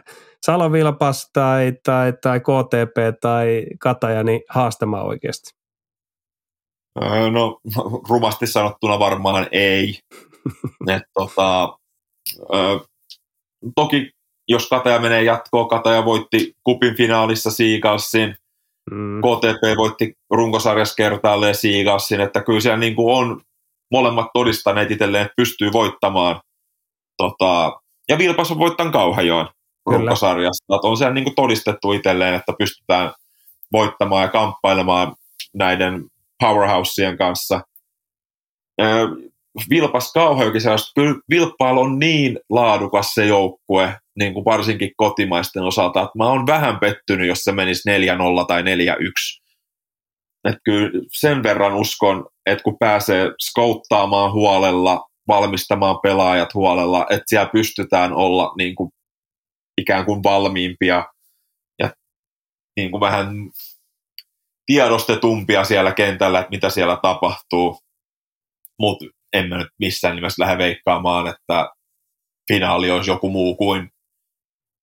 Salovilpas 0.47 1.31
tai, 1.33 1.73
tai, 1.83 2.13
tai 2.23 2.41
KTP 2.41 3.21
tai 3.21 3.67
Katajani 3.81 4.41
haastamaan 4.49 5.07
oikeasti? 5.07 5.51
No 7.31 7.61
rumasti 8.11 8.47
sanottuna 8.47 8.99
varmaan 8.99 9.47
ei. 9.53 9.99
Et, 10.97 11.03
tota, 11.15 11.79
ö, 12.55 12.81
toki 13.75 14.17
jos 14.49 14.69
Kataja 14.69 14.99
menee 14.99 15.23
jatkoon, 15.23 15.69
Kataja 15.69 16.05
voitti 16.05 16.57
kupin 16.65 16.97
finaalissa 16.97 17.51
Siigalsin, 17.51 18.37
mm. 18.91 19.21
KTP 19.21 19.77
voitti 19.77 20.15
runkosarjassa 20.31 20.95
kertaalleen 20.95 21.55
Siigalsin, 21.55 22.21
että 22.21 22.43
kyllä 22.43 22.61
siellä 22.61 22.79
niin 22.79 22.95
kuin 22.95 23.17
on 23.17 23.41
molemmat 23.91 24.27
todistaneet 24.35 24.91
itselleen, 24.91 25.23
että 25.23 25.35
pystyy 25.37 25.73
voittamaan. 25.73 26.41
Tota, 27.17 27.81
ja 28.09 28.19
Vilpas 28.19 28.51
on 28.51 28.59
voittanut 28.59 28.93
Kauhajoen 28.93 29.47
runkosarjasta. 29.87 30.81
On 30.83 30.97
siellä 30.97 31.15
niin 31.15 31.35
todistettu 31.35 31.93
itselleen, 31.93 32.35
että 32.35 32.53
pystytään 32.59 33.13
voittamaan 33.73 34.23
ja 34.23 34.29
kamppailemaan 34.29 35.17
näiden 35.55 36.05
powerhouseen 36.41 37.19
kanssa. 37.19 37.61
Vilpas 39.71 40.13
Kauhajoki 40.13 40.59
kyllä 40.95 41.15
Vilppaalla 41.31 41.81
on 41.81 41.99
niin 41.99 42.39
laadukas 42.51 43.15
se 43.15 43.27
joukkue, 43.27 43.99
niin 44.19 44.35
kuin 44.35 44.45
varsinkin 44.45 44.91
kotimaisten 44.97 45.63
osalta, 45.63 46.03
että 46.03 46.19
mä 46.19 46.27
oon 46.27 46.47
vähän 46.47 46.79
pettynyt, 46.79 47.29
jos 47.29 47.39
se 47.39 47.53
menisi 47.53 47.89
4-0 48.43 48.47
tai 48.47 48.63
4-1. 48.63 48.67
Että 50.47 50.61
kyllä 50.65 50.91
sen 51.13 51.43
verran 51.43 51.75
uskon, 51.75 52.27
että 52.47 52.63
kun 52.63 52.79
pääsee 52.79 53.27
skouttaamaan 53.41 54.33
huolella, 54.33 55.09
valmistamaan 55.29 55.97
pelaajat 56.03 56.55
huolella, 56.55 57.07
että 57.11 57.25
siellä 57.27 57.51
pystytään 57.53 58.13
olla 58.13 58.53
niin 58.59 58.75
kuin 58.75 58.91
ikään 59.81 60.05
kuin 60.05 60.23
valmiimpia 60.23 61.07
ja 61.79 61.93
niin 62.77 62.91
kuin 62.91 63.01
vähän 63.01 63.29
tiedostetumpia 64.67 65.65
siellä 65.65 65.93
kentällä, 65.93 66.39
että 66.39 66.51
mitä 66.51 66.71
siellä 66.71 66.99
tapahtuu. 67.03 67.79
Mutta 68.79 69.05
en 69.33 69.49
mä 69.49 69.59
nyt 69.59 69.69
missään 69.79 70.15
nimessä 70.15 70.43
lähde 70.43 70.59
veikkaamaan, 70.59 71.27
että 71.27 71.71
finaali 72.53 72.91
olisi 72.91 73.11
joku 73.11 73.31
muu 73.31 73.57
kuin 73.57 73.91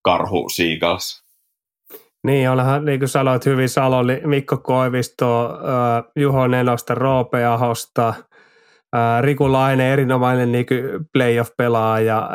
Karhu 0.04 0.50
Seagulls. 0.50 1.23
Niin, 2.24 2.50
onhan, 2.50 2.86
niin 2.86 3.00
kuin 3.00 3.10
sanoit 3.10 3.46
hyvin, 3.46 3.70
Salo, 3.70 4.04
Mikko 4.26 4.58
Koivisto, 4.58 5.60
Juho 6.16 6.48
Nenosta, 6.48 6.96
Roope 6.96 7.46
Ahosta, 7.46 8.14
Riku 9.22 9.52
Laine, 9.52 9.94
erinomainen 9.94 10.52
niin 10.52 10.66
playoff-pelaaja, 11.14 12.30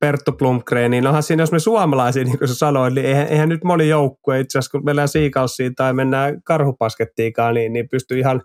Perttu 0.00 0.32
Blomgren, 0.32 0.90
niin 0.90 1.06
onhan 1.06 1.22
siinä, 1.22 1.42
jos 1.42 1.52
me 1.52 1.58
suomalaisia, 1.58 2.24
niin 2.24 2.38
kuin 2.38 2.48
sanoit, 2.48 2.94
niin 2.94 3.06
eihän, 3.06 3.26
eihän 3.28 3.48
nyt 3.48 3.64
moni 3.64 3.88
joukkue 3.88 4.40
itse 4.40 4.58
asiassa, 4.58 4.70
kun 4.70 4.84
mennään 4.84 5.08
Siikalsiin 5.08 5.74
tai 5.74 5.92
mennään 5.92 6.42
Karhupaskettiinkaan, 6.42 7.54
niin, 7.54 7.72
niin 7.72 7.88
pystyy 7.88 8.18
ihan, 8.18 8.42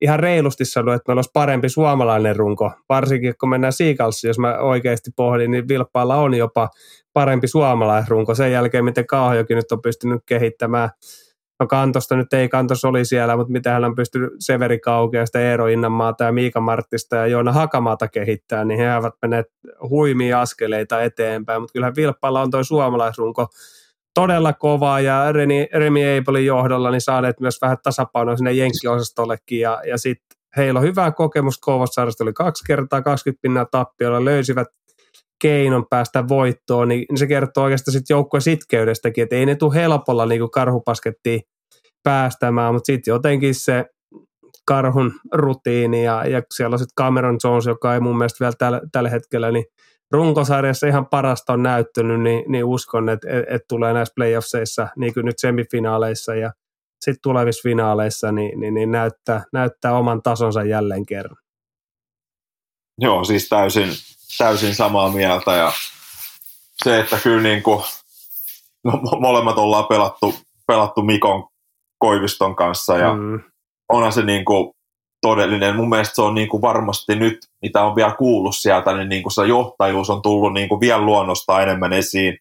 ihan 0.00 0.20
reilusti 0.20 0.64
sanoa, 0.64 0.94
että 0.94 1.04
meillä 1.08 1.18
olisi 1.18 1.30
parempi 1.32 1.68
suomalainen 1.68 2.36
runko, 2.36 2.72
varsinkin 2.88 3.34
kun 3.40 3.48
mennään 3.48 3.72
Siikalsiin, 3.72 4.28
jos 4.28 4.38
mä 4.38 4.58
oikeasti 4.58 5.10
pohdin, 5.16 5.50
niin 5.50 5.68
Vilppaalla 5.68 6.16
on 6.16 6.34
jopa 6.34 6.68
parempi 7.16 7.48
suomalainen 7.48 8.08
runko 8.08 8.34
sen 8.34 8.52
jälkeen, 8.52 8.84
miten 8.84 9.06
Kauhajoki 9.06 9.54
nyt 9.54 9.72
on 9.72 9.82
pystynyt 9.82 10.22
kehittämään. 10.26 10.90
No 11.60 11.66
Kantosta 11.66 12.16
nyt 12.16 12.32
ei 12.32 12.48
Kantos 12.48 12.84
oli 12.84 13.04
siellä, 13.04 13.36
mutta 13.36 13.52
mitä 13.52 13.70
hän 13.70 13.84
on 13.84 13.94
pystynyt 13.94 14.30
Severi 14.38 14.78
Kaukeasta, 14.78 15.40
Eero 15.40 15.66
Innanmaata 15.66 16.24
ja 16.24 16.32
Miika 16.32 16.60
Marttista 16.60 17.16
ja 17.16 17.26
Joona 17.26 17.52
Hakamaata 17.52 18.08
kehittää, 18.08 18.64
niin 18.64 18.80
he 18.80 18.96
ovat 18.96 19.14
menneet 19.22 19.46
huimia 19.88 20.40
askeleita 20.40 21.02
eteenpäin, 21.02 21.62
mutta 21.62 21.72
kyllähän 21.72 21.96
Vilppalla 21.96 22.42
on 22.42 22.50
tuo 22.50 22.64
suomalaisrunko 22.64 23.46
todella 24.14 24.52
kova 24.52 25.00
ja 25.00 25.32
Reni, 25.32 25.68
Remi 25.72 26.04
Eipolin 26.04 26.46
johdolla 26.46 26.90
niin 26.90 27.00
saaneet 27.00 27.40
myös 27.40 27.58
vähän 27.62 27.76
tasapainoa 27.82 28.36
sinne 28.36 28.52
jenkkiosastollekin 28.52 29.60
ja, 29.60 29.82
ja 29.86 29.98
sitten 29.98 30.38
heillä 30.56 30.80
on 30.80 30.86
hyvää 30.86 31.10
kokemusta 31.10 31.64
Kouvossaaresta 31.64 32.24
oli 32.24 32.32
kaksi 32.32 32.64
kertaa 32.66 33.02
20 33.02 33.42
pinnaa 33.42 33.66
tappiolla, 33.70 34.24
löysivät 34.24 34.68
keinon 35.42 35.86
päästä 35.90 36.28
voittoon, 36.28 36.88
niin, 36.88 37.06
niin 37.10 37.18
se 37.18 37.26
kertoo 37.26 37.64
oikeastaan 37.64 37.92
sitten 37.92 38.14
joukkueen 38.14 38.42
sitkeydestäkin, 38.42 39.22
että 39.22 39.36
ei 39.36 39.46
ne 39.46 39.54
tule 39.54 39.74
helpolla 39.74 40.26
niin 40.26 40.40
kuin 40.40 40.50
karhupaskettiin 40.50 41.40
päästämään, 42.02 42.74
mutta 42.74 42.86
sitten 42.86 43.12
jotenkin 43.12 43.54
se 43.54 43.84
karhun 44.66 45.12
rutiini 45.32 46.04
ja, 46.04 46.26
ja 46.26 46.42
siellä 46.54 46.74
on 46.74 46.78
sitten 46.78 47.04
Cameron 47.04 47.38
Jones, 47.44 47.66
joka 47.66 47.94
ei 47.94 48.00
mun 48.00 48.18
mielestä 48.18 48.44
vielä 48.44 48.54
tällä, 48.58 48.80
tällä 48.92 49.10
hetkellä 49.10 49.50
niin 49.50 49.64
runkosarjassa 50.10 50.86
ihan 50.86 51.06
parasta 51.06 51.52
on 51.52 51.62
näyttänyt, 51.62 52.20
niin, 52.20 52.44
niin 52.52 52.64
uskon, 52.64 53.08
että 53.08 53.28
et, 53.30 53.44
et 53.48 53.62
tulee 53.68 53.92
näissä 53.92 54.12
playoffseissa, 54.16 54.88
niin 54.96 55.14
kuin 55.14 55.26
nyt 55.26 55.38
semifinaaleissa 55.38 56.34
ja 56.34 56.52
sitten 57.00 57.22
tulevissa 57.22 57.68
finaaleissa, 57.68 58.32
niin, 58.32 58.60
niin, 58.60 58.74
niin 58.74 58.90
näyttää, 58.90 59.44
näyttää 59.52 59.98
oman 59.98 60.22
tasonsa 60.22 60.62
jälleen 60.62 61.06
kerran. 61.06 61.45
Joo, 62.98 63.24
siis 63.24 63.48
täysin, 63.48 63.88
täysin 64.38 64.74
samaa 64.74 65.08
mieltä 65.08 65.52
ja 65.52 65.72
se, 66.84 67.00
että 67.00 67.18
kyllä 67.22 67.42
niin 67.42 67.62
kuin, 67.62 67.84
no, 68.84 69.00
molemmat 69.20 69.58
ollaan 69.58 69.86
pelattu, 69.86 70.34
pelattu 70.66 71.02
Mikon 71.02 71.48
Koiviston 71.98 72.56
kanssa 72.56 72.96
ja 72.96 73.14
mm. 73.14 73.40
onhan 73.88 74.12
se 74.12 74.22
niin 74.22 74.44
kuin 74.44 74.72
todellinen. 75.20 75.76
Mun 75.76 75.88
mielestä 75.88 76.14
se 76.14 76.22
on 76.22 76.34
niin 76.34 76.48
kuin 76.48 76.62
varmasti 76.62 77.16
nyt, 77.16 77.38
mitä 77.62 77.84
on 77.84 77.96
vielä 77.96 78.14
kuullut 78.18 78.56
sieltä, 78.56 78.96
niin, 78.96 79.08
niin 79.08 79.22
kuin 79.22 79.32
se 79.32 79.46
johtajuus 79.46 80.10
on 80.10 80.22
tullut 80.22 80.52
niin 80.52 80.68
kuin 80.68 80.80
vielä 80.80 81.02
luonnosta 81.02 81.62
enemmän 81.62 81.92
esiin. 81.92 82.38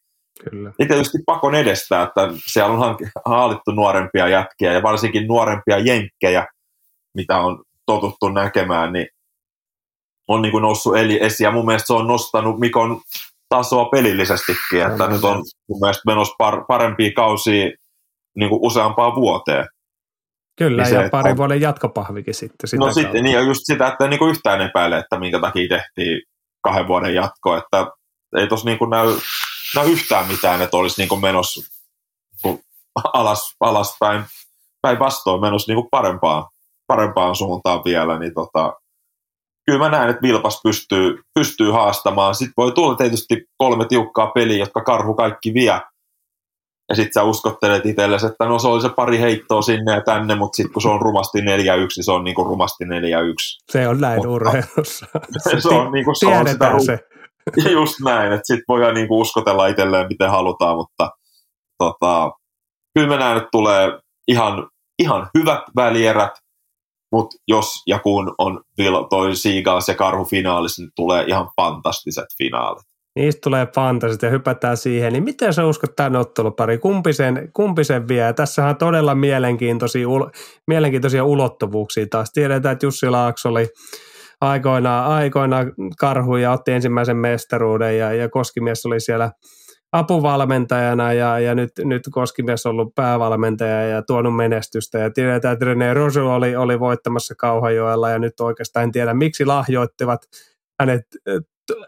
Kyllä. 0.50 0.72
Ja 0.80 0.88
tietysti 0.88 1.18
pakon 1.26 1.56
edestä, 1.56 2.02
että 2.02 2.22
siellä 2.46 2.76
on 2.76 2.98
haalittu 3.26 3.72
nuorempia 3.72 4.28
jätkiä 4.28 4.74
ja 4.74 4.84
varsinkin 4.84 5.28
nuorempia 5.28 5.80
jenkkejä, 5.80 6.46
mitä 7.14 7.38
on 7.38 7.64
totuttu 7.86 8.30
näkemään, 8.30 8.94
niin 8.94 9.08
on 10.28 10.42
niin 10.42 10.52
kuin 10.52 10.62
noussut 10.62 10.98
eli 10.98 11.24
esiin. 11.24 11.46
Ja 11.46 11.52
mun 11.52 11.66
mielestä 11.66 11.88
se 11.88 11.94
on 11.94 12.08
nostanut 12.08 12.60
Mikon 12.60 13.02
tasoa 13.50 13.86
pelillisestikin, 13.86 14.82
että 14.82 14.90
Kyllä. 14.90 15.08
nyt 15.08 15.24
on 15.24 15.44
mun 15.70 15.80
mielestä 15.82 16.04
menossa 16.06 16.34
par- 16.44 16.66
parempia 16.68 17.12
kausia 17.16 17.72
niin 18.36 18.50
kuin 18.50 18.60
useampaan 18.62 19.16
vuoteen. 19.16 19.68
Kyllä, 20.58 20.84
niin 20.84 20.96
ja 20.96 21.04
se, 21.04 21.10
pari 21.10 21.38
vuoden 21.38 21.62
jatkopahvikin 21.62 22.34
sitten. 22.34 22.68
Sitä 22.68 22.80
no 22.80 22.86
kautta. 22.86 23.02
sitten, 23.02 23.24
niin 23.24 23.34
ja 23.34 23.42
just 23.42 23.62
sitä, 23.64 23.88
että 23.88 24.08
niin 24.08 24.20
kuin 24.20 24.32
yhtään 24.32 24.62
epäile, 24.62 24.98
että 24.98 25.20
minkä 25.20 25.40
takia 25.40 25.68
tehtiin 25.68 26.22
kahden 26.62 26.88
vuoden 26.88 27.16
jatko, 27.16 27.58
että 27.58 27.88
ei 28.38 28.48
tuossa 28.48 28.66
niin 28.66 28.78
näy, 28.90 29.08
näy 29.76 29.92
yhtään 29.92 30.28
mitään, 30.28 30.62
että 30.62 30.78
olisi 30.78 31.02
niin 31.02 31.10
kuin 31.10 31.22
menossa 31.22 31.62
alas, 33.14 33.56
alaspäin, 33.60 34.24
päinvastoin 34.82 35.42
menossa 35.42 35.72
niin 35.72 35.82
kuin 35.82 35.90
parempaan, 35.92 36.46
parempaan 36.88 37.36
suuntaan 37.36 37.84
vielä, 37.86 38.20
niin 38.20 38.34
tota, 38.34 38.74
kyllä 39.66 39.80
mä 39.80 39.90
näen, 39.90 40.10
että 40.10 40.22
Vilpas 40.22 40.60
pystyy, 40.64 41.22
pystyy 41.40 41.72
haastamaan. 41.72 42.36
Sitten 42.36 42.54
voi 42.58 42.72
tulla 42.72 42.96
tietysti 42.96 43.46
kolme 43.58 43.86
tiukkaa 43.86 44.28
peliä, 44.28 44.58
jotka 44.58 44.84
karhu 44.84 45.14
kaikki 45.14 45.54
vie, 45.54 45.82
ja 46.90 46.96
sitten 46.96 47.14
sä 47.14 47.24
uskottelet 47.24 47.86
itsellesi, 47.86 48.26
että 48.26 48.46
no 48.46 48.60
se 48.60 48.68
oli 48.68 48.82
se 48.82 48.90
pari 48.90 49.20
heittoa 49.20 49.62
sinne 49.62 49.96
ja 49.96 50.02
tänne, 50.02 50.36
mutta 50.36 50.56
sitten 50.56 50.74
kun 50.74 50.82
se 50.82 50.90
on 50.90 51.02
rumasti 51.02 51.42
4-1, 51.42 51.44
se 52.02 52.12
on 52.12 52.24
niinku 52.24 52.44
rumasti 52.44 52.84
4-1. 52.84 52.88
Se 53.72 53.88
on 53.88 54.02
näin 54.02 54.16
mutta, 54.16 54.30
urheilussa. 54.30 55.06
Se, 55.38 55.62
se 55.62 55.70
on, 55.70 55.92
niinku, 55.92 56.12
se 56.16 56.28
on 56.28 56.48
sitä, 56.48 56.80
se. 56.86 57.00
Ja 57.64 57.72
just 57.80 57.96
näin, 58.04 58.32
että 58.32 58.48
sitten 58.48 58.66
voidaan 58.68 58.94
niinku 58.94 59.22
uskotella 59.22 59.68
itselleen 59.68 60.08
miten 60.10 60.30
halutaan, 60.30 60.76
mutta 60.76 61.10
tota, 61.78 62.32
kyllä 62.94 63.08
mä 63.08 63.18
näen, 63.18 63.38
että 63.38 63.50
tulee 63.52 64.00
ihan, 64.28 64.70
ihan 65.00 65.30
hyvät 65.38 65.64
välierät, 65.76 66.32
mutta 67.16 67.38
jos 67.48 67.84
ja 67.88 68.00
kun 68.00 68.36
on 68.38 68.62
toi 69.10 69.36
Seagulls 69.36 69.88
ja 69.88 69.96
Karhu 69.96 70.26
finaalissa, 70.26 70.82
niin 70.82 70.92
tulee 70.96 71.24
ihan 71.28 71.50
fantastiset 71.62 72.26
finaalit. 72.38 72.84
Niistä 73.16 73.40
tulee 73.44 73.68
fantasit 73.76 74.22
ja 74.22 74.30
hypätään 74.30 74.78
siihen. 74.78 75.14
Niin 75.14 75.24
miten 75.24 75.54
sä 75.54 75.66
uskot 75.66 75.96
tämän 75.96 76.16
ottelupari? 76.16 76.78
Kumpi 76.78 77.14
sen, 77.14 77.50
kumpi 77.54 77.84
sen 77.84 78.08
vie? 78.08 78.34
Tässähän 78.34 78.70
on 78.70 78.78
todella 78.78 79.16
mielenkiintoisia, 79.16 80.08
mielenkiintoisia 80.68 81.24
ulottuvuuksia 81.24 82.06
taas. 82.10 82.32
Tiedetään, 82.34 82.74
että 82.74 82.86
Jussi 82.86 83.10
Laakso 83.10 83.50
oli 83.50 83.68
aikoinaan, 84.42 85.12
aikoinaan 85.12 85.72
karhu 86.00 86.36
ja 86.36 86.52
otti 86.52 86.72
ensimmäisen 86.72 87.18
mestaruuden 87.18 87.98
ja, 87.98 88.14
ja 88.14 88.30
Koskimies 88.30 88.86
oli 88.86 89.00
siellä 89.00 89.32
apuvalmentajana 89.92 91.14
ja, 91.14 91.40
ja 91.40 91.56
nyt, 91.56 91.72
nyt 91.84 92.04
Koskimies 92.12 92.66
on 92.66 92.70
ollut 92.70 92.96
päävalmentaja 92.96 93.88
ja 93.88 94.02
tuonut 94.02 94.36
menestystä. 94.36 94.98
Ja 94.98 95.10
tiedetään, 95.10 95.54
että 95.54 95.66
René 95.66 95.94
Rosu 95.94 96.28
oli, 96.28 96.56
oli 96.56 96.80
voittamassa 96.80 97.36
Kauhajoella 97.36 98.10
ja 98.10 98.20
nyt 98.20 98.40
oikeastaan 98.40 98.84
en 98.84 98.92
tiedä, 98.92 99.14
miksi 99.14 99.46
lahjoittivat 99.46 100.22
hänet 100.80 101.02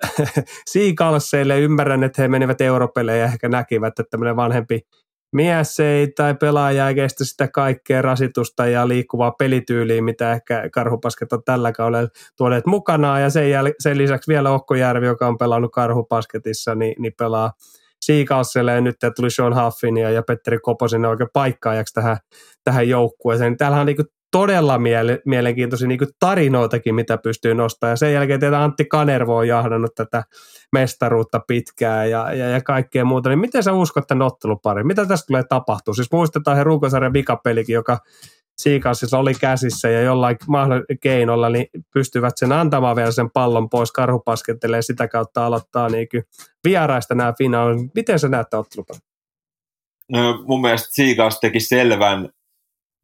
siikalseille. 0.72 1.60
Ymmärrän, 1.60 2.03
että 2.03 2.22
he 2.22 2.28
menivät 2.28 2.61
europelejä 2.61 3.18
ja 3.18 3.26
ehkä 3.26 3.49
näkivät, 3.49 3.99
että 3.99 4.10
tämmöinen 4.11 4.36
vanhempi 4.36 4.82
mies 5.36 5.80
ei 5.80 6.07
tai 6.07 6.36
pelaaja 6.36 6.88
ei 6.88 6.95
kestä 6.95 7.26
sitä 7.26 7.48
kaikkea 7.48 8.02
rasitusta 8.02 8.68
ja 8.68 8.88
liikkuvaa 8.88 9.32
pelityyliä, 9.32 10.02
mitä 10.02 10.32
ehkä 10.32 10.69
karhupasket 10.69 11.34
on 11.34 11.44
tällä 11.45 11.72
kaudella 11.72 12.10
tuoneet 12.38 12.65
mukanaan. 12.65 13.22
Ja 13.22 13.30
sen, 13.30 13.52
jäl- 13.52 13.76
sen 13.80 13.98
lisäksi 13.98 14.28
vielä 14.28 14.52
Okkojärvi, 14.52 15.06
joka 15.06 15.28
on 15.28 15.38
pelannut 15.38 15.72
karhupasketissa, 15.72 16.76
niin, 16.76 16.95
niin 17.02 17.14
pelaa 17.18 17.52
Siikalselle 18.02 18.74
ja 18.74 18.82
nyt 18.82 18.95
tuli 19.15 19.32
Sean 19.32 19.64
Huffin 19.64 19.98
ja, 19.98 20.10
ja 20.10 20.24
Petteri 20.24 20.60
Koposen 20.60 21.06
oikein 21.06 21.30
paikkaajaksi 21.34 21.94
tähän, 21.94 22.18
tähän 22.64 22.90
joukkueeseen. 22.90 23.57
Täällähän 23.57 23.82
on 23.82 23.86
niin 23.86 24.07
todella 24.32 24.78
miele- 24.78 25.22
mielenkiintoisia 25.26 25.88
niin 25.88 25.99
tarinoitakin, 26.19 26.95
mitä 26.95 27.18
pystyy 27.18 27.53
nostamaan. 27.56 27.91
Ja 27.91 27.95
sen 27.95 28.14
jälkeen 28.14 28.40
tietää 28.40 28.64
Antti 28.64 28.86
Kanervo 28.86 29.38
on 29.38 29.48
jahdannut 29.48 29.95
tätä 29.95 30.24
mestaruutta 30.72 31.41
pitkään 31.48 32.10
ja, 32.10 32.34
ja, 32.34 32.49
ja 32.49 32.61
kaikkea 32.61 33.06
muuta. 33.06 33.30
Niin 33.30 33.40
miten 33.40 33.64
sä 33.64 33.74
uskot 33.74 34.07
tämän 34.07 34.28
otteluparin? 34.28 34.88
Mitä 34.88 35.06
tästä 35.06 35.28
tulee 35.28 35.44
tapahtua? 35.49 35.94
Siis 35.94 36.11
muistetaan 36.11 36.57
he 36.57 36.64
ruukosarjan 36.64 37.14
vikapelikin, 37.14 37.74
joka 37.74 37.98
Siikassissa 38.61 39.19
oli 39.19 39.34
käsissä 39.34 39.89
ja 39.89 40.01
jollain 40.01 40.38
mahdollisella 40.47 40.97
keinolla 41.01 41.49
niin 41.49 41.67
pystyvät 41.93 42.34
sen 42.38 42.51
antamaan 42.51 42.95
vielä 42.95 43.11
sen 43.11 43.31
pallon 43.31 43.69
pois 43.69 43.91
karhupaskettelee 43.91 44.81
sitä 44.81 45.07
kautta 45.07 45.45
aloittaa 45.45 45.89
niin 45.89 46.07
vieraista 46.63 47.15
nämä 47.15 47.34
finaalit. 47.38 47.93
Miten 47.95 48.19
sä 48.19 48.27
näet 48.27 48.53
otteluparin? 48.53 49.01
No, 50.11 50.43
mun 50.47 50.61
mielestä 50.61 50.88
Siikas 50.91 51.39
teki 51.39 51.59
selvän 51.59 52.29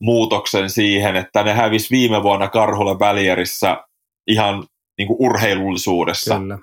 muutoksen 0.01 0.69
siihen, 0.69 1.15
että 1.15 1.43
ne 1.43 1.53
hävisi 1.53 1.87
viime 1.91 2.23
vuonna 2.23 2.47
Karhulle 2.47 2.99
välierissä 2.99 3.83
ihan 4.27 4.67
niin 4.97 5.07
kuin 5.07 5.17
urheilullisuudessa 5.19 6.39
Kyllä. 6.39 6.57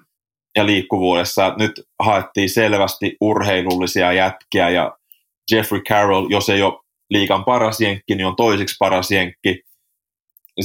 ja 0.57 0.67
liikkuvuudessa. 0.67 1.55
Nyt 1.59 1.83
haettiin 1.99 2.51
selvästi 2.51 3.17
urheilullisia 3.21 4.13
jätkiä 4.13 4.71
ja 4.71 4.97
Jeffrey 5.51 5.81
Carroll, 5.81 6.27
jos 6.31 6.49
ei 6.49 6.63
ole 6.63 6.81
liikan 7.11 7.45
paras 7.45 7.81
jenkki, 7.81 8.15
niin 8.15 8.27
on 8.27 8.37
toisiksi 8.37 8.77
paras 8.79 9.11
jenkki. 9.11 9.63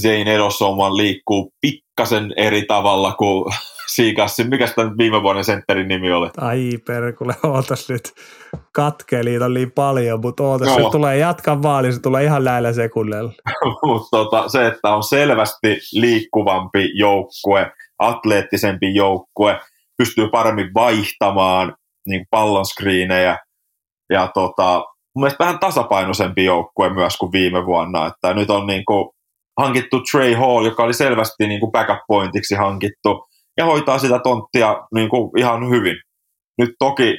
Zane 0.02 0.36
Edosoman 0.36 0.98
liikkuu 0.98 1.54
pikkasen 1.62 2.34
eri 2.38 2.66
tavalla 2.66 3.14
kuin 3.14 3.54
Siikassi. 3.96 4.44
Mikä 4.44 4.68
tämä 4.68 4.92
viime 4.98 5.24
vuoden 5.24 5.44
sentterin 5.44 5.88
nimi 5.88 6.12
oli? 6.12 6.30
Ai 6.38 6.78
perkule, 6.88 7.36
ootas 7.44 7.90
nyt. 7.90 8.14
Katkeli 8.72 9.38
on 9.38 9.54
niin 9.54 9.72
paljon, 9.72 10.22
mutta 10.22 10.44
ootas, 10.44 10.68
no. 10.68 10.76
se 10.76 10.92
tulee 10.92 11.18
jatkan 11.18 11.64
vaali, 11.64 11.94
se 11.94 12.02
tulee 12.02 12.24
ihan 12.24 12.46
lähellä 12.46 12.74
sekunnella. 12.74 13.32
mutta 13.88 14.18
tota, 14.18 14.50
se, 14.50 14.68
että 14.68 14.90
on 14.90 15.04
selvästi 15.04 15.78
liikkuvampi 15.94 16.92
joukkue, 16.94 17.72
atleettisempi 18.00 18.96
joukkue, 18.96 19.60
pystyy 19.98 20.30
paremmin 20.30 20.74
vaihtamaan 20.74 21.76
niin 22.08 22.26
pallon 22.30 22.66
screenejä 22.66 23.38
ja 24.10 24.32
tota, 24.34 24.84
mun 25.16 25.24
mielestä 25.24 25.44
vähän 25.44 25.60
tasapainoisempi 25.60 26.46
joukkue 26.46 26.90
myös 26.90 27.18
kuin 27.18 27.32
viime 27.32 27.66
vuonna, 27.66 28.08
että 28.08 28.34
nyt 28.34 28.50
on 28.50 28.68
niin 28.68 28.86
kuin 28.86 29.10
hankittu 29.60 30.02
Trey 30.12 30.34
Hall, 30.34 30.66
joka 30.66 30.84
oli 30.84 30.94
selvästi 30.94 31.48
niin 31.48 31.60
kuin 31.60 31.72
backup 31.72 32.00
pointiksi 32.08 32.56
hankittu, 32.56 33.28
ja 33.58 33.66
hoitaa 33.66 34.00
sitä 34.00 34.20
tonttia 34.20 34.88
niin 34.94 35.10
kuin 35.10 35.40
ihan 35.40 35.70
hyvin. 35.70 35.96
Nyt 36.58 36.70
toki 36.80 37.18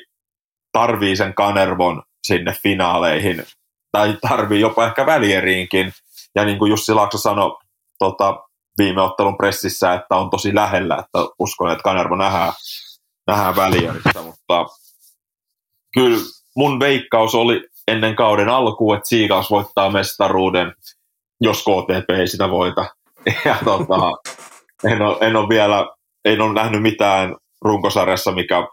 tarvii 0.73 1.17
sen 1.17 1.35
Kanervon 1.35 2.03
sinne 2.27 2.53
finaaleihin, 2.63 3.45
tai 3.93 4.19
tarvii 4.29 4.61
jopa 4.61 4.87
ehkä 4.87 5.07
välieriinkin. 5.07 5.93
Ja 6.35 6.45
niin 6.45 6.59
kuin 6.59 6.71
Jussi 6.71 6.93
Laakso 6.93 7.19
sanoi 7.19 7.57
tota, 7.99 8.37
viime 8.79 9.03
ottelun 9.03 9.37
pressissä, 9.37 9.95
että 9.95 10.17
on 10.17 10.31
tosi 10.31 10.55
lähellä, 10.55 10.95
että 10.95 11.19
uskon, 11.39 11.71
että 11.71 11.83
Kanervo 11.83 12.17
nähdään, 12.17 12.53
nähdään 13.27 13.57
välierissä, 13.57 14.23
mutta 14.23 14.67
kyllä 15.95 16.19
mun 16.57 16.81
veikkaus 16.81 17.35
oli 17.35 17.69
ennen 17.89 18.17
kauden 18.17 18.49
alkuun, 18.49 18.97
että 18.97 19.09
Seagulls 19.09 19.51
voittaa 19.51 19.91
mestaruuden, 19.91 20.73
jos 21.41 21.65
KTP 21.65 22.11
ei 22.11 22.27
sitä 22.27 22.51
voita. 22.51 22.87
Ja 23.45 23.57
tota, 23.65 24.13
en, 24.85 25.03
ole, 25.03 25.17
en 25.21 25.37
ole 25.37 25.49
vielä 25.49 25.87
en 26.25 26.41
ole 26.41 26.55
nähnyt 26.55 26.83
mitään 26.83 27.37
runkosarjassa, 27.63 28.33
mikä 28.33 28.69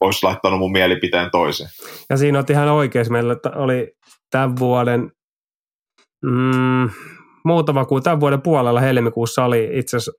olisi 0.00 0.26
laittanut 0.26 0.58
mun 0.58 0.72
mielipiteen 0.72 1.30
toiseen. 1.30 1.70
Ja 2.10 2.16
siinä 2.16 2.38
on 2.38 2.44
ihan 2.50 2.68
oikein. 2.68 3.12
Meillä 3.12 3.36
oli 3.56 3.92
tämän 4.30 4.56
vuoden, 4.58 5.12
mm, 6.24 6.90
muutama 7.44 7.84
kuu, 7.84 8.00
tämän 8.00 8.20
vuoden 8.20 8.42
puolella 8.42 8.80
helmikuussa 8.80 9.44
oli 9.44 9.70
itse 9.72 9.96
asiassa 9.96 10.12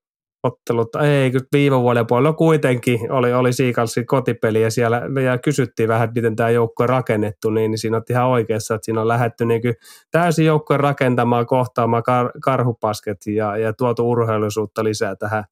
ottelut, 0.44 0.96
ei 0.96 1.32
kyllä 1.32 1.46
viime 1.52 1.80
vuoden 1.80 2.08
puolella. 2.08 2.30
No 2.30 2.34
kuitenkin 2.34 3.12
oli, 3.12 3.34
oli 3.34 3.54
Siikalsin 3.54 4.06
kotipeli 4.06 4.62
ja 4.62 4.72
siellä 4.72 5.02
ja 5.24 5.38
kysyttiin 5.38 5.90
vähän, 5.90 6.12
miten 6.16 6.36
tämä 6.36 6.50
joukko 6.50 6.84
on 6.84 6.90
rakennettu, 6.90 7.50
niin, 7.50 7.72
niin 7.72 7.80
siinä 7.80 7.98
on 7.98 8.04
ihan 8.10 8.28
oikeassa, 8.28 8.76
että 8.76 8.86
siinä 8.86 9.02
on 9.02 9.08
lähdetty 9.08 9.46
niin 9.46 9.62
täysin 10.12 10.46
joukkojen 10.46 10.80
rakentamaan, 10.80 11.46
kohtaamaan 11.46 12.04
kar, 12.04 12.32
karhupasket 12.44 13.18
ja, 13.28 13.58
ja 13.58 13.74
tuotu 13.74 14.12
urheiluisuutta 14.12 14.84
lisää 14.84 15.16
tähän, 15.16 15.44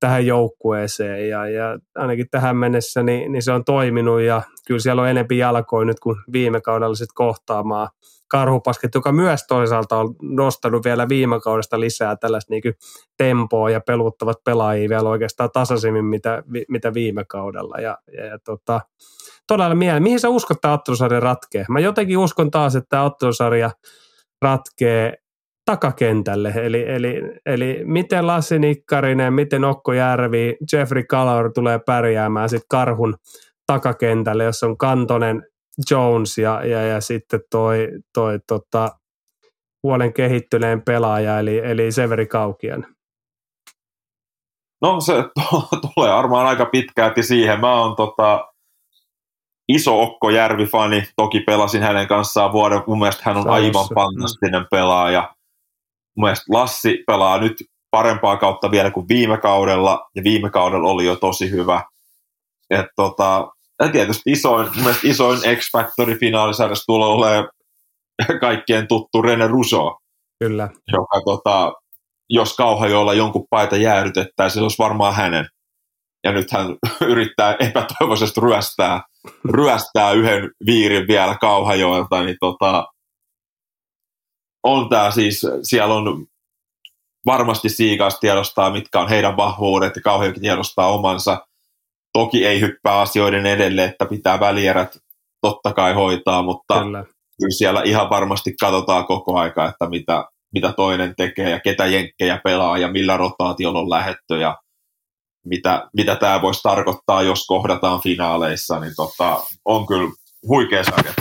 tähän 0.00 0.26
joukkueeseen. 0.26 1.28
Ja, 1.28 1.48
ja 1.48 1.78
ainakin 1.94 2.26
tähän 2.30 2.56
mennessä 2.56 3.02
niin, 3.02 3.32
niin, 3.32 3.42
se 3.42 3.52
on 3.52 3.64
toiminut 3.64 4.20
ja 4.20 4.42
kyllä 4.66 4.80
siellä 4.80 5.02
on 5.02 5.08
enempi 5.08 5.38
jalkoja 5.38 5.84
nyt 5.84 6.00
kuin 6.00 6.16
viime 6.32 6.60
kaudella 6.60 6.94
sitten 6.94 7.14
kohtaamaan 7.14 7.88
karhupasket, 8.30 8.94
joka 8.94 9.12
myös 9.12 9.44
toisaalta 9.48 9.96
on 9.96 10.14
nostanut 10.22 10.84
vielä 10.84 11.08
viime 11.08 11.40
kaudesta 11.40 11.80
lisää 11.80 12.16
tällaista 12.16 12.52
niin 12.52 12.74
tempoa 13.16 13.70
ja 13.70 13.80
peluttavat 13.80 14.44
pelaajia 14.44 14.88
vielä 14.88 15.08
oikeastaan 15.08 15.50
tasaisemmin 15.52 16.04
mitä, 16.04 16.42
mitä 16.68 16.94
viime 16.94 17.24
kaudella. 17.24 17.76
Ja, 17.80 17.98
ja, 18.16 18.26
ja 18.26 18.38
tota, 18.38 18.80
todella 19.46 19.74
mieleen. 19.74 20.02
Mihin 20.02 20.20
sä 20.20 20.28
uskot, 20.28 20.56
että 20.56 20.72
ottelusarja 20.72 21.20
ratkee? 21.20 21.64
Mä 21.68 21.80
jotenkin 21.80 22.18
uskon 22.18 22.50
taas, 22.50 22.76
että 22.76 22.88
tämä 22.88 23.02
ottelusarja 23.02 23.70
ratkee 24.42 25.14
takakentälle, 25.64 26.52
eli, 26.56 26.84
eli, 26.88 27.22
eli 27.46 27.80
miten 27.84 28.26
Lassi 28.26 28.58
Nikkarinen, 28.58 29.32
miten 29.32 29.64
Okko 29.64 29.92
Järvi, 29.92 30.56
Jeffrey 30.72 31.02
Calor 31.02 31.52
tulee 31.52 31.78
pärjäämään 31.86 32.48
sitten 32.48 32.68
karhun 32.70 33.14
takakentälle, 33.66 34.44
jos 34.44 34.62
on 34.62 34.78
Kantonen, 34.78 35.42
Jones 35.90 36.38
ja, 36.38 36.64
ja, 36.64 36.82
ja 36.82 37.00
sitten 37.00 37.40
toi, 37.50 37.88
toi 38.14 38.38
tota, 38.46 38.88
huolen 39.82 40.12
kehittyneen 40.12 40.82
pelaaja, 40.82 41.38
eli, 41.38 41.58
eli 41.58 41.92
Severi 41.92 42.26
Kaukian. 42.26 42.86
No 44.82 45.00
se 45.00 45.14
tulee 45.94 46.12
varmaan 46.12 46.46
aika 46.46 46.66
pitkälti 46.66 47.22
siihen. 47.22 47.60
Mä 47.60 47.80
oon 47.80 47.96
tota, 47.96 48.48
iso 49.68 50.02
Okko 50.02 50.30
Järvi-fani, 50.30 51.04
toki 51.16 51.40
pelasin 51.40 51.82
hänen 51.82 52.08
kanssaan 52.08 52.52
vuoden, 52.52 52.82
mun 52.86 52.98
mielestä 52.98 53.22
hän 53.24 53.36
on 53.36 53.42
Salossa. 53.42 53.64
aivan 53.64 53.88
fantastinen 53.94 54.66
pelaaja. 54.70 55.34
Mun 56.16 56.26
mielestä 56.26 56.44
Lassi 56.48 57.04
pelaa 57.06 57.38
nyt 57.38 57.56
parempaa 57.90 58.36
kautta 58.36 58.70
vielä 58.70 58.90
kuin 58.90 59.08
viime 59.08 59.38
kaudella, 59.38 60.10
ja 60.14 60.24
viime 60.24 60.50
kaudella 60.50 60.88
oli 60.88 61.04
jo 61.04 61.16
tosi 61.16 61.50
hyvä. 61.50 61.82
Et 62.70 62.86
tota, 62.96 63.48
ja 63.80 63.88
tietysti 63.88 64.32
isoin, 64.32 64.68
isoin 65.02 65.38
X-Factori 65.38 66.18
finaalisarjassa 66.18 66.86
tulee 66.86 67.08
olemaan 67.08 67.48
kaikkien 68.40 68.88
tuttu 68.88 69.22
Rene 69.22 69.46
Russo. 69.46 69.96
Kyllä. 70.38 70.68
Joka 70.92 71.20
tota, 71.24 71.72
jos 72.30 72.56
Kauhajoilla 72.56 73.14
jonkun 73.14 73.46
paita 73.50 73.76
jäädytettäisiin, 73.76 74.60
se 74.60 74.62
olisi 74.62 74.78
varmaan 74.78 75.14
hänen. 75.14 75.46
Ja 76.24 76.32
nyt 76.32 76.52
hän 76.52 76.66
yrittää 77.12 77.56
epätoivoisesti 77.58 78.40
ryöstää, 78.40 79.02
ryöstää 79.50 80.12
yhden 80.12 80.50
viirin 80.66 81.08
vielä 81.08 81.36
Kauhajoilta, 81.40 82.22
niin 82.22 82.36
tota, 82.40 82.86
on 84.62 84.88
tämä 84.88 85.10
siis, 85.10 85.46
siellä 85.62 85.94
on 85.94 86.26
varmasti 87.26 87.68
Siikas 87.68 88.18
tiedostaa, 88.20 88.70
mitkä 88.70 89.00
on 89.00 89.08
heidän 89.08 89.36
vahvuudet, 89.36 89.96
ja 89.96 90.02
Kauhajokin 90.02 90.42
tiedostaa 90.42 90.92
omansa. 90.92 91.46
Toki 92.12 92.46
ei 92.46 92.60
hyppää 92.60 93.00
asioiden 93.00 93.46
edelle, 93.46 93.84
että 93.84 94.06
pitää 94.06 94.40
välierät 94.40 94.98
totta 95.40 95.72
kai 95.72 95.94
hoitaa, 95.94 96.42
mutta 96.42 96.82
kyllä, 96.82 97.04
kyllä 97.38 97.56
siellä 97.58 97.82
ihan 97.84 98.10
varmasti 98.10 98.54
katsotaan 98.60 99.06
koko 99.06 99.38
aika, 99.38 99.68
että 99.68 99.88
mitä, 99.88 100.24
mitä 100.54 100.72
toinen 100.72 101.14
tekee 101.16 101.50
ja 101.50 101.60
ketä 101.60 101.86
jenkkejä 101.86 102.40
pelaa 102.44 102.78
ja 102.78 102.88
millä 102.92 103.16
rotaatiolla 103.16 103.80
on 103.80 103.90
lähetty 103.90 104.40
ja 104.40 104.56
mitä, 105.46 105.88
mitä 105.96 106.16
tämä 106.16 106.42
voisi 106.42 106.62
tarkoittaa, 106.62 107.22
jos 107.22 107.46
kohdataan 107.46 108.00
finaaleissa, 108.00 108.80
niin 108.80 108.92
tota, 108.96 109.40
on 109.64 109.86
kyllä 109.86 110.10
huikea 110.48 110.84
sarja. 110.84 111.12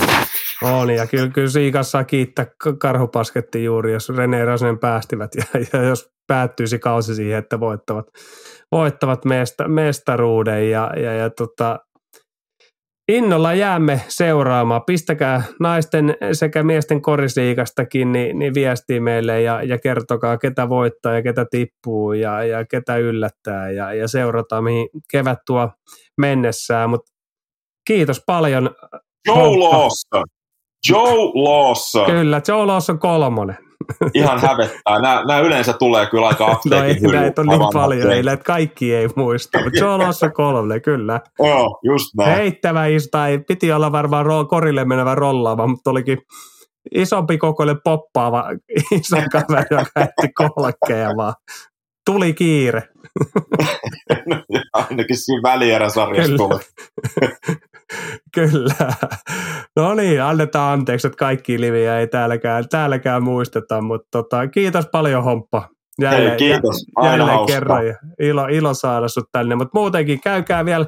On, 0.64 0.90
ja 0.90 1.08
kyllä, 1.08 1.30
kyllä 1.30 1.50
Siikassa 1.50 2.04
kiittää 2.04 2.46
karhupasketti 2.80 3.64
juuri, 3.64 3.94
jos 3.94 4.10
René 4.10 4.46
Rasen 4.46 4.80
päästivät, 4.80 5.32
ja, 5.36 5.44
ja 5.74 5.84
jos 5.84 6.10
päättyisi 6.28 6.80
kausi 6.80 7.16
siihen, 7.16 7.40
että 7.40 7.60
voittavat, 7.60 8.06
voittavat 8.72 9.26
mesta, 9.26 9.68
mestaruuden, 9.68 10.72
ja, 10.72 10.92
ja, 10.96 11.14
ja 11.14 11.30
tota, 11.30 11.80
innolla 13.12 13.54
jäämme 13.54 14.02
seuraamaan. 14.08 14.84
Pistäkää 14.86 15.44
naisten 15.60 16.16
sekä 16.34 16.64
miesten 16.64 17.02
korisliikastakin 17.02 18.12
niin, 18.12 18.40
niin 18.40 18.54
viestiä 18.54 19.02
meille 19.02 19.42
ja, 19.42 19.64
ja 19.64 19.78
kertokaa, 19.78 20.38
ketä 20.38 20.70
voittaa 20.70 21.14
ja 21.14 21.22
ketä 21.22 21.46
tippuu 21.52 22.14
ja, 22.14 22.44
ja 22.44 22.66
ketä 22.66 22.98
yllättää 22.98 23.72
ja, 23.72 23.94
ja 23.94 24.08
seurataan, 24.08 24.64
mihin 24.64 24.90
kevät 25.12 25.40
tuo 25.46 25.70
mennessään. 26.18 26.90
Mut 26.90 27.02
kiitos 27.88 28.24
paljon. 28.26 28.70
Joe 29.28 29.58
Lawson. 29.58 30.24
Joe 30.90 31.32
Lawson. 31.34 32.06
Kyllä, 32.06 32.42
Joe 32.48 32.66
Lawson 32.66 33.00
kolmonen. 33.00 33.69
Ihan 34.14 34.42
hävettää. 34.42 35.00
Nämä, 35.02 35.24
nämä 35.28 35.40
yleensä 35.40 35.74
tulee 35.74 36.06
kyllä 36.06 36.28
aika 36.28 36.52
apteekin 36.52 37.04
no 37.04 37.10
ei, 37.10 37.16
näitä 37.16 37.42
on 37.42 37.48
niin 37.48 37.62
paljon, 37.74 38.12
ei, 38.12 38.20
että 38.20 38.46
kaikki 38.46 38.96
ei 38.96 39.08
muista, 39.16 39.64
mutta 39.64 39.80
Joe 39.80 39.98
Lawson 39.98 40.34
kolmonen, 40.34 40.82
kyllä. 40.82 41.22
Joo, 41.40 41.80
just 41.84 42.16
näin. 42.18 42.36
Heittävä 42.36 42.86
tai 43.12 43.40
piti 43.48 43.72
olla 43.72 43.92
varmaan 43.92 44.26
ro- 44.26 44.48
korille 44.50 44.86
menevä 44.86 45.16
rollaava, 45.16 45.68
mutta 45.68 45.90
olikin 45.90 46.18
isompi 46.96 47.38
kokoille 47.38 47.76
poppaava 47.84 48.46
iso 48.92 49.18
kaveri, 49.32 49.66
joka 49.72 49.92
heitti 49.96 50.34
kolkkeja 50.34 51.10
vaan. 51.18 51.34
Tuli 52.06 52.34
kiire. 52.34 52.84
Ainakin 54.74 55.18
siinä 55.18 55.42
välieräsarjassa 55.44 56.38
tuli. 56.38 56.60
Kyllä. 58.36 58.94
No 59.76 59.94
niin, 59.94 60.24
annetaan 60.24 60.74
anteeksi, 60.74 61.08
että 61.08 61.18
kaikki 61.18 61.62
liviä 61.62 62.00
ei 62.00 62.08
täälläkään, 62.08 62.70
täälläkään 62.70 63.24
muisteta, 63.24 63.82
mutta 63.82 64.08
tota, 64.12 64.48
kiitos 64.48 64.86
paljon 64.92 65.24
Homppa. 65.24 65.70
Jälleen, 66.02 66.30
Hei, 66.30 66.38
kiitos. 66.38 66.86
Aina 66.96 67.12
jälleen 67.12 67.38
hauska. 67.38 67.54
kerran. 67.54 67.84
Ilo, 68.20 68.46
ilo 68.48 68.74
saada 68.74 69.08
sut 69.08 69.30
tänne, 69.32 69.56
mutta 69.56 69.80
muutenkin 69.80 70.22
käykää 70.22 70.66
vielä 70.66 70.86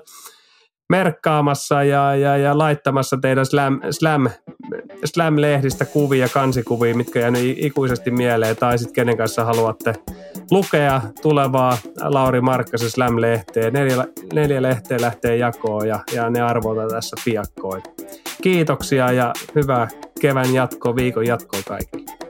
merkkaamassa 0.89 1.83
ja, 1.83 2.15
ja, 2.15 2.37
ja 2.37 2.57
laittamassa 2.57 3.17
teidän 3.21 3.45
slam, 3.45 3.81
slam, 3.91 4.29
slam-lehdistä 5.05 5.85
kuvia, 5.85 6.29
kansikuvia, 6.29 6.95
mitkä 6.95 7.19
jäänyt 7.19 7.55
ikuisesti 7.57 8.11
mieleen, 8.11 8.55
tai 8.55 8.77
sitten 8.77 8.93
kenen 8.93 9.17
kanssa 9.17 9.45
haluatte 9.45 9.93
lukea 10.51 11.01
tulevaa 11.21 11.77
Lauri 12.01 12.41
Markkasen 12.41 12.89
slam-lehteen. 12.89 13.73
Neljä, 13.73 14.05
neljä 14.33 14.61
lehteä 14.61 14.97
lähtee 15.01 15.37
jakoon 15.37 15.87
ja, 15.87 15.99
ja 16.13 16.29
ne 16.29 16.41
arvotaan 16.41 16.89
tässä 16.89 17.15
piakkoin. 17.25 17.83
Kiitoksia 18.41 19.11
ja 19.11 19.33
hyvää 19.55 19.87
kevään 20.19 20.53
jatkoa, 20.53 20.95
viikon 20.95 21.27
jatkoa 21.27 21.61
kaikille. 21.67 22.20